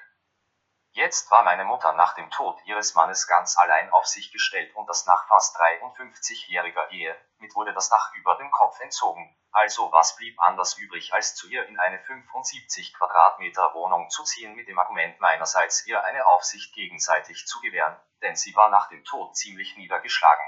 Jetzt 0.97 1.31
war 1.31 1.43
meine 1.43 1.66
Mutter 1.66 1.93
nach 1.93 2.14
dem 2.14 2.31
Tod 2.31 2.59
ihres 2.64 2.94
Mannes 2.94 3.27
ganz 3.27 3.59
allein 3.59 3.90
auf 3.90 4.06
sich 4.06 4.32
gestellt 4.32 4.74
und 4.77 4.89
das 4.89 5.05
nach 5.05 5.28
fast 5.28 5.55
53-jähriger 5.59 6.89
Ehe, 6.89 7.14
mit 7.36 7.55
wurde 7.55 7.74
das 7.74 7.90
Dach 7.90 8.14
über 8.14 8.35
dem 8.36 8.51
Kopf 8.51 8.81
entzogen. 8.81 9.36
Also 9.52 9.93
was 9.93 10.16
blieb 10.16 10.40
anders 10.40 10.78
übrig, 10.78 11.12
als 11.12 11.35
zu 11.35 11.48
ihr 11.48 11.66
in 11.66 11.78
eine 11.78 11.98
75 11.98 12.94
Quadratmeter 12.94 13.74
Wohnung 13.74 14.09
zu 14.09 14.24
ziehen 14.24 14.55
mit 14.55 14.68
dem 14.68 14.78
Argument 14.78 15.20
meinerseits 15.20 15.86
ihr 15.86 16.02
eine 16.02 16.27
Aufsicht 16.28 16.74
gegenseitig 16.74 17.47
zu 17.47 17.60
gewähren, 17.60 18.01
denn 18.23 18.35
sie 18.35 18.56
war 18.56 18.70
nach 18.70 18.89
dem 18.89 19.05
Tod 19.05 19.36
ziemlich 19.36 19.77
niedergeschlagen. 19.77 20.47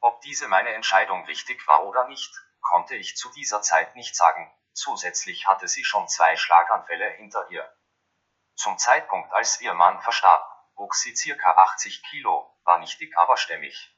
Ob 0.00 0.20
diese 0.20 0.48
meine 0.48 0.74
Entscheidung 0.74 1.24
richtig 1.24 1.66
war 1.66 1.86
oder 1.86 2.06
nicht, 2.08 2.30
konnte 2.60 2.94
ich 2.94 3.16
zu 3.16 3.32
dieser 3.32 3.62
Zeit 3.62 3.96
nicht 3.96 4.16
sagen, 4.16 4.52
zusätzlich 4.74 5.48
hatte 5.48 5.66
sie 5.66 5.84
schon 5.84 6.08
zwei 6.08 6.36
Schlaganfälle 6.36 7.08
hinter 7.12 7.48
ihr. 7.48 7.66
Zum 8.56 8.78
Zeitpunkt, 8.78 9.30
als 9.34 9.60
ihr 9.60 9.74
Mann 9.74 10.00
verstarb, 10.00 10.42
wog 10.76 10.94
sie 10.94 11.14
circa 11.14 11.50
80 11.52 12.02
Kilo, 12.04 12.58
war 12.64 12.78
nicht 12.78 12.98
dick, 12.98 13.16
aber 13.18 13.36
stämmig. 13.36 13.94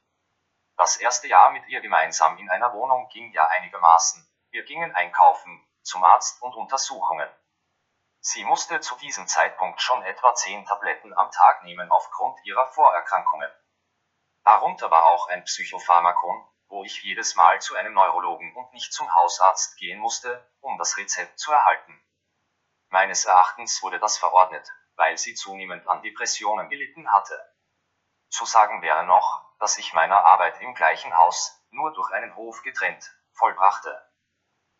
Das 0.75 0.97
erste 0.97 1.29
Jahr 1.29 1.51
mit 1.51 1.65
ihr 1.69 1.79
gemeinsam 1.79 2.37
in 2.37 2.49
einer 2.49 2.73
Wohnung 2.73 3.07
ging 3.07 3.31
ja 3.31 3.47
einigermaßen. 3.47 4.25
Wir 4.51 4.63
gingen 4.63 4.93
einkaufen, 4.93 5.65
zum 5.81 6.03
Arzt 6.03 6.41
und 6.41 6.55
Untersuchungen. 6.55 7.29
Sie 8.19 8.43
musste 8.43 8.81
zu 8.81 8.97
diesem 8.97 9.27
Zeitpunkt 9.27 9.81
schon 9.81 10.03
etwa 10.03 10.35
10 10.35 10.65
Tabletten 10.65 11.17
am 11.17 11.31
Tag 11.31 11.63
nehmen 11.63 11.89
aufgrund 11.89 12.37
ihrer 12.45 12.67
Vorerkrankungen. 12.67 13.49
Darunter 14.43 14.91
war 14.91 15.05
auch 15.05 15.29
ein 15.29 15.45
Psychopharmakon, 15.45 16.45
wo 16.67 16.83
ich 16.83 17.01
jedes 17.03 17.35
Mal 17.35 17.61
zu 17.61 17.75
einem 17.75 17.93
Neurologen 17.93 18.53
und 18.57 18.73
nicht 18.73 18.91
zum 18.91 19.13
Hausarzt 19.13 19.77
gehen 19.77 19.99
musste, 19.99 20.51
um 20.59 20.77
das 20.77 20.97
Rezept 20.97 21.39
zu 21.39 21.53
erhalten. 21.53 21.97
Meines 22.89 23.25
Erachtens 23.25 23.83
wurde 23.83 23.99
das 23.99 24.17
verordnet, 24.17 24.67
weil 24.95 25.17
sie 25.17 25.35
zunehmend 25.35 25.87
an 25.87 26.01
Depressionen 26.01 26.69
gelitten 26.69 27.11
hatte. 27.11 27.39
Zu 28.29 28.45
sagen 28.45 28.81
wäre 28.81 29.05
noch, 29.05 29.45
dass 29.59 29.77
ich 29.77 29.93
meiner 29.93 30.25
Arbeit 30.25 30.59
im 30.61 30.73
gleichen 30.73 31.15
Haus, 31.15 31.63
nur 31.69 31.93
durch 31.93 32.11
einen 32.11 32.35
Hof 32.35 32.63
getrennt, 32.63 33.11
vollbrachte. 33.33 34.05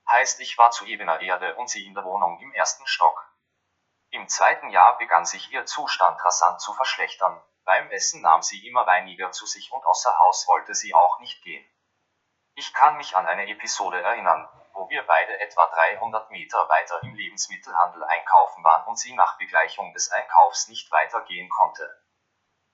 Heißt, 0.08 0.40
ich 0.40 0.58
war 0.58 0.72
zu 0.72 0.86
ebener 0.86 1.22
Erde 1.22 1.56
und 1.56 1.70
sie 1.70 1.86
in 1.86 1.94
der 1.94 2.04
Wohnung 2.04 2.40
im 2.40 2.52
ersten 2.54 2.88
Stock. 2.88 3.26
Im 4.10 4.28
zweiten 4.28 4.70
Jahr 4.70 4.98
begann 4.98 5.26
sich 5.26 5.52
ihr 5.52 5.68
Zustand 5.68 6.24
rasant 6.26 6.60
zu 6.62 6.74
verschlechtern. 6.74 7.40
Beim 7.64 7.92
Essen 7.92 8.22
nahm 8.22 8.42
sie 8.42 8.68
immer 8.68 8.88
weniger 8.88 9.32
zu 9.32 9.46
sich 9.46 9.72
und 9.72 9.86
außer 9.86 10.18
Haus 10.18 10.48
wollte 10.48 10.74
sie 10.74 10.96
auch 10.96 11.20
nicht 11.20 11.44
gehen. 11.44 11.64
Ich 12.56 12.74
kann 12.74 12.98
mich 12.98 13.16
an 13.16 13.28
eine 13.28 13.48
Episode 13.48 14.02
erinnern, 14.02 14.50
wo 14.80 14.90
wir 14.90 15.06
beide 15.06 15.38
etwa 15.42 15.68
300 15.68 16.32
Meter 16.32 16.70
weiter 16.70 17.04
im 17.04 17.14
Lebensmittelhandel 17.14 18.02
einkaufen 18.02 18.64
waren 18.64 18.88
und 18.88 18.98
sie 18.98 19.14
nach 19.14 19.38
Begleichung 19.38 19.94
des 19.94 20.10
Einkaufs 20.10 20.70
nicht 20.70 20.90
weitergehen 20.90 21.50
konnte. 21.50 22.02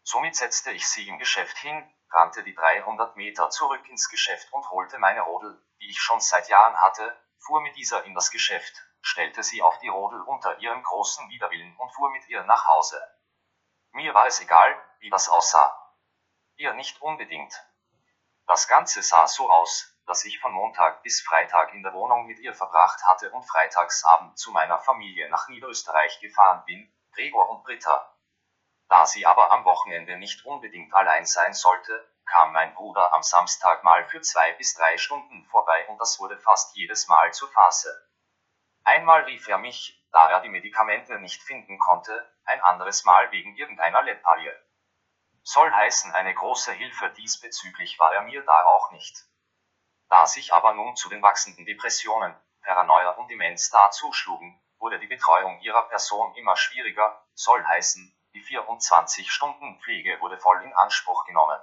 Somit 0.04 0.36
setzte 0.36 0.70
ich 0.70 0.88
sie 0.88 1.08
im 1.08 1.18
Geschäft 1.18 1.58
hin, 1.58 1.92
rannte 2.12 2.44
die 2.44 2.54
300 2.54 3.16
Meter 3.16 3.50
zurück 3.50 3.90
ins 3.90 4.08
Geschäft 4.08 4.54
und 4.54 4.70
holte 4.70 5.00
meine 5.00 5.22
Rodel, 5.22 5.60
die 5.82 5.90
ich 5.90 6.00
schon 6.00 6.22
seit 6.22 6.48
Jahren 6.48 6.80
hatte, 6.80 7.18
fuhr 7.40 7.60
mit 7.62 7.76
dieser 7.76 8.04
in 8.04 8.14
das 8.14 8.30
Geschäft, 8.30 8.76
stellte 9.02 9.42
sie 9.42 9.64
auf 9.64 9.80
die 9.80 9.90
Rodel 9.90 10.22
unter 10.22 10.60
ihrem 10.60 10.84
großen 10.84 11.28
Widerwillen 11.30 11.76
und 11.78 11.90
fuhr 11.90 12.12
mit 12.12 12.30
ihr 12.30 12.44
nach 12.44 12.68
Hause. 12.68 13.02
Mir 13.94 14.14
war 14.14 14.28
es 14.28 14.40
egal, 14.42 14.80
wie 15.00 15.10
das 15.10 15.28
aussah. 15.28 15.76
Ihr 16.58 16.76
nicht 16.76 17.02
unbedingt. 17.02 17.66
Das 18.46 18.68
Ganze 18.68 19.02
sah 19.02 19.26
so 19.26 19.50
aus, 19.50 19.95
dass 20.06 20.24
ich 20.26 20.40
von 20.40 20.52
Montag 20.52 21.02
bis 21.04 21.22
Freitag 21.22 21.74
in 21.74 21.84
der 21.84 21.94
Wohnung 21.94 22.26
mit 22.26 22.40
ihr 22.40 22.54
verbracht 22.54 23.02
hatte 23.06 23.32
und 23.32 23.44
freitagsabend 23.44 24.38
zu 24.38 24.52
meiner 24.52 24.80
Familie 24.80 25.30
nach 25.30 25.48
Niederösterreich 25.48 26.20
gefahren 26.20 26.64
bin, 26.66 26.92
Gregor 27.14 27.50
und 27.50 27.64
Britta. 27.64 28.16
Da 28.88 29.06
sie 29.06 29.26
aber 29.26 29.52
am 29.52 29.66
Wochenende 29.66 30.18
nicht 30.18 30.46
unbedingt 30.46 30.94
allein 30.94 31.26
sein 31.26 31.54
sollte, 31.54 32.08
kam 32.26 32.54
mein 32.54 32.74
Bruder 32.76 33.14
am 33.14 33.24
Samstag 33.24 33.84
mal 33.84 34.06
für 34.06 34.22
zwei 34.22 34.54
bis 34.54 34.76
drei 34.76 34.98
Stunden 34.98 35.46
vorbei 35.46 35.88
und 35.88 35.98
das 36.00 36.20
wurde 36.20 36.38
fast 36.38 36.76
jedes 36.76 37.08
Mal 37.08 37.34
zur 37.34 37.52
Phase. 37.52 38.10
Einmal 38.84 39.24
rief 39.24 39.48
er 39.48 39.58
mich, 39.58 40.06
da 40.12 40.30
er 40.30 40.42
die 40.42 40.50
Medikamente 40.50 41.20
nicht 41.20 41.42
finden 41.42 41.80
konnte, 41.80 42.32
ein 42.46 42.62
anderes 42.62 43.04
Mal 43.06 43.32
wegen 43.32 43.56
irgendeiner 43.56 44.04
Leppalie. 44.04 44.54
Soll 45.44 45.72
heißen, 45.72 46.12
eine 46.14 46.34
große 46.34 46.72
Hilfe 46.72 47.10
diesbezüglich 47.12 48.00
war 48.00 48.14
er 48.14 48.22
mir 48.22 48.44
da 48.44 48.64
auch 48.66 48.92
nicht. 48.92 49.26
Da 50.16 50.28
sich 50.28 50.54
aber 50.54 50.74
nun 50.74 50.96
zu 50.96 51.10
den 51.10 51.22
wachsenden 51.22 51.66
Depressionen, 51.66 52.34
Paranoia 52.62 53.10
und 53.18 53.28
Demenz 53.28 53.70
da 53.70 53.92
zuschlugen, 53.92 54.58
wurde 54.78 54.98
die 54.98 55.08
Betreuung 55.08 55.60
ihrer 55.60 55.90
Person 55.90 56.34
immer 56.36 56.56
schwieriger, 56.56 57.22
soll 57.34 57.62
heißen, 57.66 58.18
die 58.34 58.42
24-Stunden-Pflege 58.42 60.22
wurde 60.22 60.38
voll 60.38 60.64
in 60.64 60.74
Anspruch 60.74 61.26
genommen. 61.26 61.60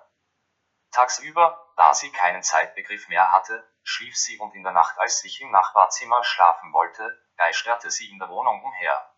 Tagsüber, 0.91 1.73
da 1.79 1.95
sie 1.95 2.13
keinen 2.13 2.43
Zeitbegriff 2.43 3.09
mehr 3.09 3.33
hatte, 3.33 3.67
schlief 3.85 4.19
sie 4.19 4.39
und 4.39 4.55
in 4.55 4.65
der 4.65 4.73
Nacht, 4.73 4.99
als 4.99 5.25
ich 5.25 5.41
im 5.41 5.51
Nachbarzimmer 5.51 6.23
schlafen 6.23 6.75
wollte, 6.75 7.27
geisterte 7.39 7.91
sie 7.91 8.11
in 8.11 8.19
der 8.19 8.29
Wohnung 8.29 8.63
umher. 8.63 9.15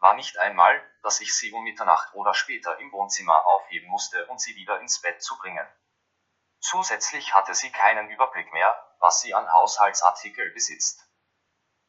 War 0.00 0.12
nicht 0.12 0.36
einmal, 0.36 0.86
dass 1.02 1.22
ich 1.22 1.34
sie 1.34 1.50
um 1.52 1.64
Mitternacht 1.64 2.12
oder 2.12 2.34
später 2.34 2.78
im 2.78 2.92
Wohnzimmer 2.92 3.42
aufheben 3.46 3.88
musste 3.88 4.26
und 4.26 4.38
sie 4.38 4.54
wieder 4.54 4.80
ins 4.80 5.00
Bett 5.00 5.22
zu 5.22 5.38
bringen. 5.38 5.66
Zusätzlich 6.60 7.34
hatte 7.34 7.54
sie 7.54 7.70
keinen 7.70 8.08
Überblick 8.10 8.52
mehr, 8.52 8.96
was 9.00 9.20
sie 9.20 9.34
an 9.34 9.50
Haushaltsartikel 9.52 10.50
besitzt. 10.52 11.04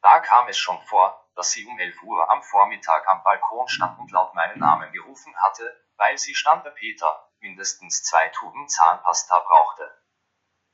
Da 0.00 0.20
kam 0.20 0.48
es 0.48 0.58
schon 0.58 0.80
vor, 0.82 1.28
dass 1.36 1.52
sie 1.52 1.64
um 1.64 1.78
11 1.78 2.02
Uhr 2.02 2.28
am 2.30 2.42
Vormittag 2.42 3.06
am 3.08 3.22
Balkon 3.22 3.68
stand 3.68 3.98
und 3.98 4.10
laut 4.10 4.34
meinen 4.34 4.58
Namen 4.58 4.90
gerufen 4.92 5.34
hatte, 5.42 5.86
weil 5.96 6.18
sie 6.18 6.34
Stante 6.34 6.70
Peter 6.72 7.30
mindestens 7.38 8.02
zwei 8.02 8.28
Tuben 8.30 8.68
Zahnpasta 8.68 9.38
brauchte. 9.40 10.02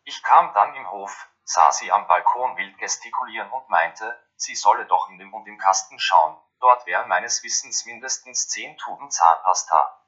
Ich 0.04 0.22
kam 0.22 0.54
dann 0.54 0.74
im 0.74 0.90
Hof, 0.90 1.28
sah 1.44 1.70
sie 1.72 1.92
am 1.92 2.06
Balkon 2.06 2.56
wild 2.56 2.78
gestikulieren 2.78 3.50
und 3.50 3.68
meinte, 3.68 4.18
sie 4.36 4.54
solle 4.54 4.86
doch 4.86 5.10
in 5.10 5.18
dem 5.18 5.34
und 5.34 5.46
im 5.46 5.58
Kasten 5.58 5.98
schauen, 5.98 6.40
Dort 6.60 6.86
wären 6.86 7.08
meines 7.08 7.44
Wissens 7.44 7.86
mindestens 7.86 8.48
zehn 8.48 8.76
Tuben 8.78 9.10
Zahnpasta. 9.10 10.02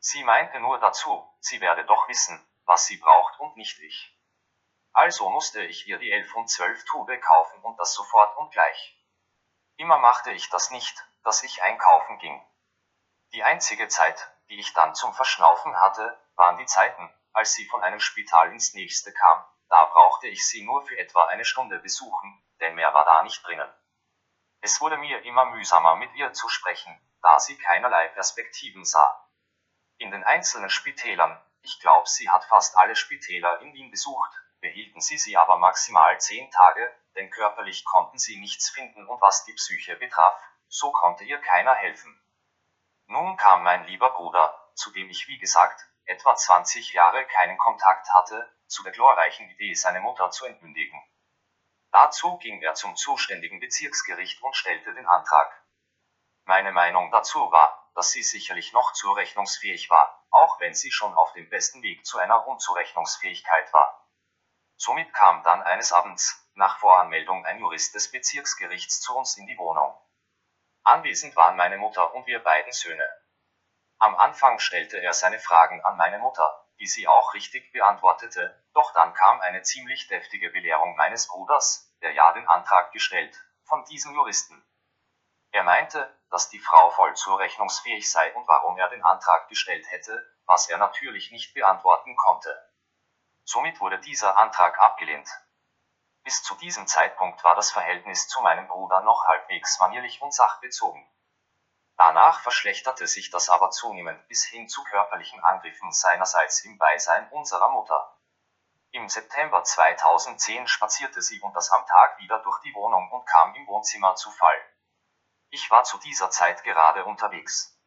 Sie 0.00 0.24
meinte 0.24 0.58
nur 0.58 0.78
dazu, 0.78 1.24
sie 1.40 1.60
werde 1.60 1.84
doch 1.84 2.08
wissen, 2.08 2.44
was 2.66 2.86
sie 2.86 2.98
braucht 2.98 3.40
und 3.40 3.56
nicht 3.56 3.78
ich. 3.80 4.12
Also 4.92 5.28
musste 5.30 5.62
ich 5.62 5.86
ihr 5.86 5.98
die 5.98 6.10
elf 6.10 6.34
und 6.34 6.48
zwölf 6.48 6.84
Tube 6.84 7.20
kaufen 7.20 7.62
und 7.62 7.78
das 7.78 7.94
sofort 7.94 8.36
und 8.36 8.50
gleich. 8.50 8.98
Immer 9.76 9.98
machte 9.98 10.32
ich 10.32 10.48
das 10.50 10.70
nicht, 10.70 11.06
dass 11.22 11.42
ich 11.42 11.62
einkaufen 11.62 12.18
ging. 12.18 12.44
Die 13.32 13.42
einzige 13.42 13.88
Zeit, 13.88 14.30
die 14.48 14.58
ich 14.58 14.72
dann 14.74 14.94
zum 14.94 15.12
Verschnaufen 15.12 15.80
hatte, 15.80 16.18
waren 16.34 16.56
die 16.56 16.66
Zeiten, 16.66 17.12
als 17.32 17.52
sie 17.52 17.66
von 17.66 17.82
einem 17.82 18.00
Spital 18.00 18.52
ins 18.52 18.72
nächste 18.74 19.12
kam, 19.12 19.44
da 19.68 19.84
brauchte 19.86 20.28
ich 20.28 20.48
sie 20.48 20.64
nur 20.64 20.86
für 20.86 20.96
etwa 20.96 21.26
eine 21.26 21.44
Stunde 21.44 21.78
besuchen, 21.78 22.42
denn 22.60 22.74
mehr 22.74 22.94
war 22.94 23.04
da 23.04 23.22
nicht 23.22 23.46
drinnen. 23.46 23.70
Es 24.60 24.80
wurde 24.80 24.96
mir 24.96 25.22
immer 25.24 25.44
mühsamer 25.46 25.96
mit 25.96 26.14
ihr 26.14 26.32
zu 26.32 26.48
sprechen, 26.48 26.98
da 27.20 27.38
sie 27.38 27.58
keinerlei 27.58 28.08
Perspektiven 28.08 28.84
sah. 28.84 29.28
In 29.98 30.10
den 30.10 30.24
einzelnen 30.24 30.70
Spitälern, 30.70 31.40
ich 31.66 31.80
glaube 31.80 32.08
sie 32.08 32.30
hat 32.30 32.44
fast 32.44 32.76
alle 32.78 32.94
Spitäler 32.94 33.60
in 33.60 33.74
Wien 33.74 33.90
besucht, 33.90 34.30
behielten 34.60 35.00
sie 35.00 35.18
sie 35.18 35.36
aber 35.36 35.58
maximal 35.58 36.18
zehn 36.20 36.48
Tage, 36.52 36.94
denn 37.16 37.28
körperlich 37.30 37.84
konnten 37.84 38.18
sie 38.18 38.38
nichts 38.38 38.70
finden 38.70 39.06
und 39.08 39.20
was 39.20 39.44
die 39.44 39.52
Psyche 39.54 39.96
betraf, 39.96 40.40
so 40.68 40.92
konnte 40.92 41.24
ihr 41.24 41.38
keiner 41.38 41.74
helfen. 41.74 42.22
Nun 43.06 43.36
kam 43.36 43.64
mein 43.64 43.84
lieber 43.84 44.10
Bruder, 44.10 44.70
zu 44.76 44.92
dem 44.92 45.10
ich 45.10 45.26
wie 45.26 45.38
gesagt, 45.38 45.84
etwa 46.04 46.36
20 46.36 46.92
Jahre 46.92 47.24
keinen 47.26 47.58
Kontakt 47.58 48.08
hatte, 48.14 48.48
zu 48.68 48.84
der 48.84 48.92
glorreichen 48.92 49.50
Idee 49.50 49.74
seine 49.74 50.00
Mutter 50.00 50.30
zu 50.30 50.46
entmündigen. 50.46 51.02
Dazu 51.90 52.38
ging 52.38 52.62
er 52.62 52.74
zum 52.74 52.94
zuständigen 52.94 53.58
Bezirksgericht 53.58 54.40
und 54.42 54.54
stellte 54.54 54.94
den 54.94 55.06
Antrag. 55.06 55.64
Meine 56.44 56.70
Meinung 56.70 57.10
dazu 57.10 57.50
war, 57.50 57.90
dass 57.96 58.12
sie 58.12 58.22
sicherlich 58.22 58.72
noch 58.72 58.92
zurechnungsfähig 58.92 59.90
war, 59.90 60.25
auch 60.36 60.60
wenn 60.60 60.74
sie 60.74 60.90
schon 60.90 61.14
auf 61.14 61.32
dem 61.32 61.48
besten 61.48 61.82
Weg 61.82 62.04
zu 62.06 62.18
einer 62.18 62.46
Unzurechnungsfähigkeit 62.46 63.72
war. 63.72 64.06
Somit 64.76 65.12
kam 65.12 65.42
dann 65.42 65.62
eines 65.62 65.92
Abends, 65.92 66.46
nach 66.54 66.78
Voranmeldung 66.78 67.44
ein 67.44 67.58
Jurist 67.58 67.94
des 67.94 68.10
Bezirksgerichts 68.10 69.00
zu 69.00 69.16
uns 69.16 69.36
in 69.36 69.46
die 69.46 69.58
Wohnung. 69.58 69.98
Anwesend 70.84 71.34
waren 71.36 71.56
meine 71.56 71.78
Mutter 71.78 72.14
und 72.14 72.26
wir 72.26 72.42
beiden 72.42 72.72
Söhne. 72.72 73.08
Am 73.98 74.14
Anfang 74.14 74.58
stellte 74.58 74.98
er 75.00 75.14
seine 75.14 75.38
Fragen 75.38 75.84
an 75.84 75.96
meine 75.96 76.18
Mutter, 76.18 76.66
die 76.78 76.86
sie 76.86 77.08
auch 77.08 77.34
richtig 77.34 77.72
beantwortete, 77.72 78.62
doch 78.74 78.92
dann 78.92 79.14
kam 79.14 79.40
eine 79.40 79.62
ziemlich 79.62 80.06
deftige 80.08 80.50
Belehrung 80.50 80.94
meines 80.96 81.26
Bruders, 81.28 81.94
der 82.02 82.12
ja 82.12 82.32
den 82.32 82.46
Antrag 82.46 82.92
gestellt, 82.92 83.34
von 83.64 83.84
diesem 83.86 84.14
Juristen. 84.14 84.62
Er 85.50 85.62
meinte, 85.62 86.15
dass 86.30 86.48
die 86.48 86.58
Frau 86.58 86.90
voll 86.90 87.14
zurechnungsfähig 87.14 88.10
sei 88.10 88.34
und 88.34 88.46
warum 88.48 88.76
er 88.78 88.88
den 88.88 89.04
Antrag 89.04 89.48
gestellt 89.48 89.90
hätte, 89.90 90.26
was 90.46 90.68
er 90.68 90.78
natürlich 90.78 91.30
nicht 91.30 91.54
beantworten 91.54 92.16
konnte. 92.16 92.70
Somit 93.44 93.80
wurde 93.80 93.98
dieser 94.00 94.36
Antrag 94.36 94.80
abgelehnt. 94.80 95.28
Bis 96.24 96.42
zu 96.42 96.56
diesem 96.56 96.86
Zeitpunkt 96.88 97.44
war 97.44 97.54
das 97.54 97.70
Verhältnis 97.70 98.26
zu 98.26 98.40
meinem 98.40 98.66
Bruder 98.66 99.00
noch 99.02 99.24
halbwegs 99.26 99.78
manierlich 99.78 100.20
und 100.20 100.34
sachbezogen. 100.34 101.08
Danach 101.96 102.40
verschlechterte 102.40 103.06
sich 103.06 103.30
das 103.30 103.48
aber 103.48 103.70
zunehmend 103.70 104.26
bis 104.28 104.44
hin 104.44 104.68
zu 104.68 104.82
körperlichen 104.84 105.42
Angriffen 105.44 105.92
seinerseits 105.92 106.60
im 106.64 106.76
Beisein 106.76 107.30
unserer 107.30 107.70
Mutter. 107.70 108.18
Im 108.90 109.08
September 109.08 109.62
2010 109.62 110.66
spazierte 110.66 111.22
sie 111.22 111.40
und 111.40 111.54
das 111.54 111.70
am 111.70 111.86
Tag 111.86 112.18
wieder 112.18 112.38
durch 112.40 112.60
die 112.62 112.74
Wohnung 112.74 113.10
und 113.12 113.24
kam 113.26 113.54
im 113.54 113.66
Wohnzimmer 113.66 114.14
zu 114.16 114.30
Fall. 114.30 114.75
Ich 115.56 115.70
war 115.70 115.84
zu 115.84 115.96
dieser 115.96 116.28
Zeit 116.28 116.64
gerade 116.64 117.06
unterwegs. 117.06 117.80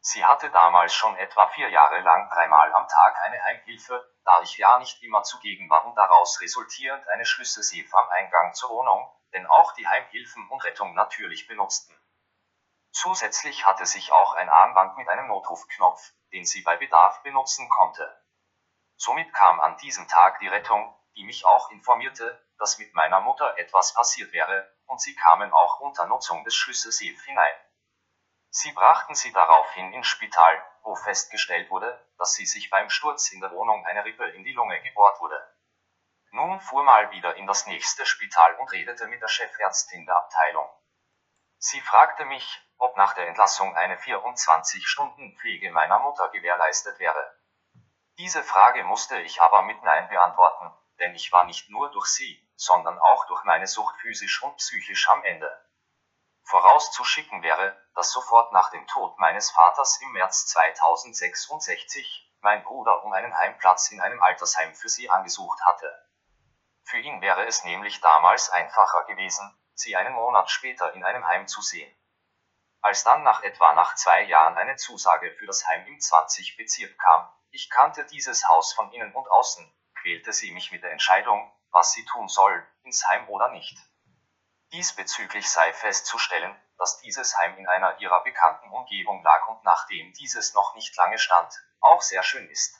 Sie 0.00 0.24
hatte 0.24 0.50
damals 0.50 0.92
schon 0.92 1.14
etwa 1.14 1.46
vier 1.50 1.68
Jahre 1.68 2.00
lang 2.00 2.28
dreimal 2.30 2.74
am 2.74 2.88
Tag 2.88 3.16
eine 3.22 3.40
Heimhilfe, 3.44 4.12
da 4.24 4.42
ich 4.42 4.58
ja 4.58 4.76
nicht 4.80 5.00
immer 5.04 5.22
zugegen 5.22 5.70
war 5.70 5.86
und 5.86 5.94
daraus 5.94 6.40
resultierend 6.40 7.06
eine 7.06 7.24
Schlüsselsief 7.24 7.94
am 7.94 8.08
Eingang 8.10 8.54
zur 8.54 8.70
Wohnung, 8.70 9.08
denn 9.32 9.46
auch 9.46 9.72
die 9.74 9.86
Heimhilfen 9.86 10.48
und 10.50 10.64
Rettung 10.64 10.94
natürlich 10.94 11.46
benutzten. 11.46 11.96
Zusätzlich 12.90 13.64
hatte 13.64 13.86
sich 13.86 14.10
auch 14.10 14.34
ein 14.34 14.48
Armband 14.48 14.96
mit 14.96 15.08
einem 15.08 15.28
Notrufknopf, 15.28 16.12
den 16.32 16.44
sie 16.44 16.62
bei 16.62 16.76
Bedarf 16.76 17.22
benutzen 17.22 17.68
konnte. 17.68 18.20
Somit 18.96 19.32
kam 19.32 19.60
an 19.60 19.76
diesem 19.76 20.08
Tag 20.08 20.40
die 20.40 20.48
Rettung, 20.48 20.92
die 21.14 21.22
mich 21.22 21.44
auch 21.44 21.70
informierte, 21.70 22.44
dass 22.58 22.78
mit 22.78 22.92
meiner 22.94 23.20
Mutter 23.20 23.56
etwas 23.58 23.94
passiert 23.94 24.32
wäre, 24.32 24.75
und 24.86 25.00
sie 25.00 25.14
kamen 25.14 25.52
auch 25.52 25.80
unter 25.80 26.06
Nutzung 26.06 26.44
des 26.44 26.54
Schlüsselsief 26.54 27.22
hinein. 27.24 27.54
Sie 28.50 28.72
brachten 28.72 29.14
sie 29.14 29.32
daraufhin 29.32 29.92
ins 29.92 30.06
Spital, 30.06 30.64
wo 30.82 30.94
festgestellt 30.94 31.70
wurde, 31.70 32.02
dass 32.18 32.32
sie 32.32 32.46
sich 32.46 32.70
beim 32.70 32.88
Sturz 32.88 33.30
in 33.32 33.40
der 33.40 33.50
Wohnung 33.50 33.84
eine 33.84 34.04
Rippe 34.04 34.28
in 34.30 34.44
die 34.44 34.52
Lunge 34.52 34.80
gebohrt 34.82 35.20
wurde. 35.20 35.54
Nun 36.30 36.60
fuhr 36.60 36.82
mal 36.82 37.10
wieder 37.10 37.36
in 37.36 37.46
das 37.46 37.66
nächste 37.66 38.06
Spital 38.06 38.54
und 38.56 38.70
redete 38.72 39.06
mit 39.08 39.20
der 39.20 39.28
Chefärztin 39.28 40.06
der 40.06 40.16
Abteilung. 40.16 40.68
Sie 41.58 41.80
fragte 41.80 42.24
mich, 42.24 42.62
ob 42.78 42.96
nach 42.96 43.14
der 43.14 43.28
Entlassung 43.28 43.74
eine 43.74 43.96
24-Stunden-Pflege 43.96 45.70
meiner 45.70 45.98
Mutter 45.98 46.28
gewährleistet 46.28 46.98
wäre. 46.98 47.38
Diese 48.18 48.42
Frage 48.42 48.84
musste 48.84 49.20
ich 49.20 49.42
aber 49.42 49.62
mit 49.62 49.82
Nein 49.82 50.08
beantworten, 50.08 50.72
denn 50.98 51.14
ich 51.14 51.32
war 51.32 51.44
nicht 51.44 51.68
nur 51.70 51.90
durch 51.90 52.06
sie, 52.06 52.45
sondern 52.56 52.98
auch 52.98 53.26
durch 53.26 53.44
meine 53.44 53.66
Sucht 53.66 53.96
physisch 54.00 54.42
und 54.42 54.56
psychisch 54.56 55.08
am 55.08 55.22
Ende. 55.24 55.62
Vorauszuschicken 56.44 57.42
wäre, 57.42 57.76
dass 57.94 58.10
sofort 58.10 58.52
nach 58.52 58.70
dem 58.70 58.86
Tod 58.86 59.18
meines 59.18 59.50
Vaters 59.50 60.00
im 60.00 60.12
März 60.12 60.46
2066 60.46 62.32
mein 62.40 62.62
Bruder 62.62 63.04
um 63.04 63.12
einen 63.12 63.36
Heimplatz 63.36 63.90
in 63.90 64.00
einem 64.00 64.22
Altersheim 64.22 64.74
für 64.74 64.88
sie 64.88 65.10
angesucht 65.10 65.60
hatte. 65.64 66.06
Für 66.84 66.98
ihn 66.98 67.20
wäre 67.20 67.46
es 67.46 67.64
nämlich 67.64 68.00
damals 68.00 68.48
einfacher 68.50 69.04
gewesen, 69.04 69.58
sie 69.74 69.96
einen 69.96 70.14
Monat 70.14 70.50
später 70.50 70.92
in 70.94 71.04
einem 71.04 71.26
Heim 71.26 71.48
zu 71.48 71.60
sehen. 71.60 71.92
Als 72.80 73.02
dann 73.02 73.24
nach 73.24 73.42
etwa 73.42 73.72
nach 73.74 73.96
zwei 73.96 74.22
Jahren 74.22 74.56
eine 74.56 74.76
Zusage 74.76 75.32
für 75.32 75.46
das 75.46 75.66
Heim 75.66 75.84
im 75.86 75.98
20 75.98 76.56
Bezirk 76.56 76.96
kam, 76.98 77.28
ich 77.50 77.68
kannte 77.70 78.06
dieses 78.06 78.46
Haus 78.48 78.72
von 78.72 78.92
innen 78.92 79.12
und 79.12 79.28
außen, 79.28 79.68
quälte 80.00 80.32
sie 80.32 80.52
mich 80.52 80.70
mit 80.70 80.84
der 80.84 80.92
Entscheidung, 80.92 81.52
was 81.76 81.92
sie 81.92 82.06
tun 82.06 82.26
soll, 82.26 82.66
ins 82.84 83.06
Heim 83.06 83.28
oder 83.28 83.50
nicht. 83.50 83.76
Diesbezüglich 84.72 85.50
sei 85.50 85.74
festzustellen, 85.74 86.58
dass 86.78 87.00
dieses 87.02 87.36
Heim 87.36 87.54
in 87.58 87.68
einer 87.68 88.00
ihrer 88.00 88.22
bekannten 88.24 88.70
Umgebung 88.70 89.22
lag 89.22 89.46
und 89.48 89.62
nachdem 89.62 90.10
dieses 90.14 90.54
noch 90.54 90.74
nicht 90.74 90.96
lange 90.96 91.18
stand, 91.18 91.52
auch 91.80 92.00
sehr 92.00 92.22
schön 92.22 92.48
ist. 92.48 92.74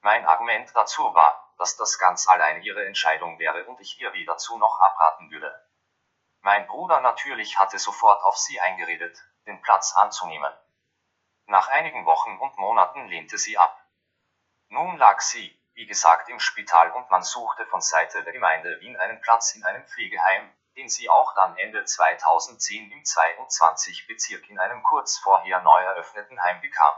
Mein 0.00 0.24
Argument 0.26 0.70
dazu 0.76 1.02
war, 1.12 1.52
dass 1.58 1.76
das 1.76 1.98
ganz 1.98 2.28
allein 2.28 2.62
ihre 2.62 2.86
Entscheidung 2.86 3.40
wäre 3.40 3.64
und 3.64 3.80
ich 3.80 4.00
ihr 4.00 4.12
weder 4.12 4.36
zu 4.36 4.58
noch 4.58 4.78
abraten 4.78 5.32
würde. 5.32 5.52
Mein 6.40 6.68
Bruder 6.68 7.00
natürlich 7.00 7.58
hatte 7.58 7.80
sofort 7.80 8.22
auf 8.22 8.36
sie 8.36 8.60
eingeredet, 8.60 9.18
den 9.46 9.60
Platz 9.60 9.92
anzunehmen. 9.96 10.52
Nach 11.46 11.66
einigen 11.66 12.06
Wochen 12.06 12.38
und 12.38 12.56
Monaten 12.58 13.08
lehnte 13.08 13.38
sie 13.38 13.58
ab. 13.58 13.76
Nun 14.68 14.98
lag 14.98 15.20
sie, 15.20 15.60
wie 15.74 15.86
gesagt, 15.86 16.28
im 16.28 16.38
Spital 16.38 16.92
und 16.92 17.10
man 17.10 17.22
suchte 17.22 17.66
von 17.66 17.80
Seite 17.80 18.22
der 18.22 18.32
Gemeinde 18.32 18.80
Wien 18.80 18.96
einen 18.96 19.20
Platz 19.20 19.54
in 19.56 19.64
einem 19.64 19.84
Pflegeheim, 19.86 20.52
den 20.76 20.88
sie 20.88 21.10
auch 21.10 21.34
dann 21.34 21.56
Ende 21.56 21.84
2010 21.84 22.92
im 22.92 23.04
22 23.04 24.06
Bezirk 24.06 24.48
in 24.48 24.58
einem 24.58 24.82
kurz 24.84 25.18
vorher 25.18 25.60
neu 25.62 25.82
eröffneten 25.82 26.42
Heim 26.42 26.60
bekam. 26.60 26.94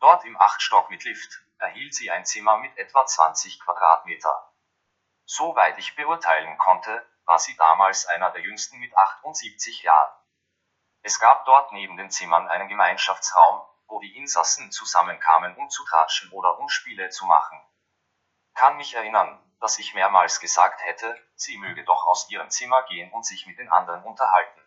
Dort 0.00 0.24
im 0.24 0.38
Achtstock 0.40 0.88
mit 0.90 1.04
Lift 1.04 1.42
erhielt 1.58 1.94
sie 1.94 2.10
ein 2.10 2.24
Zimmer 2.24 2.56
mit 2.58 2.76
etwa 2.78 3.04
20 3.04 3.60
Quadratmeter. 3.60 4.52
Soweit 5.26 5.78
ich 5.78 5.94
beurteilen 5.94 6.56
konnte, 6.58 7.06
war 7.24 7.38
sie 7.38 7.56
damals 7.56 8.06
einer 8.06 8.30
der 8.30 8.42
jüngsten 8.42 8.78
mit 8.78 8.96
78 8.96 9.82
Jahren. 9.82 10.14
Es 11.02 11.20
gab 11.20 11.44
dort 11.44 11.72
neben 11.72 11.96
den 11.96 12.10
Zimmern 12.10 12.48
einen 12.48 12.68
Gemeinschaftsraum, 12.68 13.62
wo 13.88 14.00
die 14.00 14.16
Insassen 14.16 14.72
zusammenkamen, 14.72 15.54
um 15.56 15.68
zu 15.68 15.84
tratschen 15.84 16.30
oder 16.32 16.58
um 16.58 16.68
Spiele 16.68 17.10
zu 17.10 17.26
machen. 17.26 17.60
Kann 18.54 18.76
mich 18.76 18.94
erinnern, 18.94 19.40
dass 19.60 19.78
ich 19.78 19.94
mehrmals 19.94 20.38
gesagt 20.38 20.84
hätte, 20.84 21.20
sie 21.34 21.58
möge 21.58 21.84
doch 21.84 22.06
aus 22.06 22.30
ihrem 22.30 22.50
Zimmer 22.50 22.82
gehen 22.84 23.12
und 23.12 23.26
sich 23.26 23.46
mit 23.46 23.58
den 23.58 23.68
anderen 23.68 24.04
unterhalten. 24.04 24.60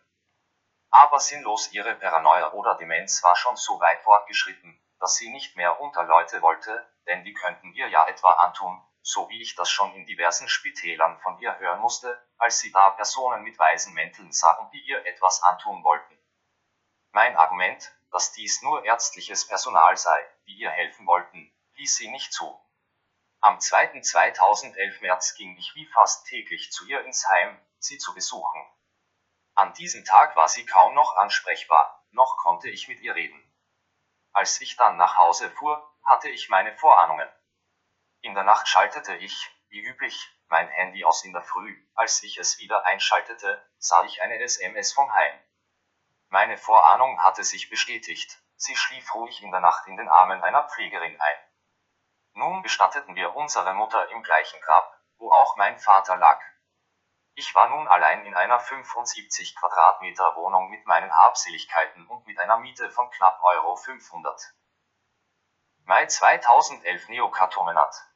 Aber 0.90 1.20
sinnlos 1.20 1.72
ihre 1.72 1.94
Paranoia 1.94 2.52
oder 2.52 2.74
Demenz 2.74 3.22
war 3.22 3.34
schon 3.36 3.56
so 3.56 3.80
weit 3.80 4.02
fortgeschritten, 4.02 4.78
dass 5.00 5.16
sie 5.16 5.30
nicht 5.30 5.56
mehr 5.56 5.80
unter 5.80 6.04
Leute 6.04 6.42
wollte, 6.42 6.86
denn 7.06 7.24
die 7.24 7.32
könnten 7.32 7.72
ihr 7.72 7.88
ja 7.88 8.06
etwa 8.06 8.32
antun, 8.34 8.82
so 9.00 9.28
wie 9.30 9.40
ich 9.40 9.54
das 9.54 9.70
schon 9.70 9.94
in 9.94 10.04
diversen 10.04 10.48
Spitälern 10.48 11.18
von 11.20 11.38
ihr 11.38 11.58
hören 11.58 11.80
musste, 11.80 12.22
als 12.36 12.58
sie 12.58 12.70
da 12.70 12.90
Personen 12.90 13.42
mit 13.42 13.58
weißen 13.58 13.94
Mänteln 13.94 14.32
sahen, 14.32 14.70
die 14.72 14.80
ihr 14.80 15.04
etwas 15.06 15.42
antun 15.42 15.82
wollten. 15.82 16.18
Mein 17.12 17.36
Argument, 17.36 17.90
dass 18.10 18.32
dies 18.32 18.60
nur 18.60 18.84
ärztliches 18.84 19.46
Personal 19.46 19.96
sei, 19.96 20.26
die 20.46 20.58
ihr 20.58 20.70
helfen 20.70 21.06
wollten, 21.06 21.50
ließ 21.76 21.96
sie 21.96 22.10
nicht 22.10 22.32
zu. 22.32 22.60
Am 23.40 23.60
2. 23.60 24.00
2011 24.00 25.00
März 25.00 25.34
ging 25.36 25.56
ich 25.56 25.72
wie 25.76 25.86
fast 25.86 26.26
täglich 26.26 26.72
zu 26.72 26.84
ihr 26.86 27.04
ins 27.04 27.28
Heim, 27.28 27.60
sie 27.78 27.96
zu 27.96 28.12
besuchen. 28.12 28.66
An 29.54 29.72
diesem 29.74 30.04
Tag 30.04 30.34
war 30.34 30.48
sie 30.48 30.66
kaum 30.66 30.94
noch 30.94 31.16
ansprechbar, 31.16 32.04
noch 32.10 32.36
konnte 32.38 32.68
ich 32.68 32.88
mit 32.88 32.98
ihr 33.00 33.14
reden. 33.14 33.40
Als 34.32 34.60
ich 34.60 34.76
dann 34.76 34.96
nach 34.96 35.16
Hause 35.18 35.52
fuhr, 35.52 35.88
hatte 36.04 36.28
ich 36.28 36.48
meine 36.48 36.76
Vorahnungen. 36.78 37.28
In 38.22 38.34
der 38.34 38.42
Nacht 38.42 38.66
schaltete 38.66 39.14
ich, 39.14 39.48
wie 39.68 39.82
üblich, 39.82 40.28
mein 40.48 40.66
Handy 40.66 41.04
aus 41.04 41.24
in 41.24 41.32
der 41.32 41.42
Früh. 41.42 41.76
Als 41.94 42.20
ich 42.24 42.38
es 42.38 42.58
wieder 42.58 42.86
einschaltete, 42.86 43.64
sah 43.78 44.02
ich 44.02 44.20
eine 44.20 44.40
SMS 44.40 44.92
vom 44.92 45.14
Heim. 45.14 45.40
Meine 46.28 46.58
Vorahnung 46.58 47.22
hatte 47.22 47.44
sich 47.44 47.70
bestätigt. 47.70 48.42
Sie 48.56 48.74
schlief 48.74 49.14
ruhig 49.14 49.42
in 49.42 49.52
der 49.52 49.60
Nacht 49.60 49.86
in 49.86 49.96
den 49.96 50.08
Armen 50.08 50.42
einer 50.42 50.68
Pflegerin 50.68 51.20
ein. 51.20 51.47
Nun 52.38 52.62
bestatteten 52.62 53.16
wir 53.16 53.34
unsere 53.34 53.74
Mutter 53.74 54.10
im 54.10 54.22
gleichen 54.22 54.60
Grab, 54.60 54.96
wo 55.16 55.32
auch 55.32 55.56
mein 55.56 55.76
Vater 55.76 56.16
lag. 56.16 56.40
Ich 57.34 57.52
war 57.56 57.68
nun 57.68 57.88
allein 57.88 58.24
in 58.26 58.36
einer 58.36 58.60
75 58.60 59.56
Quadratmeter 59.56 60.36
Wohnung 60.36 60.70
mit 60.70 60.86
meinen 60.86 61.12
Habseligkeiten 61.12 62.06
und 62.06 62.24
mit 62.28 62.38
einer 62.38 62.58
Miete 62.58 62.92
von 62.92 63.10
knapp 63.10 63.42
Euro 63.42 63.74
500. 63.74 64.54
Mai 65.82 66.06
2011 66.06 67.08
Neokatomenat. 67.08 68.06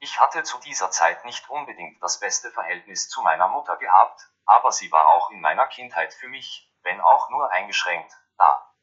Ich 0.00 0.20
hatte 0.20 0.42
zu 0.42 0.58
dieser 0.58 0.90
Zeit 0.90 1.24
nicht 1.24 1.48
unbedingt 1.48 2.02
das 2.02 2.20
beste 2.20 2.50
Verhältnis 2.50 3.08
zu 3.08 3.22
meiner 3.22 3.48
Mutter 3.48 3.78
gehabt, 3.78 4.28
aber 4.44 4.72
sie 4.72 4.92
war 4.92 5.06
auch 5.06 5.30
in 5.30 5.40
meiner 5.40 5.68
Kindheit 5.68 6.12
für 6.12 6.28
mich, 6.28 6.70
wenn 6.82 7.00
auch 7.00 7.30
nur 7.30 7.50
eingeschränkt, 7.50 8.12
da. 8.36 8.74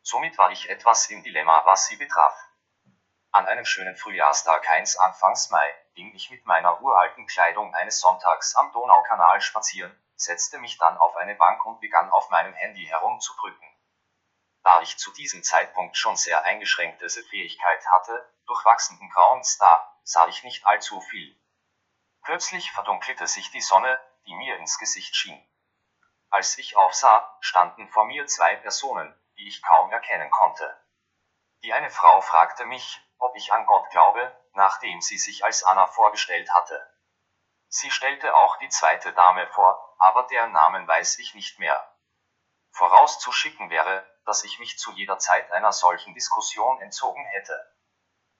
Somit 0.00 0.38
war 0.38 0.50
ich 0.50 0.70
etwas 0.70 1.10
im 1.10 1.22
Dilemma, 1.22 1.66
was 1.66 1.88
sie 1.88 1.96
betraf. 1.96 2.49
An 3.32 3.46
einem 3.46 3.64
schönen 3.64 3.96
Frühjahrstag 3.96 4.68
1 4.68 4.96
Anfangs 4.96 5.50
Mai 5.50 5.74
ging 5.94 6.12
ich 6.16 6.32
mit 6.32 6.46
meiner 6.46 6.80
uralten 6.82 7.28
Kleidung 7.28 7.72
eines 7.76 8.00
Sonntags 8.00 8.56
am 8.56 8.72
Donaukanal 8.72 9.40
spazieren, 9.40 9.96
setzte 10.16 10.58
mich 10.58 10.78
dann 10.78 10.98
auf 10.98 11.14
eine 11.14 11.36
Bank 11.36 11.64
und 11.64 11.80
begann 11.80 12.10
auf 12.10 12.28
meinem 12.30 12.52
Handy 12.54 12.84
herumzudrücken. 12.86 13.68
Da 14.64 14.82
ich 14.82 14.98
zu 14.98 15.12
diesem 15.12 15.44
Zeitpunkt 15.44 15.96
schon 15.96 16.16
sehr 16.16 16.42
eingeschränkte 16.42 17.08
Sehfähigkeit 17.08 17.86
hatte, 17.92 18.34
durch 18.46 18.64
wachsenden 18.64 19.08
grauen 19.10 19.44
Star, 19.44 19.96
sah 20.02 20.26
ich 20.26 20.42
nicht 20.42 20.66
allzu 20.66 21.00
viel. 21.00 21.40
Plötzlich 22.22 22.72
verdunkelte 22.72 23.28
sich 23.28 23.52
die 23.52 23.60
Sonne, 23.60 23.96
die 24.26 24.34
mir 24.34 24.56
ins 24.56 24.76
Gesicht 24.76 25.14
schien. 25.14 25.40
Als 26.30 26.58
ich 26.58 26.76
aufsah, 26.76 27.36
standen 27.38 27.88
vor 27.90 28.06
mir 28.06 28.26
zwei 28.26 28.56
Personen, 28.56 29.14
die 29.36 29.46
ich 29.46 29.62
kaum 29.62 29.92
erkennen 29.92 30.32
konnte. 30.32 30.76
Die 31.62 31.72
eine 31.72 31.90
Frau 31.90 32.20
fragte 32.22 32.66
mich, 32.66 33.00
ob 33.20 33.36
ich 33.36 33.52
an 33.52 33.66
Gott 33.66 33.88
glaube, 33.90 34.36
nachdem 34.54 35.00
sie 35.00 35.18
sich 35.18 35.44
als 35.44 35.62
Anna 35.62 35.86
vorgestellt 35.86 36.52
hatte. 36.52 36.90
Sie 37.68 37.90
stellte 37.90 38.34
auch 38.34 38.56
die 38.56 38.68
zweite 38.68 39.12
Dame 39.12 39.46
vor, 39.48 39.94
aber 39.98 40.24
deren 40.24 40.52
Namen 40.52 40.88
weiß 40.88 41.18
ich 41.20 41.34
nicht 41.34 41.58
mehr. 41.58 41.96
Vorauszuschicken 42.72 43.70
wäre, 43.70 44.06
dass 44.24 44.42
ich 44.44 44.58
mich 44.58 44.78
zu 44.78 44.92
jeder 44.92 45.18
Zeit 45.18 45.52
einer 45.52 45.72
solchen 45.72 46.14
Diskussion 46.14 46.80
entzogen 46.80 47.24
hätte. 47.26 47.76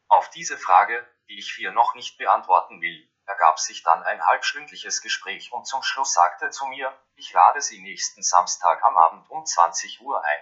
Auf 0.08 0.28
diese 0.30 0.58
Frage, 0.58 1.06
die 1.28 1.38
ich 1.38 1.52
hier 1.52 1.72
noch 1.72 1.94
nicht 1.94 2.18
beantworten 2.18 2.80
will, 2.80 3.08
ergab 3.26 3.60
sich 3.60 3.84
dann 3.84 4.02
ein 4.02 4.26
halbstündliches 4.26 5.02
Gespräch 5.02 5.52
und 5.52 5.64
zum 5.66 5.82
Schluss 5.82 6.12
sagte 6.12 6.50
zu 6.50 6.66
mir, 6.66 6.92
ich 7.14 7.32
lade 7.32 7.60
Sie 7.60 7.80
nächsten 7.80 8.22
Samstag 8.22 8.82
am 8.82 8.96
Abend 8.96 9.30
um 9.30 9.44
20 9.46 10.00
Uhr 10.00 10.24
ein. 10.24 10.40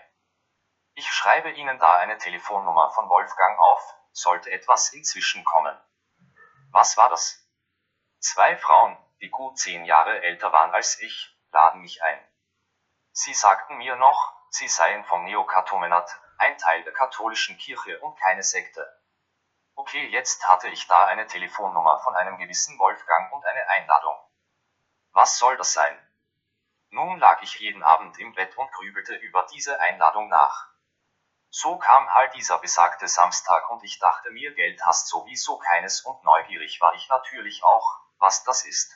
Ich 0.94 1.10
schreibe 1.12 1.50
Ihnen 1.50 1.78
da 1.78 1.96
eine 1.96 2.16
Telefonnummer 2.16 2.90
von 2.90 3.08
Wolfgang 3.08 3.58
auf, 3.58 3.97
sollte 4.20 4.50
etwas 4.50 4.92
inzwischen 4.92 5.44
kommen. 5.44 5.76
Was 6.70 6.96
war 6.96 7.08
das? 7.08 7.46
Zwei 8.18 8.56
Frauen, 8.56 8.96
die 9.20 9.30
gut 9.30 9.58
zehn 9.58 9.84
Jahre 9.84 10.22
älter 10.22 10.52
waren 10.52 10.72
als 10.72 11.00
ich, 11.00 11.36
laden 11.52 11.80
mich 11.80 12.02
ein. 12.02 12.28
Sie 13.12 13.34
sagten 13.34 13.76
mir 13.78 13.96
noch, 13.96 14.34
sie 14.50 14.68
seien 14.68 15.04
vom 15.04 15.24
Neokatomenat, 15.24 16.20
ein 16.38 16.58
Teil 16.58 16.82
der 16.84 16.92
katholischen 16.92 17.56
Kirche 17.58 17.98
und 18.00 18.18
keine 18.18 18.42
Sekte. 18.42 18.86
Okay, 19.74 20.06
jetzt 20.08 20.46
hatte 20.48 20.68
ich 20.68 20.86
da 20.88 21.06
eine 21.06 21.26
Telefonnummer 21.26 22.00
von 22.00 22.14
einem 22.16 22.38
gewissen 22.38 22.78
Wolfgang 22.78 23.32
und 23.32 23.44
eine 23.44 23.68
Einladung. 23.68 24.16
Was 25.12 25.38
soll 25.38 25.56
das 25.56 25.72
sein? 25.72 25.96
Nun 26.90 27.18
lag 27.18 27.42
ich 27.42 27.58
jeden 27.60 27.82
Abend 27.82 28.18
im 28.18 28.34
Bett 28.34 28.56
und 28.56 28.70
grübelte 28.72 29.14
über 29.14 29.46
diese 29.52 29.78
Einladung 29.80 30.28
nach. 30.28 30.68
So 31.50 31.78
kam 31.78 32.12
halt 32.12 32.34
dieser 32.34 32.58
besagte 32.58 33.08
Samstag 33.08 33.70
und 33.70 33.82
ich 33.82 33.98
dachte 33.98 34.30
mir, 34.30 34.54
Geld 34.54 34.84
hast 34.84 35.08
sowieso 35.08 35.58
keines 35.58 36.02
und 36.02 36.22
neugierig 36.22 36.80
war 36.80 36.92
ich 36.94 37.08
natürlich 37.08 37.64
auch, 37.64 38.00
was 38.18 38.44
das 38.44 38.66
ist. 38.66 38.92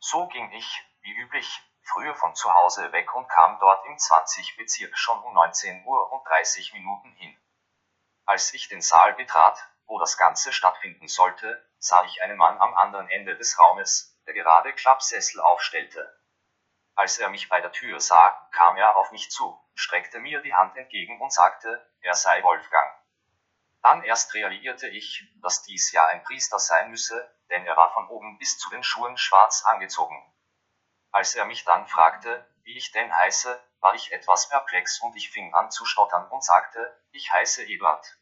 So 0.00 0.26
ging 0.28 0.50
ich, 0.52 0.82
wie 1.02 1.12
üblich, 1.12 1.60
früher 1.82 2.14
von 2.14 2.34
zu 2.34 2.52
Hause 2.52 2.92
weg 2.92 3.14
und 3.14 3.28
kam 3.28 3.58
dort 3.60 3.84
im 3.86 3.98
20 3.98 4.56
Bezirk 4.56 4.96
schon 4.96 5.22
um 5.22 5.34
19 5.34 5.84
Uhr 5.84 6.10
und 6.12 6.26
30 6.26 6.72
Minuten 6.72 7.12
hin. 7.12 7.36
Als 8.24 8.52
ich 8.54 8.68
den 8.68 8.80
Saal 8.80 9.14
betrat, 9.14 9.58
wo 9.86 9.98
das 9.98 10.16
Ganze 10.16 10.52
stattfinden 10.52 11.08
sollte, 11.08 11.66
sah 11.78 12.02
ich 12.04 12.22
einen 12.22 12.38
Mann 12.38 12.58
am 12.60 12.74
anderen 12.74 13.08
Ende 13.10 13.36
des 13.36 13.58
Raumes, 13.58 14.18
der 14.26 14.34
gerade 14.34 14.72
Klappsessel 14.72 15.40
aufstellte. 15.40 16.17
Als 16.98 17.16
er 17.18 17.28
mich 17.28 17.48
bei 17.48 17.60
der 17.60 17.70
Tür 17.70 18.00
sah, 18.00 18.48
kam 18.50 18.76
er 18.76 18.96
auf 18.96 19.12
mich 19.12 19.30
zu, 19.30 19.56
streckte 19.76 20.18
mir 20.18 20.42
die 20.42 20.52
Hand 20.52 20.76
entgegen 20.76 21.20
und 21.20 21.32
sagte, 21.32 21.88
er 22.00 22.14
sei 22.14 22.42
Wolfgang. 22.42 22.92
Dann 23.82 24.02
erst 24.02 24.34
realisierte 24.34 24.88
ich, 24.88 25.24
dass 25.40 25.62
dies 25.62 25.92
ja 25.92 26.04
ein 26.06 26.24
Priester 26.24 26.58
sein 26.58 26.90
müsse, 26.90 27.32
denn 27.50 27.64
er 27.66 27.76
war 27.76 27.94
von 27.94 28.08
oben 28.08 28.36
bis 28.38 28.58
zu 28.58 28.68
den 28.70 28.82
Schuhen 28.82 29.16
schwarz 29.16 29.64
angezogen. 29.64 30.20
Als 31.12 31.36
er 31.36 31.44
mich 31.44 31.64
dann 31.64 31.86
fragte, 31.86 32.44
wie 32.64 32.76
ich 32.76 32.90
denn 32.90 33.16
heiße, 33.16 33.62
war 33.78 33.94
ich 33.94 34.10
etwas 34.10 34.48
perplex 34.48 34.98
und 35.00 35.14
ich 35.14 35.30
fing 35.30 35.54
an 35.54 35.70
zu 35.70 35.84
stottern 35.84 36.28
und 36.30 36.42
sagte, 36.42 37.00
ich 37.12 37.32
heiße 37.32 37.62
Eduard. 37.62 38.18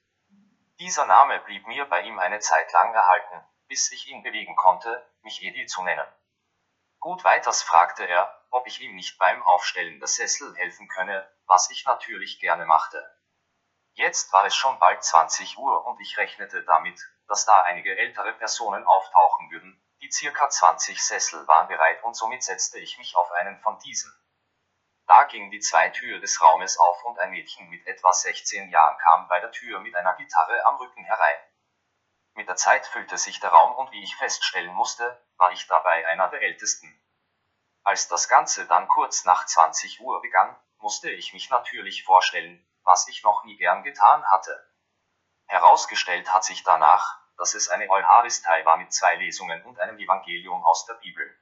Dieser 0.80 1.06
Name 1.06 1.40
blieb 1.40 1.66
mir 1.66 1.86
bei 1.86 2.02
ihm 2.02 2.18
eine 2.18 2.40
Zeit 2.40 2.70
lang 2.74 2.92
erhalten, 2.92 3.42
bis 3.68 3.90
ich 3.90 4.08
ihn 4.08 4.22
bewegen 4.22 4.54
konnte, 4.54 5.10
mich 5.22 5.42
Edi 5.42 5.64
zu 5.64 5.82
nennen. 5.82 6.06
Gut 7.00 7.24
weiters 7.24 7.62
fragte 7.62 8.04
er, 8.04 8.35
ob 8.50 8.66
ich 8.66 8.80
ihm 8.80 8.94
nicht 8.94 9.18
beim 9.18 9.42
Aufstellen 9.42 9.98
der 9.98 10.08
Sessel 10.08 10.54
helfen 10.56 10.88
könne, 10.88 11.30
was 11.46 11.70
ich 11.70 11.84
natürlich 11.84 12.40
gerne 12.40 12.66
machte. 12.66 13.04
Jetzt 13.94 14.32
war 14.32 14.44
es 14.44 14.54
schon 14.54 14.78
bald 14.78 15.02
20 15.02 15.56
Uhr 15.58 15.86
und 15.86 16.00
ich 16.00 16.18
rechnete 16.18 16.62
damit, 16.64 17.00
dass 17.28 17.46
da 17.46 17.62
einige 17.62 17.96
ältere 17.96 18.32
Personen 18.34 18.84
auftauchen 18.84 19.50
würden, 19.50 19.82
die 20.02 20.10
circa 20.10 20.48
20 20.48 21.02
Sessel 21.02 21.46
waren 21.48 21.68
bereit 21.68 22.02
und 22.04 22.14
somit 22.14 22.42
setzte 22.42 22.78
ich 22.78 22.98
mich 22.98 23.16
auf 23.16 23.30
einen 23.32 23.58
von 23.60 23.78
diesen. 23.78 24.12
Da 25.06 25.24
ging 25.24 25.50
die 25.50 25.60
Zweitür 25.60 26.20
des 26.20 26.42
Raumes 26.42 26.78
auf 26.78 27.04
und 27.04 27.18
ein 27.20 27.30
Mädchen 27.30 27.68
mit 27.68 27.86
etwa 27.86 28.12
16 28.12 28.70
Jahren 28.70 28.98
kam 28.98 29.28
bei 29.28 29.40
der 29.40 29.52
Tür 29.52 29.80
mit 29.80 29.94
einer 29.94 30.14
Gitarre 30.14 30.66
am 30.66 30.76
Rücken 30.76 31.04
herein. 31.04 31.38
Mit 32.34 32.48
der 32.48 32.56
Zeit 32.56 32.86
füllte 32.86 33.16
sich 33.16 33.40
der 33.40 33.50
Raum 33.50 33.76
und 33.76 33.92
wie 33.92 34.02
ich 34.02 34.16
feststellen 34.16 34.74
musste, 34.74 35.24
war 35.36 35.52
ich 35.52 35.66
dabei 35.68 36.06
einer 36.08 36.28
der 36.28 36.42
Ältesten. 36.42 37.00
Als 37.86 38.08
das 38.08 38.28
Ganze 38.28 38.66
dann 38.66 38.88
kurz 38.88 39.24
nach 39.24 39.46
20 39.46 40.00
Uhr 40.00 40.20
begann, 40.20 40.56
musste 40.78 41.08
ich 41.08 41.32
mich 41.32 41.50
natürlich 41.50 42.02
vorstellen, 42.02 42.66
was 42.82 43.06
ich 43.06 43.22
noch 43.22 43.44
nie 43.44 43.56
gern 43.58 43.84
getan 43.84 44.28
hatte. 44.28 44.72
Herausgestellt 45.46 46.32
hat 46.32 46.42
sich 46.42 46.64
danach, 46.64 47.16
dass 47.36 47.54
es 47.54 47.68
eine 47.68 47.88
Eucharistei 47.88 48.64
war 48.64 48.76
mit 48.76 48.92
zwei 48.92 49.14
Lesungen 49.14 49.64
und 49.64 49.78
einem 49.78 50.00
Evangelium 50.00 50.64
aus 50.64 50.84
der 50.86 50.94
Bibel. 50.94 51.32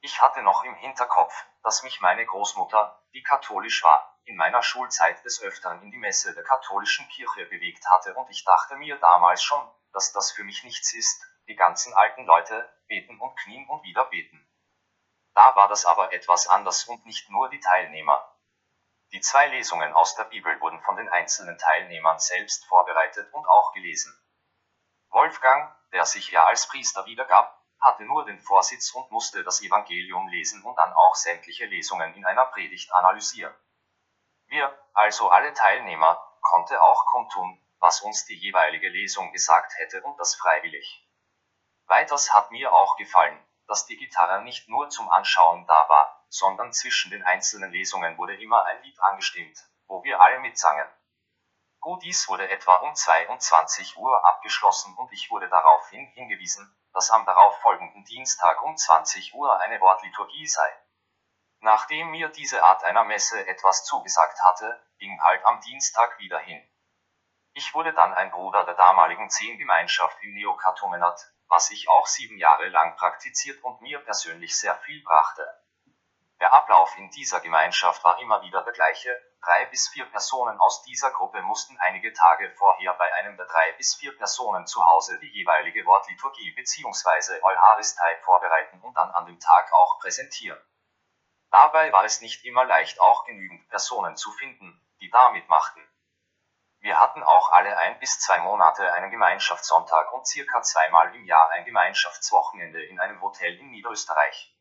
Ich 0.00 0.20
hatte 0.20 0.42
noch 0.42 0.64
im 0.64 0.74
Hinterkopf, 0.74 1.32
dass 1.62 1.84
mich 1.84 2.00
meine 2.00 2.26
Großmutter, 2.26 3.04
die 3.14 3.22
katholisch 3.22 3.84
war, 3.84 4.18
in 4.24 4.34
meiner 4.34 4.64
Schulzeit 4.64 5.24
des 5.24 5.40
Öfteren 5.40 5.82
in 5.82 5.92
die 5.92 5.98
Messe 5.98 6.34
der 6.34 6.42
katholischen 6.42 7.08
Kirche 7.10 7.46
bewegt 7.46 7.88
hatte 7.88 8.14
und 8.14 8.28
ich 8.28 8.44
dachte 8.44 8.74
mir 8.74 8.98
damals 8.98 9.44
schon, 9.44 9.64
dass 9.92 10.10
das 10.10 10.32
für 10.32 10.42
mich 10.42 10.64
nichts 10.64 10.92
ist, 10.94 11.22
die 11.46 11.54
ganzen 11.54 11.94
alten 11.94 12.24
Leute 12.24 12.68
beten 12.88 13.20
und 13.20 13.36
knien 13.36 13.68
und 13.68 13.84
wieder 13.84 14.04
beten. 14.06 14.49
Da 15.34 15.54
war 15.56 15.68
das 15.68 15.86
aber 15.86 16.12
etwas 16.12 16.48
anders 16.48 16.84
und 16.84 17.06
nicht 17.06 17.30
nur 17.30 17.48
die 17.48 17.60
Teilnehmer. 17.60 18.36
Die 19.12 19.20
zwei 19.20 19.48
Lesungen 19.48 19.92
aus 19.92 20.14
der 20.14 20.24
Bibel 20.24 20.60
wurden 20.60 20.80
von 20.82 20.96
den 20.96 21.08
einzelnen 21.08 21.58
Teilnehmern 21.58 22.18
selbst 22.18 22.64
vorbereitet 22.66 23.32
und 23.32 23.46
auch 23.46 23.72
gelesen. 23.72 24.16
Wolfgang, 25.10 25.74
der 25.92 26.04
sich 26.04 26.30
ja 26.30 26.46
als 26.46 26.68
Priester 26.68 27.04
wiedergab, 27.06 27.60
hatte 27.80 28.04
nur 28.04 28.24
den 28.24 28.40
Vorsitz 28.40 28.92
und 28.92 29.10
musste 29.10 29.42
das 29.42 29.62
Evangelium 29.62 30.28
lesen 30.28 30.62
und 30.62 30.76
dann 30.76 30.92
auch 30.92 31.14
sämtliche 31.14 31.66
Lesungen 31.66 32.14
in 32.14 32.24
einer 32.24 32.46
Predigt 32.46 32.92
analysieren. 32.92 33.54
Wir, 34.46 34.76
also 34.94 35.30
alle 35.30 35.52
Teilnehmer, 35.54 36.22
konnte 36.40 36.80
auch 36.80 37.06
kundtun, 37.06 37.60
was 37.78 38.02
uns 38.02 38.26
die 38.26 38.36
jeweilige 38.36 38.88
Lesung 38.88 39.32
gesagt 39.32 39.72
hätte 39.78 40.02
und 40.02 40.18
das 40.18 40.34
freiwillig. 40.34 41.08
Weiters 41.86 42.32
hat 42.34 42.50
mir 42.50 42.72
auch 42.72 42.96
gefallen, 42.96 43.38
dass 43.70 43.86
die 43.86 43.96
Gitarre 43.96 44.42
nicht 44.42 44.68
nur 44.68 44.90
zum 44.90 45.08
Anschauen 45.10 45.64
da 45.64 45.88
war, 45.88 46.26
sondern 46.28 46.72
zwischen 46.72 47.12
den 47.12 47.22
einzelnen 47.22 47.70
Lesungen 47.70 48.18
wurde 48.18 48.34
immer 48.34 48.64
ein 48.64 48.82
Lied 48.82 49.00
angestimmt, 49.00 49.56
wo 49.86 50.02
wir 50.02 50.20
alle 50.20 50.40
mitsangen. 50.40 50.88
Gut, 51.78 52.02
dies 52.02 52.28
wurde 52.28 52.50
etwa 52.50 52.74
um 52.78 52.92
22 52.92 53.96
Uhr 53.96 54.26
abgeschlossen 54.26 54.96
und 54.96 55.12
ich 55.12 55.30
wurde 55.30 55.48
daraufhin 55.48 56.04
hingewiesen, 56.08 56.76
dass 56.92 57.12
am 57.12 57.24
darauffolgenden 57.24 58.04
Dienstag 58.04 58.60
um 58.62 58.76
20 58.76 59.34
Uhr 59.34 59.60
eine 59.60 59.80
Wortliturgie 59.80 60.48
sei. 60.48 60.76
Nachdem 61.60 62.10
mir 62.10 62.28
diese 62.28 62.64
Art 62.64 62.82
einer 62.82 63.04
Messe 63.04 63.46
etwas 63.46 63.84
zugesagt 63.84 64.42
hatte, 64.42 64.84
ging 64.98 65.22
halt 65.22 65.44
am 65.46 65.60
Dienstag 65.60 66.18
wieder 66.18 66.40
hin. 66.40 66.60
Ich 67.52 67.72
wurde 67.72 67.92
dann 67.92 68.14
ein 68.14 68.32
Bruder 68.32 68.64
der 68.64 68.74
damaligen 68.74 69.30
Zehngemeinschaft 69.30 70.20
im 70.22 70.34
Neokatomenat, 70.34 71.32
was 71.50 71.70
ich 71.72 71.88
auch 71.88 72.06
sieben 72.06 72.38
Jahre 72.38 72.68
lang 72.68 72.96
praktiziert 72.96 73.62
und 73.64 73.80
mir 73.82 73.98
persönlich 73.98 74.56
sehr 74.56 74.76
viel 74.76 75.02
brachte. 75.02 75.44
Der 76.40 76.54
Ablauf 76.54 76.96
in 76.96 77.10
dieser 77.10 77.40
Gemeinschaft 77.40 78.02
war 78.04 78.18
immer 78.20 78.40
wieder 78.40 78.62
der 78.62 78.72
gleiche, 78.72 79.14
drei 79.42 79.66
bis 79.66 79.88
vier 79.88 80.06
Personen 80.06 80.58
aus 80.60 80.82
dieser 80.84 81.10
Gruppe 81.10 81.42
mussten 81.42 81.76
einige 81.80 82.12
Tage 82.12 82.50
vorher 82.56 82.94
bei 82.94 83.12
einem 83.14 83.36
der 83.36 83.46
drei 83.46 83.72
bis 83.72 83.96
vier 83.96 84.16
Personen 84.16 84.66
zu 84.66 84.82
Hause 84.82 85.18
die 85.18 85.28
jeweilige 85.28 85.84
Wortliturgie 85.84 86.52
bzw. 86.52 87.42
Eucharistei 87.42 88.16
vorbereiten 88.22 88.80
und 88.80 88.94
dann 88.94 89.10
an 89.10 89.26
dem 89.26 89.40
Tag 89.40 89.72
auch 89.72 89.98
präsentieren. 89.98 90.58
Dabei 91.50 91.92
war 91.92 92.04
es 92.04 92.20
nicht 92.20 92.44
immer 92.44 92.64
leicht 92.64 93.00
auch 93.00 93.24
genügend 93.24 93.68
Personen 93.68 94.16
zu 94.16 94.30
finden, 94.30 94.80
die 95.00 95.10
da 95.10 95.32
mitmachten. 95.32 95.82
Wir 96.80 96.98
hatten 96.98 97.22
auch 97.22 97.52
alle 97.52 97.76
ein 97.76 97.98
bis 97.98 98.20
zwei 98.20 98.38
Monate 98.38 98.92
einen 98.94 99.10
Gemeinschaftssonntag 99.10 100.12
und 100.12 100.26
circa 100.26 100.62
zweimal 100.62 101.14
im 101.14 101.24
Jahr 101.26 101.50
ein 101.50 101.66
Gemeinschaftswochenende 101.66 102.82
in 102.86 102.98
einem 102.98 103.20
Hotel 103.20 103.58
in 103.58 103.70
Niederösterreich. 103.70 104.56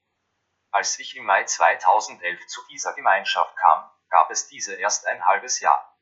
Als 0.72 1.00
ich 1.00 1.16
im 1.16 1.26
Mai 1.26 1.46
2011 1.46 2.46
zu 2.48 2.62
dieser 2.68 2.94
Gemeinschaft 2.94 3.56
kam, 3.56 3.90
gab 4.10 4.30
es 4.32 4.48
diese 4.50 4.76
erst 4.76 5.08
ein 5.08 5.26
halbes 5.26 5.62
Jahr. 5.62 5.98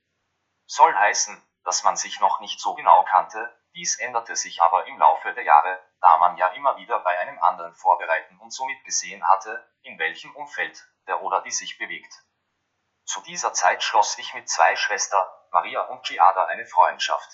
Soll 0.66 0.96
heißen, 0.96 1.40
dass 1.64 1.84
man 1.84 1.96
sich 1.96 2.20
noch 2.20 2.40
nicht 2.40 2.60
so 2.60 2.74
genau 2.74 3.04
kannte, 3.04 3.56
dies 3.76 4.00
änderte 4.00 4.36
sich 4.36 4.60
aber 4.62 4.88
im 4.88 4.98
Laufe 4.98 5.34
der 5.36 5.44
Jahre, 5.44 5.80
da 6.02 6.18
man 6.18 6.36
ja 6.36 6.48
immer 6.48 6.78
wieder 6.78 7.00
bei 7.00 7.20
einem 7.20 7.40
anderen 7.44 7.76
vorbereiten 7.76 8.40
und 8.40 8.52
somit 8.52 8.84
gesehen 8.84 9.28
hatte, 9.28 9.72
in 9.84 10.00
welchem 10.00 10.36
Umfeld 10.36 10.84
der 11.06 11.22
oder 11.22 11.42
die 11.42 11.52
sich 11.52 11.78
bewegt. 11.78 12.27
Zu 13.08 13.22
dieser 13.22 13.54
Zeit 13.54 13.84
schloss 13.84 14.18
ich 14.18 14.34
mit 14.34 14.50
zwei 14.50 14.76
Schwestern, 14.76 15.26
Maria 15.52 15.82
und 15.84 16.06
Giada, 16.06 16.44
eine 16.48 16.66
Freundschaft. 16.66 17.30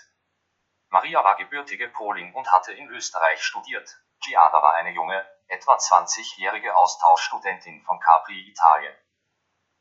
Maria 0.89 1.23
war 1.23 1.35
gebürtige 1.35 1.89
Polin 1.89 2.31
und 2.35 2.51
hatte 2.51 2.73
in 2.73 2.89
Österreich 2.89 3.43
studiert, 3.43 3.89
Giada 4.23 4.61
war 4.61 4.75
eine 4.75 4.91
junge, 4.91 5.27
etwa 5.47 5.75
20-jährige 5.75 6.75
Austauschstudentin 6.75 7.83
von 7.85 7.99
Capri, 7.99 8.51
Italien. 8.51 8.95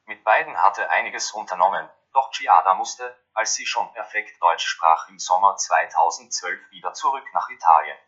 Mit 0.06 0.24
beiden 0.24 0.62
hatte 0.62 0.88
einiges 0.88 1.30
unternommen, 1.32 1.90
doch 2.14 2.30
Giada 2.30 2.72
musste, 2.72 3.14
als 3.34 3.54
sie 3.54 3.66
schon 3.66 3.92
perfekt 3.92 4.40
Deutsch 4.40 4.66
sprach, 4.66 5.10
im 5.10 5.18
Sommer 5.18 5.58
2012 5.58 6.70
wieder 6.70 6.94
zurück 6.94 7.26
nach 7.34 7.50
Italien. 7.50 7.98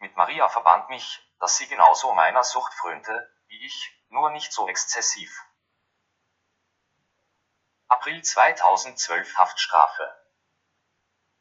Mit 0.00 0.16
Maria 0.16 0.50
verband 0.50 0.90
mich, 0.90 1.18
dass 1.38 1.56
sie 1.56 1.66
genauso 1.66 2.12
meiner 2.12 2.44
Sucht 2.44 2.74
frönte, 2.74 3.34
wie 3.46 3.64
ich, 3.64 4.04
nur 4.10 4.28
nicht 4.32 4.52
so 4.52 4.68
exzessiv. 4.68 5.30
April 7.92 8.22
2012 8.22 9.36
Haftstrafe. 9.36 10.16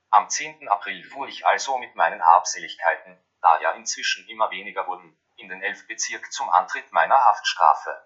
Am 0.10 0.28
10. 0.28 0.68
April 0.68 1.04
fuhr 1.04 1.28
ich 1.28 1.46
also 1.46 1.78
mit 1.78 1.94
meinen 1.94 2.26
Habseligkeiten, 2.26 3.24
da 3.40 3.60
ja 3.62 3.74
inzwischen 3.74 4.28
immer 4.28 4.50
weniger 4.50 4.88
wurden, 4.88 5.16
in 5.36 5.48
den 5.48 5.62
Elfbezirk 5.62 6.34
zum 6.34 6.50
Antritt 6.50 6.92
meiner 6.92 7.24
Haftstrafe. 7.24 8.04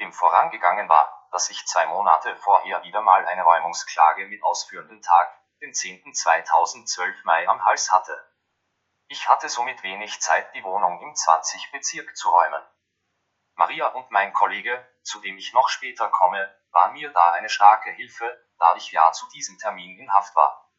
Dem 0.00 0.10
vorangegangen 0.10 0.88
war, 0.88 1.28
dass 1.32 1.50
ich 1.50 1.66
zwei 1.66 1.84
Monate 1.84 2.34
vorher 2.36 2.82
wieder 2.82 3.02
mal 3.02 3.26
eine 3.26 3.42
Räumungsklage 3.42 4.26
mit 4.28 4.42
ausführenden 4.42 5.02
Tag, 5.02 5.30
den 5.60 5.74
10.2012 5.74 7.14
Mai 7.24 7.46
am 7.46 7.62
Hals 7.66 7.92
hatte. 7.92 8.26
Ich 9.08 9.28
hatte 9.28 9.50
somit 9.50 9.82
wenig 9.82 10.18
Zeit, 10.22 10.54
die 10.54 10.64
Wohnung 10.64 10.98
im 11.02 11.14
20 11.14 11.72
Bezirk 11.72 12.16
zu 12.16 12.30
räumen. 12.30 12.62
Maria 13.54 13.88
und 13.88 14.10
mein 14.10 14.32
Kollege, 14.32 14.82
zu 15.02 15.20
dem 15.20 15.36
ich 15.36 15.52
noch 15.52 15.68
später 15.68 16.08
komme, 16.08 16.50
waren 16.72 16.92
mir 16.92 17.12
da 17.12 17.32
eine 17.32 17.48
starke 17.48 17.90
Hilfe, 17.90 18.46
da 18.58 18.74
ich 18.76 18.92
ja 18.92 19.12
zu 19.12 19.28
diesem 19.28 19.58
Termin 19.58 19.98
in 19.98 20.12
Haft 20.12 20.34
war. 20.36 20.70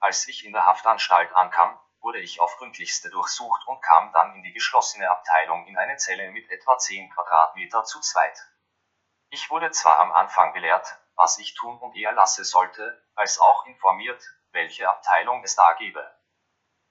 Als 0.00 0.26
ich 0.28 0.44
in 0.44 0.52
der 0.52 0.66
Haftanstalt 0.66 1.34
ankam, 1.34 1.78
wurde 2.00 2.20
ich 2.20 2.40
auf 2.40 2.56
gründlichste 2.56 3.10
durchsucht 3.10 3.66
und 3.66 3.82
kam 3.82 4.12
dann 4.12 4.34
in 4.34 4.42
die 4.42 4.52
geschlossene 4.52 5.10
Abteilung 5.10 5.66
in 5.66 5.76
eine 5.76 5.96
Zelle 5.96 6.30
mit 6.30 6.50
etwa 6.50 6.78
10 6.78 7.10
Quadratmeter 7.10 7.84
zu 7.84 8.00
zweit. 8.00 8.38
Ich 9.28 9.50
wurde 9.50 9.70
zwar 9.70 10.00
am 10.00 10.12
Anfang 10.12 10.52
belehrt, 10.52 10.98
was 11.14 11.38
ich 11.38 11.54
tun 11.54 11.78
und 11.78 11.94
eher 11.94 12.12
lasse 12.12 12.44
sollte, 12.44 13.06
als 13.14 13.38
auch 13.38 13.66
informiert, 13.66 14.22
welche 14.52 14.88
Abteilung 14.88 15.44
es 15.44 15.54
da 15.54 15.74
gebe. 15.74 16.10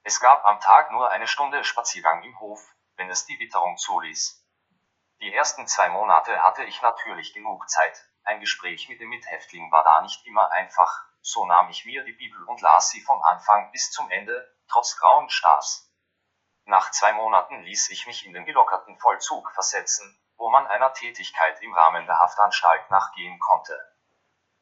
Es 0.04 0.20
gab 0.20 0.46
am 0.46 0.60
Tag 0.60 0.92
nur 0.92 1.10
eine 1.10 1.28
Stunde 1.28 1.64
Spaziergang 1.64 2.24
im 2.24 2.40
Hof, 2.40 2.62
wenn 2.96 3.10
es 3.10 3.26
die 3.26 3.40
Witterung 3.40 3.78
zuließ. 3.78 4.39
Die 5.22 5.34
ersten 5.34 5.68
zwei 5.68 5.90
Monate 5.90 6.42
hatte 6.44 6.64
ich 6.64 6.82
natürlich 6.82 7.34
genug 7.34 7.70
Zeit, 7.70 8.06
ein 8.24 8.40
Gespräch 8.40 8.88
mit 8.88 9.02
dem 9.02 9.10
Mithäftling 9.10 9.72
war 9.72 9.84
da 9.84 10.02
nicht 10.02 10.26
immer 10.26 10.52
einfach, 10.52 11.04
so 11.22 11.46
nahm 11.46 11.70
ich 11.70 11.84
mir 11.84 12.04
die 12.04 12.14
Bibel 12.14 12.42
und 12.44 12.62
las 12.62 12.90
sie 12.90 13.02
vom 13.02 13.22
Anfang 13.24 13.72
bis 13.72 13.92
zum 13.92 14.10
Ende, 14.12 14.56
trotz 14.68 14.98
grauen 14.98 15.30
Stars. 15.30 15.92
Nach 16.66 16.92
zwei 16.92 17.12
Monaten 17.14 17.64
ließ 17.64 17.90
ich 17.90 18.06
mich 18.08 18.26
in 18.26 18.34
den 18.34 18.46
gelockerten 18.46 18.98
Vollzug 19.00 19.52
versetzen, 19.52 20.18
wo 20.38 20.50
man 20.50 20.68
einer 20.68 20.94
Tätigkeit 20.94 21.62
im 21.62 21.74
Rahmen 21.74 22.06
der 22.06 22.20
Haftanstalt 22.20 22.90
nachgehen 22.92 23.40
konnte. 23.40 23.78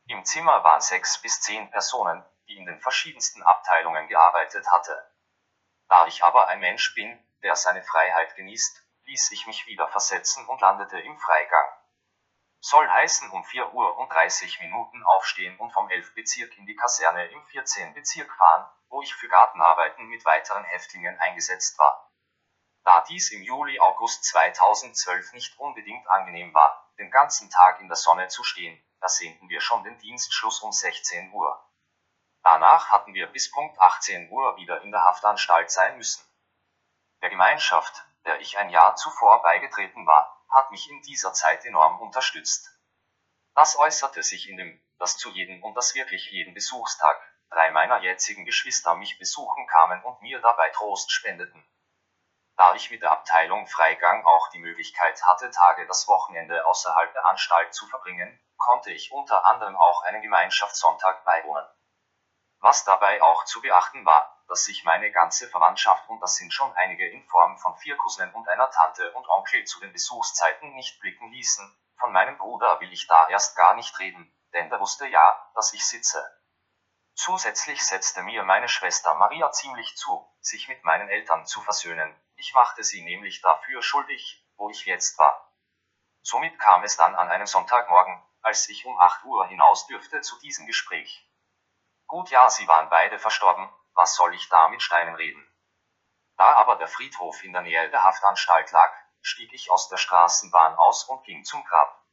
Im 0.08 0.24
Zimmer 0.24 0.64
waren 0.64 0.82
sechs 0.82 1.22
bis 1.22 1.42
zehn 1.42 1.70
Personen, 1.70 2.26
die 2.48 2.56
in 2.56 2.66
den 2.66 2.80
verschiedensten 2.80 3.44
Abteilungen 3.44 4.08
gearbeitet 4.08 4.66
hatte. 4.72 5.12
Da 5.90 6.08
ich 6.08 6.24
aber 6.24 6.48
ein 6.48 6.62
Mensch 6.62 6.96
bin, 6.96 7.22
der 7.44 7.56
seine 7.56 7.84
Freiheit 7.84 8.36
genießt, 8.36 8.87
ließ 9.08 9.32
ich 9.32 9.48
mich 9.48 9.66
wieder 9.68 9.88
versetzen 9.88 10.46
und 10.48 10.62
landete 10.62 11.00
im 11.00 11.18
Freigang. 11.18 11.66
Soll 12.60 12.88
heißen 12.90 13.30
um 13.32 13.44
4 13.44 13.74
Uhr 13.74 13.98
und 13.98 14.12
30 14.12 14.60
Minuten 14.60 15.04
aufstehen 15.04 15.58
und 15.58 15.72
vom 15.72 15.90
11. 15.90 16.14
Bezirk 16.14 16.58
in 16.58 16.66
die 16.66 16.76
Kaserne 16.76 17.28
im 17.28 17.46
14. 17.46 17.94
Bezirk 17.94 18.32
fahren, 18.36 18.70
wo 18.90 19.02
ich 19.02 19.14
für 19.14 19.30
Gartenarbeiten 19.30 20.06
mit 20.08 20.26
weiteren 20.26 20.64
Häftlingen 20.66 21.18
eingesetzt 21.20 21.80
war. 21.80 22.12
Da 22.84 23.02
dies 23.02 23.32
im 23.32 23.44
Juli 23.44 23.80
August 23.80 24.26
2012 24.26 25.34
nicht 25.34 25.58
unbedingt 25.60 26.08
angenehm 26.10 26.54
war, 26.54 26.92
den 26.98 27.12
ganzen 27.12 27.50
Tag 27.50 27.80
in 27.80 27.88
der 27.88 27.98
Sonne 27.98 28.28
zu 28.28 28.44
stehen, 28.44 28.82
ersehnten 29.00 29.50
wir 29.50 29.62
schon 29.62 29.84
den 29.84 29.98
Dienstschluss 30.00 30.62
um 30.62 30.72
16 30.72 31.32
Uhr. 31.32 31.64
Danach 32.44 32.92
hatten 32.92 33.14
wir 33.14 33.28
bis 33.28 33.52
Punkt 33.52 33.80
18 33.80 34.30
Uhr 34.32 34.58
wieder 34.58 34.82
in 34.82 34.92
der 34.92 35.04
Haftanstalt 35.04 35.70
sein 35.70 35.98
müssen. 35.98 36.26
Der 37.22 37.30
Gemeinschaft, 37.30 38.07
der 38.28 38.40
ich 38.42 38.58
ein 38.58 38.70
Jahr 38.70 38.96
zuvor 38.96 39.42
beigetreten 39.42 40.06
war, 40.06 40.46
hat 40.54 40.70
mich 40.70 40.90
in 40.90 41.02
dieser 41.02 41.34
Zeit 41.34 41.66
enorm 41.66 42.00
unterstützt. 42.00 42.70
Das 43.56 43.78
äußerte 43.80 44.22
sich 44.22 44.50
in 44.50 44.58
dem, 44.58 44.86
dass 45.00 45.18
zu 45.18 45.30
jedem 45.30 45.64
und 45.64 45.74
das 45.76 45.96
wirklich 45.96 46.30
jeden 46.30 46.54
Besuchstag 46.54 47.20
drei 47.50 47.72
meiner 47.72 48.02
jetzigen 48.02 48.46
Geschwister 48.46 48.96
mich 48.96 49.18
besuchen 49.18 49.66
kamen 49.68 50.04
und 50.04 50.22
mir 50.22 50.40
dabei 50.42 50.70
Trost 50.70 51.12
spendeten. 51.12 51.66
Da 52.58 52.76
ich 52.76 52.92
mit 52.92 53.02
der 53.02 53.12
Abteilung 53.12 53.66
Freigang 53.68 54.26
auch 54.26 54.50
die 54.50 54.60
Möglichkeit 54.60 55.24
hatte, 55.24 55.50
Tage 55.52 55.88
das 55.88 56.08
Wochenende 56.08 56.66
außerhalb 56.66 57.14
der 57.14 57.26
Anstalt 57.28 57.74
zu 57.74 57.88
verbringen, 57.88 58.40
konnte 58.58 58.92
ich 58.92 59.12
unter 59.12 59.46
anderem 59.46 59.78
auch 59.78 60.02
einen 60.04 60.22
Gemeinschaftssonntag 60.22 61.24
beiwohnen. 61.24 61.66
Was 62.60 62.84
dabei 62.84 63.22
auch 63.22 63.46
zu 63.46 63.62
beachten 63.62 64.06
war, 64.06 64.37
dass 64.48 64.64
sich 64.64 64.84
meine 64.84 65.12
ganze 65.12 65.50
Verwandtschaft 65.50 66.08
und 66.10 66.20
das 66.22 66.36
sind 66.36 66.54
schon 66.54 66.74
einige 66.76 67.08
in 67.10 67.28
Form 67.28 67.58
von 67.58 67.76
vier 67.78 67.98
Cousinen 67.98 68.34
und 68.34 68.48
einer 68.48 68.70
Tante 68.72 69.12
und 69.14 69.28
Onkel 69.28 69.66
zu 69.66 69.80
den 69.80 69.92
Besuchszeiten 69.92 70.74
nicht 70.74 71.00
blicken 71.00 71.32
ließen. 71.32 71.78
Von 72.00 72.14
meinem 72.14 72.38
Bruder 72.38 72.80
will 72.80 72.92
ich 72.92 73.08
da 73.08 73.28
erst 73.30 73.56
gar 73.58 73.76
nicht 73.76 74.00
reden, 74.00 74.32
denn 74.54 74.70
der 74.70 74.80
wusste 74.80 75.08
ja, 75.08 75.52
dass 75.56 75.74
ich 75.74 75.86
sitze. 75.86 76.24
Zusätzlich 77.16 77.84
setzte 77.84 78.22
mir 78.22 78.44
meine 78.44 78.70
Schwester 78.70 79.16
Maria 79.16 79.52
ziemlich 79.52 79.98
zu, 79.98 80.32
sich 80.40 80.68
mit 80.68 80.84
meinen 80.84 81.10
Eltern 81.10 81.46
zu 81.46 81.62
versöhnen. 81.62 82.16
Ich 82.36 82.54
machte 82.54 82.84
sie 82.84 83.04
nämlich 83.04 83.42
dafür 83.42 83.82
schuldig, 83.82 84.46
wo 84.56 84.70
ich 84.70 84.86
jetzt 84.86 85.18
war. 85.18 85.52
Somit 86.22 86.60
kam 86.60 86.84
es 86.84 86.96
dann 86.96 87.16
an 87.16 87.30
einem 87.30 87.48
Sonntagmorgen, 87.48 88.24
als 88.42 88.70
ich 88.70 88.86
um 88.86 89.00
8 89.00 89.26
Uhr 89.26 89.48
hinaus 89.48 89.88
dürfte 89.88 90.22
zu 90.22 90.38
diesem 90.40 90.68
Gespräch. 90.68 91.28
Gut 92.06 92.30
ja, 92.30 92.50
sie 92.50 92.68
waren 92.68 92.90
beide 92.90 93.18
verstorben, 93.18 93.68
was 93.98 94.16
soll 94.16 94.34
ich 94.36 94.48
da 94.50 94.70
mit 94.70 94.82
Steinen 94.82 95.16
reden? 95.16 95.44
Da 96.38 96.54
aber 96.54 96.76
der 96.76 96.88
Friedhof 96.88 97.44
in 97.44 97.52
der 97.52 97.64
Nähe 97.64 97.90
der 97.90 98.04
Haftanstalt 98.04 98.72
lag, 98.72 98.94
stieg 99.22 99.52
ich 99.54 99.72
aus 99.72 99.90
der 99.90 99.98
Straßenbahn 99.98 100.76
aus 100.76 101.06
und 101.06 101.24
ging 101.24 101.44
zum 101.44 101.64
Grab. 101.66 102.06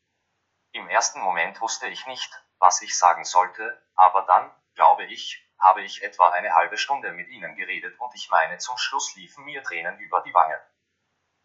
Im 0.73 0.89
ersten 0.89 1.21
Moment 1.21 1.61
wusste 1.61 1.87
ich 1.87 2.07
nicht, 2.07 2.33
was 2.59 2.81
ich 2.81 2.97
sagen 2.99 3.25
sollte, 3.25 3.87
aber 3.95 4.23
dann, 4.23 4.51
glaube 4.75 5.05
ich, 5.05 5.47
habe 5.59 5.83
ich 5.83 6.03
etwa 6.03 6.31
eine 6.31 6.55
halbe 6.55 6.79
Stunde 6.79 7.13
mit 7.13 7.29
ihnen 7.29 7.55
geredet 7.55 8.01
und 8.01 8.15
ich 8.15 8.31
meine 8.31 8.57
zum 8.57 8.79
Schluss 8.79 9.15
liefen 9.15 9.45
mir 9.45 9.63
Tränen 9.63 9.99
über 9.99 10.23
die 10.23 10.33
Wangen. 10.33 10.61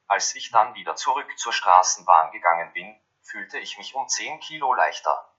Als 0.07 0.33
ich 0.35 0.51
dann 0.51 0.73
wieder 0.73 0.95
zurück 0.95 1.37
zur 1.37 1.53
Straßenbahn 1.53 2.31
gegangen 2.31 2.71
bin, 2.71 2.99
fühlte 3.21 3.59
ich 3.59 3.77
mich 3.77 3.93
um 3.93 4.07
10 4.07 4.39
Kilo 4.39 4.73
leichter. 4.73 5.35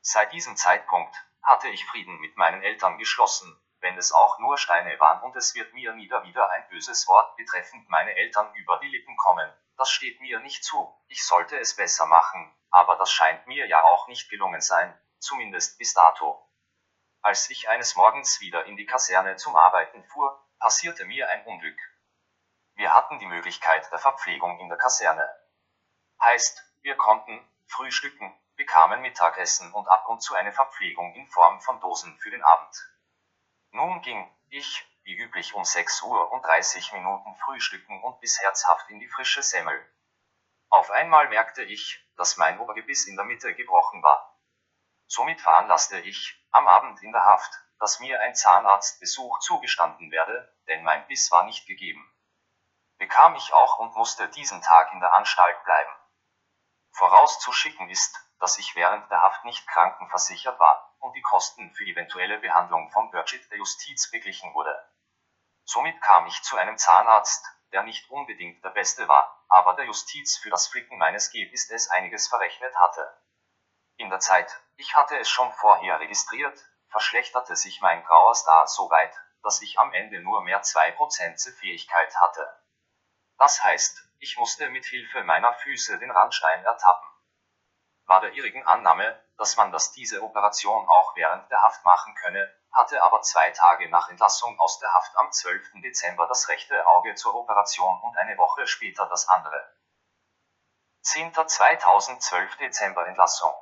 Seit 0.00 0.32
diesem 0.32 0.56
Zeitpunkt 0.56 1.14
hatte 1.40 1.68
ich 1.68 1.86
Frieden 1.86 2.18
mit 2.18 2.36
meinen 2.36 2.62
Eltern 2.62 2.98
geschlossen, 2.98 3.58
wenn 3.84 3.98
es 3.98 4.12
auch 4.12 4.38
nur 4.38 4.56
Steine 4.56 4.98
waren 4.98 5.20
und 5.20 5.36
es 5.36 5.54
wird 5.54 5.74
mir 5.74 5.92
nie 5.92 6.10
wieder 6.10 6.50
ein 6.50 6.66
böses 6.70 7.06
Wort 7.06 7.36
betreffend 7.36 7.86
meine 7.90 8.16
Eltern 8.16 8.50
über 8.54 8.78
die 8.78 8.88
Lippen 8.88 9.14
kommen. 9.18 9.52
Das 9.76 9.90
steht 9.90 10.22
mir 10.22 10.40
nicht 10.40 10.64
zu. 10.64 10.98
Ich 11.08 11.22
sollte 11.22 11.58
es 11.58 11.76
besser 11.76 12.06
machen, 12.06 12.50
aber 12.70 12.96
das 12.96 13.12
scheint 13.12 13.46
mir 13.46 13.66
ja 13.66 13.82
auch 13.84 14.08
nicht 14.08 14.30
gelungen 14.30 14.62
sein, 14.62 14.98
zumindest 15.18 15.76
bis 15.76 15.92
dato. 15.92 16.50
Als 17.20 17.50
ich 17.50 17.68
eines 17.68 17.94
Morgens 17.94 18.40
wieder 18.40 18.64
in 18.64 18.78
die 18.78 18.86
Kaserne 18.86 19.36
zum 19.36 19.54
Arbeiten 19.54 20.02
fuhr, 20.04 20.42
passierte 20.58 21.04
mir 21.04 21.28
ein 21.28 21.44
Unglück. 21.44 21.78
Wir 22.76 22.94
hatten 22.94 23.18
die 23.18 23.26
Möglichkeit 23.26 23.92
der 23.92 23.98
Verpflegung 23.98 24.60
in 24.60 24.70
der 24.70 24.78
Kaserne. 24.78 25.28
Heißt, 26.22 26.64
wir 26.80 26.96
konnten 26.96 27.46
frühstücken, 27.66 28.34
bekamen 28.56 29.02
Mittagessen 29.02 29.74
und 29.74 29.88
ab 29.88 30.08
und 30.08 30.22
zu 30.22 30.34
eine 30.34 30.52
Verpflegung 30.52 31.14
in 31.14 31.26
Form 31.26 31.60
von 31.60 31.80
Dosen 31.80 32.16
für 32.18 32.30
den 32.30 32.42
Abend. 32.42 32.93
Nun 33.74 34.02
ging 34.02 34.32
ich, 34.50 34.86
wie 35.02 35.16
üblich 35.16 35.52
um 35.52 35.64
6 35.64 36.02
Uhr 36.02 36.30
und 36.30 36.42
30 36.42 36.92
Minuten 36.92 37.34
frühstücken 37.38 38.04
und 38.04 38.20
bis 38.20 38.40
herzhaft 38.40 38.88
in 38.88 39.00
die 39.00 39.08
frische 39.08 39.42
Semmel. 39.42 39.84
Auf 40.68 40.92
einmal 40.92 41.28
merkte 41.28 41.64
ich, 41.64 42.00
dass 42.16 42.36
mein 42.36 42.60
Obergebiss 42.60 43.08
in 43.08 43.16
der 43.16 43.24
Mitte 43.24 43.52
gebrochen 43.52 44.00
war. 44.00 44.38
Somit 45.08 45.40
veranlasste 45.40 45.98
ich, 45.98 46.40
am 46.52 46.68
Abend 46.68 47.02
in 47.02 47.10
der 47.10 47.24
Haft, 47.24 47.52
dass 47.80 47.98
mir 47.98 48.20
ein 48.20 48.36
Zahnarztbesuch 48.36 49.40
zugestanden 49.40 50.12
werde, 50.12 50.56
denn 50.68 50.84
mein 50.84 51.04
Biss 51.08 51.32
war 51.32 51.42
nicht 51.42 51.66
gegeben. 51.66 52.08
Bekam 52.98 53.34
ich 53.34 53.52
auch 53.52 53.80
und 53.80 53.96
musste 53.96 54.28
diesen 54.28 54.62
Tag 54.62 54.92
in 54.92 55.00
der 55.00 55.14
Anstalt 55.14 55.64
bleiben. 55.64 55.92
Vorauszuschicken 56.92 57.90
ist, 57.90 58.16
dass 58.38 58.56
ich 58.56 58.76
während 58.76 59.10
der 59.10 59.20
Haft 59.20 59.44
nicht 59.44 59.66
krankenversichert 59.66 60.60
war 60.60 60.83
und 61.04 61.14
die 61.14 61.22
Kosten 61.22 61.70
für 61.74 61.84
eventuelle 61.84 62.38
Behandlung 62.38 62.90
vom 62.90 63.10
Budget 63.10 63.50
der 63.50 63.58
Justiz 63.58 64.10
beglichen 64.10 64.54
wurde. 64.54 64.74
Somit 65.64 66.00
kam 66.00 66.26
ich 66.26 66.42
zu 66.42 66.56
einem 66.56 66.78
Zahnarzt, 66.78 67.44
der 67.72 67.82
nicht 67.82 68.08
unbedingt 68.10 68.64
der 68.64 68.70
beste 68.70 69.06
war, 69.06 69.44
aber 69.48 69.74
der 69.74 69.84
Justiz 69.84 70.38
für 70.38 70.48
das 70.48 70.66
Flicken 70.66 70.96
meines 70.96 71.30
Gebisses 71.30 71.90
einiges 71.90 72.28
verrechnet 72.28 72.74
hatte. 72.76 73.22
In 73.96 74.08
der 74.08 74.20
Zeit, 74.20 74.50
ich 74.76 74.96
hatte 74.96 75.18
es 75.18 75.28
schon 75.28 75.52
vorher 75.52 76.00
registriert, 76.00 76.58
verschlechterte 76.88 77.54
sich 77.54 77.82
mein 77.82 78.02
grauer 78.04 78.34
Star 78.34 78.66
so 78.66 78.88
weit, 78.88 79.14
dass 79.42 79.60
ich 79.60 79.78
am 79.78 79.92
Ende 79.92 80.20
nur 80.22 80.42
mehr 80.42 80.62
2% 80.62 81.58
Fähigkeit 81.58 82.16
hatte. 82.16 82.48
Das 83.36 83.62
heißt, 83.62 84.08
ich 84.20 84.38
musste 84.38 84.70
mit 84.70 84.86
Hilfe 84.86 85.22
meiner 85.22 85.52
Füße 85.52 85.98
den 85.98 86.10
Randstein 86.10 86.64
ertappen 86.64 87.14
war 88.06 88.20
der 88.20 88.34
irrigen 88.34 88.66
Annahme, 88.66 89.18
dass 89.36 89.56
man 89.56 89.72
das 89.72 89.92
diese 89.92 90.22
Operation 90.22 90.88
auch 90.88 91.16
während 91.16 91.50
der 91.50 91.62
Haft 91.62 91.84
machen 91.84 92.14
könne, 92.14 92.52
hatte 92.72 93.02
aber 93.02 93.22
zwei 93.22 93.50
Tage 93.50 93.88
nach 93.88 94.08
Entlassung 94.08 94.58
aus 94.60 94.78
der 94.78 94.92
Haft 94.92 95.16
am 95.16 95.30
12. 95.30 95.80
Dezember 95.82 96.26
das 96.26 96.48
rechte 96.48 96.86
Auge 96.86 97.14
zur 97.14 97.34
Operation 97.34 98.00
und 98.02 98.16
eine 98.16 98.36
Woche 98.38 98.66
später 98.66 99.06
das 99.06 99.28
andere. 99.28 99.74
10. 101.02 101.34
2012 101.34 102.56
Dezember 102.56 103.06
Entlassung. 103.06 103.52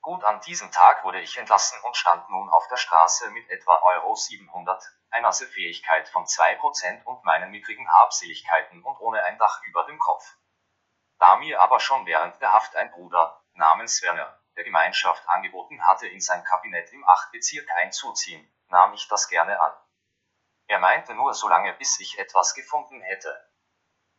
Gut 0.00 0.22
an 0.24 0.40
diesem 0.40 0.70
Tag 0.70 1.02
wurde 1.04 1.20
ich 1.20 1.38
entlassen 1.38 1.80
und 1.82 1.96
stand 1.96 2.28
nun 2.28 2.50
auf 2.50 2.68
der 2.68 2.76
Straße 2.76 3.30
mit 3.30 3.48
etwa 3.48 3.80
Euro 3.82 4.14
700, 4.14 4.84
einer 5.10 5.32
Sehfähigkeit 5.32 6.08
von 6.10 6.26
2% 6.26 7.04
und 7.04 7.24
meinen 7.24 7.50
mickrigen 7.50 7.90
Habseligkeiten 7.90 8.82
und 8.82 9.00
ohne 9.00 9.24
ein 9.24 9.38
Dach 9.38 9.62
über 9.62 9.84
dem 9.86 9.98
Kopf. 9.98 10.36
Da 11.18 11.36
mir 11.36 11.62
aber 11.62 11.80
schon 11.80 12.04
während 12.04 12.38
der 12.42 12.52
Haft 12.52 12.76
ein 12.76 12.90
Bruder, 12.90 13.43
namens 13.54 14.02
Werner, 14.02 14.40
der 14.56 14.64
Gemeinschaft 14.64 15.28
angeboten 15.28 15.84
hatte, 15.86 16.06
in 16.08 16.20
sein 16.20 16.44
Kabinett 16.44 16.92
im 16.92 17.04
8. 17.06 17.32
Bezirk 17.32 17.68
einzuziehen, 17.76 18.50
nahm 18.68 18.92
ich 18.94 19.08
das 19.08 19.28
gerne 19.28 19.60
an. 19.60 19.72
Er 20.66 20.78
meinte 20.78 21.14
nur 21.14 21.34
so 21.34 21.48
lange, 21.48 21.72
bis 21.74 22.00
ich 22.00 22.18
etwas 22.18 22.54
gefunden 22.54 23.00
hätte. 23.02 23.50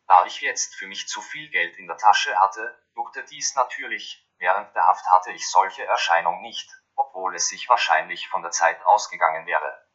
Da 0.06 0.24
ich 0.26 0.40
jetzt 0.40 0.76
für 0.76 0.86
mich 0.86 1.08
zu 1.08 1.20
viel 1.20 1.50
Geld 1.50 1.76
in 1.78 1.88
der 1.88 1.96
Tasche 1.96 2.38
hatte, 2.38 2.78
juckte 2.94 3.24
dies 3.24 3.56
natürlich, 3.56 4.26
während 4.38 4.74
der 4.74 4.86
Haft 4.86 5.04
hatte 5.10 5.32
ich 5.32 5.50
solche 5.50 5.84
Erscheinung 5.84 6.40
nicht, 6.42 6.70
obwohl 6.94 7.34
es 7.34 7.48
sich 7.48 7.68
wahrscheinlich 7.68 8.28
von 8.28 8.42
der 8.42 8.52
Zeit 8.52 8.82
ausgegangen 8.86 9.46
wäre. 9.46 9.86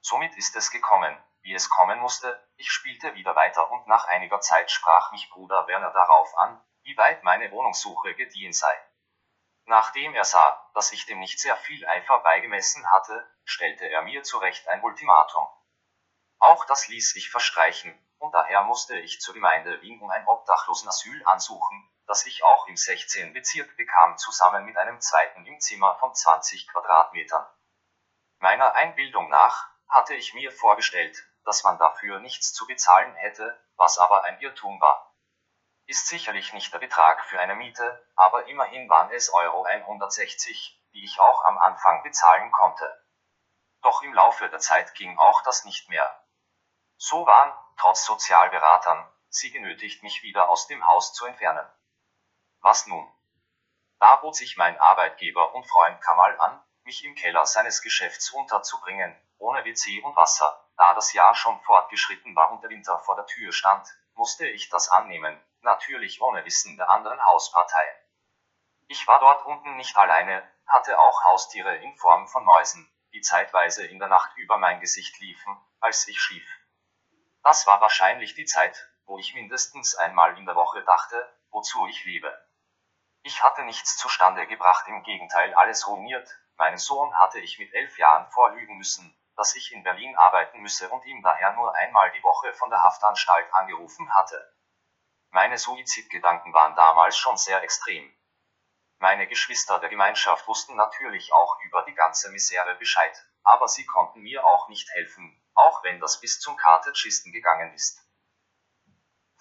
Somit 0.00 0.36
ist 0.36 0.56
es 0.56 0.70
gekommen, 0.70 1.16
wie 1.42 1.54
es 1.54 1.70
kommen 1.70 2.00
musste, 2.00 2.44
ich 2.56 2.70
spielte 2.70 3.14
wieder 3.14 3.36
weiter 3.36 3.70
und 3.70 3.86
nach 3.86 4.06
einiger 4.06 4.40
Zeit 4.40 4.70
sprach 4.70 5.12
mich 5.12 5.30
Bruder 5.30 5.68
Werner 5.68 5.92
darauf 5.92 6.36
an, 6.38 6.60
wie 6.86 6.96
weit 6.96 7.24
meine 7.24 7.50
Wohnungssuche 7.50 8.14
gediehen 8.14 8.52
sei. 8.52 8.74
Nachdem 9.64 10.14
er 10.14 10.24
sah, 10.24 10.70
dass 10.74 10.92
ich 10.92 11.04
dem 11.06 11.18
nicht 11.18 11.40
sehr 11.40 11.56
viel 11.56 11.84
Eifer 11.86 12.20
beigemessen 12.20 12.88
hatte, 12.92 13.28
stellte 13.44 13.88
er 13.88 14.02
mir 14.02 14.22
zurecht 14.22 14.68
ein 14.68 14.82
Ultimatum. 14.82 15.44
Auch 16.38 16.64
das 16.66 16.86
ließ 16.86 17.10
sich 17.10 17.28
verstreichen, 17.28 17.92
und 18.18 18.32
daher 18.32 18.62
musste 18.62 18.96
ich 19.00 19.20
zur 19.20 19.34
Gemeinde 19.34 19.82
Wien 19.82 20.00
um 20.00 20.10
ein 20.10 20.26
Obdachlosenasyl 20.28 21.26
ansuchen, 21.26 21.90
das 22.06 22.24
ich 22.24 22.44
auch 22.44 22.68
im 22.68 22.76
16. 22.76 23.32
Bezirk 23.32 23.76
bekam, 23.76 24.16
zusammen 24.16 24.64
mit 24.64 24.76
einem 24.78 25.00
zweiten 25.00 25.44
im 25.44 25.58
Zimmer 25.58 25.96
von 25.98 26.14
20 26.14 26.68
Quadratmetern. 26.68 27.46
Meiner 28.38 28.76
Einbildung 28.76 29.28
nach 29.28 29.68
hatte 29.88 30.14
ich 30.14 30.34
mir 30.34 30.52
vorgestellt, 30.52 31.20
dass 31.44 31.64
man 31.64 31.78
dafür 31.78 32.20
nichts 32.20 32.52
zu 32.52 32.64
bezahlen 32.68 33.12
hätte, 33.16 33.60
was 33.76 33.98
aber 33.98 34.22
ein 34.22 34.38
Irrtum 34.38 34.80
war. 34.80 35.05
Ist 35.88 36.08
sicherlich 36.08 36.52
nicht 36.52 36.72
der 36.74 36.80
Betrag 36.80 37.24
für 37.26 37.38
eine 37.38 37.54
Miete, 37.54 38.04
aber 38.16 38.46
immerhin 38.48 38.88
waren 38.88 39.10
es 39.12 39.32
Euro 39.32 39.62
160, 39.62 40.82
die 40.92 41.04
ich 41.04 41.20
auch 41.20 41.44
am 41.44 41.58
Anfang 41.58 42.02
bezahlen 42.02 42.50
konnte. 42.50 43.04
Doch 43.82 44.02
im 44.02 44.12
Laufe 44.12 44.48
der 44.48 44.58
Zeit 44.58 44.94
ging 44.94 45.16
auch 45.16 45.42
das 45.44 45.64
nicht 45.64 45.88
mehr. 45.88 46.26
So 46.96 47.24
waren, 47.24 47.56
trotz 47.78 48.04
Sozialberatern, 48.04 49.08
sie 49.28 49.52
genötigt, 49.52 50.02
mich 50.02 50.24
wieder 50.24 50.48
aus 50.48 50.66
dem 50.66 50.84
Haus 50.88 51.12
zu 51.12 51.24
entfernen. 51.24 51.64
Was 52.62 52.88
nun? 52.88 53.08
Da 54.00 54.16
bot 54.16 54.34
sich 54.34 54.56
mein 54.56 54.76
Arbeitgeber 54.80 55.54
und 55.54 55.68
Freund 55.68 56.00
Kamal 56.00 56.36
an, 56.40 56.64
mich 56.82 57.04
im 57.04 57.14
Keller 57.14 57.46
seines 57.46 57.80
Geschäfts 57.80 58.30
unterzubringen, 58.30 59.14
ohne 59.38 59.64
WC 59.64 60.02
und 60.02 60.16
Wasser. 60.16 60.68
Da 60.76 60.94
das 60.94 61.12
Jahr 61.12 61.36
schon 61.36 61.60
fortgeschritten 61.60 62.34
war 62.34 62.50
und 62.50 62.60
der 62.62 62.70
Winter 62.70 62.98
vor 62.98 63.14
der 63.14 63.26
Tür 63.26 63.52
stand, 63.52 63.86
musste 64.14 64.48
ich 64.48 64.68
das 64.68 64.88
annehmen, 64.88 65.40
natürlich 65.66 66.22
ohne 66.22 66.44
Wissen 66.46 66.76
der 66.78 66.88
anderen 66.88 67.22
Hausparteien. 67.22 67.96
Ich 68.86 69.06
war 69.06 69.18
dort 69.18 69.44
unten 69.44 69.76
nicht 69.76 69.96
alleine, 69.96 70.42
hatte 70.66 70.98
auch 70.98 71.24
Haustiere 71.24 71.76
in 71.76 71.96
Form 71.96 72.26
von 72.28 72.44
Mäusen, 72.44 72.90
die 73.12 73.20
zeitweise 73.20 73.86
in 73.86 73.98
der 73.98 74.08
Nacht 74.08 74.36
über 74.36 74.56
mein 74.56 74.80
Gesicht 74.80 75.18
liefen, 75.20 75.60
als 75.80 76.08
ich 76.08 76.20
schlief. 76.20 76.48
Das 77.42 77.66
war 77.66 77.80
wahrscheinlich 77.80 78.34
die 78.34 78.46
Zeit, 78.46 78.88
wo 79.04 79.18
ich 79.18 79.34
mindestens 79.34 79.94
einmal 79.96 80.38
in 80.38 80.46
der 80.46 80.56
Woche 80.56 80.82
dachte, 80.84 81.36
wozu 81.50 81.86
ich 81.86 82.04
lebe. 82.04 82.32
Ich 83.22 83.42
hatte 83.42 83.62
nichts 83.64 83.96
zustande 83.96 84.46
gebracht, 84.46 84.86
im 84.88 85.02
Gegenteil 85.02 85.52
alles 85.54 85.86
ruiniert, 85.88 86.28
meinen 86.56 86.78
Sohn 86.78 87.12
hatte 87.18 87.40
ich 87.40 87.58
mit 87.58 87.74
elf 87.74 87.98
Jahren 87.98 88.30
vorlügen 88.30 88.78
müssen, 88.78 89.16
dass 89.36 89.54
ich 89.56 89.72
in 89.72 89.82
Berlin 89.82 90.16
arbeiten 90.16 90.60
müsse 90.60 90.88
und 90.88 91.04
ihm 91.04 91.22
daher 91.22 91.52
nur 91.54 91.74
einmal 91.74 92.10
die 92.12 92.22
Woche 92.22 92.54
von 92.54 92.70
der 92.70 92.82
Haftanstalt 92.82 93.52
angerufen 93.52 94.14
hatte. 94.14 94.55
Meine 95.36 95.58
Suizidgedanken 95.58 96.54
waren 96.54 96.74
damals 96.76 97.18
schon 97.18 97.36
sehr 97.36 97.62
extrem. 97.62 98.10
Meine 98.96 99.26
Geschwister 99.26 99.78
der 99.78 99.90
Gemeinschaft 99.90 100.48
wussten 100.48 100.76
natürlich 100.76 101.30
auch 101.30 101.60
über 101.60 101.82
die 101.82 101.92
ganze 101.92 102.30
Misere 102.30 102.74
Bescheid, 102.76 103.14
aber 103.42 103.68
sie 103.68 103.84
konnten 103.84 104.22
mir 104.22 104.46
auch 104.46 104.70
nicht 104.70 104.88
helfen, 104.92 105.38
auch 105.52 105.84
wenn 105.84 106.00
das 106.00 106.22
bis 106.22 106.40
zum 106.40 106.56
Kartetschisten 106.56 107.32
gegangen 107.32 107.74
ist. 107.74 108.00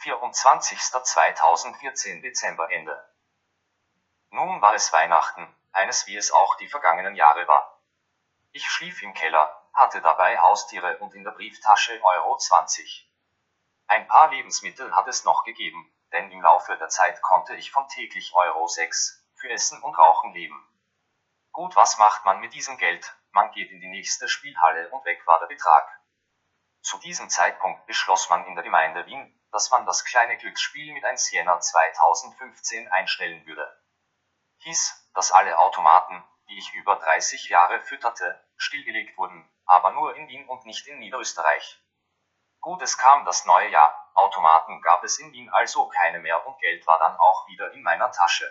24.2014 0.02 2.22
Dezember 2.22 2.70
Ende. 2.70 3.02
Nun 4.32 4.62
war 4.62 4.74
es 4.74 4.92
Weihnachten, 4.92 5.48
eines 5.72 6.08
wie 6.08 6.18
es 6.18 6.30
auch 6.30 6.58
die 6.58 6.68
vergangenen 6.68 7.16
Jahre 7.16 7.48
war. 7.48 7.82
Ich 8.52 8.70
schlief 8.70 9.02
im 9.02 9.14
Keller, 9.14 9.66
hatte 9.72 10.02
dabei 10.02 10.40
Haustiere 10.40 10.98
und 10.98 11.16
in 11.16 11.24
der 11.24 11.32
Brieftasche 11.32 12.04
Euro 12.04 12.38
20. 12.38 13.05
Ein 13.88 14.08
paar 14.08 14.32
Lebensmittel 14.32 14.96
hat 14.96 15.08
es 15.08 15.26
noch 15.26 15.44
gegeben, 15.44 15.92
denn 16.12 16.32
im 16.32 16.42
Laufe 16.42 16.76
der 16.78 16.90
Zeit 16.90 17.22
konnte 17.22 17.56
ich 17.56 17.72
von 17.72 17.88
täglich 17.88 18.34
Euro 18.34 18.68
6 18.68 19.24
für 19.36 19.50
Essen 19.50 19.82
und 19.84 19.96
Rauchen 19.96 20.34
leben. 20.34 20.68
Gut, 21.52 21.76
was 21.76 22.00
macht 22.00 22.26
man 22.26 22.40
mit 22.40 22.54
diesem 22.54 22.78
Geld? 22.78 23.16
Man 23.32 23.52
geht 23.52 23.70
in 23.72 23.80
die 23.80 23.90
nächste 23.90 24.28
Spielhalle 24.28 24.90
und 24.90 25.06
weg 25.06 25.26
war 25.28 25.40
der 25.40 25.48
Betrag. 25.48 25.88
Zu 26.82 26.98
diesem 26.98 27.30
Zeitpunkt 27.30 27.86
beschloss 27.86 28.30
man 28.30 28.46
in 28.46 28.56
der 28.56 28.64
Gemeinde 28.64 29.06
Wien, 29.06 29.40
dass 29.52 29.70
man 29.70 29.86
das 29.86 30.04
kleine 30.04 30.38
Glücksspiel 30.38 30.94
mit 30.94 31.06
1 31.06 31.32
Jänner 31.32 31.60
2015 31.60 32.88
einstellen 32.90 33.46
würde. 33.46 33.82
Hieß, 34.60 35.12
dass 35.14 35.32
alle 35.32 35.60
Automaten, 35.60 36.24
die 36.50 36.58
ich 36.58 36.74
über 36.74 36.96
30 36.96 37.50
Jahre 37.50 37.82
fütterte, 37.82 38.44
stillgelegt 38.58 39.18
wurden, 39.18 39.48
aber 39.66 39.92
nur 39.92 40.16
in 40.16 40.28
Wien 40.28 40.48
und 40.48 40.66
nicht 40.66 40.88
in 40.88 41.00
Niederösterreich. 41.00 41.80
Gut, 42.66 42.82
es 42.82 42.98
kam 42.98 43.26
das 43.26 43.46
neue 43.46 43.70
Jahr, 43.70 44.10
Automaten 44.16 44.82
gab 44.82 45.04
es 45.04 45.20
in 45.20 45.32
Wien 45.34 45.52
also 45.52 45.88
keine 45.88 46.18
mehr 46.18 46.48
und 46.48 46.58
Geld 46.58 46.88
war 46.88 46.98
dann 46.98 47.16
auch 47.16 47.48
wieder 47.48 47.72
in 47.74 47.84
meiner 47.84 48.12
Tasche. 48.12 48.50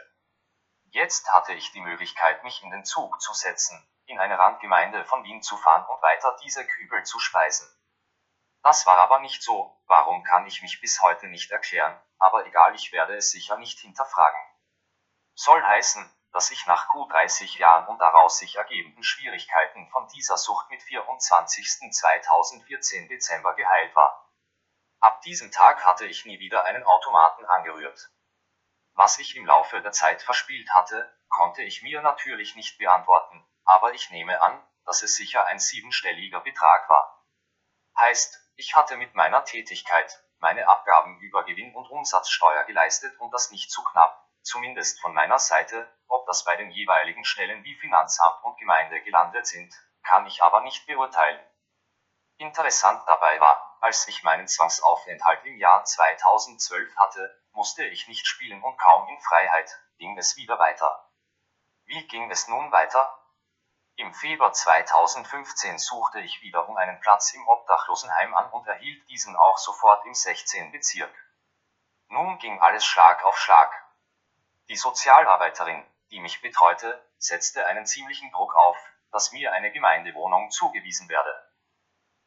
Jetzt 0.84 1.32
hatte 1.32 1.52
ich 1.52 1.72
die 1.72 1.80
Möglichkeit, 1.80 2.44
mich 2.44 2.62
in 2.62 2.70
den 2.70 2.84
Zug 2.84 3.20
zu 3.20 3.34
setzen, 3.34 3.84
in 4.06 4.20
eine 4.20 4.38
Randgemeinde 4.38 5.04
von 5.04 5.24
Wien 5.24 5.42
zu 5.42 5.56
fahren 5.56 5.84
und 5.86 6.00
weiter 6.00 6.36
diese 6.44 6.64
Kübel 6.64 7.02
zu 7.02 7.18
speisen. 7.18 7.68
Das 8.62 8.86
war 8.86 8.98
aber 8.98 9.18
nicht 9.18 9.42
so, 9.42 9.82
warum 9.88 10.22
kann 10.22 10.46
ich 10.46 10.62
mich 10.62 10.80
bis 10.80 11.02
heute 11.02 11.26
nicht 11.26 11.50
erklären, 11.50 12.00
aber 12.20 12.46
egal, 12.46 12.72
ich 12.76 12.92
werde 12.92 13.16
es 13.16 13.32
sicher 13.32 13.56
nicht 13.56 13.80
hinterfragen. 13.80 14.40
Soll 15.34 15.60
heißen, 15.60 16.08
dass 16.34 16.50
ich 16.50 16.66
nach 16.66 16.88
gut 16.88 17.10
30 17.12 17.54
Jahren 17.54 17.86
und 17.86 18.00
daraus 18.00 18.38
sich 18.38 18.56
ergebenden 18.56 19.04
Schwierigkeiten 19.04 19.88
von 19.90 20.08
dieser 20.08 20.36
Sucht 20.36 20.68
mit 20.68 20.82
24.2014 20.82 23.06
Dezember 23.06 23.54
geheilt 23.54 23.94
war. 23.94 24.28
Ab 24.98 25.20
diesem 25.20 25.52
Tag 25.52 25.86
hatte 25.86 26.06
ich 26.06 26.24
nie 26.24 26.40
wieder 26.40 26.64
einen 26.64 26.82
Automaten 26.82 27.44
angerührt. 27.44 28.10
Was 28.94 29.20
ich 29.20 29.36
im 29.36 29.46
Laufe 29.46 29.80
der 29.80 29.92
Zeit 29.92 30.22
verspielt 30.22 30.74
hatte, 30.74 31.16
konnte 31.28 31.62
ich 31.62 31.84
mir 31.84 32.02
natürlich 32.02 32.56
nicht 32.56 32.78
beantworten, 32.78 33.48
aber 33.64 33.94
ich 33.94 34.10
nehme 34.10 34.42
an, 34.42 34.60
dass 34.84 35.04
es 35.04 35.14
sicher 35.14 35.46
ein 35.46 35.60
siebenstelliger 35.60 36.40
Betrag 36.40 36.88
war. 36.88 37.24
Heißt, 37.96 38.40
ich 38.56 38.74
hatte 38.74 38.96
mit 38.96 39.14
meiner 39.14 39.44
Tätigkeit 39.44 40.24
meine 40.38 40.66
Abgaben 40.66 41.20
über 41.20 41.44
Gewinn 41.44 41.76
und 41.76 41.88
Umsatzsteuer 41.88 42.64
geleistet 42.64 43.16
und 43.20 43.30
das 43.30 43.52
nicht 43.52 43.70
zu 43.70 43.84
knapp, 43.84 44.23
zumindest 44.44 45.00
von 45.00 45.12
meiner 45.14 45.38
Seite, 45.38 45.88
ob 46.06 46.26
das 46.26 46.44
bei 46.44 46.56
den 46.56 46.70
jeweiligen 46.70 47.24
Stellen 47.24 47.64
wie 47.64 47.74
Finanzamt 47.76 48.44
und 48.44 48.56
Gemeinde 48.58 49.00
gelandet 49.02 49.46
sind, 49.46 49.74
kann 50.04 50.26
ich 50.26 50.42
aber 50.42 50.60
nicht 50.60 50.86
beurteilen. 50.86 51.40
Interessant 52.36 53.02
dabei 53.06 53.40
war, 53.40 53.78
als 53.80 54.06
ich 54.08 54.22
meinen 54.22 54.48
Zwangsaufenthalt 54.48 55.44
im 55.44 55.56
Jahr 55.56 55.84
2012 55.84 56.96
hatte, 56.96 57.42
musste 57.52 57.84
ich 57.84 58.08
nicht 58.08 58.26
spielen 58.26 58.62
und 58.62 58.76
kaum 58.76 59.08
in 59.08 59.20
Freiheit, 59.20 59.70
ging 59.98 60.16
es 60.18 60.36
wieder 60.36 60.58
weiter. 60.58 61.10
Wie 61.84 62.06
ging 62.06 62.30
es 62.30 62.48
nun 62.48 62.72
weiter? 62.72 63.18
Im 63.96 64.12
Februar 64.12 64.52
2015 64.52 65.78
suchte 65.78 66.20
ich 66.20 66.42
wieder 66.42 66.68
um 66.68 66.76
einen 66.76 66.98
Platz 67.00 67.32
im 67.32 67.46
Obdachlosenheim 67.46 68.34
an 68.34 68.50
und 68.50 68.66
erhielt 68.66 69.08
diesen 69.08 69.36
auch 69.36 69.58
sofort 69.58 70.04
im 70.04 70.14
16. 70.14 70.72
Bezirk. 70.72 71.14
Nun 72.08 72.38
ging 72.38 72.60
alles 72.60 72.84
Schlag 72.84 73.24
auf 73.24 73.38
Schlag. 73.38 73.83
Die 74.68 74.76
Sozialarbeiterin, 74.76 75.84
die 76.10 76.20
mich 76.20 76.40
betreute, 76.40 76.98
setzte 77.18 77.66
einen 77.66 77.84
ziemlichen 77.84 78.30
Druck 78.32 78.54
auf, 78.54 78.78
dass 79.12 79.30
mir 79.32 79.52
eine 79.52 79.70
Gemeindewohnung 79.70 80.50
zugewiesen 80.50 81.08
werde. 81.10 81.52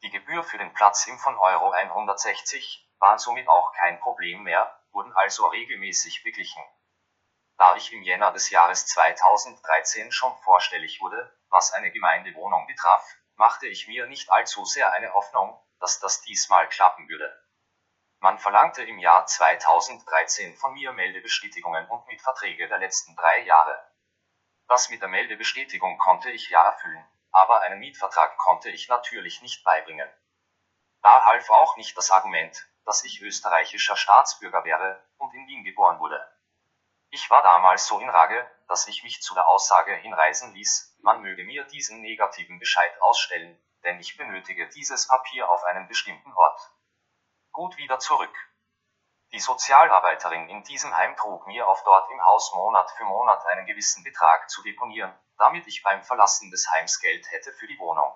Die 0.02 0.10
Gebühr 0.10 0.44
für 0.44 0.56
den 0.56 0.72
Platz 0.72 1.08
im 1.08 1.18
von 1.18 1.36
Euro 1.36 1.70
160 1.72 2.88
war 3.00 3.18
somit 3.18 3.48
auch 3.48 3.72
kein 3.72 3.98
Problem 3.98 4.44
mehr, 4.44 4.72
wurden 4.92 5.12
also 5.14 5.48
regelmäßig 5.48 6.22
beglichen. 6.22 6.62
Da 7.56 7.74
ich 7.74 7.92
im 7.92 8.02
Jänner 8.02 8.30
des 8.30 8.50
Jahres 8.50 8.86
2013 8.86 10.12
schon 10.12 10.36
vorstellig 10.38 11.00
wurde, 11.00 11.36
was 11.48 11.72
eine 11.72 11.90
Gemeindewohnung 11.90 12.68
betraf, 12.68 13.04
machte 13.34 13.66
ich 13.66 13.88
mir 13.88 14.06
nicht 14.06 14.30
allzu 14.30 14.64
sehr 14.64 14.92
eine 14.92 15.12
Hoffnung, 15.12 15.60
dass 15.80 15.98
das 15.98 16.22
diesmal 16.22 16.68
klappen 16.68 17.08
würde. 17.08 17.47
Man 18.20 18.36
verlangte 18.40 18.82
im 18.82 18.98
Jahr 18.98 19.26
2013 19.26 20.56
von 20.56 20.72
mir 20.72 20.92
Meldebestätigungen 20.92 21.86
und 21.86 22.04
Mietverträge 22.08 22.66
der 22.66 22.78
letzten 22.78 23.14
drei 23.14 23.42
Jahre. 23.42 23.92
Das 24.66 24.88
mit 24.88 25.00
der 25.00 25.08
Meldebestätigung 25.08 25.98
konnte 25.98 26.28
ich 26.32 26.50
ja 26.50 26.64
erfüllen, 26.64 27.06
aber 27.30 27.62
einen 27.62 27.78
Mietvertrag 27.78 28.36
konnte 28.36 28.70
ich 28.70 28.88
natürlich 28.88 29.40
nicht 29.40 29.62
beibringen. 29.62 30.08
Da 31.00 31.26
half 31.26 31.48
auch 31.48 31.76
nicht 31.76 31.96
das 31.96 32.10
Argument, 32.10 32.68
dass 32.84 33.04
ich 33.04 33.22
österreichischer 33.22 33.94
Staatsbürger 33.94 34.64
wäre 34.64 35.00
und 35.18 35.32
in 35.32 35.46
Wien 35.46 35.62
geboren 35.62 36.00
wurde. 36.00 36.20
Ich 37.10 37.30
war 37.30 37.42
damals 37.44 37.86
so 37.86 38.00
in 38.00 38.10
Rage, 38.10 38.50
dass 38.66 38.88
ich 38.88 39.04
mich 39.04 39.22
zu 39.22 39.32
der 39.34 39.46
Aussage 39.46 39.94
hinreisen 39.94 40.54
ließ, 40.54 40.98
man 41.02 41.22
möge 41.22 41.44
mir 41.44 41.64
diesen 41.66 42.00
negativen 42.00 42.58
Bescheid 42.58 43.00
ausstellen, 43.00 43.62
denn 43.84 44.00
ich 44.00 44.16
benötige 44.16 44.68
dieses 44.70 45.06
Papier 45.06 45.48
auf 45.48 45.62
einen 45.62 45.86
bestimmten 45.86 46.32
Ort 46.32 46.60
gut 47.58 47.76
wieder 47.76 47.98
zurück. 47.98 48.36
Die 49.32 49.40
Sozialarbeiterin 49.40 50.48
in 50.48 50.62
diesem 50.62 50.96
Heim 50.96 51.16
trug 51.16 51.44
mir 51.48 51.66
auf 51.66 51.82
dort 51.82 52.08
im 52.08 52.24
Haus 52.24 52.52
Monat 52.54 52.88
für 52.92 53.02
Monat 53.02 53.44
einen 53.46 53.66
gewissen 53.66 54.04
Betrag 54.04 54.48
zu 54.48 54.62
deponieren, 54.62 55.12
damit 55.38 55.66
ich 55.66 55.82
beim 55.82 56.04
Verlassen 56.04 56.52
des 56.52 56.70
Heims 56.70 57.00
Geld 57.00 57.28
hätte 57.32 57.52
für 57.52 57.66
die 57.66 57.80
Wohnung. 57.80 58.14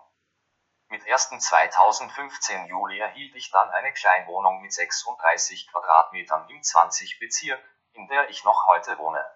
Mit 0.87 1.05
1. 1.05 1.31
2015 1.41 2.67
Juli 2.67 3.01
erhielt 3.01 3.35
ich 3.35 3.51
dann 3.51 3.69
eine 3.71 3.93
Kleinwohnung 3.93 4.61
mit 4.63 4.73
36 4.73 5.69
Quadratmetern 5.73 6.49
im 6.49 6.63
20 6.63 7.19
Bezirk, 7.19 7.61
in 7.95 8.07
der 8.07 8.31
ich 8.31 8.45
noch 8.45 8.69
heute 8.69 8.97
wohne. 8.99 9.29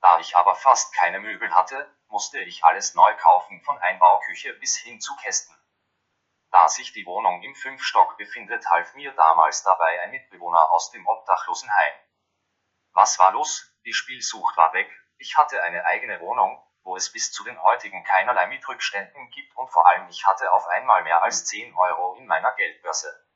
Da 0.00 0.20
ich 0.20 0.38
aber 0.38 0.54
fast 0.54 0.94
keine 0.94 1.20
Möbel 1.20 1.54
hatte, 1.54 1.94
musste 2.06 2.38
ich 2.38 2.64
alles 2.64 2.94
neu 2.94 3.14
kaufen 3.16 3.60
von 3.60 3.76
Einbauküche 3.76 4.54
bis 4.54 4.78
hin 4.78 5.02
zu 5.02 5.14
Kästen. 5.16 5.57
Da 6.50 6.68
sich 6.68 6.92
die 6.92 7.06
Wohnung 7.06 7.42
im 7.42 7.54
Fünfstock 7.54 8.16
befindet, 8.16 8.68
half 8.68 8.94
mir 8.94 9.12
damals 9.12 9.62
dabei 9.62 10.00
ein 10.02 10.10
Mitbewohner 10.10 10.70
aus 10.72 10.90
dem 10.90 11.06
Obdachlosenheim. 11.06 11.94
Was 12.92 13.18
war 13.18 13.32
los? 13.32 13.74
Die 13.84 13.92
Spielsucht 13.92 14.56
war 14.56 14.72
weg, 14.72 14.90
ich 15.18 15.36
hatte 15.36 15.62
eine 15.62 15.84
eigene 15.84 16.20
Wohnung, 16.20 16.64
wo 16.84 16.96
es 16.96 17.12
bis 17.12 17.32
zu 17.32 17.44
den 17.44 17.60
heutigen 17.62 18.02
keinerlei 18.04 18.46
Mietrückständen 18.46 19.30
gibt 19.30 19.54
und 19.56 19.68
vor 19.68 19.86
allem 19.86 20.08
ich 20.08 20.26
hatte 20.26 20.50
auf 20.52 20.66
einmal 20.68 21.02
mehr 21.02 21.22
als 21.22 21.44
10 21.44 21.74
Euro 21.74 22.14
in 22.14 22.26
meiner 22.26 22.52
Geldbörse. 22.52 23.26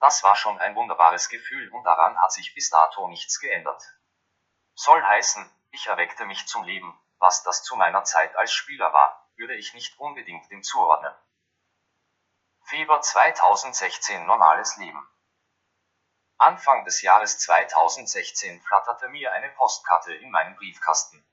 Das 0.00 0.22
war 0.22 0.36
schon 0.36 0.58
ein 0.58 0.74
wunderbares 0.74 1.28
Gefühl 1.28 1.70
und 1.70 1.84
daran 1.84 2.20
hat 2.20 2.32
sich 2.32 2.52
bis 2.54 2.68
dato 2.68 3.08
nichts 3.08 3.40
geändert. 3.40 3.82
Soll 4.74 5.02
heißen, 5.02 5.50
ich 5.70 5.86
erweckte 5.86 6.26
mich 6.26 6.46
zum 6.46 6.64
Leben, 6.64 7.00
was 7.18 7.42
das 7.42 7.62
zu 7.62 7.76
meiner 7.76 8.04
Zeit 8.04 8.36
als 8.36 8.52
Spieler 8.52 8.92
war, 8.92 9.30
würde 9.36 9.54
ich 9.54 9.72
nicht 9.72 9.98
unbedingt 9.98 10.50
dem 10.50 10.62
zuordnen. 10.62 11.14
Februar 12.66 13.02
2016 13.02 14.24
Normales 14.24 14.78
Leben. 14.78 15.06
Anfang 16.38 16.82
des 16.86 17.02
Jahres 17.02 17.38
2016 17.40 18.62
flatterte 18.62 19.08
mir 19.10 19.32
eine 19.32 19.50
Postkarte 19.50 20.14
in 20.14 20.30
meinen 20.30 20.56
Briefkasten. 20.56 21.28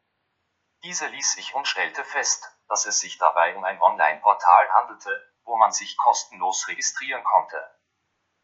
Diese 0.83 1.07
ließ 1.07 1.37
ich 1.37 1.55
und 1.55 1.69
stellte 1.69 2.03
fest, 2.03 2.51
dass 2.67 2.85
es 2.85 2.99
sich 2.99 3.17
dabei 3.17 3.55
um 3.55 3.63
ein 3.63 3.81
Online-Portal 3.81 4.73
handelte, 4.73 5.33
wo 5.45 5.55
man 5.55 5.71
sich 5.71 5.95
kostenlos 5.95 6.67
registrieren 6.67 7.23
konnte. 7.23 7.79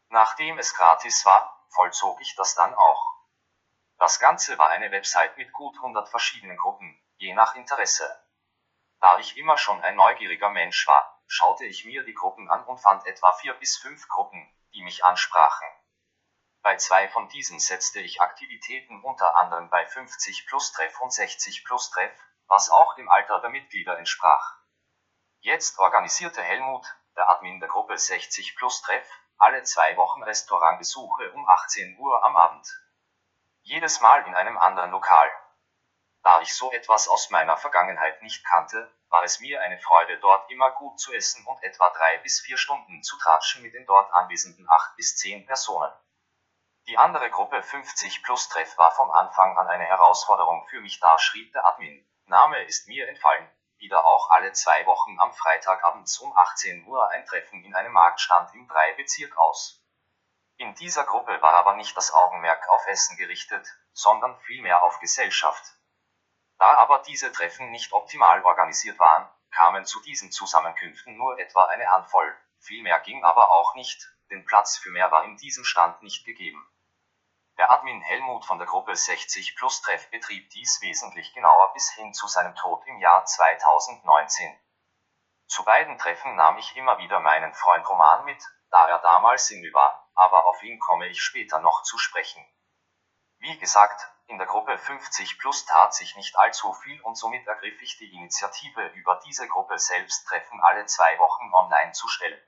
Nachdem 0.08 0.58
es 0.58 0.74
gratis 0.74 1.26
war, 1.26 1.68
vollzog 1.76 2.22
ich 2.22 2.38
das 2.38 2.56
dann 2.56 2.74
auch. 2.74 3.18
Das 3.98 4.18
Ganze 4.22 4.58
war 4.58 4.70
eine 4.70 4.92
Website 4.92 5.38
mit 5.38 5.52
gut 5.52 5.76
100 5.76 6.08
verschiedenen 6.08 6.56
Gruppen, 6.56 6.98
je 7.18 7.34
nach 7.34 7.56
Interesse. 7.56 8.24
Da 9.02 9.20
ich 9.20 9.36
immer 9.36 9.58
schon 9.58 9.82
ein 9.84 9.98
neugieriger 9.98 10.50
Mensch 10.50 10.88
war, 10.88 11.17
schaute 11.28 11.66
ich 11.66 11.86
mir 11.86 12.04
die 12.04 12.14
Gruppen 12.14 12.50
an 12.50 12.64
und 12.66 12.80
fand 12.80 13.06
etwa 13.06 13.34
vier 13.34 13.54
bis 13.54 13.78
fünf 13.78 14.08
Gruppen, 14.08 14.50
die 14.74 14.82
mich 14.82 15.04
ansprachen. 15.06 15.68
Bei 16.62 16.76
zwei 16.78 17.08
von 17.10 17.30
diesen 17.30 17.60
setzte 17.60 18.00
ich 18.00 18.22
Aktivitäten 18.22 19.02
unter 19.04 19.38
anderem 19.38 19.70
bei 19.70 19.86
50 19.86 20.48
plus 20.48 20.72
Treff 20.72 21.00
und 21.02 21.12
60 21.12 21.64
plus 21.66 21.90
Treff, 21.92 22.18
was 22.48 22.70
auch 22.70 22.96
dem 22.96 23.10
Alter 23.10 23.40
der 23.40 23.50
Mitglieder 23.50 23.98
entsprach. 23.98 24.58
Jetzt 25.40 25.80
organisierte 25.80 26.42
Helmut, 26.42 26.86
der 27.16 27.30
Admin 27.30 27.60
der 27.60 27.70
Gruppe 27.70 27.98
60 27.98 28.56
plus 28.56 28.82
Treff, 28.82 29.08
alle 29.38 29.64
zwei 29.64 29.96
Wochen 29.98 30.24
Restaurantbesuche 30.24 31.32
um 31.34 31.48
18 31.48 31.98
Uhr 32.00 32.24
am 32.24 32.36
Abend. 32.36 32.68
Jedes 33.62 34.02
Mal 34.02 34.26
in 34.26 34.36
einem 34.36 34.58
anderen 34.58 34.92
Lokal. 34.92 35.30
Da 36.24 36.42
ich 36.42 36.54
so 36.54 36.72
etwas 36.72 37.08
aus 37.08 37.30
meiner 37.30 37.56
Vergangenheit 37.58 38.22
nicht 38.24 38.46
kannte, 38.46 38.92
war 39.10 39.24
es 39.24 39.40
mir 39.40 39.62
eine 39.62 39.80
Freude, 39.80 40.20
dort 40.20 40.50
immer 40.52 40.72
gut 40.72 41.00
zu 41.00 41.14
essen 41.14 41.46
und 41.46 41.64
etwa 41.64 41.90
drei 41.90 42.18
bis 42.20 42.42
vier 42.42 42.58
Stunden 42.58 43.04
zu 43.04 43.18
tratschen 43.18 43.62
mit 43.64 43.74
den 43.74 43.86
dort 43.86 44.12
anwesenden 44.14 44.70
acht 44.70 44.96
bis 44.96 45.18
zehn 45.18 45.46
Personen. 45.46 45.92
Die 46.88 46.98
andere 46.98 47.30
Gruppe 47.30 47.62
50 47.62 48.24
plus 48.24 48.48
Treff 48.50 48.78
war 48.78 48.92
vom 48.92 49.12
Anfang 49.12 49.58
an 49.58 49.68
eine 49.68 49.84
Herausforderung 49.86 50.66
für 50.70 50.80
mich, 50.80 51.00
da 51.00 51.20
schrieb 51.20 51.52
der 51.54 51.66
Admin. 51.66 52.08
Name 52.26 52.64
ist 52.64 52.88
mir 52.88 53.08
entfallen. 53.08 53.50
Wieder 53.78 54.06
auch 54.06 54.32
alle 54.32 54.54
zwei 54.54 54.86
Wochen 54.86 55.20
am 55.20 55.34
Freitagabends 55.34 56.18
um 56.20 56.36
18 56.36 56.88
Uhr 56.88 57.10
ein 57.10 57.26
Treffen 57.26 57.64
in 57.64 57.76
einem 57.76 57.94
Marktstand 57.94 58.54
im 58.56 58.68
Drei-Bezirk 58.68 59.38
aus. 59.38 59.84
In 60.58 60.74
dieser 60.76 61.04
Gruppe 61.04 61.42
war 61.42 61.54
aber 61.54 61.76
nicht 61.76 61.96
das 61.96 62.12
Augenmerk 62.12 62.68
auf 62.70 62.88
Essen 62.88 63.18
gerichtet, 63.18 63.68
sondern 63.94 64.40
vielmehr 64.40 64.82
auf 64.82 65.00
Gesellschaft. 65.00 65.64
Da 66.60 66.76
aber 66.78 67.00
diese 67.00 67.32
Treffen 67.32 67.72
nicht 67.72 67.94
optimal 67.94 68.44
organisiert 68.44 68.98
waren, 69.00 69.30
kamen 69.52 69.86
zu 69.86 70.02
diesen 70.02 70.32
Zusammenkünften 70.32 71.16
nur 71.16 71.38
etwa 71.40 71.66
eine 71.66 71.90
Handvoll, 71.90 72.36
viel 72.60 72.82
mehr 72.84 73.00
ging 73.00 73.24
aber 73.24 73.52
auch 73.52 73.76
nicht, 73.76 74.12
denn 74.30 74.46
Platz 74.46 74.78
für 74.78 74.90
mehr 74.92 75.12
war 75.12 75.24
in 75.24 75.38
diesem 75.38 75.64
Stand 75.64 76.02
nicht 76.02 76.26
gegeben. 76.26 76.68
Der 77.58 77.72
Admin 77.72 78.02
Helmut 78.02 78.46
von 78.46 78.58
der 78.58 78.68
Gruppe 78.68 78.96
60 78.96 79.56
Plus 79.56 79.82
Treff 79.82 80.10
betrieb 80.12 80.50
dies 80.52 80.82
wesentlich 80.82 81.34
genauer 81.34 81.74
bis 81.74 81.92
hin 81.92 82.14
zu 82.14 82.28
seinem 82.28 82.56
Tod 82.56 82.86
im 82.86 83.00
Jahr 83.00 83.26
2019. 83.26 84.60
Zu 85.48 85.64
beiden 85.64 85.98
Treffen 85.98 86.36
nahm 86.36 86.58
ich 86.58 86.76
immer 86.76 86.98
wieder 86.98 87.20
meinen 87.20 87.54
Freund 87.54 87.88
Roman 87.90 88.26
mit, 88.26 88.44
da 88.70 88.88
er 88.88 89.00
damals 89.00 89.48
Single 89.48 89.74
war, 89.74 90.08
aber 90.14 90.46
auf 90.46 90.62
ihn 90.62 90.78
komme 90.80 91.08
ich 91.08 91.22
später 91.22 91.60
noch 91.60 91.84
zu 91.84 91.98
sprechen. 91.98 92.46
Wie 93.40 93.58
gesagt, 93.58 94.12
in 94.28 94.38
der 94.38 94.48
Gruppe 94.48 94.78
50 94.78 95.40
Plus 95.40 95.66
tat 95.66 95.94
sich 95.94 96.16
nicht 96.18 96.38
allzu 96.38 96.74
viel 96.74 97.02
und 97.02 97.16
somit 97.16 97.48
ergriff 97.48 97.82
ich 97.82 97.98
die 97.98 98.14
Initiative, 98.14 98.88
über 98.90 99.20
diese 99.26 99.48
Gruppe 99.48 99.80
selbst 99.80 100.28
Treffen 100.28 100.60
alle 100.62 100.86
zwei 100.86 101.18
Wochen 101.18 101.54
online 101.54 101.94
zu 101.94 102.08
stellen. 102.10 102.42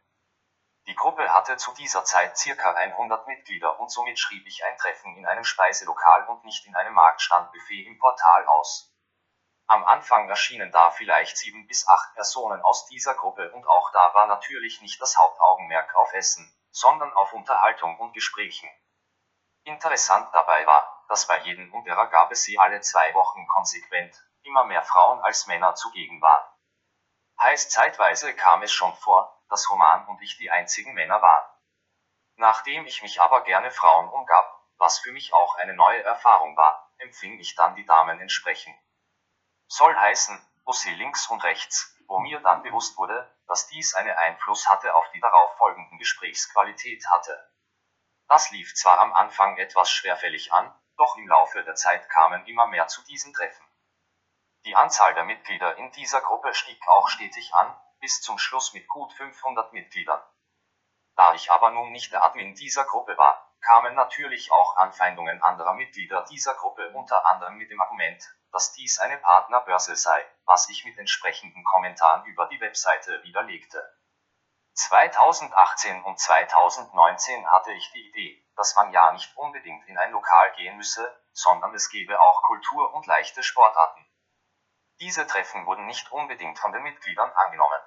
Die 0.88 0.96
Gruppe 0.96 1.34
hatte 1.34 1.56
zu 1.56 1.74
dieser 1.74 2.04
Zeit 2.04 2.38
circa 2.38 2.74
100 2.74 3.28
Mitglieder 3.28 3.80
und 3.80 3.90
somit 3.90 4.20
schrieb 4.20 4.46
ich 4.46 4.66
ein 4.66 4.78
Treffen 4.78 5.16
in 5.16 5.26
einem 5.26 5.46
Speiselokal 5.46 6.28
und 6.28 6.44
nicht 6.44 6.66
in 6.66 6.76
einem 6.76 6.94
Marktstandbuffet 6.94 7.86
im 7.86 7.98
Portal 7.98 8.46
aus. 8.48 8.94
Am 9.68 9.86
Anfang 9.86 10.28
erschienen 10.28 10.72
da 10.72 10.90
vielleicht 10.90 11.38
sieben 11.38 11.66
bis 11.68 11.88
acht 11.88 12.14
Personen 12.16 12.62
aus 12.62 12.88
dieser 12.88 13.14
Gruppe 13.14 13.52
und 13.54 13.66
auch 13.68 13.92
da 13.94 14.14
war 14.16 14.26
natürlich 14.26 14.82
nicht 14.82 15.02
das 15.02 15.18
Hauptaugenmerk 15.18 15.96
auf 15.96 16.12
Essen, 16.12 16.54
sondern 16.72 17.14
auf 17.14 17.32
Unterhaltung 17.34 17.98
und 18.00 18.14
Gesprächen. 18.14 18.70
Interessant 19.64 20.28
dabei 20.34 20.66
war, 20.66 20.99
dass 21.10 21.26
bei 21.26 21.40
jedem 21.40 21.74
Underer 21.74 22.08
gab 22.08 22.32
es 22.32 22.44
sie 22.44 22.60
alle 22.60 22.82
zwei 22.82 23.14
Wochen 23.16 23.48
konsequent, 23.48 24.16
immer 24.44 24.64
mehr 24.66 24.84
Frauen 24.84 25.20
als 25.22 25.48
Männer 25.48 25.74
zugegen 25.74 26.22
waren. 26.22 26.48
Heißt 27.42 27.72
zeitweise 27.72 28.36
kam 28.36 28.62
es 28.62 28.72
schon 28.72 28.94
vor, 28.96 29.42
dass 29.50 29.70
Roman 29.72 30.08
und 30.08 30.22
ich 30.22 30.38
die 30.38 30.52
einzigen 30.52 30.94
Männer 30.94 31.20
waren. 31.22 31.50
Nachdem 32.36 32.86
ich 32.86 33.02
mich 33.02 33.20
aber 33.20 33.42
gerne 33.42 33.72
Frauen 33.72 34.08
umgab, 34.08 34.64
was 34.78 35.00
für 35.00 35.12
mich 35.12 35.34
auch 35.34 35.56
eine 35.56 35.74
neue 35.74 36.04
Erfahrung 36.04 36.56
war, 36.56 36.94
empfing 37.00 37.40
ich 37.40 37.56
dann 37.56 37.76
die 37.76 37.86
Damen 37.86 38.20
entsprechend. 38.20 38.78
Soll 39.68 39.96
heißen, 39.96 40.40
Bussi 40.64 40.92
links 40.92 41.28
und 41.28 41.44
rechts, 41.44 41.98
wo 42.08 42.20
mir 42.20 42.40
dann 42.42 42.62
bewusst 42.62 42.98
wurde, 42.98 43.36
dass 43.48 43.68
dies 43.68 43.96
einen 43.96 44.16
Einfluss 44.16 44.70
hatte 44.70 44.94
auf 44.94 45.10
die 45.12 45.20
darauf 45.20 45.58
folgenden 45.58 45.98
Gesprächsqualität 45.98 47.04
hatte. 47.10 47.52
Das 48.28 48.52
lief 48.52 48.76
zwar 48.76 49.00
am 49.00 49.14
Anfang 49.14 49.58
etwas 49.58 49.90
schwerfällig 49.90 50.54
an, 50.54 50.72
doch 51.00 51.18
im 51.18 51.28
Laufe 51.28 51.64
der 51.64 51.76
Zeit 51.76 52.10
kamen 52.10 52.46
immer 52.46 52.68
mehr 52.68 52.88
zu 52.88 53.02
diesen 53.04 53.34
Treffen. 53.34 53.66
Die 54.66 54.76
Anzahl 54.76 55.14
der 55.14 55.24
Mitglieder 55.24 55.78
in 55.78 55.92
dieser 55.94 56.22
Gruppe 56.22 56.54
stieg 56.54 56.80
auch 56.88 57.08
stetig 57.08 57.54
an, 57.56 57.74
bis 58.02 58.22
zum 58.22 58.38
Schluss 58.38 58.74
mit 58.74 58.88
gut 58.88 59.14
500 59.14 59.72
Mitgliedern. 59.74 60.22
Da 61.16 61.34
ich 61.34 61.52
aber 61.52 61.72
nun 61.72 61.92
nicht 61.92 62.12
der 62.12 62.24
Admin 62.24 62.56
dieser 62.56 62.84
Gruppe 62.86 63.18
war, 63.18 63.50
kamen 63.62 63.96
natürlich 63.96 64.52
auch 64.52 64.78
Anfeindungen 64.78 65.42
anderer 65.42 65.74
Mitglieder 65.74 66.26
dieser 66.30 66.56
Gruppe 66.56 66.92
unter 66.94 67.26
anderem 67.26 67.56
mit 67.56 67.70
dem 67.72 67.82
Argument, 67.82 68.24
dass 68.52 68.74
dies 68.74 69.00
eine 69.00 69.18
Partnerbörse 69.18 69.96
sei, 69.96 70.26
was 70.46 70.70
ich 70.70 70.86
mit 70.86 70.98
entsprechenden 70.98 71.64
Kommentaren 71.64 72.26
über 72.26 72.48
die 72.48 72.60
Webseite 72.62 73.24
widerlegte. 73.24 73.99
2018 74.80 76.04
und 76.04 76.18
2019 76.18 77.52
hatte 77.52 77.74
ich 77.74 77.92
die 77.92 78.08
Idee, 78.08 78.48
dass 78.56 78.76
man 78.76 78.94
ja 78.94 79.12
nicht 79.12 79.36
unbedingt 79.36 79.86
in 79.90 79.98
ein 79.98 80.12
Lokal 80.12 80.54
gehen 80.56 80.78
müsse, 80.78 81.22
sondern 81.34 81.76
es 81.76 81.90
gebe 81.90 82.18
auch 82.18 82.42
Kultur 82.44 82.94
und 82.94 83.06
leichte 83.06 83.44
Sportarten. 83.44 84.10
Diese 85.02 85.28
Treffen 85.28 85.66
wurden 85.66 85.86
nicht 85.86 86.10
unbedingt 86.14 86.58
von 86.60 86.72
den 86.72 86.84
Mitgliedern 86.84 87.30
angenommen. 87.30 87.82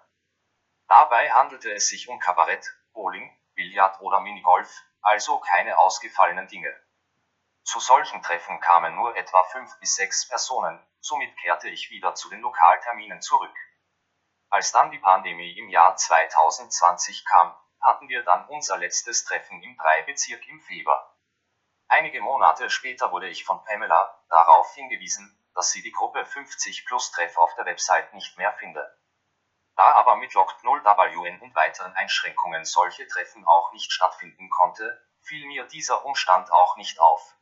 Dabei 0.87 1.33
handelte 1.33 1.73
es 1.73 1.89
sich 1.89 2.11
um 2.11 2.19
Kabarett, 2.19 2.71
Bowling, 2.93 3.35
Billard 3.55 3.99
oder 4.03 4.21
Minigolf, 4.21 4.71
also 5.01 5.41
keine 5.41 5.79
ausgefallenen 5.79 6.47
Dinge. 6.49 6.79
Zu 7.65 7.81
solchen 7.81 8.23
Treffen 8.23 8.61
kamen 8.61 8.97
nur 8.97 9.17
etwa 9.17 9.43
fünf 9.45 9.79
bis 9.81 9.97
sechs 9.97 10.29
Personen, 10.29 10.79
somit 11.01 11.35
kehrte 11.39 11.71
ich 11.71 11.91
wieder 11.91 12.15
zu 12.15 12.29
den 12.29 12.41
Lokalterminen 12.41 13.23
zurück. 13.23 13.57
Als 14.53 14.71
dann 14.71 14.91
die 14.91 14.99
Pandemie 14.99 15.57
im 15.57 15.71
Jahr 15.71 15.97
2020 15.97 17.25
kam, 17.25 17.57
hatten 17.81 18.11
wir 18.11 18.23
dann 18.23 18.47
unser 18.49 18.77
letztes 18.77 19.25
Treffen 19.25 19.63
im 19.63 19.79
Drei-Bezirk 19.79 20.47
im 20.47 20.61
Februar. 20.61 21.17
Einige 21.89 22.21
Monate 22.21 22.69
später 22.69 23.11
wurde 23.13 23.31
ich 23.31 23.47
von 23.47 23.65
Pamela 23.65 24.23
darauf 24.29 24.71
hingewiesen, 24.75 25.43
dass 25.55 25.71
sie 25.71 25.81
die 25.81 25.91
Gruppe 25.91 26.27
50 26.27 26.85
plus 26.85 27.13
Treff 27.13 27.39
auf 27.39 27.55
der 27.55 27.65
Website 27.65 28.13
nicht 28.13 28.37
mehr 28.37 28.53
finde. 28.59 28.95
Da 29.75 29.89
aber 29.95 30.17
mit 30.17 30.35
Locked 30.35 30.63
0 30.63 30.85
WN 30.85 31.41
und 31.41 31.55
weiteren 31.55 31.95
Einschränkungen 31.95 32.67
solche 32.67 33.07
Treffen 33.07 33.47
auch 33.47 33.73
nicht 33.73 33.91
stattfinden 33.91 34.51
konnte, 34.51 35.03
fiel 35.23 35.47
mir 35.47 35.65
dieser 35.65 36.05
Umstand 36.05 36.53
auch 36.53 36.77
nicht 36.77 37.01
auf. 37.01 37.37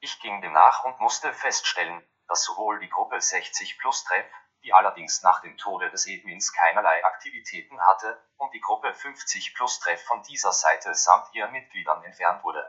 Ich 0.00 0.18
ging 0.20 0.40
dem 0.40 0.54
nach 0.54 0.84
und 0.84 0.98
musste 0.98 1.34
feststellen, 1.34 2.02
dass 2.26 2.42
sowohl 2.44 2.80
die 2.80 2.88
Gruppe 2.88 3.20
60 3.20 3.78
plus 3.78 4.04
Treff, 4.04 4.32
die 4.62 4.72
allerdings 4.72 5.22
nach 5.22 5.40
dem 5.40 5.56
Tode 5.58 5.90
des 5.90 6.06
Edwins 6.06 6.52
keinerlei 6.52 7.04
Aktivitäten 7.04 7.80
hatte, 7.80 8.22
und 8.36 8.52
die 8.54 8.60
Gruppe 8.60 8.94
50 8.94 9.54
plus 9.54 9.80
Treff 9.80 10.02
von 10.04 10.22
dieser 10.22 10.52
Seite 10.52 10.94
samt 10.94 11.34
ihren 11.34 11.52
Mitgliedern 11.52 12.02
entfernt 12.04 12.42
wurde. 12.44 12.64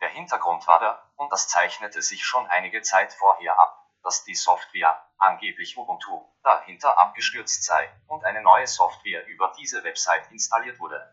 Der 0.00 0.08
Hintergrund 0.08 0.66
war 0.66 0.80
der, 0.80 1.02
und 1.16 1.32
das 1.32 1.48
zeichnete 1.48 2.02
sich 2.02 2.24
schon 2.24 2.46
einige 2.48 2.82
Zeit 2.82 3.12
vorher 3.12 3.58
ab, 3.58 3.86
dass 4.02 4.24
die 4.24 4.34
Software, 4.34 5.02
angeblich 5.18 5.76
Ubuntu, 5.76 6.24
dahinter 6.42 6.98
abgestürzt 6.98 7.64
sei 7.64 7.90
und 8.06 8.24
eine 8.24 8.42
neue 8.42 8.66
Software 8.66 9.26
über 9.26 9.52
diese 9.58 9.82
Website 9.84 10.30
installiert 10.30 10.78
wurde. 10.78 11.12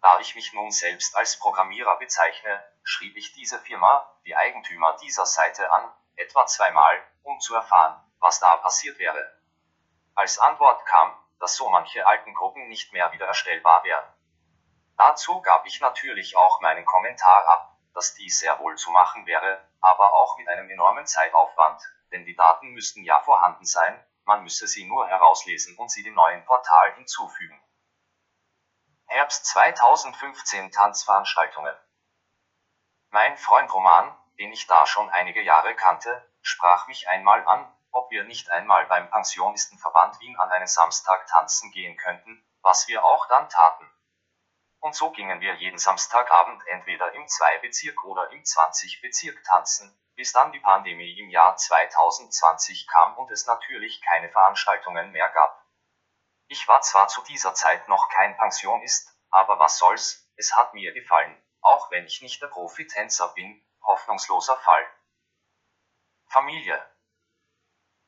Da 0.00 0.20
ich 0.20 0.34
mich 0.34 0.52
nun 0.52 0.70
selbst 0.70 1.16
als 1.16 1.38
Programmierer 1.38 1.98
bezeichne, 1.98 2.64
schrieb 2.84 3.16
ich 3.16 3.32
diese 3.32 3.58
Firma, 3.58 4.08
die 4.24 4.36
Eigentümer 4.36 4.96
dieser 5.02 5.26
Seite 5.26 5.70
an, 5.72 5.92
etwa 6.14 6.46
zweimal, 6.46 7.02
um 7.22 7.40
zu 7.40 7.54
erfahren, 7.54 8.00
was 8.20 8.40
da 8.40 8.56
passiert 8.56 8.98
wäre. 8.98 9.40
Als 10.14 10.38
Antwort 10.38 10.84
kam, 10.86 11.16
dass 11.40 11.56
so 11.56 11.68
manche 11.68 12.06
alten 12.06 12.34
Gruppen 12.34 12.68
nicht 12.68 12.92
mehr 12.92 13.12
wiedererstellbar 13.12 13.84
wären. 13.84 14.04
Dazu 14.96 15.42
gab 15.42 15.66
ich 15.66 15.80
natürlich 15.80 16.36
auch 16.36 16.60
meinen 16.60 16.86
Kommentar 16.86 17.46
ab, 17.48 17.76
dass 17.94 18.14
dies 18.14 18.38
sehr 18.38 18.58
wohl 18.60 18.76
zu 18.76 18.90
machen 18.90 19.26
wäre, 19.26 19.62
aber 19.80 20.12
auch 20.14 20.38
mit 20.38 20.48
einem 20.48 20.70
enormen 20.70 21.06
Zeitaufwand, 21.06 21.82
denn 22.12 22.24
die 22.24 22.34
Daten 22.34 22.68
müssten 22.72 23.04
ja 23.04 23.20
vorhanden 23.20 23.64
sein, 23.64 24.02
man 24.24 24.42
müsse 24.42 24.66
sie 24.66 24.86
nur 24.86 25.06
herauslesen 25.06 25.76
und 25.76 25.90
sie 25.90 26.02
dem 26.02 26.14
neuen 26.14 26.44
Portal 26.44 26.94
hinzufügen. 26.94 27.62
Herbst 29.06 29.46
2015 29.46 30.72
Tanzveranstaltungen. 30.72 31.74
Mein 33.10 33.36
Freund 33.36 33.72
Roman, 33.72 34.16
den 34.38 34.52
ich 34.52 34.66
da 34.66 34.86
schon 34.86 35.08
einige 35.10 35.42
Jahre 35.42 35.74
kannte, 35.74 36.28
sprach 36.42 36.88
mich 36.88 37.08
einmal 37.08 37.46
an, 37.46 37.72
ob 37.96 38.10
wir 38.10 38.24
nicht 38.24 38.50
einmal 38.50 38.86
beim 38.86 39.10
Pensionistenverband 39.10 40.20
Wien 40.20 40.38
an 40.38 40.52
einem 40.52 40.66
Samstag 40.66 41.26
tanzen 41.26 41.72
gehen 41.72 41.96
könnten, 41.96 42.44
was 42.62 42.86
wir 42.88 43.04
auch 43.04 43.26
dann 43.28 43.48
taten. 43.48 43.90
Und 44.80 44.94
so 44.94 45.10
gingen 45.10 45.40
wir 45.40 45.54
jeden 45.54 45.78
Samstagabend 45.78 46.64
entweder 46.68 47.12
im 47.12 47.24
2-Bezirk 47.24 48.04
oder 48.04 48.30
im 48.30 48.42
20-Bezirk 48.42 49.42
tanzen, 49.44 49.98
bis 50.14 50.32
dann 50.32 50.52
die 50.52 50.60
Pandemie 50.60 51.18
im 51.18 51.30
Jahr 51.30 51.56
2020 51.56 52.86
kam 52.86 53.16
und 53.16 53.30
es 53.30 53.46
natürlich 53.46 54.00
keine 54.02 54.28
Veranstaltungen 54.28 55.10
mehr 55.12 55.28
gab. 55.30 55.64
Ich 56.48 56.68
war 56.68 56.82
zwar 56.82 57.08
zu 57.08 57.22
dieser 57.22 57.54
Zeit 57.54 57.88
noch 57.88 58.08
kein 58.10 58.36
Pensionist, 58.36 59.10
aber 59.30 59.58
was 59.58 59.78
soll's, 59.78 60.30
es 60.36 60.54
hat 60.54 60.74
mir 60.74 60.92
gefallen, 60.92 61.36
auch 61.62 61.90
wenn 61.90 62.04
ich 62.04 62.22
nicht 62.22 62.40
der 62.42 62.48
Profitänzer 62.48 63.28
bin, 63.34 63.66
hoffnungsloser 63.82 64.56
Fall. 64.58 64.86
Familie. 66.28 66.95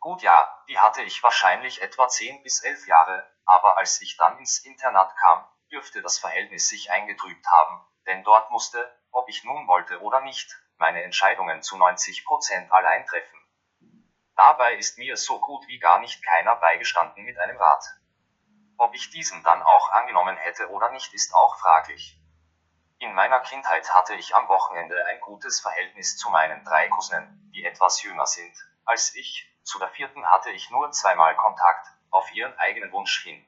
Gut 0.00 0.22
ja, 0.22 0.62
die 0.68 0.78
hatte 0.78 1.02
ich 1.02 1.22
wahrscheinlich 1.24 1.82
etwa 1.82 2.08
10 2.08 2.42
bis 2.44 2.62
11 2.62 2.86
Jahre, 2.86 3.28
aber 3.44 3.78
als 3.78 4.00
ich 4.00 4.16
dann 4.16 4.38
ins 4.38 4.60
Internat 4.64 5.16
kam, 5.16 5.44
dürfte 5.72 6.02
das 6.02 6.18
Verhältnis 6.18 6.68
sich 6.68 6.92
eingetrübt 6.92 7.44
haben, 7.46 7.84
denn 8.06 8.22
dort 8.22 8.50
musste, 8.52 8.96
ob 9.10 9.28
ich 9.28 9.42
nun 9.42 9.66
wollte 9.66 10.00
oder 10.00 10.20
nicht, 10.20 10.56
meine 10.76 11.02
Entscheidungen 11.02 11.62
zu 11.62 11.76
90 11.76 12.24
Prozent 12.24 12.70
allein 12.70 13.06
treffen. 13.06 13.38
Dabei 14.36 14.76
ist 14.76 14.98
mir 14.98 15.16
so 15.16 15.40
gut 15.40 15.66
wie 15.66 15.80
gar 15.80 15.98
nicht 15.98 16.24
keiner 16.24 16.54
beigestanden 16.54 17.24
mit 17.24 17.36
einem 17.38 17.56
Rat. 17.56 17.84
Ob 18.76 18.94
ich 18.94 19.10
diesen 19.10 19.42
dann 19.42 19.62
auch 19.62 19.90
angenommen 19.90 20.36
hätte 20.36 20.70
oder 20.70 20.90
nicht, 20.92 21.12
ist 21.12 21.34
auch 21.34 21.58
fraglich. 21.58 22.16
In 23.00 23.14
meiner 23.14 23.40
Kindheit 23.40 23.92
hatte 23.92 24.14
ich 24.14 24.36
am 24.36 24.46
Wochenende 24.46 25.04
ein 25.06 25.20
gutes 25.20 25.60
Verhältnis 25.60 26.16
zu 26.16 26.30
meinen 26.30 26.64
drei 26.64 26.88
Cousinen, 26.88 27.50
die 27.52 27.64
etwas 27.64 28.00
jünger 28.04 28.26
sind 28.26 28.54
als 28.88 29.14
ich, 29.14 29.46
zu 29.68 29.78
der 29.78 29.90
vierten 29.90 30.24
hatte 30.24 30.50
ich 30.50 30.70
nur 30.70 30.90
zweimal 30.92 31.36
Kontakt, 31.36 31.88
auf 32.10 32.32
ihren 32.32 32.56
eigenen 32.58 32.90
Wunsch 32.90 33.22
hin. 33.22 33.44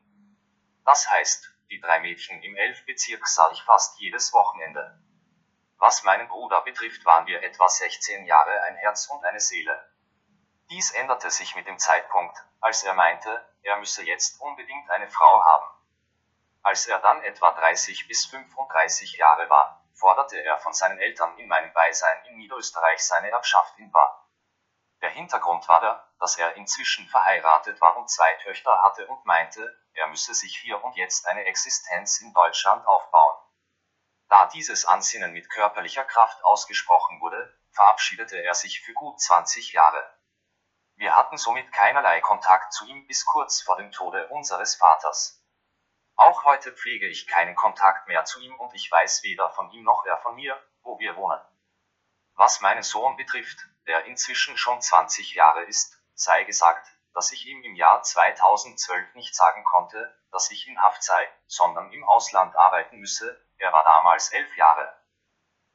Das 0.84 1.10
heißt, 1.10 1.51
die 1.70 1.80
drei 1.80 2.01
Mädchen 2.01 2.42
im 2.42 2.56
Elfbezirk 2.56 3.26
sah 3.26 3.51
ich 3.52 3.62
fast 3.62 3.98
jedes 4.01 4.34
Wochenende. 4.34 5.02
Was 5.78 6.02
meinen 6.05 6.28
Bruder 6.28 6.60
betrifft, 6.60 7.06
waren 7.06 7.26
wir 7.26 7.42
etwa 7.42 7.66
16 7.66 8.26
Jahre 8.26 8.52
ein 8.64 8.76
Herz 8.76 9.06
und 9.06 9.24
eine 9.24 9.40
Seele. 9.40 9.90
Dies 10.68 10.90
änderte 10.90 11.30
sich 11.30 11.56
mit 11.56 11.66
dem 11.66 11.78
Zeitpunkt, 11.78 12.36
als 12.60 12.82
er 12.82 12.92
meinte, 12.92 13.42
er 13.62 13.78
müsse 13.78 14.02
jetzt 14.02 14.42
unbedingt 14.42 14.90
eine 14.90 15.09
Frau 15.09 15.42
haben. 15.42 15.70
Als 16.62 16.86
er 16.86 16.98
dann 16.98 17.22
etwa 17.22 17.52
30 17.52 18.09
bis 18.09 18.26
35 18.26 19.16
Jahre 19.16 19.48
war, 19.48 19.82
forderte 19.94 20.38
er 20.44 20.59
von 20.59 20.74
seinen 20.74 20.98
Eltern 20.98 21.38
in 21.38 21.48
meinem 21.48 21.72
Beisein 21.72 22.26
in 22.26 22.36
Niederösterreich 22.36 23.02
seine 23.02 23.30
Erbschaft 23.30 23.78
in 23.78 23.90
Bar. 23.90 24.28
Der 25.01 25.09
Hintergrund 25.09 25.66
war 25.66 25.80
der, 25.80 26.10
dass 26.20 26.36
er 26.36 26.55
inzwischen 26.56 27.09
verheiratet 27.09 27.80
war 27.80 27.97
und 27.97 28.10
zwei 28.10 28.32
Töchter 28.42 28.82
hatte 28.82 29.06
und 29.09 29.24
meinte, 29.24 29.76
er 29.94 30.06
müsse 30.09 30.34
sich 30.34 30.56
hier 30.59 30.84
und 30.84 30.94
jetzt 30.97 31.26
eine 31.26 31.44
Existenz 31.44 32.20
in 32.20 32.32
Deutschland 32.34 32.86
aufbauen. 32.86 33.38
Da 34.28 34.47
dieses 34.47 34.84
Ansinnen 34.84 35.32
mit 35.32 35.51
körperlicher 35.51 36.05
Kraft 36.05 36.44
ausgesprochen 36.44 37.20
wurde, 37.20 37.59
verabschiedete 37.72 38.36
er 38.36 38.55
sich 38.55 38.80
für 38.82 38.92
gut 38.92 39.18
20 39.20 39.72
Jahre. 39.72 40.14
Wir 40.97 41.16
hatten 41.16 41.38
somit 41.38 41.72
keinerlei 41.72 42.20
Kontakt 42.20 42.74
zu 42.74 42.84
ihm 42.84 43.06
bis 43.06 43.24
kurz 43.24 43.62
vor 43.62 43.76
dem 43.78 43.90
Tode 43.90 44.28
unseres 44.28 44.76
Vaters. 44.76 45.42
Auch 46.16 46.44
heute 46.44 46.72
pflege 46.72 47.09
ich 47.09 47.26
keinen 47.26 47.55
Kontakt 47.55 48.06
mehr 48.06 48.26
zu 48.26 48.40
ihm 48.40 48.55
und 48.60 48.74
ich 48.74 48.90
weiß 48.92 49.22
weder 49.22 49.48
von 49.51 49.70
ihm 49.70 49.84
noch 49.84 50.05
er 50.05 50.18
von 50.18 50.34
mir, 50.34 50.62
wo 50.82 50.98
wir 50.98 51.16
wohnen. 51.16 51.40
Was 52.34 52.60
meinen 52.60 52.82
Sohn 52.82 53.16
betrifft, 53.16 53.59
der 53.86 54.05
inzwischen 54.05 54.59
schon 54.59 54.80
20 54.80 55.34
Jahre 55.34 55.64
ist, 55.64 55.99
sei 56.20 56.44
gesagt, 56.44 56.86
dass 57.14 57.32
ich 57.32 57.47
ihm 57.47 57.62
im 57.62 57.74
Jahr 57.74 58.02
2012 58.02 59.14
nicht 59.14 59.34
sagen 59.34 59.64
konnte, 59.64 60.14
dass 60.30 60.51
ich 60.51 60.68
in 60.68 60.80
Haft 60.80 61.02
sei, 61.02 61.28
sondern 61.47 61.90
im 61.92 62.05
Ausland 62.05 62.55
arbeiten 62.56 62.98
müsse, 62.98 63.40
er 63.59 63.72
war 63.72 63.84
damals 63.84 64.30
elf 64.32 64.56
Jahre. 64.56 64.97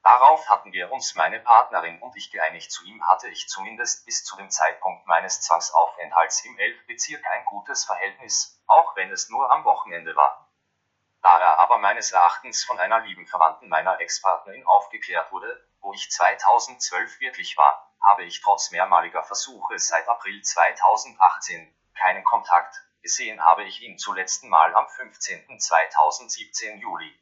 Darauf 0.04 0.48
hatten 0.50 0.72
wir 0.72 0.92
uns 0.92 1.16
meine 1.16 1.40
Partnerin 1.40 2.00
und 2.00 2.16
ich 2.16 2.32
geeinigt, 2.32 2.72
zu 2.72 2.86
ihm 2.86 3.06
hatte 3.08 3.28
ich 3.30 3.50
zumindest 3.50 4.06
bis 4.06 4.24
zu 4.24 4.38
dem 4.38 4.52
Zeitpunkt 4.52 5.08
meines 5.08 5.42
Zwangsaufenthalts 5.42 6.46
im 6.46 6.58
Elfbezirk 6.60 7.26
ein 7.26 7.46
gutes 7.46 7.86
Verhältnis, 7.86 8.62
auch 8.68 8.96
wenn 8.96 9.12
es 9.12 9.30
nur 9.30 9.52
am 9.52 9.64
Wochenende 9.66 10.16
war. 10.16 10.48
Da 11.24 11.40
er 11.40 11.58
aber 11.58 11.80
meines 11.80 12.12
Erachtens 12.12 12.64
von 12.64 12.78
einer 12.78 13.00
lieben 13.00 13.26
Verwandten 13.26 13.68
meiner 13.68 14.00
Ex-Partnerin 14.00 14.64
aufgeklärt 14.68 15.32
wurde, 15.32 15.68
wo 15.80 15.92
ich 15.92 16.12
2012 16.12 17.20
wirklich 17.20 17.58
war, 17.58 17.85
habe 18.06 18.24
ich 18.24 18.40
trotz 18.42 18.70
mehrmaliger 18.70 19.24
Versuche 19.24 19.80
seit 19.80 20.08
April 20.08 20.40
2018 20.40 21.76
keinen 21.96 22.24
Kontakt, 22.24 22.76
gesehen 23.02 23.44
habe 23.44 23.64
ich 23.64 23.82
ihn 23.82 23.98
zuletzt 23.98 24.44
Mal 24.44 24.76
am 24.76 24.88
15. 24.88 25.60
2017 25.60 26.78
Juli. 26.78 27.20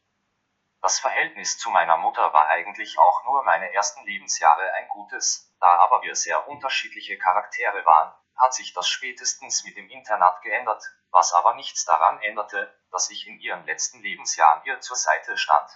Das 0.82 1.00
Verhältnis 1.00 1.58
zu 1.58 1.70
meiner 1.70 1.96
Mutter 1.96 2.34
war 2.34 2.50
eigentlich 2.50 3.00
auch 3.00 3.24
nur 3.24 3.44
meine 3.44 3.74
ersten 3.74 4.06
Lebensjahre 4.06 4.74
ein 4.74 4.90
gutes, 4.90 5.56
da 5.62 5.68
aber 5.68 6.02
wir 6.02 6.16
sehr 6.16 6.50
unterschiedliche 6.50 7.18
Charaktere 7.18 7.86
waren, 7.86 8.14
hat 8.36 8.54
sich 8.54 8.74
das 8.74 8.90
spätestens 8.90 9.64
mit 9.64 9.78
dem 9.78 9.90
Internat 9.90 10.42
geändert, 10.42 10.84
was 11.12 11.32
aber 11.32 11.54
nichts 11.54 11.86
daran 11.86 12.22
änderte, 12.22 12.78
dass 12.92 13.10
ich 13.10 13.26
in 13.26 13.40
ihren 13.40 13.66
letzten 13.66 14.02
Lebensjahren 14.02 14.62
ihr 14.66 14.82
zur 14.82 14.98
Seite 14.98 15.38
stand. 15.38 15.70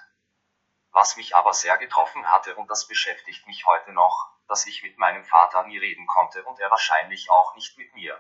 Was 0.92 1.16
mich 1.16 1.34
aber 1.34 1.54
sehr 1.54 1.78
getroffen 1.78 2.30
hatte 2.30 2.56
und 2.56 2.70
das 2.70 2.88
beschäftigt 2.88 3.48
mich 3.48 3.66
heute 3.66 3.94
noch, 3.94 4.37
dass 4.48 4.66
ich 4.66 4.84
mit 4.84 4.98
meinem 4.98 5.24
Vater 5.26 5.64
nie 5.64 5.78
reden 5.78 6.08
konnte 6.08 6.44
und 6.44 6.60
er 6.60 6.72
wahrscheinlich 6.72 7.30
auch 7.30 7.56
nicht 7.56 7.78
mit 7.78 7.94
mir. 7.94 8.20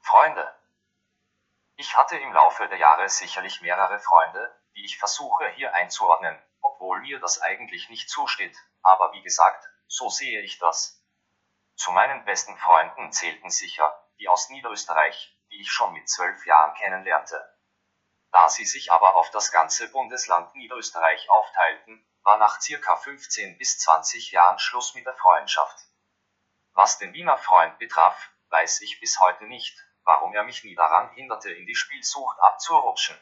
Freunde. 0.00 0.54
Ich 1.76 1.96
hatte 1.96 2.16
im 2.16 2.32
Laufe 2.32 2.68
der 2.68 2.78
Jahre 2.78 3.08
sicherlich 3.08 3.60
mehrere 3.60 3.98
Freunde, 3.98 4.54
die 4.74 4.84
ich 4.84 4.98
versuche 4.98 5.48
hier 5.50 5.74
einzuordnen, 5.74 6.40
obwohl 6.60 7.00
mir 7.00 7.18
das 7.20 7.40
eigentlich 7.40 7.88
nicht 7.90 8.08
zusteht, 8.08 8.56
aber 8.82 9.12
wie 9.12 9.22
gesagt, 9.22 9.68
so 9.86 10.08
sehe 10.08 10.40
ich 10.42 10.58
das. 10.58 11.02
Zu 11.74 11.90
meinen 11.92 12.24
besten 12.24 12.56
Freunden 12.56 13.12
zählten 13.12 13.50
sicher 13.50 14.02
die 14.18 14.28
aus 14.28 14.48
Niederösterreich, 14.48 15.36
die 15.50 15.60
ich 15.60 15.70
schon 15.70 15.92
mit 15.92 16.08
zwölf 16.08 16.46
Jahren 16.46 16.74
kennenlernte. 16.74 17.54
Da 18.32 18.48
sie 18.48 18.64
sich 18.64 18.92
aber 18.92 19.16
auf 19.16 19.30
das 19.30 19.52
ganze 19.52 19.90
Bundesland 19.90 20.54
Niederösterreich 20.54 21.28
aufteilten, 21.30 22.06
war 22.26 22.36
nach 22.36 22.60
circa 22.60 22.96
15 22.96 23.56
bis 23.56 23.78
20 23.78 24.32
Jahren 24.32 24.58
Schluss 24.58 24.94
mit 24.94 25.06
der 25.06 25.16
Freundschaft. 25.16 25.78
Was 26.74 26.98
den 26.98 27.14
Wiener 27.14 27.38
Freund 27.38 27.78
betraf, 27.78 28.28
weiß 28.50 28.82
ich 28.82 29.00
bis 29.00 29.18
heute 29.20 29.46
nicht, 29.46 29.74
warum 30.04 30.34
er 30.34 30.44
mich 30.44 30.62
nie 30.64 30.74
daran 30.74 31.08
hinderte, 31.14 31.50
in 31.50 31.64
die 31.64 31.74
Spielsucht 31.74 32.38
abzurutschen 32.40 33.18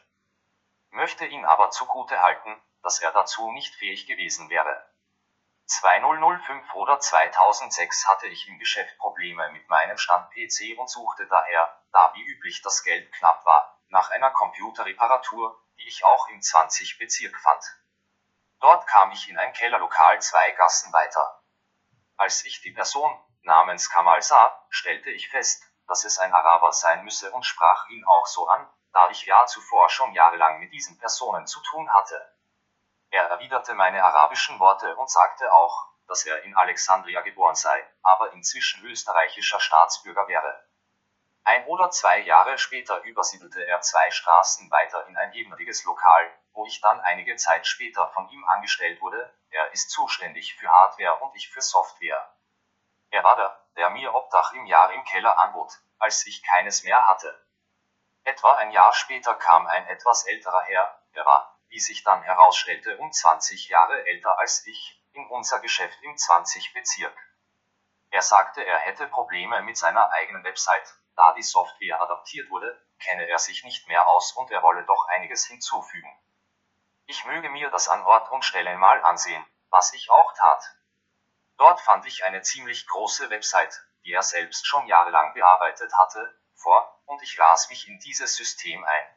möchte 0.95 1.25
ihn 1.25 1.45
aber 1.45 1.69
zugute 1.71 2.21
halten, 2.21 2.61
dass 2.81 2.99
er 2.99 3.11
dazu 3.11 3.51
nicht 3.51 3.75
fähig 3.75 4.07
gewesen 4.07 4.49
wäre. 4.49 4.89
2005 5.65 6.73
oder 6.75 6.99
2006 6.99 8.07
hatte 8.07 8.27
ich 8.27 8.47
im 8.47 8.59
Geschäft 8.59 8.97
Probleme 8.97 9.51
mit 9.51 9.67
meinem 9.67 9.97
Stand-PC 9.97 10.77
und 10.77 10.89
suchte 10.89 11.27
daher, 11.27 11.81
da 11.91 12.13
wie 12.13 12.23
üblich 12.23 12.61
das 12.61 12.83
Geld 12.83 13.11
knapp 13.13 13.45
war, 13.45 13.79
nach 13.89 14.11
einer 14.11 14.31
Computerreparatur, 14.31 15.59
die 15.77 15.87
ich 15.87 16.05
auch 16.05 16.29
im 16.29 16.41
20 16.41 16.97
Bezirk 16.97 17.35
fand. 17.39 17.63
Dort 18.65 18.87
kam 18.87 19.11
ich 19.11 19.29
in 19.29 19.37
ein 19.37 19.53
Kellerlokal 19.53 20.19
zwei 20.23 20.49
Gassen 20.53 20.91
weiter. 20.91 21.39
Als 22.17 22.43
ich 22.45 22.61
die 22.61 22.71
Person 22.71 23.15
namens 23.43 23.91
Kamal 23.91 24.23
sah, 24.23 24.65
stellte 24.71 25.11
ich 25.11 25.29
fest, 25.29 25.63
dass 25.87 26.03
es 26.03 26.17
ein 26.17 26.33
Araber 26.33 26.71
sein 26.71 27.03
müsse 27.03 27.31
und 27.31 27.45
sprach 27.45 27.87
ihn 27.89 28.03
auch 28.07 28.25
so 28.25 28.47
an, 28.47 28.67
da 28.91 29.07
ich 29.11 29.23
ja 29.27 29.45
zuvor 29.45 29.87
schon 29.91 30.13
jahrelang 30.13 30.57
mit 30.57 30.73
diesen 30.73 30.97
Personen 30.97 31.45
zu 31.45 31.61
tun 31.61 31.93
hatte. 31.93 32.19
Er 33.11 33.25
erwiderte 33.25 33.75
meine 33.75 34.03
arabischen 34.03 34.57
Worte 34.59 34.95
und 34.95 35.11
sagte 35.11 35.53
auch, 35.53 35.89
dass 36.07 36.25
er 36.25 36.41
in 36.41 36.57
Alexandria 36.57 37.21
geboren 37.21 37.53
sei, 37.53 37.87
aber 38.01 38.33
inzwischen 38.33 38.83
österreichischer 38.83 39.59
Staatsbürger 39.59 40.27
wäre. 40.27 40.67
Ein 41.43 41.67
oder 41.67 41.91
zwei 41.91 42.17
Jahre 42.21 42.57
später 42.57 42.99
übersiedelte 43.03 43.63
er 43.63 43.81
zwei 43.81 44.09
Straßen 44.09 44.71
weiter 44.71 45.05
in 45.05 45.17
ein 45.17 45.33
ebendiges 45.33 45.83
Lokal, 45.83 46.35
wo 46.55 46.65
ich 46.65 46.81
dann 46.81 46.99
einige 47.01 47.35
Zeit 47.35 47.67
später 47.67 48.07
von 48.13 48.27
ihm 48.29 48.43
angestellt 48.45 49.01
wurde, 49.01 49.31
er 49.49 49.71
ist 49.73 49.91
zuständig 49.91 50.55
für 50.55 50.71
Hardware 50.71 51.17
und 51.17 51.35
ich 51.35 51.49
für 51.49 51.61
Software. 51.61 52.33
Er 53.11 53.23
war 53.23 53.35
der, 53.35 53.59
der 53.75 53.89
mir 53.89 54.15
Obdach 54.15 54.53
im 54.53 54.65
Jahr 54.65 54.91
im 54.93 55.03
Keller 55.03 55.37
anbot, 55.37 55.73
als 55.99 56.25
ich 56.25 56.43
keines 56.43 56.83
mehr 56.83 57.07
hatte. 57.07 57.45
Etwa 58.23 58.55
ein 58.55 58.71
Jahr 58.71 58.93
später 58.93 59.35
kam 59.35 59.67
ein 59.67 59.85
etwas 59.87 60.25
älterer 60.25 60.63
Herr, 60.63 60.99
er 61.11 61.25
war, 61.25 61.59
wie 61.67 61.79
sich 61.79 62.03
dann 62.03 62.23
herausstellte, 62.23 62.97
um 62.97 63.11
20 63.11 63.67
Jahre 63.69 64.05
älter 64.07 64.39
als 64.39 64.65
ich, 64.65 65.01
in 65.11 65.27
unser 65.27 65.59
Geschäft 65.59 66.01
im 66.03 66.17
20 66.17 66.73
Bezirk. 66.73 67.15
Er 68.11 68.21
sagte, 68.21 68.65
er 68.65 68.79
hätte 68.79 69.07
Probleme 69.07 69.61
mit 69.61 69.77
seiner 69.77 70.09
eigenen 70.11 70.43
Website, 70.45 70.95
da 71.17 71.33
die 71.33 71.43
Software 71.43 72.01
adaptiert 72.01 72.49
wurde, 72.49 72.81
kenne 72.99 73.27
er 73.27 73.39
sich 73.39 73.65
nicht 73.65 73.87
mehr 73.89 74.07
aus 74.07 74.31
und 74.33 74.51
er 74.51 74.63
wolle 74.63 74.83
doch 74.85 75.07
einiges 75.09 75.45
hinzufügen. 75.45 76.09
Ich 77.07 77.23
möge 77.25 77.49
mir 77.49 77.69
das 77.69 77.87
an 77.87 78.01
Ort 78.03 78.31
und 78.31 78.43
Stelle 78.43 78.75
mal 78.77 79.03
ansehen, 79.03 79.45
was 79.69 79.93
ich 79.93 80.09
auch 80.09 80.33
tat. 80.33 80.75
Dort 81.57 81.79
fand 81.81 82.05
ich 82.05 82.25
eine 82.25 82.41
ziemlich 82.41 82.87
große 82.87 83.29
Website, 83.29 83.85
die 84.03 84.13
er 84.13 84.23
selbst 84.23 84.65
schon 84.65 84.87
jahrelang 84.87 85.33
bearbeitet 85.33 85.93
hatte, 85.97 86.35
vor, 86.55 87.01
und 87.05 87.21
ich 87.21 87.37
las 87.37 87.69
mich 87.69 87.87
in 87.87 87.99
dieses 87.99 88.35
System 88.35 88.83
ein. 88.83 89.15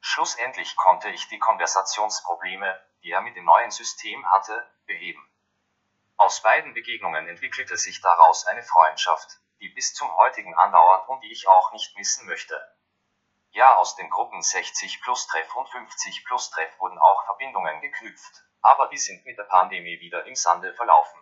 Schlussendlich 0.00 0.76
konnte 0.76 1.08
ich 1.10 1.28
die 1.28 1.38
Konversationsprobleme, 1.38 2.80
die 3.02 3.12
er 3.12 3.20
mit 3.20 3.36
dem 3.36 3.44
neuen 3.44 3.70
System 3.70 4.28
hatte, 4.30 4.68
beheben. 4.86 5.24
Aus 6.16 6.42
beiden 6.42 6.74
Begegnungen 6.74 7.28
entwickelte 7.28 7.76
sich 7.76 8.00
daraus 8.00 8.46
eine 8.46 8.62
Freundschaft, 8.62 9.38
die 9.60 9.68
bis 9.68 9.94
zum 9.94 10.12
heutigen 10.16 10.54
andauert 10.56 11.08
und 11.08 11.20
die 11.20 11.30
ich 11.30 11.46
auch 11.46 11.72
nicht 11.72 11.96
missen 11.96 12.26
möchte. 12.26 12.75
Ja, 13.56 13.74
aus 13.76 13.96
den 13.96 14.10
Gruppen 14.10 14.42
60 14.42 15.00
plus 15.00 15.28
Treff 15.28 15.56
und 15.56 15.66
50 15.70 16.26
plus 16.26 16.50
Treff 16.50 16.78
wurden 16.78 16.98
auch 16.98 17.24
Verbindungen 17.24 17.80
geknüpft, 17.80 18.44
aber 18.60 18.88
die 18.88 18.98
sind 18.98 19.24
mit 19.24 19.38
der 19.38 19.44
Pandemie 19.44 19.98
wieder 19.98 20.26
im 20.26 20.34
Sande 20.34 20.74
verlaufen. 20.74 21.18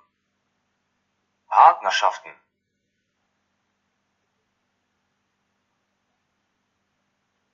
Partnerschaften. 1.46 2.34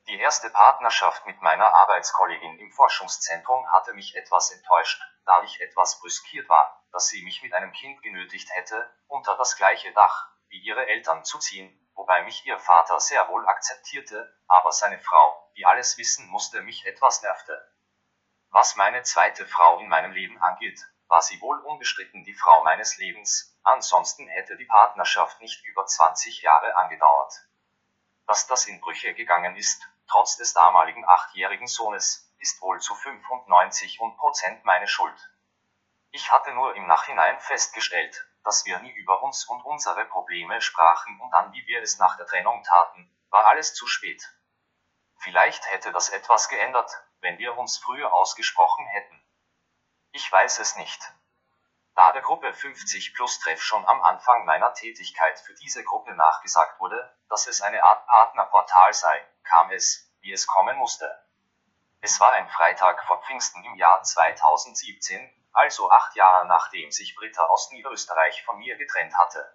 Die 0.09 0.19
erste 0.19 0.49
Partnerschaft 0.49 1.27
mit 1.27 1.43
meiner 1.43 1.75
Arbeitskollegin 1.75 2.59
im 2.59 2.73
Forschungszentrum 2.73 3.71
hatte 3.73 3.93
mich 3.93 4.17
etwas 4.17 4.51
enttäuscht, 4.51 5.03
da 5.27 5.43
ich 5.43 5.61
etwas 5.61 6.01
brüskiert 6.01 6.49
war, 6.49 6.83
dass 6.91 7.09
sie 7.09 7.23
mich 7.23 7.43
mit 7.43 7.53
einem 7.53 7.73
Kind 7.73 8.03
genötigt 8.03 8.49
hätte, 8.55 8.91
unter 9.09 9.37
das 9.37 9.57
gleiche 9.57 9.93
Dach 9.93 10.31
wie 10.49 10.61
ihre 10.61 10.87
Eltern 10.87 11.23
zu 11.23 11.39
ziehen, 11.39 11.77
wobei 12.01 12.23
mich 12.23 12.47
ihr 12.47 12.59
Vater 12.59 12.99
sehr 12.99 13.29
wohl 13.29 13.47
akzeptierte, 13.47 14.35
aber 14.49 14.73
seine 14.73 14.99
Frau, 15.01 15.53
die 15.59 15.67
alles 15.67 15.99
wissen 15.99 16.27
musste, 16.29 16.63
mich 16.63 16.87
etwas 16.87 17.21
nervte. 17.21 17.71
Was 18.49 18.75
meine 18.77 19.03
zweite 19.03 19.45
Frau 19.45 19.79
in 19.81 19.89
meinem 19.89 20.13
Leben 20.13 20.41
angeht, 20.41 20.81
war 21.09 21.21
sie 21.21 21.39
wohl 21.43 21.61
unbestritten 21.61 22.25
die 22.25 22.33
Frau 22.33 22.65
meines 22.65 22.97
Lebens, 22.97 23.55
ansonsten 23.65 24.27
hätte 24.29 24.57
die 24.57 24.65
Partnerschaft 24.65 25.43
nicht 25.43 25.63
über 25.67 25.85
20 25.85 26.41
Jahre 26.41 26.75
angedauert. 26.79 27.35
Dass 28.27 28.47
das 28.47 28.65
in 28.65 28.81
Brüche 28.81 29.13
gegangen 29.13 29.55
ist, 29.57 29.87
trotz 30.09 30.39
des 30.39 30.55
damaligen 30.55 31.07
achtjährigen 31.07 31.67
Sohnes, 31.67 32.33
ist 32.39 32.63
wohl 32.63 32.81
zu 32.81 32.95
95 32.95 34.01
und 34.01 34.17
Prozent 34.17 34.65
meine 34.65 34.89
Schuld. 34.89 35.31
Ich 36.13 36.33
hatte 36.33 36.53
nur 36.53 36.75
im 36.77 36.87
Nachhinein 36.87 37.39
festgestellt, 37.41 38.27
dass 38.45 38.65
wir 38.65 38.79
nie 38.81 38.93
über 38.93 39.23
uns 39.23 39.45
und 39.45 39.63
unsere 39.65 40.05
Probleme 40.07 40.61
sprachen 40.61 41.21
und 41.21 41.31
dann 41.31 41.53
wie 41.53 41.67
wir 41.67 41.83
es 41.83 41.99
nach 41.99 42.17
der 42.17 42.27
Trennung 42.27 42.63
taten, 42.63 43.15
war 43.31 43.47
alles 43.47 43.75
zu 43.75 43.87
spät. 43.87 44.29
Vielleicht 45.19 45.71
hätte 45.71 45.93
das 45.93 46.09
etwas 46.09 46.49
geändert, 46.49 46.91
wenn 47.21 47.39
wir 47.39 47.57
uns 47.59 47.79
früher 47.79 48.13
ausgesprochen 48.13 48.87
hätten. 48.87 49.23
Ich 50.13 50.31
weiß 50.31 50.59
es 50.59 50.77
nicht. 50.77 51.01
Da 51.95 52.13
der 52.13 52.23
Gruppe 52.23 52.53
50 52.53 53.15
Plus 53.15 53.39
Treff 53.41 53.63
schon 53.63 53.87
am 53.87 54.03
Anfang 54.03 54.47
meiner 54.47 54.73
Tätigkeit 54.73 55.39
für 55.41 55.55
diese 55.55 55.85
Gruppe 55.85 56.15
nachgesagt 56.15 56.81
wurde, 56.81 57.15
dass 57.29 57.47
es 57.47 57.61
eine 57.61 57.83
Art 57.85 58.07
Partnerportal 58.07 58.95
sei, 58.95 59.27
kam 59.45 59.71
es, 59.71 60.11
wie 60.21 60.33
es 60.33 60.47
kommen 60.47 60.77
musste. 60.79 61.30
Es 62.03 62.19
war 62.19 62.33
ein 62.33 62.49
Freitag 62.49 63.05
vor 63.05 63.21
Pfingsten 63.23 63.63
im 63.63 63.75
Jahr 63.75 64.03
2017, 64.03 65.31
also 65.53 65.91
acht 65.91 66.15
Jahre 66.17 66.47
nachdem 66.47 66.91
sich 66.91 67.15
Britta 67.15 67.45
aus 67.45 67.71
Niederösterreich 67.73 68.43
von 68.45 68.59
mir 68.59 68.79
getrennt 68.79 69.15
hatte. 69.19 69.55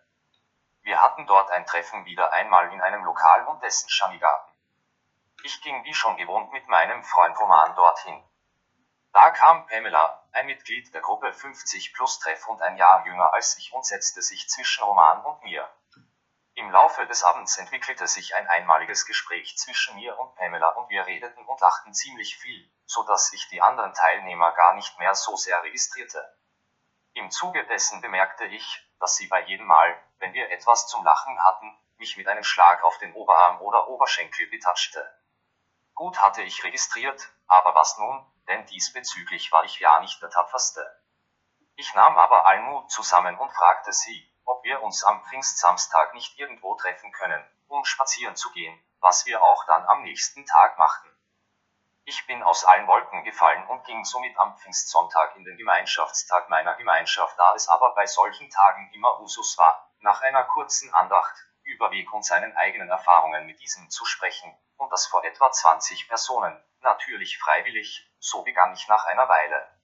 Wir 0.83 1.01
hatten 1.01 1.25
dort 1.25 1.49
ein 1.49 1.65
Treffen 1.65 2.05
wieder 2.05 2.31
einmal 2.33 2.71
in 2.71 2.81
einem 2.81 3.03
Lokal 3.03 3.47
und 3.47 3.63
dessen 3.63 3.89
Schamigarten. 3.89 4.53
Ich 5.41 5.59
ging 5.61 5.83
wie 5.85 5.93
schon 5.95 6.17
gewohnt 6.17 6.51
mit 6.51 6.67
meinem 6.67 7.03
Freund 7.03 7.35
Roman 7.39 7.73
dorthin. 7.73 8.23
Da 9.11 9.31
kam 9.31 9.65
Pamela, 9.65 10.27
ein 10.31 10.45
Mitglied 10.45 10.93
der 10.93 11.01
Gruppe 11.01 11.33
50 11.33 11.95
plus 11.95 12.19
Treff 12.19 12.47
und 12.47 12.61
ein 12.61 12.77
Jahr 12.77 13.03
jünger 13.07 13.33
als 13.33 13.57
ich 13.57 13.73
und 13.73 13.83
setzte 13.83 14.21
sich 14.21 14.47
zwischen 14.49 14.83
Roman 14.83 15.25
und 15.25 15.41
mir. 15.41 15.67
Im 16.57 16.71
Laufe 16.71 17.05
des 17.05 17.25
Abends 17.25 17.57
entwickelte 17.57 18.07
sich 18.07 18.33
ein 18.33 18.47
einmaliges 18.47 19.05
Gespräch 19.05 19.57
zwischen 19.57 19.95
mir 19.95 20.17
und 20.17 20.35
Pamela 20.35 20.69
und 20.69 20.89
wir 20.89 21.05
redeten 21.05 21.45
und 21.45 21.59
lachten 21.59 21.93
ziemlich 21.93 22.37
viel, 22.37 22.71
so 22.85 23.03
dass 23.03 23.33
ich 23.33 23.49
die 23.49 23.61
anderen 23.61 23.93
Teilnehmer 23.93 24.53
gar 24.53 24.73
nicht 24.73 24.97
mehr 24.97 25.13
so 25.15 25.35
sehr 25.35 25.61
registrierte. 25.63 26.37
Im 27.13 27.29
Zuge 27.29 27.65
dessen 27.67 27.99
bemerkte 27.99 28.45
ich, 28.45 28.89
dass 29.01 29.17
sie 29.17 29.27
bei 29.27 29.41
jedem 29.41 29.65
Mal, 29.65 30.01
wenn 30.19 30.33
wir 30.33 30.49
etwas 30.49 30.87
zum 30.87 31.03
Lachen 31.03 31.43
hatten, 31.43 31.77
mich 31.97 32.15
mit 32.15 32.27
einem 32.27 32.43
Schlag 32.45 32.83
auf 32.83 32.97
den 32.99 33.13
Oberarm 33.13 33.61
oder 33.61 33.89
Oberschenkel 33.89 34.47
betatschte. 34.47 35.13
Gut 35.93 36.21
hatte 36.21 36.41
ich 36.41 36.63
registriert, 36.63 37.33
aber 37.47 37.75
was 37.75 37.97
nun, 37.97 38.25
denn 38.47 38.65
diesbezüglich 38.67 39.51
war 39.51 39.65
ich 39.65 39.79
ja 39.79 39.99
nicht 39.99 40.21
der 40.21 40.29
tapferste. 40.29 41.03
Ich 41.75 41.93
nahm 41.95 42.17
aber 42.17 42.45
Almut 42.45 42.89
zusammen 42.91 43.37
und 43.37 43.51
fragte 43.51 43.91
sie, 43.91 44.31
ob 44.45 44.63
wir 44.63 44.81
uns 44.81 45.03
am 45.03 45.23
Pfingstsamstag 45.25 46.13
nicht 46.13 46.39
irgendwo 46.39 46.75
treffen 46.75 47.11
können, 47.11 47.43
um 47.67 47.83
spazieren 47.83 48.35
zu 48.35 48.51
gehen, 48.51 48.79
was 48.99 49.25
wir 49.25 49.43
auch 49.43 49.65
dann 49.65 49.85
am 49.85 50.03
nächsten 50.03 50.45
Tag 50.45 50.77
machten. 50.77 51.09
Ich 52.05 52.27
bin 52.27 52.43
aus 52.43 52.63
allen 52.65 52.87
Wolken 52.87 53.23
gefallen 53.23 53.67
und 53.67 53.83
ging 53.85 54.05
somit 54.05 54.37
am 54.37 54.55
Pfingstsonntag 54.57 55.35
in 55.35 55.43
den 55.43 55.57
Gemeinschaftstag 55.57 56.49
meiner 56.49 56.75
Gemeinschaft, 56.75 57.37
da 57.37 57.55
es 57.55 57.67
aber 57.67 57.95
bei 57.95 58.05
solchen 58.05 58.49
Tagen 58.51 58.91
immer 58.93 59.19
Usus 59.21 59.57
war, 59.57 59.91
nach 60.01 60.21
einer 60.21 60.43
kurzen 60.43 60.93
Andacht, 60.93 61.35
über 61.63 61.89
Weg 61.89 62.13
und 62.13 62.23
seinen 62.23 62.55
eigenen 62.55 62.89
Erfahrungen 62.89 63.47
mit 63.47 63.59
diesem 63.59 63.89
zu 63.89 64.05
sprechen, 64.05 64.55
und 64.77 64.91
das 64.91 65.07
vor 65.07 65.23
etwa 65.25 65.51
20 65.51 66.07
Personen, 66.07 66.63
natürlich 66.81 67.39
freiwillig, 67.39 68.07
so 68.19 68.43
begann 68.43 68.73
ich 68.73 68.87
nach 68.87 69.05
einer 69.05 69.27
Weile. 69.27 69.74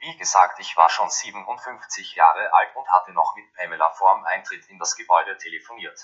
Wie 0.00 0.16
gesagt, 0.16 0.60
ich 0.60 0.76
war 0.76 0.88
schon 0.90 1.10
57 1.10 2.14
Jahre 2.14 2.52
alt 2.54 2.74
und 2.76 2.88
hatte 2.88 3.12
noch 3.12 3.34
mit 3.34 3.52
Pamela 3.54 3.90
vorm 3.90 4.24
Eintritt 4.24 4.68
in 4.68 4.78
das 4.78 4.94
Gebäude 4.94 5.36
telefoniert. 5.38 5.98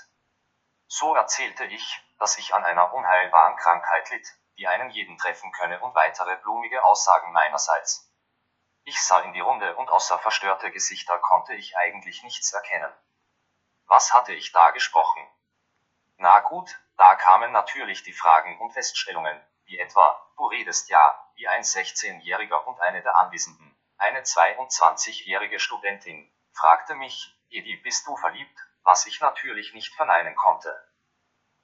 So 0.88 1.14
erzählte 1.14 1.64
ich, 1.64 2.02
dass 2.18 2.36
ich 2.38 2.54
an 2.54 2.64
einer 2.64 2.92
unheilbaren 2.92 3.56
Krankheit 3.56 4.10
litt, 4.10 4.26
die 4.58 4.66
einen 4.66 4.90
jeden 4.90 5.16
treffen 5.16 5.52
könne 5.52 5.80
und 5.80 5.94
weitere 5.94 6.36
blumige 6.38 6.84
Aussagen 6.84 7.32
meinerseits. 7.32 8.12
Ich 8.82 9.00
sah 9.00 9.20
in 9.20 9.32
die 9.32 9.40
Runde 9.40 9.76
und 9.76 9.88
außer 9.88 10.18
verstörte 10.18 10.72
Gesichter 10.72 11.18
konnte 11.20 11.54
ich 11.54 11.76
eigentlich 11.76 12.22
nichts 12.24 12.52
erkennen. 12.52 12.92
Was 13.86 14.12
hatte 14.12 14.32
ich 14.32 14.50
da 14.52 14.70
gesprochen? 14.72 15.26
Na 16.16 16.40
gut, 16.40 16.78
da 16.96 17.14
kamen 17.14 17.52
natürlich 17.52 18.02
die 18.02 18.12
Fragen 18.12 18.60
und 18.60 18.72
Feststellungen, 18.72 19.40
wie 19.64 19.78
etwa, 19.78 20.32
du 20.36 20.46
redest 20.46 20.88
ja, 20.88 21.30
wie 21.34 21.48
ein 21.48 21.62
16-Jähriger 21.62 22.64
und 22.64 22.80
eine 22.80 23.02
der 23.02 23.16
Anwesenden. 23.18 23.73
Eine 23.96 24.22
22-jährige 24.22 25.60
Studentin 25.60 26.28
fragte 26.52 26.96
mich, 26.96 27.32
Edi, 27.48 27.76
bist 27.76 28.04
du 28.06 28.14
verliebt, 28.16 28.58
was 28.82 29.06
ich 29.06 29.20
natürlich 29.20 29.72
nicht 29.72 29.94
verneinen 29.94 30.34
konnte. 30.34 30.76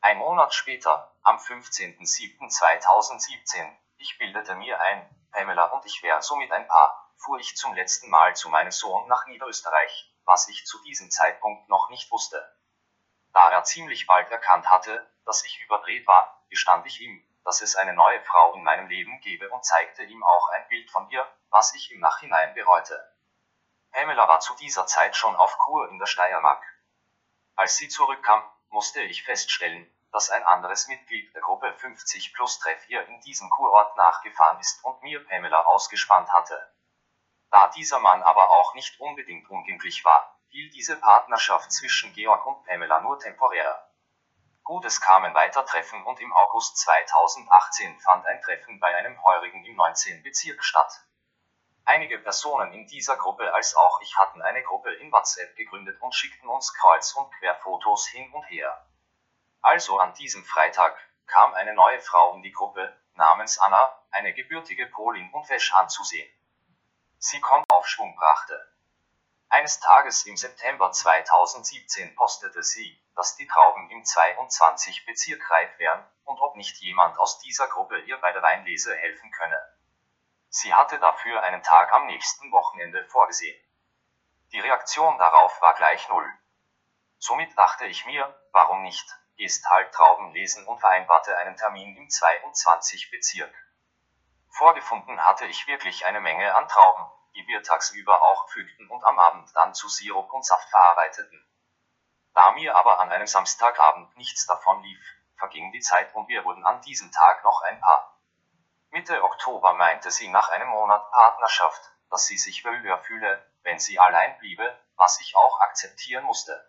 Ein 0.01 0.19
Monat 0.19 0.55
später, 0.55 1.12
am 1.23 1.39
15.07.2017, 1.39 3.77
ich 3.97 4.16
bildete 4.19 4.55
mir 4.55 4.81
ein, 4.81 5.11
Pamela 5.32 5.65
und 5.66 5.85
ich 5.85 6.01
wären 6.02 6.23
somit 6.23 6.52
ein 6.52 6.69
Paar, 6.69 7.12
fuhr 7.16 7.40
ich 7.40 7.57
zum 7.57 7.74
letzten 7.74 8.11
Mal 8.11 8.36
zu 8.36 8.48
meinem 8.48 8.70
Sohn 8.70 9.09
nach 9.09 9.27
Niederösterreich, 9.27 10.15
was 10.24 10.48
ich 10.48 10.65
zu 10.65 10.81
diesem 10.85 11.11
Zeitpunkt 11.11 11.69
noch 11.69 11.90
nicht 11.90 12.12
wusste. 12.12 12.57
Da 13.32 13.51
er 13.51 13.65
ziemlich 13.65 14.07
bald 14.07 14.31
erkannt 14.31 14.70
hatte, 14.70 15.05
dass 15.27 15.44
ich 15.44 15.61
überdreht 15.61 16.07
war, 16.07 16.44
gestand 16.48 16.86
ich 16.86 17.01
ihm, 17.01 17.27
dass 17.44 17.61
es 17.61 17.74
eine 17.74 17.93
neue 17.93 18.23
Frau 18.23 18.55
in 18.55 18.62
meinem 18.62 18.86
Leben 18.89 19.20
gebe 19.20 19.51
und 19.51 19.65
zeigte 19.65 20.05
ihm 20.05 20.23
auch 20.23 20.48
ein 20.51 20.69
Bild 20.69 20.89
von 20.90 21.11
ihr, 21.11 21.27
was 21.51 21.75
ich 21.75 21.91
im 21.93 22.01
Nachhinein 22.01 22.55
bereute. 22.55 23.13
Pamela 23.93 24.29
war 24.29 24.41
zu 24.41 24.55
dieser 24.55 24.87
Zeit 24.87 25.17
schon 25.17 25.35
auf 25.37 25.59
Kur 25.59 25.89
in 25.89 25.99
der 25.99 26.07
Steiermark. 26.07 26.63
Als 27.57 27.77
sie 27.77 27.89
zurückkam, 27.89 28.43
musste 28.69 29.03
ich 29.03 29.25
feststellen, 29.25 29.93
dass 30.13 30.31
ein 30.31 30.45
anderes 30.45 30.89
Mitglied 30.89 31.35
der 31.35 31.43
Gruppe 31.43 31.73
50 31.75 32.33
plus 32.35 32.59
Treff 32.61 32.89
ihr 32.89 33.07
in 33.07 33.21
diesem 33.21 33.51
Kurort 33.51 33.97
nachgefahren 33.97 34.59
ist 34.61 34.85
und 34.85 35.03
mir 35.03 35.25
Pamela 35.27 35.65
ausgespannt 35.65 36.33
hatte. 36.33 36.73
Da 37.51 37.69
dieser 37.69 37.99
Mann 37.99 38.23
aber 38.23 38.51
auch 38.51 38.75
nicht 38.75 39.01
unbedingt 39.01 39.51
unglücklich 39.51 40.05
war, 40.05 40.39
hielt 40.49 40.75
diese 40.75 40.97
Partnerschaft 40.97 41.73
zwischen 41.73 42.13
Georg 42.13 42.47
und 42.47 42.65
Pamela 42.65 43.01
nur 43.01 43.19
temporär. 43.19 43.89
Gut, 44.63 44.85
es 44.85 45.01
kamen 45.01 45.35
weiter 45.35 45.65
Treffen 45.65 46.05
und 46.05 46.21
im 46.21 46.33
August 46.33 46.79
2018 46.79 47.99
fand 48.01 48.25
ein 48.27 48.41
Treffen 48.43 48.79
bei 48.79 48.95
einem 48.95 49.21
Heurigen 49.25 49.65
im 49.65 49.75
19. 49.75 50.23
Bezirk 50.23 50.63
statt. 50.63 51.05
Einige 51.85 52.19
Personen 52.19 52.73
in 52.73 52.86
dieser 52.86 53.16
Gruppe 53.16 53.52
als 53.52 53.74
auch 53.74 54.01
ich 54.01 54.16
hatten 54.16 54.43
eine 54.43 54.62
Gruppe 54.62 54.93
in 54.94 55.11
WhatsApp 55.11 55.57
gegründet 55.57 56.01
und 56.01 56.15
schickten 56.15 56.48
uns 56.48 56.73
Kreuz- 56.74 57.15
und 57.15 57.31
Querfotos 57.39 58.07
hin 58.09 58.31
und 58.32 58.44
her. 58.44 58.86
Also 59.62 59.98
an 59.98 60.15
diesem 60.15 60.44
Freitag 60.44 60.97
kam 61.27 61.55
eine 61.55 61.74
neue 61.74 62.01
Frau 62.01 62.35
in 62.35 62.43
die 62.43 62.52
Gruppe, 62.52 62.97
namens 63.15 63.59
Anna, 63.59 63.93
eine 64.11 64.32
gebürtige 64.35 64.86
Polin 64.86 65.31
und 65.32 65.48
Wäsch 65.48 65.73
anzusehen. 65.74 66.28
Sie 67.19 67.40
kommt 67.40 67.70
Aufschwung 67.70 68.15
brachte. 68.16 68.66
Eines 69.48 69.81
Tages 69.81 70.24
im 70.27 70.36
September 70.36 70.93
2017 70.93 72.15
postete 72.15 72.62
sie, 72.62 73.02
dass 73.16 73.36
die 73.36 73.47
Trauben 73.47 73.90
im 73.90 74.05
22 74.05 75.05
Bezirk 75.07 75.51
reif 75.51 75.78
wären 75.78 76.07
und 76.24 76.40
ob 76.40 76.57
nicht 76.57 76.77
jemand 76.78 77.19
aus 77.19 77.40
dieser 77.40 77.66
Gruppe 77.66 78.01
ihr 78.02 78.16
bei 78.19 78.32
der 78.32 78.43
Weinlese 78.43 78.97
helfen 78.97 79.31
könne. 79.32 79.61
Sie 80.53 80.75
hatte 80.75 80.99
dafür 80.99 81.45
einen 81.45 81.63
Tag 81.63 81.93
am 81.93 82.07
nächsten 82.07 82.51
Wochenende 82.51 83.07
vorgesehen. 83.07 83.57
Die 84.51 84.59
Reaktion 84.59 85.17
darauf 85.17 85.61
war 85.63 85.75
gleich 85.75 86.09
null. 86.09 86.29
Somit 87.19 87.57
dachte 87.57 87.87
ich 87.87 88.05
mir, 88.05 88.35
warum 88.51 88.83
nicht, 88.83 89.09
ist 89.37 89.65
halt 89.71 89.93
Trauben 89.95 90.33
lesen 90.33 90.67
und 90.67 90.81
vereinbarte 90.81 91.37
einen 91.39 91.57
Termin 91.57 91.97
im 91.97 92.11
22 92.11 93.13
Bezirk. 93.13 93.55
Vorgefunden 94.49 95.25
hatte 95.25 95.47
ich 95.47 95.69
wirklich 95.69 96.05
eine 96.05 96.21
Menge 96.21 96.53
an 96.53 96.67
Trauben, 96.67 97.07
die 97.37 97.47
wir 97.47 97.63
tagsüber 97.63 98.21
auch 98.21 98.49
pflückten 98.49 98.91
und 98.91 99.05
am 99.05 99.21
Abend 99.21 99.55
dann 99.55 99.73
zu 99.73 99.89
Sirup 99.89 100.33
und 100.33 100.45
Saft 100.45 100.69
verarbeiteten. 100.69 101.47
Da 102.35 102.51
mir 102.53 102.75
aber 102.75 102.99
an 102.99 103.13
einem 103.13 103.29
Samstagabend 103.29 104.17
nichts 104.17 104.47
davon 104.47 104.83
lief, 104.83 105.01
verging 105.37 105.71
die 105.71 105.81
Zeit 105.81 106.13
und 106.17 106.27
wir 106.27 106.45
wurden 106.45 106.65
an 106.67 106.81
diesem 106.83 107.13
Tag 107.13 107.45
noch 107.45 107.63
ein 107.63 107.81
Paar. 107.81 108.10
Mitte 108.93 109.23
Oktober 109.23 109.75
meinte 109.75 110.11
sie 110.11 110.27
nach 110.27 110.49
einem 110.49 110.69
Monat 110.69 111.09
Partnerschaft, 111.12 111.81
dass 112.11 112.27
sie 112.27 112.37
sich 112.37 112.65
wohler 112.65 112.99
fühle, 112.99 113.47
wenn 113.62 113.79
sie 113.79 114.01
allein 114.01 114.37
bliebe, 114.39 114.77
was 114.97 115.21
ich 115.21 115.37
auch 115.37 115.61
akzeptieren 115.61 116.25
musste. 116.25 116.69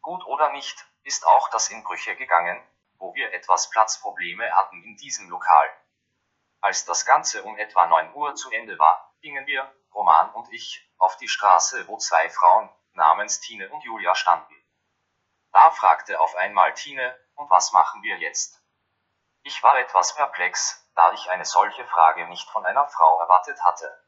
Gut 0.00 0.24
oder 0.24 0.52
nicht, 0.52 0.86
ist 1.02 1.26
auch 1.26 1.50
das 1.50 1.68
in 1.68 1.84
Brüche 1.84 2.16
gegangen, 2.16 2.66
wo 2.96 3.14
wir 3.14 3.34
etwas 3.34 3.68
Platzprobleme 3.68 4.56
hatten 4.56 4.82
in 4.84 4.96
diesem 4.96 5.28
Lokal. 5.28 5.70
Als 6.62 6.86
das 6.86 7.04
Ganze 7.04 7.42
um 7.42 7.58
etwa 7.58 7.86
9 7.88 8.14
Uhr 8.14 8.34
zu 8.34 8.50
Ende 8.50 8.78
war, 8.78 9.14
gingen 9.20 9.46
wir, 9.46 9.70
Roman 9.92 10.30
und 10.30 10.50
ich, 10.50 10.90
auf 10.96 11.18
die 11.18 11.28
Straße, 11.28 11.86
wo 11.88 11.98
zwei 11.98 12.30
Frauen, 12.30 12.70
namens 12.94 13.40
Tine 13.40 13.68
und 13.68 13.84
Julia 13.84 14.14
standen. 14.14 14.54
Da 15.52 15.70
fragte 15.72 16.18
auf 16.20 16.34
einmal 16.36 16.72
Tine, 16.72 17.14
und 17.34 17.50
was 17.50 17.72
machen 17.72 18.02
wir 18.02 18.16
jetzt? 18.16 18.62
Ich 19.42 19.62
war 19.62 19.78
etwas 19.78 20.14
perplex, 20.14 20.83
da 20.94 21.12
ich 21.12 21.30
eine 21.30 21.44
solche 21.44 21.84
Frage 21.86 22.26
nicht 22.26 22.48
von 22.50 22.64
einer 22.64 22.86
Frau 22.86 23.20
erwartet 23.20 23.62
hatte. 23.64 24.04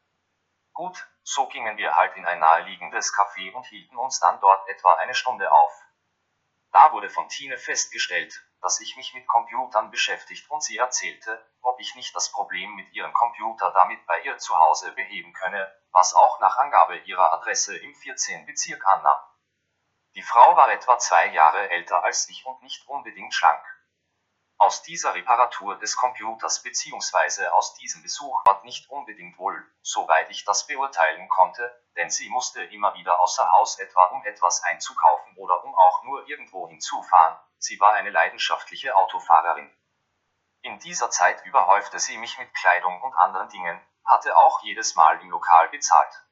Gut, 0.73 1.07
so 1.23 1.47
gingen 1.47 1.77
wir 1.77 1.95
halt 1.95 2.15
in 2.15 2.25
ein 2.25 2.39
naheliegendes 2.39 3.13
Café 3.13 3.53
und 3.53 3.65
hielten 3.65 3.97
uns 3.97 4.19
dann 4.19 4.39
dort 4.39 4.67
etwa 4.69 4.93
eine 4.95 5.15
Stunde 5.15 5.51
auf. 5.51 5.73
Da 6.71 6.91
wurde 6.91 7.09
von 7.09 7.27
Tine 7.29 7.57
festgestellt, 7.57 8.43
dass 8.61 8.79
ich 8.79 8.95
mich 8.95 9.13
mit 9.13 9.27
Computern 9.27 9.91
beschäftigt 9.91 10.49
und 10.49 10.61
sie 10.63 10.77
erzählte, 10.77 11.43
ob 11.61 11.79
ich 11.79 11.95
nicht 11.95 12.15
das 12.15 12.31
Problem 12.31 12.75
mit 12.75 12.91
ihrem 12.93 13.13
Computer 13.13 13.71
damit 13.71 14.05
bei 14.05 14.19
ihr 14.21 14.37
zu 14.37 14.57
Hause 14.57 14.91
beheben 14.91 15.33
könne, 15.33 15.73
was 15.91 16.13
auch 16.13 16.39
nach 16.39 16.57
Angabe 16.57 16.97
ihrer 16.99 17.33
Adresse 17.33 17.77
im 17.77 17.95
14. 17.95 18.45
Bezirk 18.45 18.85
annahm. 18.85 19.19
Die 20.15 20.21
Frau 20.21 20.55
war 20.55 20.71
etwa 20.71 20.97
zwei 20.97 21.27
Jahre 21.27 21.69
älter 21.69 22.03
als 22.03 22.29
ich 22.29 22.45
und 22.45 22.61
nicht 22.61 22.87
unbedingt 22.87 23.33
schlank. 23.33 23.63
Aus 24.59 24.81
dieser 24.81 25.13
Reparatur 25.13 25.77
des 25.77 25.95
Computers 25.95 26.63
bzw. 26.63 27.47
aus 27.49 27.75
diesem 27.75 28.01
Besuch 28.01 28.43
war 28.45 28.63
nicht 28.63 28.89
unbedingt 28.89 29.37
wohl, 29.37 29.63
soweit 29.83 30.31
ich 30.31 30.45
das 30.45 30.65
beurteilen 30.65 31.29
konnte, 31.29 31.83
denn 31.95 32.09
sie 32.09 32.29
musste 32.29 32.63
immer 32.63 32.95
wieder 32.95 33.19
außer 33.19 33.51
Haus 33.51 33.77
etwa 33.77 34.05
um 34.05 34.25
etwas 34.25 34.63
einzukaufen 34.63 35.37
oder 35.37 35.63
um 35.63 35.75
auch 35.75 36.03
nur 36.03 36.27
irgendwo 36.27 36.67
hinzufahren, 36.67 37.39
sie 37.59 37.79
war 37.79 37.93
eine 37.93 38.09
leidenschaftliche 38.09 38.95
Autofahrerin. 38.95 39.71
In 40.61 40.79
dieser 40.79 41.11
Zeit 41.11 41.45
überhäufte 41.45 41.99
sie 41.99 42.17
mich 42.17 42.37
mit 42.39 42.51
Kleidung 42.55 42.99
und 43.03 43.13
anderen 43.13 43.49
Dingen, 43.49 43.79
hatte 44.05 44.35
auch 44.35 44.61
jedes 44.63 44.95
Mal 44.95 45.21
im 45.21 45.29
Lokal 45.29 45.69
bezahlt. 45.69 46.25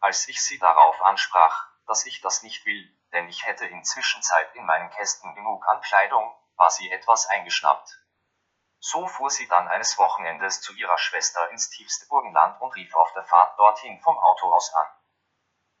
Als 0.00 0.26
ich 0.26 0.42
sie 0.42 0.58
darauf 0.58 1.00
ansprach, 1.02 1.68
dass 1.86 2.06
ich 2.06 2.22
das 2.22 2.42
nicht 2.42 2.64
will, 2.64 2.98
denn 3.12 3.28
ich 3.28 3.44
hätte 3.44 3.66
inzwischen 3.66 4.22
Zeit 4.22 4.54
in 4.54 4.64
meinen 4.64 4.90
Kästen 4.90 5.34
genug 5.34 5.68
an 5.68 5.80
Kleidung, 5.82 6.34
war 6.56 6.70
sie 6.70 6.90
etwas 6.90 7.26
eingeschnappt. 7.26 7.98
So 8.78 9.06
fuhr 9.06 9.30
sie 9.30 9.46
dann 9.46 9.68
eines 9.68 9.96
Wochenendes 9.98 10.60
zu 10.60 10.74
ihrer 10.74 10.98
Schwester 10.98 11.50
ins 11.50 11.70
tiefste 11.70 12.06
Burgenland 12.08 12.60
und 12.60 12.74
rief 12.74 12.94
auf 12.94 13.12
der 13.12 13.24
Fahrt 13.24 13.58
dorthin 13.58 14.00
vom 14.00 14.18
Auto 14.18 14.52
aus 14.52 14.72
an. 14.74 14.86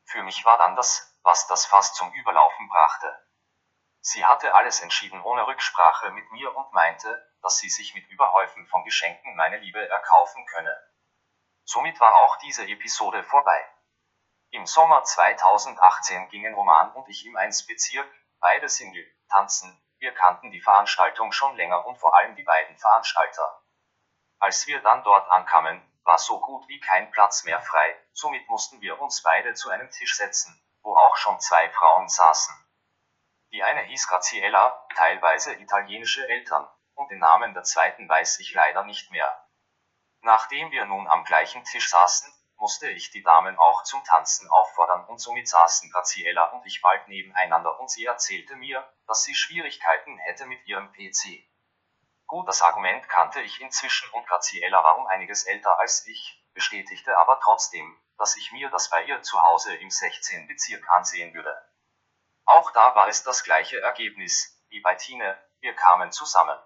Für 0.04 0.22
mich 0.22 0.44
war 0.44 0.58
dann 0.58 0.76
das, 0.76 1.18
was 1.22 1.46
das 1.46 1.66
Fass 1.66 1.94
zum 1.94 2.12
Überlaufen 2.12 2.68
brachte. 2.68 3.26
Sie 4.00 4.24
hatte 4.24 4.54
alles 4.54 4.80
entschieden 4.80 5.20
ohne 5.22 5.46
Rücksprache 5.46 6.10
mit 6.10 6.30
mir 6.32 6.54
und 6.56 6.72
meinte, 6.72 7.28
dass 7.42 7.58
sie 7.58 7.70
sich 7.70 7.94
mit 7.94 8.06
Überhäufen 8.08 8.66
von 8.66 8.84
Geschenken 8.84 9.34
meine 9.36 9.58
Liebe 9.58 9.88
erkaufen 9.88 10.46
könne. 10.46 10.76
Somit 11.64 11.98
war 12.00 12.14
auch 12.16 12.36
diese 12.36 12.66
Episode 12.66 13.22
vorbei. 13.24 13.68
Im 14.50 14.66
Sommer 14.66 15.02
2018 15.02 16.28
gingen 16.28 16.54
Roman 16.54 16.92
und 16.92 17.08
ich 17.08 17.24
im 17.26 17.36
1 17.36 17.66
Bezirk, 17.66 18.08
beide 18.38 18.68
Single, 18.68 19.06
tanzen, 19.28 19.81
wir 20.02 20.12
kannten 20.12 20.50
die 20.50 20.60
Veranstaltung 20.60 21.30
schon 21.30 21.56
länger 21.56 21.86
und 21.86 21.96
vor 21.96 22.12
allem 22.16 22.34
die 22.34 22.42
beiden 22.42 22.76
Veranstalter. 22.76 23.62
Als 24.40 24.66
wir 24.66 24.82
dann 24.82 25.04
dort 25.04 25.30
ankamen, 25.30 25.80
war 26.02 26.18
so 26.18 26.40
gut 26.40 26.66
wie 26.66 26.80
kein 26.80 27.12
Platz 27.12 27.44
mehr 27.44 27.62
frei, 27.62 27.96
somit 28.12 28.48
mussten 28.48 28.80
wir 28.80 29.00
uns 29.00 29.22
beide 29.22 29.54
zu 29.54 29.70
einem 29.70 29.88
Tisch 29.90 30.16
setzen, 30.16 30.60
wo 30.82 30.96
auch 30.96 31.16
schon 31.16 31.38
zwei 31.38 31.70
Frauen 31.70 32.08
saßen. 32.08 32.52
Die 33.52 33.62
eine 33.62 33.82
hieß 33.82 34.08
Graziella, 34.08 34.88
teilweise 34.96 35.54
italienische 35.54 36.28
Eltern, 36.28 36.68
und 36.94 37.08
den 37.12 37.20
Namen 37.20 37.54
der 37.54 37.62
zweiten 37.62 38.08
weiß 38.08 38.40
ich 38.40 38.52
leider 38.54 38.82
nicht 38.82 39.12
mehr. 39.12 39.48
Nachdem 40.22 40.72
wir 40.72 40.84
nun 40.84 41.06
am 41.06 41.22
gleichen 41.22 41.62
Tisch 41.62 41.88
saßen, 41.88 42.32
musste 42.62 42.88
ich 42.88 43.10
die 43.10 43.24
Damen 43.24 43.58
auch 43.58 43.82
zum 43.82 44.04
Tanzen 44.04 44.48
auffordern 44.48 45.04
und 45.06 45.18
somit 45.18 45.48
saßen 45.48 45.90
Graziella 45.90 46.44
und 46.52 46.64
ich 46.64 46.80
bald 46.80 47.08
nebeneinander 47.08 47.80
und 47.80 47.90
sie 47.90 48.04
erzählte 48.04 48.54
mir, 48.54 48.88
dass 49.08 49.24
sie 49.24 49.34
Schwierigkeiten 49.34 50.16
hätte 50.18 50.46
mit 50.46 50.64
ihrem 50.64 50.92
PC. 50.92 51.42
Gut, 52.28 52.46
das 52.46 52.62
Argument 52.62 53.08
kannte 53.08 53.40
ich 53.42 53.60
inzwischen 53.60 54.08
und 54.12 54.28
Graziella 54.28 54.84
war 54.84 54.96
um 54.96 55.08
einiges 55.08 55.42
älter 55.42 55.80
als 55.80 56.06
ich, 56.06 56.40
bestätigte 56.54 57.18
aber 57.18 57.40
trotzdem, 57.40 58.00
dass 58.16 58.36
ich 58.36 58.52
mir 58.52 58.70
das 58.70 58.90
bei 58.90 59.02
ihr 59.06 59.20
zu 59.22 59.42
Hause 59.42 59.74
im 59.74 59.90
16. 59.90 60.46
Bezirk 60.46 60.88
ansehen 60.90 61.34
würde. 61.34 61.68
Auch 62.44 62.70
da 62.70 62.94
war 62.94 63.08
es 63.08 63.24
das 63.24 63.42
gleiche 63.42 63.80
Ergebnis, 63.80 64.62
wie 64.68 64.80
bei 64.80 64.94
Tine, 64.94 65.36
wir 65.58 65.74
kamen 65.74 66.12
zusammen. 66.12 66.56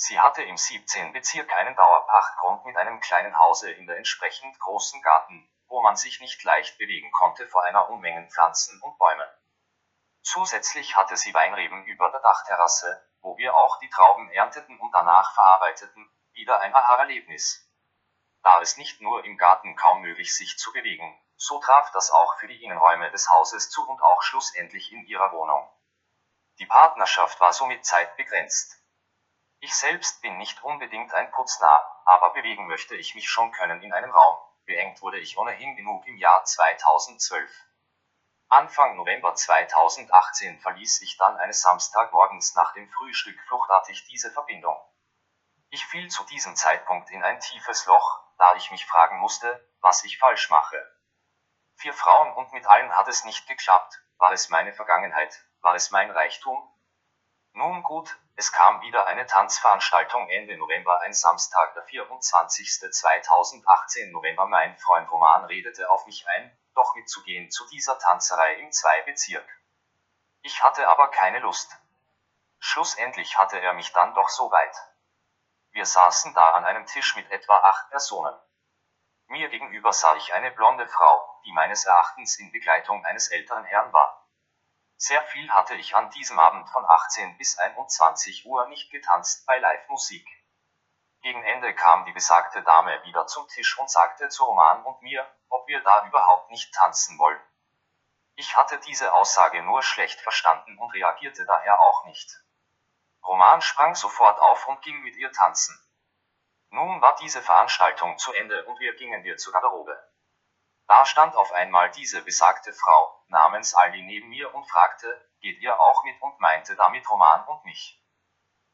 Sie 0.00 0.20
hatte 0.20 0.44
im 0.44 0.56
17. 0.56 1.12
Bezirk 1.12 1.52
einen 1.54 1.74
Dauerpachtgrund 1.74 2.64
mit 2.64 2.76
einem 2.76 3.00
kleinen 3.00 3.36
Hause 3.36 3.72
in 3.72 3.88
der 3.88 3.96
entsprechend 3.96 4.56
großen 4.60 5.02
Garten, 5.02 5.50
wo 5.66 5.82
man 5.82 5.96
sich 5.96 6.20
nicht 6.20 6.40
leicht 6.44 6.78
bewegen 6.78 7.10
konnte 7.10 7.48
vor 7.48 7.64
einer 7.64 7.90
Unmengen 7.90 8.30
Pflanzen 8.30 8.80
und 8.80 8.96
Bäume. 8.96 9.28
Zusätzlich 10.22 10.94
hatte 10.94 11.16
sie 11.16 11.34
Weinreben 11.34 11.84
über 11.86 12.12
der 12.12 12.20
Dachterrasse, 12.20 13.10
wo 13.22 13.36
wir 13.38 13.56
auch 13.56 13.80
die 13.80 13.90
Trauben 13.90 14.30
ernteten 14.30 14.78
und 14.78 14.92
danach 14.92 15.34
verarbeiteten, 15.34 16.08
wieder 16.32 16.60
ein 16.60 16.76
Aha-Erlebnis. 16.76 17.68
Da 18.44 18.60
es 18.60 18.76
nicht 18.76 19.00
nur 19.00 19.24
im 19.24 19.36
Garten 19.36 19.74
kaum 19.74 20.02
möglich 20.02 20.32
sich 20.32 20.56
zu 20.58 20.72
bewegen, 20.72 21.20
so 21.34 21.58
traf 21.58 21.90
das 21.90 22.12
auch 22.12 22.38
für 22.38 22.46
die 22.46 22.62
Innenräume 22.62 23.10
des 23.10 23.28
Hauses 23.30 23.68
zu 23.68 23.84
und 23.88 24.00
auch 24.00 24.22
schlussendlich 24.22 24.92
in 24.92 25.04
ihrer 25.06 25.32
Wohnung. 25.32 25.68
Die 26.60 26.66
Partnerschaft 26.66 27.40
war 27.40 27.52
somit 27.52 27.84
zeitbegrenzt. 27.84 28.77
Ich 29.60 29.74
selbst 29.74 30.22
bin 30.22 30.36
nicht 30.38 30.62
unbedingt 30.62 31.12
ein 31.14 31.32
Putznah, 31.32 32.02
aber 32.04 32.32
bewegen 32.32 32.68
möchte 32.68 32.94
ich 32.94 33.16
mich 33.16 33.28
schon 33.28 33.50
können 33.50 33.82
in 33.82 33.92
einem 33.92 34.12
Raum. 34.12 34.38
Beengt 34.66 35.02
wurde 35.02 35.18
ich 35.18 35.36
ohnehin 35.36 35.74
genug 35.74 36.06
im 36.06 36.16
Jahr 36.16 36.44
2012. 36.44 37.50
Anfang 38.50 38.96
November 38.96 39.34
2018 39.34 40.60
verließ 40.60 41.02
ich 41.02 41.16
dann 41.16 41.36
eines 41.38 41.60
Samstagmorgens 41.62 42.54
nach 42.54 42.72
dem 42.74 42.88
Frühstück 42.88 43.38
fluchtartig 43.48 44.06
diese 44.08 44.30
Verbindung. 44.30 44.76
Ich 45.70 45.84
fiel 45.86 46.08
zu 46.08 46.22
diesem 46.24 46.54
Zeitpunkt 46.54 47.10
in 47.10 47.24
ein 47.24 47.40
tiefes 47.40 47.84
Loch, 47.86 48.22
da 48.38 48.54
ich 48.54 48.70
mich 48.70 48.86
fragen 48.86 49.18
musste, 49.18 49.68
was 49.80 50.04
ich 50.04 50.18
falsch 50.18 50.50
mache. 50.50 50.80
Vier 51.74 51.92
Frauen 51.92 52.32
und 52.34 52.52
mit 52.52 52.66
allen 52.66 52.94
hat 52.94 53.08
es 53.08 53.24
nicht 53.24 53.48
geklappt, 53.48 54.00
war 54.18 54.32
es 54.32 54.50
meine 54.50 54.72
Vergangenheit, 54.72 55.44
war 55.62 55.74
es 55.74 55.90
mein 55.90 56.12
Reichtum? 56.12 56.56
Nun 57.52 57.82
gut, 57.82 58.16
es 58.38 58.52
kam 58.52 58.80
wieder 58.82 59.08
eine 59.08 59.26
Tanzveranstaltung 59.26 60.28
Ende 60.28 60.56
November, 60.56 61.00
ein 61.00 61.12
Samstag, 61.12 61.74
der 61.74 61.82
24. 61.82 62.92
2018 62.92 64.12
November. 64.12 64.46
Mein 64.46 64.76
Freund 64.78 65.10
Roman 65.10 65.44
redete 65.46 65.90
auf 65.90 66.06
mich 66.06 66.24
ein, 66.28 66.56
doch 66.76 66.94
mitzugehen 66.94 67.50
zu 67.50 67.66
dieser 67.66 67.98
Tanzerei 67.98 68.54
im 68.60 68.70
Zwei-Bezirk. 68.70 69.44
Ich 70.42 70.62
hatte 70.62 70.88
aber 70.88 71.08
keine 71.08 71.40
Lust. 71.40 71.76
Schlussendlich 72.60 73.36
hatte 73.36 73.58
er 73.58 73.72
mich 73.72 73.92
dann 73.92 74.14
doch 74.14 74.28
so 74.28 74.52
weit. 74.52 74.76
Wir 75.72 75.84
saßen 75.84 76.32
da 76.32 76.52
an 76.52 76.64
einem 76.64 76.86
Tisch 76.86 77.16
mit 77.16 77.28
etwa 77.32 77.56
acht 77.56 77.90
Personen. 77.90 78.38
Mir 79.26 79.48
gegenüber 79.48 79.92
sah 79.92 80.14
ich 80.14 80.32
eine 80.32 80.52
blonde 80.52 80.86
Frau, 80.86 81.40
die 81.44 81.52
meines 81.54 81.86
Erachtens 81.86 82.38
in 82.38 82.52
Begleitung 82.52 83.04
eines 83.04 83.32
älteren 83.32 83.64
Herrn 83.64 83.92
war. 83.92 84.17
Sehr 85.00 85.22
viel 85.22 85.48
hatte 85.52 85.76
ich 85.76 85.94
an 85.94 86.10
diesem 86.10 86.40
Abend 86.40 86.68
von 86.70 86.84
18 86.84 87.38
bis 87.38 87.56
21 87.56 88.44
Uhr 88.46 88.66
nicht 88.66 88.90
getanzt 88.90 89.46
bei 89.46 89.56
Live-Musik. 89.56 90.26
Gegen 91.22 91.40
Ende 91.44 91.72
kam 91.72 92.04
die 92.04 92.12
besagte 92.12 92.64
Dame 92.64 93.00
wieder 93.04 93.24
zum 93.28 93.46
Tisch 93.46 93.78
und 93.78 93.88
sagte 93.88 94.28
zu 94.28 94.44
Roman 94.44 94.84
und 94.84 95.00
mir, 95.02 95.24
ob 95.50 95.68
wir 95.68 95.80
da 95.84 96.04
überhaupt 96.04 96.50
nicht 96.50 96.74
tanzen 96.74 97.16
wollen. 97.16 97.40
Ich 98.34 98.56
hatte 98.56 98.80
diese 98.80 99.12
Aussage 99.12 99.62
nur 99.62 99.84
schlecht 99.84 100.20
verstanden 100.20 100.76
und 100.80 100.92
reagierte 100.92 101.46
daher 101.46 101.80
auch 101.80 102.04
nicht. 102.06 102.36
Roman 103.24 103.60
sprang 103.60 103.94
sofort 103.94 104.40
auf 104.40 104.66
und 104.66 104.82
ging 104.82 105.00
mit 105.02 105.14
ihr 105.14 105.30
tanzen. 105.30 105.80
Nun 106.70 107.00
war 107.00 107.14
diese 107.16 107.40
Veranstaltung 107.40 108.18
zu 108.18 108.32
Ende 108.32 108.64
und 108.64 108.80
wir 108.80 108.96
gingen 108.96 109.22
wir 109.22 109.36
zur 109.36 109.52
Garderobe. 109.52 109.96
Da 110.88 111.04
stand 111.04 111.36
auf 111.36 111.52
einmal 111.52 111.90
diese 111.90 112.22
besagte 112.22 112.72
Frau, 112.72 113.22
namens 113.26 113.74
Ali 113.74 114.02
neben 114.02 114.30
mir 114.30 114.54
und 114.54 114.64
fragte, 114.64 115.30
geht 115.40 115.60
ihr 115.60 115.78
auch 115.78 116.02
mit 116.02 116.20
und 116.22 116.40
meinte 116.40 116.76
damit 116.76 117.08
Roman 117.10 117.46
und 117.46 117.62
mich. 117.66 118.02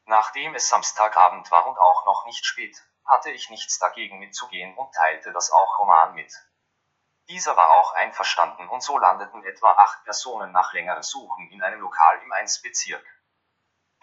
Nachdem 0.05 0.55
es 0.55 0.69
Samstagabend 0.69 1.51
war 1.51 1.67
und 1.67 1.77
auch 1.77 2.05
noch 2.05 2.25
nicht 2.25 2.45
spät, 2.45 2.81
hatte 3.05 3.31
ich 3.31 3.49
nichts 3.49 3.79
dagegen 3.79 4.19
mitzugehen 4.19 4.77
und 4.77 4.95
teilte 4.95 5.33
das 5.33 5.51
auch 5.51 5.79
Roman 5.79 6.13
mit. 6.13 6.33
Dieser 7.27 7.57
war 7.57 7.69
auch 7.71 7.91
einverstanden 7.95 8.69
und 8.69 8.81
so 8.81 8.97
landeten 8.97 9.43
etwa 9.43 9.73
acht 9.73 10.05
Personen 10.05 10.53
nach 10.53 10.71
längerem 10.71 11.03
Suchen 11.03 11.51
in 11.51 11.61
einem 11.61 11.81
Lokal 11.81 12.21
im 12.23 12.31
1 12.31 12.61
Bezirk. 12.61 13.05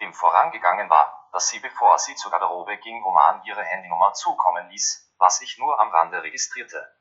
Dem 0.01 0.13
vorangegangen 0.13 0.87
war, 0.87 1.29
dass 1.31 1.47
sie 1.47 1.59
bevor 1.59 1.97
sie 1.97 2.13
zur 2.13 2.29
Garderobe 2.29 2.77
ging 2.77 3.01
Roman 3.01 3.41
ihre 3.45 3.63
Handynummer 3.63 4.13
zukommen 4.13 4.69
ließ, 4.69 5.15
was 5.17 5.41
ich 5.41 5.57
nur 5.57 5.79
am 5.79 5.89
Rande 5.89 6.21
registrierte. 6.21 6.95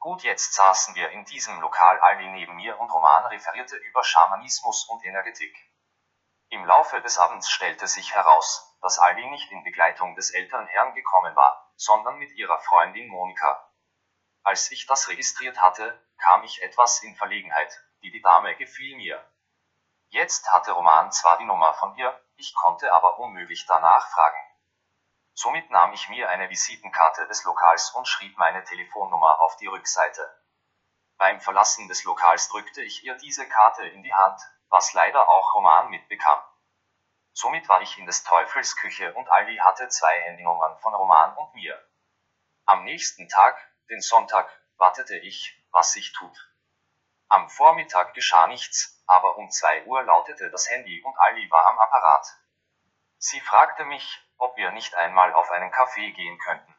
Gut, 0.00 0.22
jetzt 0.22 0.54
saßen 0.54 0.94
wir 0.94 1.10
in 1.10 1.26
diesem 1.26 1.60
Lokal 1.60 2.00
Ali 2.00 2.26
neben 2.30 2.56
mir 2.56 2.80
und 2.80 2.90
Roman 2.90 3.26
referierte 3.26 3.76
über 3.76 4.02
Schamanismus 4.02 4.88
und 4.88 5.04
Energetik. 5.04 5.54
Im 6.48 6.64
Laufe 6.64 7.02
des 7.02 7.18
Abends 7.18 7.50
stellte 7.50 7.86
sich 7.86 8.14
heraus, 8.14 8.78
dass 8.80 8.98
Ali 8.98 9.28
nicht 9.28 9.52
in 9.52 9.62
Begleitung 9.62 10.14
des 10.14 10.30
älteren 10.30 10.66
Herrn 10.66 10.94
gekommen 10.94 11.36
war, 11.36 11.70
sondern 11.76 12.16
mit 12.16 12.32
ihrer 12.32 12.58
Freundin 12.60 13.08
Monika. 13.08 13.70
Als 14.42 14.70
ich 14.70 14.86
das 14.86 15.06
registriert 15.08 15.60
hatte, 15.60 16.02
kam 16.16 16.44
ich 16.44 16.62
etwas 16.62 17.02
in 17.02 17.14
Verlegenheit, 17.16 17.78
die 18.02 18.10
die 18.10 18.22
Dame 18.22 18.56
gefiel 18.56 18.96
mir. 18.96 19.22
Jetzt 20.08 20.50
hatte 20.50 20.72
Roman 20.72 21.12
zwar 21.12 21.36
die 21.36 21.44
Nummer 21.44 21.74
von 21.74 21.94
ihr, 21.98 22.18
ich 22.36 22.54
konnte 22.54 22.90
aber 22.94 23.18
unmöglich 23.18 23.66
danach 23.66 24.08
fragen. 24.08 24.49
Somit 25.42 25.70
nahm 25.70 25.94
ich 25.94 26.06
mir 26.10 26.28
eine 26.28 26.50
Visitenkarte 26.50 27.26
des 27.26 27.44
Lokals 27.44 27.92
und 27.92 28.06
schrieb 28.06 28.36
meine 28.36 28.62
Telefonnummer 28.62 29.40
auf 29.40 29.56
die 29.56 29.68
Rückseite. 29.68 30.28
Beim 31.16 31.40
Verlassen 31.40 31.88
des 31.88 32.04
Lokals 32.04 32.50
drückte 32.50 32.82
ich 32.82 33.04
ihr 33.04 33.14
diese 33.14 33.48
Karte 33.48 33.86
in 33.86 34.02
die 34.02 34.12
Hand, 34.12 34.38
was 34.68 34.92
leider 34.92 35.26
auch 35.30 35.54
Roman 35.54 35.88
mitbekam. 35.88 36.38
Somit 37.32 37.70
war 37.70 37.80
ich 37.80 37.96
in 37.96 38.04
des 38.04 38.22
Teufels 38.22 38.76
Küche 38.76 39.14
und 39.14 39.30
Ali 39.30 39.56
hatte 39.56 39.88
zwei 39.88 40.14
Handynummern 40.24 40.78
von 40.80 40.94
Roman 40.94 41.34
und 41.34 41.54
mir. 41.54 41.88
Am 42.66 42.84
nächsten 42.84 43.26
Tag, 43.30 43.56
den 43.88 44.02
Sonntag, 44.02 44.46
wartete 44.76 45.16
ich, 45.16 45.58
was 45.70 45.92
sich 45.92 46.12
tut. 46.12 46.36
Am 47.28 47.48
Vormittag 47.48 48.12
geschah 48.12 48.46
nichts, 48.46 49.02
aber 49.06 49.38
um 49.38 49.50
zwei 49.50 49.86
Uhr 49.86 50.02
lautete 50.02 50.50
das 50.50 50.68
Handy 50.68 51.02
und 51.02 51.16
Ali 51.18 51.50
war 51.50 51.64
am 51.64 51.78
Apparat. 51.78 52.26
Sie 53.22 53.38
fragte 53.38 53.84
mich, 53.84 54.18
ob 54.38 54.56
wir 54.56 54.70
nicht 54.70 54.94
einmal 54.94 55.34
auf 55.34 55.50
einen 55.50 55.70
Kaffee 55.70 56.10
gehen 56.12 56.38
könnten. 56.38 56.74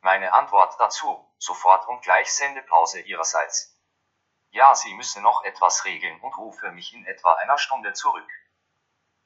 Meine 0.00 0.32
Antwort 0.32 0.80
dazu, 0.80 1.30
sofort 1.36 1.86
und 1.88 2.00
gleich 2.00 2.32
Sendepause 2.32 3.02
ihrerseits. 3.02 3.78
Ja, 4.48 4.74
Sie 4.74 4.94
müssen 4.94 5.22
noch 5.22 5.44
etwas 5.44 5.84
regeln 5.84 6.18
und 6.22 6.38
rufe 6.38 6.70
mich 6.70 6.94
in 6.94 7.04
etwa 7.04 7.34
einer 7.34 7.58
Stunde 7.58 7.92
zurück. 7.92 8.30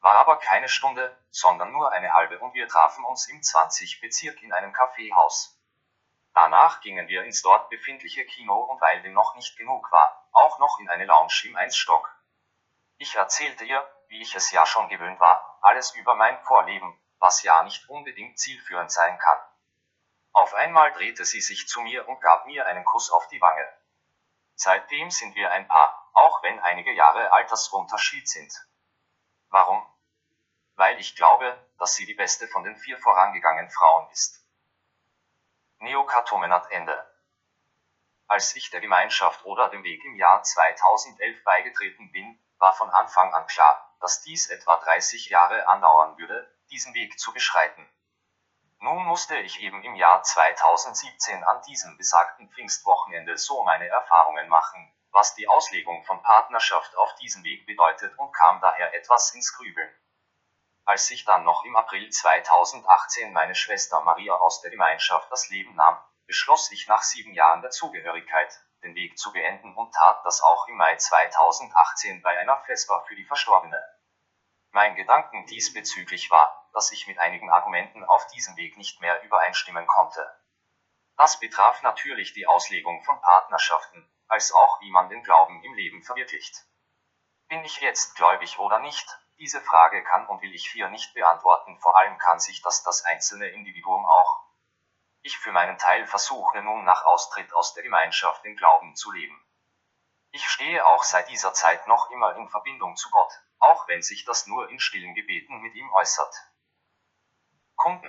War 0.00 0.14
aber 0.14 0.38
keine 0.38 0.68
Stunde, 0.68 1.16
sondern 1.30 1.70
nur 1.70 1.92
eine 1.92 2.12
halbe 2.12 2.40
und 2.40 2.54
wir 2.54 2.66
trafen 2.66 3.04
uns 3.04 3.28
im 3.28 3.40
20 3.40 4.00
Bezirk 4.00 4.42
in 4.42 4.52
einem 4.52 4.72
Kaffeehaus. 4.72 5.56
Danach 6.34 6.80
gingen 6.80 7.06
wir 7.06 7.22
ins 7.22 7.42
dort 7.42 7.70
befindliche 7.70 8.26
Kino 8.26 8.64
und 8.64 8.80
weil 8.80 9.00
dem 9.02 9.12
noch 9.12 9.36
nicht 9.36 9.56
genug 9.56 9.92
war, 9.92 10.28
auch 10.32 10.58
noch 10.58 10.80
in 10.80 10.88
eine 10.88 11.04
Lounge 11.04 11.42
im 11.44 11.54
Einstock. 11.54 12.12
Ich 12.98 13.14
erzählte 13.14 13.64
ihr, 13.64 13.88
wie 14.16 14.22
ich 14.22 14.34
es 14.34 14.50
ja 14.50 14.64
schon 14.64 14.88
gewöhnt 14.88 15.20
war, 15.20 15.58
alles 15.60 15.94
über 15.94 16.14
mein 16.14 16.42
Vorleben, 16.44 16.98
was 17.18 17.42
ja 17.42 17.62
nicht 17.64 17.86
unbedingt 17.90 18.38
zielführend 18.38 18.90
sein 18.90 19.18
kann. 19.18 19.38
Auf 20.32 20.54
einmal 20.54 20.90
drehte 20.92 21.26
sie 21.26 21.42
sich 21.42 21.68
zu 21.68 21.82
mir 21.82 22.08
und 22.08 22.20
gab 22.22 22.46
mir 22.46 22.64
einen 22.64 22.84
Kuss 22.86 23.10
auf 23.10 23.28
die 23.28 23.40
Wange. 23.42 23.68
Seitdem 24.54 25.10
sind 25.10 25.34
wir 25.34 25.50
ein 25.50 25.68
Paar, 25.68 26.10
auch 26.14 26.42
wenn 26.42 26.58
einige 26.60 26.92
Jahre 26.92 27.30
Altersunterschied 27.30 28.26
sind. 28.26 28.54
Warum? 29.50 29.86
Weil 30.76 30.98
ich 30.98 31.14
glaube, 31.14 31.54
dass 31.78 31.94
sie 31.94 32.06
die 32.06 32.14
beste 32.14 32.48
von 32.48 32.64
den 32.64 32.76
vier 32.76 32.96
vorangegangenen 32.96 33.70
Frauen 33.70 34.10
ist. 34.12 34.42
Neokatomenat 35.80 36.70
Ende. 36.70 37.06
Als 38.28 38.56
ich 38.56 38.70
der 38.70 38.80
Gemeinschaft 38.80 39.44
oder 39.44 39.68
dem 39.68 39.84
Weg 39.84 40.02
im 40.06 40.16
Jahr 40.16 40.42
2011 40.42 41.44
beigetreten 41.44 42.10
bin, 42.12 42.40
war 42.58 42.72
von 42.72 42.88
Anfang 42.88 43.34
an 43.34 43.46
klar, 43.46 43.85
dass 44.00 44.22
dies 44.22 44.48
etwa 44.48 44.76
30 44.76 45.28
Jahre 45.30 45.68
andauern 45.68 46.18
würde, 46.18 46.52
diesen 46.70 46.94
Weg 46.94 47.18
zu 47.18 47.32
beschreiten. 47.32 47.88
Nun 48.78 49.04
musste 49.04 49.36
ich 49.38 49.60
eben 49.60 49.82
im 49.82 49.94
Jahr 49.94 50.22
2017 50.22 51.42
an 51.44 51.62
diesem 51.62 51.96
besagten 51.96 52.50
Pfingstwochenende 52.50 53.38
so 53.38 53.62
meine 53.64 53.88
Erfahrungen 53.88 54.48
machen, 54.48 54.92
was 55.12 55.34
die 55.34 55.48
Auslegung 55.48 56.04
von 56.04 56.22
Partnerschaft 56.22 56.94
auf 56.96 57.14
diesem 57.16 57.42
Weg 57.42 57.66
bedeutet 57.66 58.18
und 58.18 58.32
kam 58.32 58.60
daher 58.60 58.92
etwas 58.94 59.34
ins 59.34 59.56
Grübeln. 59.56 59.92
Als 60.84 61.10
ich 61.10 61.24
dann 61.24 61.42
noch 61.42 61.64
im 61.64 61.74
April 61.74 62.08
2018 62.10 63.32
meine 63.32 63.54
Schwester 63.54 64.02
Maria 64.02 64.34
aus 64.34 64.60
der 64.60 64.70
Gemeinschaft 64.70 65.32
das 65.32 65.48
Leben 65.48 65.74
nahm, 65.74 65.98
beschloss 66.26 66.70
ich 66.70 66.86
nach 66.86 67.02
sieben 67.02 67.32
Jahren 67.32 67.62
der 67.62 67.70
Zugehörigkeit, 67.70 68.62
den 68.86 68.94
Weg 68.94 69.18
zu 69.18 69.32
beenden 69.32 69.74
und 69.74 69.92
tat 69.92 70.24
das 70.24 70.42
auch 70.42 70.68
im 70.68 70.76
Mai 70.76 70.96
2018 70.96 72.22
bei 72.22 72.38
einer 72.38 72.62
Vesper 72.64 73.04
für 73.08 73.16
die 73.16 73.24
Verstorbene. 73.24 73.82
Mein 74.70 74.94
Gedanken 74.94 75.44
diesbezüglich 75.46 76.30
war, 76.30 76.68
dass 76.72 76.92
ich 76.92 77.08
mit 77.08 77.18
einigen 77.18 77.50
Argumenten 77.50 78.04
auf 78.04 78.26
diesem 78.28 78.56
Weg 78.56 78.76
nicht 78.76 79.00
mehr 79.00 79.22
übereinstimmen 79.22 79.86
konnte. 79.86 80.40
Das 81.16 81.40
betraf 81.40 81.82
natürlich 81.82 82.32
die 82.34 82.46
Auslegung 82.46 83.02
von 83.02 83.20
Partnerschaften, 83.20 84.08
als 84.28 84.52
auch 84.52 84.80
wie 84.80 84.90
man 84.90 85.08
den 85.08 85.22
Glauben 85.22 85.64
im 85.64 85.74
Leben 85.74 86.02
verwirklicht. 86.02 86.54
Bin 87.48 87.64
ich 87.64 87.80
jetzt 87.80 88.14
gläubig 88.16 88.58
oder 88.58 88.78
nicht? 88.78 89.08
Diese 89.38 89.60
Frage 89.60 90.04
kann 90.04 90.26
und 90.28 90.42
will 90.42 90.54
ich 90.54 90.70
hier 90.70 90.88
nicht 90.90 91.12
beantworten, 91.14 91.78
vor 91.80 91.96
allem 91.96 92.18
kann 92.18 92.38
sich 92.38 92.62
das 92.62 92.82
das 92.84 93.04
einzelne 93.04 93.48
Individuum 93.48 94.04
auch. 94.06 94.45
Ich 95.26 95.38
für 95.38 95.50
meinen 95.50 95.76
Teil 95.76 96.06
versuche 96.06 96.62
nun 96.62 96.84
nach 96.84 97.04
Austritt 97.04 97.52
aus 97.52 97.74
der 97.74 97.82
Gemeinschaft 97.82 98.44
den 98.44 98.54
Glauben 98.54 98.94
zu 98.94 99.10
leben. 99.10 99.36
Ich 100.30 100.48
stehe 100.48 100.86
auch 100.86 101.02
seit 101.02 101.28
dieser 101.28 101.52
Zeit 101.52 101.88
noch 101.88 102.12
immer 102.12 102.36
in 102.36 102.48
Verbindung 102.48 102.94
zu 102.94 103.10
Gott, 103.10 103.32
auch 103.58 103.88
wenn 103.88 104.04
sich 104.04 104.24
das 104.24 104.46
nur 104.46 104.68
in 104.68 104.78
stillen 104.78 105.16
Gebeten 105.16 105.58
mit 105.62 105.74
ihm 105.74 105.92
äußert. 105.94 106.32
Kunden. 107.74 108.08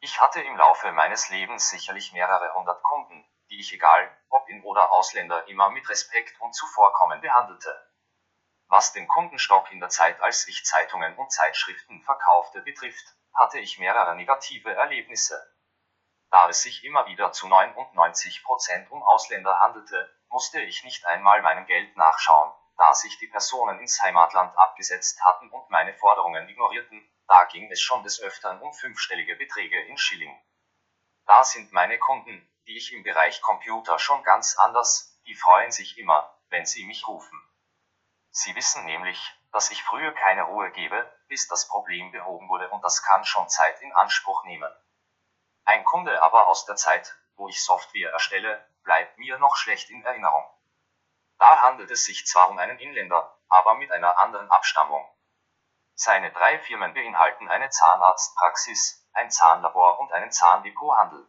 Ich 0.00 0.20
hatte 0.20 0.42
im 0.42 0.56
Laufe 0.56 0.90
meines 0.90 1.28
Lebens 1.28 1.70
sicherlich 1.70 2.12
mehrere 2.12 2.52
hundert 2.54 2.82
Kunden, 2.82 3.24
die 3.48 3.60
ich 3.60 3.72
egal, 3.72 4.10
ob 4.30 4.48
in 4.48 4.60
oder 4.64 4.90
Ausländer, 4.90 5.46
immer 5.46 5.70
mit 5.70 5.88
Respekt 5.88 6.34
und 6.40 6.52
Zuvorkommen 6.52 7.20
behandelte. 7.20 7.92
Was 8.66 8.92
den 8.92 9.06
Kundenstock 9.06 9.70
in 9.70 9.78
der 9.78 9.88
Zeit, 9.88 10.20
als 10.20 10.48
ich 10.48 10.64
Zeitungen 10.64 11.16
und 11.16 11.30
Zeitschriften 11.30 12.02
verkaufte, 12.02 12.60
betrifft, 12.62 13.14
hatte 13.34 13.58
ich 13.58 13.78
mehrere 13.78 14.14
negative 14.16 14.72
Erlebnisse. 14.74 15.54
Da 16.30 16.48
es 16.48 16.62
sich 16.62 16.84
immer 16.84 17.06
wieder 17.06 17.32
zu 17.32 17.46
99 17.48 18.42
Prozent 18.42 18.90
um 18.90 19.02
Ausländer 19.02 19.58
handelte, 19.60 20.12
musste 20.28 20.60
ich 20.60 20.82
nicht 20.84 21.06
einmal 21.06 21.42
meinem 21.42 21.66
Geld 21.66 21.96
nachschauen, 21.96 22.52
da 22.76 22.92
sich 22.94 23.18
die 23.18 23.28
Personen 23.28 23.78
ins 23.80 24.00
Heimatland 24.02 24.56
abgesetzt 24.58 25.24
hatten 25.24 25.48
und 25.50 25.70
meine 25.70 25.94
Forderungen 25.94 26.48
ignorierten, 26.48 27.08
da 27.28 27.44
ging 27.44 27.70
es 27.70 27.80
schon 27.80 28.02
des 28.02 28.20
Öfteren 28.20 28.60
um 28.60 28.72
fünfstellige 28.72 29.36
Beträge 29.36 29.80
in 29.86 29.96
Schilling. 29.96 30.36
Da 31.26 31.44
sind 31.44 31.72
meine 31.72 31.98
Kunden, 31.98 32.48
die 32.66 32.76
ich 32.76 32.92
im 32.92 33.02
Bereich 33.02 33.40
Computer 33.40 33.98
schon 33.98 34.22
ganz 34.24 34.56
anders, 34.58 35.18
die 35.26 35.34
freuen 35.34 35.70
sich 35.70 35.98
immer, 35.98 36.36
wenn 36.48 36.66
sie 36.66 36.84
mich 36.84 37.06
rufen. 37.08 37.40
Sie 38.30 38.54
wissen 38.56 38.84
nämlich, 38.84 39.32
dass 39.52 39.70
ich 39.70 39.82
früher 39.84 40.12
keine 40.12 40.42
Ruhe 40.42 40.70
gebe, 40.72 41.10
bis 41.28 41.48
das 41.48 41.68
Problem 41.68 42.10
behoben 42.12 42.48
wurde 42.48 42.68
und 42.70 42.82
das 42.82 43.02
kann 43.02 43.24
schon 43.24 43.48
Zeit 43.48 43.80
in 43.80 43.92
Anspruch 43.94 44.44
nehmen. 44.44 44.72
Ein 45.64 45.84
Kunde 45.84 46.22
aber 46.22 46.46
aus 46.48 46.66
der 46.66 46.76
Zeit, 46.76 47.16
wo 47.36 47.48
ich 47.48 47.64
Software 47.64 48.12
erstelle, 48.12 48.64
bleibt 48.82 49.18
mir 49.18 49.38
noch 49.38 49.56
schlecht 49.56 49.90
in 49.90 50.04
Erinnerung. 50.04 50.44
Da 51.38 51.62
handelt 51.62 51.90
es 51.90 52.04
sich 52.04 52.26
zwar 52.26 52.50
um 52.50 52.58
einen 52.58 52.78
Inländer, 52.78 53.38
aber 53.48 53.74
mit 53.74 53.90
einer 53.90 54.18
anderen 54.18 54.50
Abstammung. 54.50 55.08
Seine 55.94 56.32
drei 56.32 56.58
Firmen 56.58 56.92
beinhalten 56.92 57.48
eine 57.48 57.70
Zahnarztpraxis, 57.70 59.08
ein 59.12 59.30
Zahnlabor 59.30 60.00
und 60.00 60.12
einen 60.12 60.32
Zahndepothandel. 60.32 61.28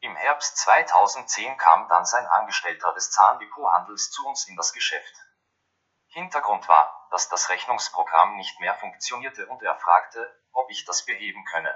Im 0.00 0.16
Herbst 0.16 0.56
2010 0.58 1.56
kam 1.58 1.88
dann 1.88 2.04
sein 2.04 2.26
Angestellter 2.26 2.92
des 2.94 3.10
Zahndepothandels 3.10 4.10
zu 4.10 4.26
uns 4.26 4.48
in 4.48 4.56
das 4.56 4.72
Geschäft. 4.72 5.14
Hintergrund 6.08 6.66
war, 6.68 7.01
dass 7.12 7.28
das 7.28 7.50
Rechnungsprogramm 7.50 8.36
nicht 8.36 8.58
mehr 8.58 8.74
funktionierte 8.74 9.46
und 9.46 9.62
er 9.62 9.78
fragte, 9.78 10.34
ob 10.52 10.70
ich 10.70 10.86
das 10.86 11.04
beheben 11.04 11.44
könne. 11.44 11.70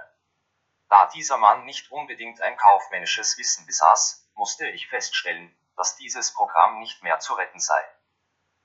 Da 0.88 1.08
dieser 1.08 1.36
Mann 1.36 1.66
nicht 1.66 1.92
unbedingt 1.92 2.40
ein 2.40 2.56
kaufmännisches 2.56 3.36
Wissen 3.36 3.66
besaß, 3.66 4.30
musste 4.32 4.66
ich 4.68 4.88
feststellen, 4.88 5.54
dass 5.76 5.96
dieses 5.96 6.32
Programm 6.32 6.78
nicht 6.78 7.02
mehr 7.02 7.18
zu 7.18 7.34
retten 7.34 7.60
sei. 7.60 7.84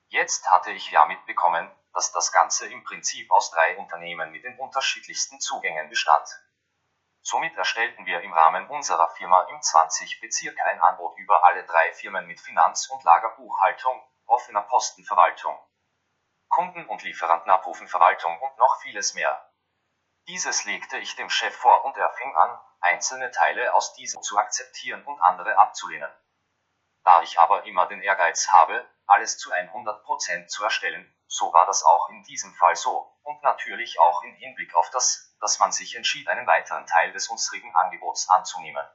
Jetzt 0.07 0.49
hatte 0.49 0.71
ich 0.71 0.89
ja 0.91 1.05
mitbekommen, 1.07 1.69
dass 1.93 2.13
das 2.13 2.31
Ganze 2.31 2.71
im 2.71 2.85
Prinzip 2.85 3.29
aus 3.31 3.51
drei 3.51 3.77
Unternehmen 3.77 4.31
mit 4.31 4.45
den 4.45 4.57
unterschiedlichsten 4.57 5.41
Zugängen 5.41 5.89
bestand. 5.89 6.29
Somit 7.21 7.53
erstellten 7.57 8.05
wir 8.05 8.21
im 8.21 8.31
Rahmen 8.31 8.69
unserer 8.69 9.09
Firma 9.09 9.41
im 9.49 9.61
20 9.61 10.21
Bezirk 10.21 10.57
ein 10.61 10.79
Angebot 10.79 11.17
über 11.17 11.43
alle 11.43 11.65
drei 11.65 11.91
Firmen 11.91 12.27
mit 12.27 12.39
Finanz- 12.39 12.89
und 12.89 13.03
Lagerbuchhaltung, 13.03 14.01
offener 14.25 14.61
Postenverwaltung, 14.61 15.59
Kunden- 16.51 16.85
und 16.87 17.01
Lieferantenabrufenverwaltung 17.03 18.39
und 18.39 18.57
noch 18.57 18.81
vieles 18.81 19.13
mehr. 19.13 19.49
Dieses 20.27 20.65
legte 20.65 20.97
ich 20.97 21.15
dem 21.15 21.29
Chef 21.29 21.55
vor 21.55 21.85
und 21.85 21.95
er 21.97 22.11
fing 22.11 22.35
an, 22.35 22.59
einzelne 22.81 23.31
Teile 23.31 23.73
aus 23.73 23.93
diesem 23.93 24.21
zu 24.21 24.37
akzeptieren 24.37 25.03
und 25.05 25.19
andere 25.21 25.57
abzulehnen. 25.57 26.11
Da 27.03 27.21
ich 27.21 27.39
aber 27.39 27.63
immer 27.63 27.87
den 27.87 28.01
Ehrgeiz 28.01 28.49
habe, 28.49 28.85
alles 29.07 29.37
zu 29.37 29.51
100% 29.51 30.47
zu 30.47 30.63
erstellen, 30.63 31.15
so 31.25 31.53
war 31.53 31.65
das 31.65 31.83
auch 31.83 32.09
in 32.09 32.21
diesem 32.23 32.53
Fall 32.55 32.75
so, 32.75 33.17
und 33.23 33.41
natürlich 33.43 33.97
auch 33.99 34.21
im 34.23 34.35
Hinblick 34.35 34.75
auf 34.75 34.89
das, 34.89 35.33
dass 35.39 35.57
man 35.59 35.71
sich 35.71 35.95
entschied, 35.95 36.27
einen 36.27 36.45
weiteren 36.47 36.85
Teil 36.85 37.13
des 37.13 37.29
unsrigen 37.29 37.73
Angebots 37.77 38.29
anzunehmen. 38.29 38.85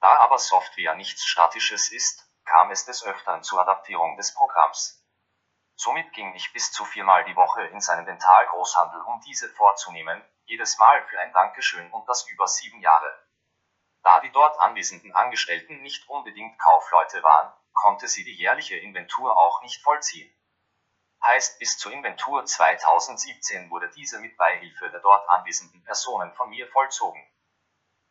Da 0.00 0.16
aber 0.20 0.38
Software 0.38 0.94
nichts 0.94 1.26
Statisches 1.26 1.92
ist, 1.92 2.26
kam 2.46 2.70
es 2.70 2.86
des 2.86 3.04
Öfteren 3.04 3.42
zur 3.42 3.60
Adaptierung 3.60 4.16
des 4.16 4.34
Programms. 4.34 5.01
Somit 5.84 6.12
ging 6.12 6.32
ich 6.36 6.52
bis 6.52 6.70
zu 6.70 6.84
viermal 6.84 7.24
die 7.24 7.34
Woche 7.34 7.64
in 7.64 7.80
seinen 7.80 8.06
Dentalgroßhandel, 8.06 9.00
um 9.00 9.20
diese 9.22 9.48
vorzunehmen, 9.48 10.22
jedes 10.44 10.78
Mal 10.78 11.04
für 11.08 11.18
ein 11.18 11.32
Dankeschön 11.32 11.90
und 11.90 12.08
das 12.08 12.24
über 12.28 12.46
sieben 12.46 12.80
Jahre. 12.80 13.12
Da 14.04 14.20
die 14.20 14.30
dort 14.30 14.60
anwesenden 14.60 15.12
Angestellten 15.12 15.82
nicht 15.82 16.08
unbedingt 16.08 16.56
Kaufleute 16.56 17.20
waren, 17.24 17.52
konnte 17.72 18.06
sie 18.06 18.22
die 18.22 18.36
jährliche 18.36 18.76
Inventur 18.76 19.36
auch 19.36 19.60
nicht 19.62 19.82
vollziehen. 19.82 20.32
Heißt, 21.24 21.58
bis 21.58 21.76
zur 21.78 21.90
Inventur 21.90 22.44
2017 22.44 23.68
wurde 23.68 23.90
diese 23.90 24.20
mit 24.20 24.36
Beihilfe 24.36 24.88
der 24.88 25.00
dort 25.00 25.28
anwesenden 25.30 25.82
Personen 25.82 26.32
von 26.34 26.48
mir 26.50 26.70
vollzogen. 26.70 27.28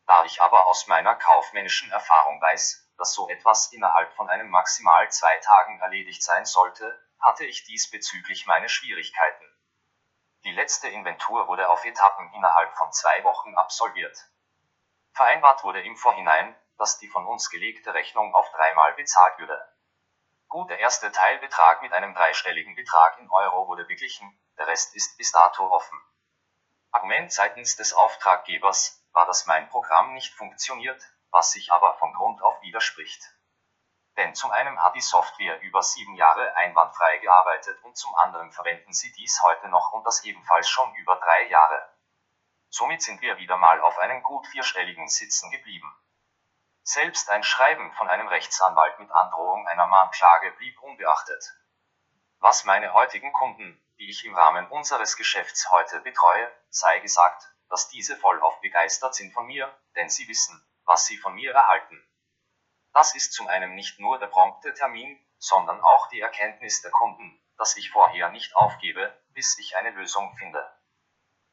Da 0.06 0.26
ich 0.26 0.42
aber 0.42 0.66
aus 0.66 0.88
meiner 0.88 1.14
kaufmännischen 1.14 1.90
Erfahrung 1.90 2.38
weiß, 2.38 2.92
dass 2.98 3.14
so 3.14 3.30
etwas 3.30 3.72
innerhalb 3.72 4.12
von 4.12 4.28
einem 4.28 4.50
maximal 4.50 5.10
zwei 5.10 5.38
Tagen 5.38 5.80
erledigt 5.80 6.22
sein 6.22 6.44
sollte, 6.44 7.00
hatte 7.22 7.44
ich 7.44 7.64
diesbezüglich 7.64 8.46
meine 8.46 8.68
Schwierigkeiten. 8.68 9.44
Die 10.44 10.52
letzte 10.52 10.88
Inventur 10.88 11.46
wurde 11.46 11.70
auf 11.70 11.84
Etappen 11.84 12.32
innerhalb 12.34 12.76
von 12.76 12.92
zwei 12.92 13.22
Wochen 13.22 13.54
absolviert. 13.54 14.18
Vereinbart 15.12 15.62
wurde 15.62 15.82
im 15.82 15.96
Vorhinein, 15.96 16.56
dass 16.78 16.98
die 16.98 17.08
von 17.08 17.26
uns 17.26 17.48
gelegte 17.48 17.94
Rechnung 17.94 18.34
auf 18.34 18.50
dreimal 18.50 18.92
bezahlt 18.94 19.38
würde. 19.38 19.72
Gut, 20.48 20.68
der 20.68 20.80
erste 20.80 21.12
Teilbetrag 21.12 21.80
mit 21.82 21.92
einem 21.92 22.12
dreistelligen 22.14 22.74
Betrag 22.74 23.18
in 23.18 23.30
Euro 23.30 23.68
wurde 23.68 23.84
beglichen, 23.84 24.36
der 24.58 24.66
Rest 24.66 24.94
ist 24.96 25.16
bis 25.16 25.30
dato 25.32 25.70
offen. 25.70 25.98
Argument 26.90 27.32
seitens 27.32 27.76
des 27.76 27.94
Auftraggebers 27.94 29.02
war, 29.12 29.26
dass 29.26 29.46
mein 29.46 29.68
Programm 29.68 30.12
nicht 30.12 30.34
funktioniert, 30.34 31.02
was 31.30 31.52
sich 31.52 31.72
aber 31.72 31.94
von 31.94 32.12
Grund 32.12 32.42
auf 32.42 32.60
widerspricht. 32.62 33.22
Denn 34.16 34.34
zum 34.34 34.50
einen 34.50 34.82
hat 34.82 34.94
die 34.94 35.00
Software 35.00 35.60
über 35.62 35.82
sieben 35.82 36.14
Jahre 36.14 36.54
einwandfrei 36.56 37.18
gearbeitet 37.18 37.82
und 37.82 37.96
zum 37.96 38.14
anderen 38.16 38.52
verwenden 38.52 38.92
sie 38.92 39.10
dies 39.12 39.42
heute 39.42 39.68
noch 39.68 39.92
und 39.92 40.04
das 40.04 40.24
ebenfalls 40.24 40.68
schon 40.68 40.94
über 40.96 41.16
drei 41.16 41.48
Jahre. 41.48 41.88
Somit 42.68 43.02
sind 43.02 43.22
wir 43.22 43.38
wieder 43.38 43.56
mal 43.56 43.80
auf 43.80 43.98
einen 43.98 44.22
gut 44.22 44.46
vierstelligen 44.48 45.08
sitzen 45.08 45.50
geblieben. 45.50 45.94
Selbst 46.82 47.30
ein 47.30 47.42
Schreiben 47.42 47.92
von 47.92 48.08
einem 48.08 48.28
Rechtsanwalt 48.28 48.98
mit 48.98 49.10
Androhung 49.12 49.66
einer 49.68 49.86
Mahnklage 49.86 50.50
blieb 50.52 50.82
unbeachtet. 50.82 51.54
Was 52.38 52.64
meine 52.64 52.92
heutigen 52.92 53.32
Kunden, 53.32 53.80
die 53.98 54.10
ich 54.10 54.24
im 54.24 54.34
Rahmen 54.34 54.66
unseres 54.68 55.16
Geschäfts 55.16 55.70
heute 55.70 56.00
betreue, 56.00 56.50
sei 56.70 56.98
gesagt, 56.98 57.46
dass 57.68 57.88
diese 57.88 58.16
vollauf 58.16 58.60
begeistert 58.60 59.14
sind 59.14 59.32
von 59.32 59.46
mir, 59.46 59.72
denn 59.96 60.10
sie 60.10 60.26
wissen, 60.28 60.66
was 60.84 61.06
sie 61.06 61.16
von 61.16 61.34
mir 61.34 61.54
erhalten. 61.54 62.04
Das 62.92 63.14
ist 63.14 63.32
zum 63.32 63.48
einen 63.48 63.74
nicht 63.74 63.98
nur 63.98 64.18
der 64.18 64.26
prompte 64.26 64.74
Termin, 64.74 65.18
sondern 65.38 65.80
auch 65.80 66.08
die 66.08 66.20
Erkenntnis 66.20 66.82
der 66.82 66.90
Kunden, 66.90 67.40
dass 67.56 67.76
ich 67.76 67.90
vorher 67.90 68.28
nicht 68.30 68.54
aufgebe, 68.54 69.16
bis 69.30 69.58
ich 69.58 69.76
eine 69.76 69.90
Lösung 69.90 70.34
finde. 70.36 70.70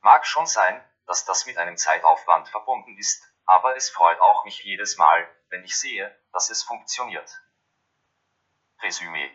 Mag 0.01 0.25
schon 0.25 0.45
sein, 0.45 0.83
dass 1.05 1.25
das 1.25 1.45
mit 1.45 1.57
einem 1.57 1.77
Zeitaufwand 1.77 2.49
verbunden 2.49 2.97
ist, 2.97 3.23
aber 3.45 3.75
es 3.75 3.89
freut 3.89 4.19
auch 4.19 4.43
mich 4.45 4.63
jedes 4.63 4.97
Mal, 4.97 5.27
wenn 5.49 5.63
ich 5.63 5.77
sehe, 5.77 6.15
dass 6.31 6.49
es 6.49 6.63
funktioniert. 6.63 7.41
Resümee. 8.81 9.31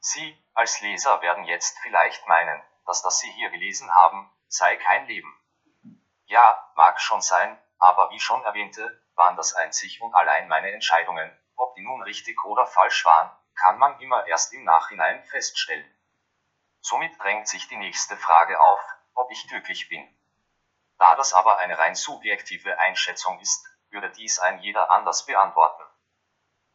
Sie, 0.00 0.36
als 0.54 0.80
Leser 0.80 1.22
werden 1.22 1.44
jetzt 1.44 1.78
vielleicht 1.80 2.26
meinen, 2.26 2.62
dass 2.86 3.02
das 3.02 3.20
Sie 3.20 3.30
hier 3.32 3.50
gelesen 3.50 3.90
haben, 3.94 4.30
sei 4.48 4.76
kein 4.76 5.06
Leben. 5.06 5.34
Ja, 6.26 6.72
mag 6.76 7.00
schon 7.00 7.20
sein, 7.20 7.60
aber 7.78 8.10
wie 8.10 8.20
schon 8.20 8.42
erwähnte, 8.44 9.02
waren 9.20 9.36
das 9.36 9.52
einzig 9.52 10.00
und 10.00 10.14
allein 10.14 10.48
meine 10.48 10.72
Entscheidungen, 10.72 11.30
ob 11.54 11.74
die 11.74 11.82
nun 11.82 12.00
richtig 12.02 12.42
oder 12.42 12.66
falsch 12.66 13.04
waren, 13.04 13.30
kann 13.54 13.76
man 13.76 14.00
immer 14.00 14.26
erst 14.26 14.54
im 14.54 14.64
Nachhinein 14.64 15.22
feststellen. 15.24 15.94
Somit 16.80 17.20
drängt 17.20 17.46
sich 17.46 17.68
die 17.68 17.76
nächste 17.76 18.16
Frage 18.16 18.58
auf, 18.58 18.80
ob 19.12 19.30
ich 19.30 19.46
glücklich 19.46 19.90
bin. 19.90 20.08
Da 20.98 21.16
das 21.16 21.34
aber 21.34 21.58
eine 21.58 21.78
rein 21.78 21.94
subjektive 21.94 22.78
Einschätzung 22.78 23.38
ist, 23.40 23.62
würde 23.90 24.10
dies 24.10 24.38
ein 24.38 24.60
jeder 24.60 24.90
anders 24.90 25.26
beantworten. 25.26 25.84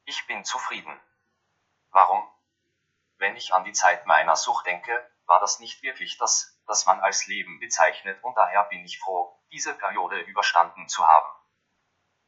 Ich 0.04 0.28
bin 0.28 0.46
zufrieden. 0.46 1.02
Warum? 1.90 2.22
Wenn 3.18 3.36
ich 3.36 3.56
an 3.56 3.64
die 3.64 3.74
Zeit 3.74 4.06
meiner 4.06 4.36
Sucht 4.36 4.68
denke, 4.68 4.94
war 5.26 5.40
das 5.40 5.60
nicht 5.60 5.82
wirklich 5.82 6.20
das, 6.20 6.62
das 6.68 6.86
man 6.86 7.00
als 7.00 7.26
Leben 7.26 7.60
bezeichnet 7.60 8.24
und 8.24 8.38
daher 8.38 8.66
bin 8.66 8.86
ich 8.86 9.00
froh, 9.00 9.36
diese 9.52 9.74
Periode 9.74 10.20
überstanden 10.22 10.88
zu 10.88 11.08
haben. 11.08 11.45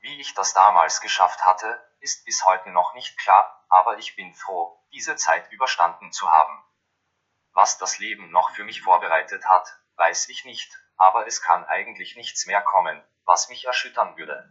Wie 0.08 0.22
ich 0.22 0.34
das 0.36 0.54
damals 0.54 1.02
geschafft 1.02 1.46
hatte, 1.46 1.86
ist 2.00 2.24
bis 2.24 2.46
heute 2.46 2.70
noch 2.70 2.94
nicht 2.94 3.18
klar, 3.18 3.66
aber 3.68 3.98
ich 3.98 4.16
bin 4.16 4.34
froh, 4.34 4.82
diese 4.94 5.18
Zeit 5.18 5.52
überstanden 5.52 6.14
zu 6.14 6.32
haben. 6.32 6.64
Was 7.52 7.78
das 7.78 8.00
Leben 8.00 8.32
noch 8.32 8.52
für 8.52 8.64
mich 8.64 8.82
vorbereitet 8.82 9.44
hat, 9.50 9.68
weiß 9.98 10.30
ich 10.30 10.46
nicht, 10.46 10.72
aber 10.96 11.28
es 11.28 11.42
kann 11.42 11.66
eigentlich 11.66 12.16
nichts 12.16 12.46
mehr 12.46 12.62
kommen, 12.62 13.04
was 13.26 13.50
mich 13.50 13.66
erschüttern 13.66 14.16
würde. 14.16 14.50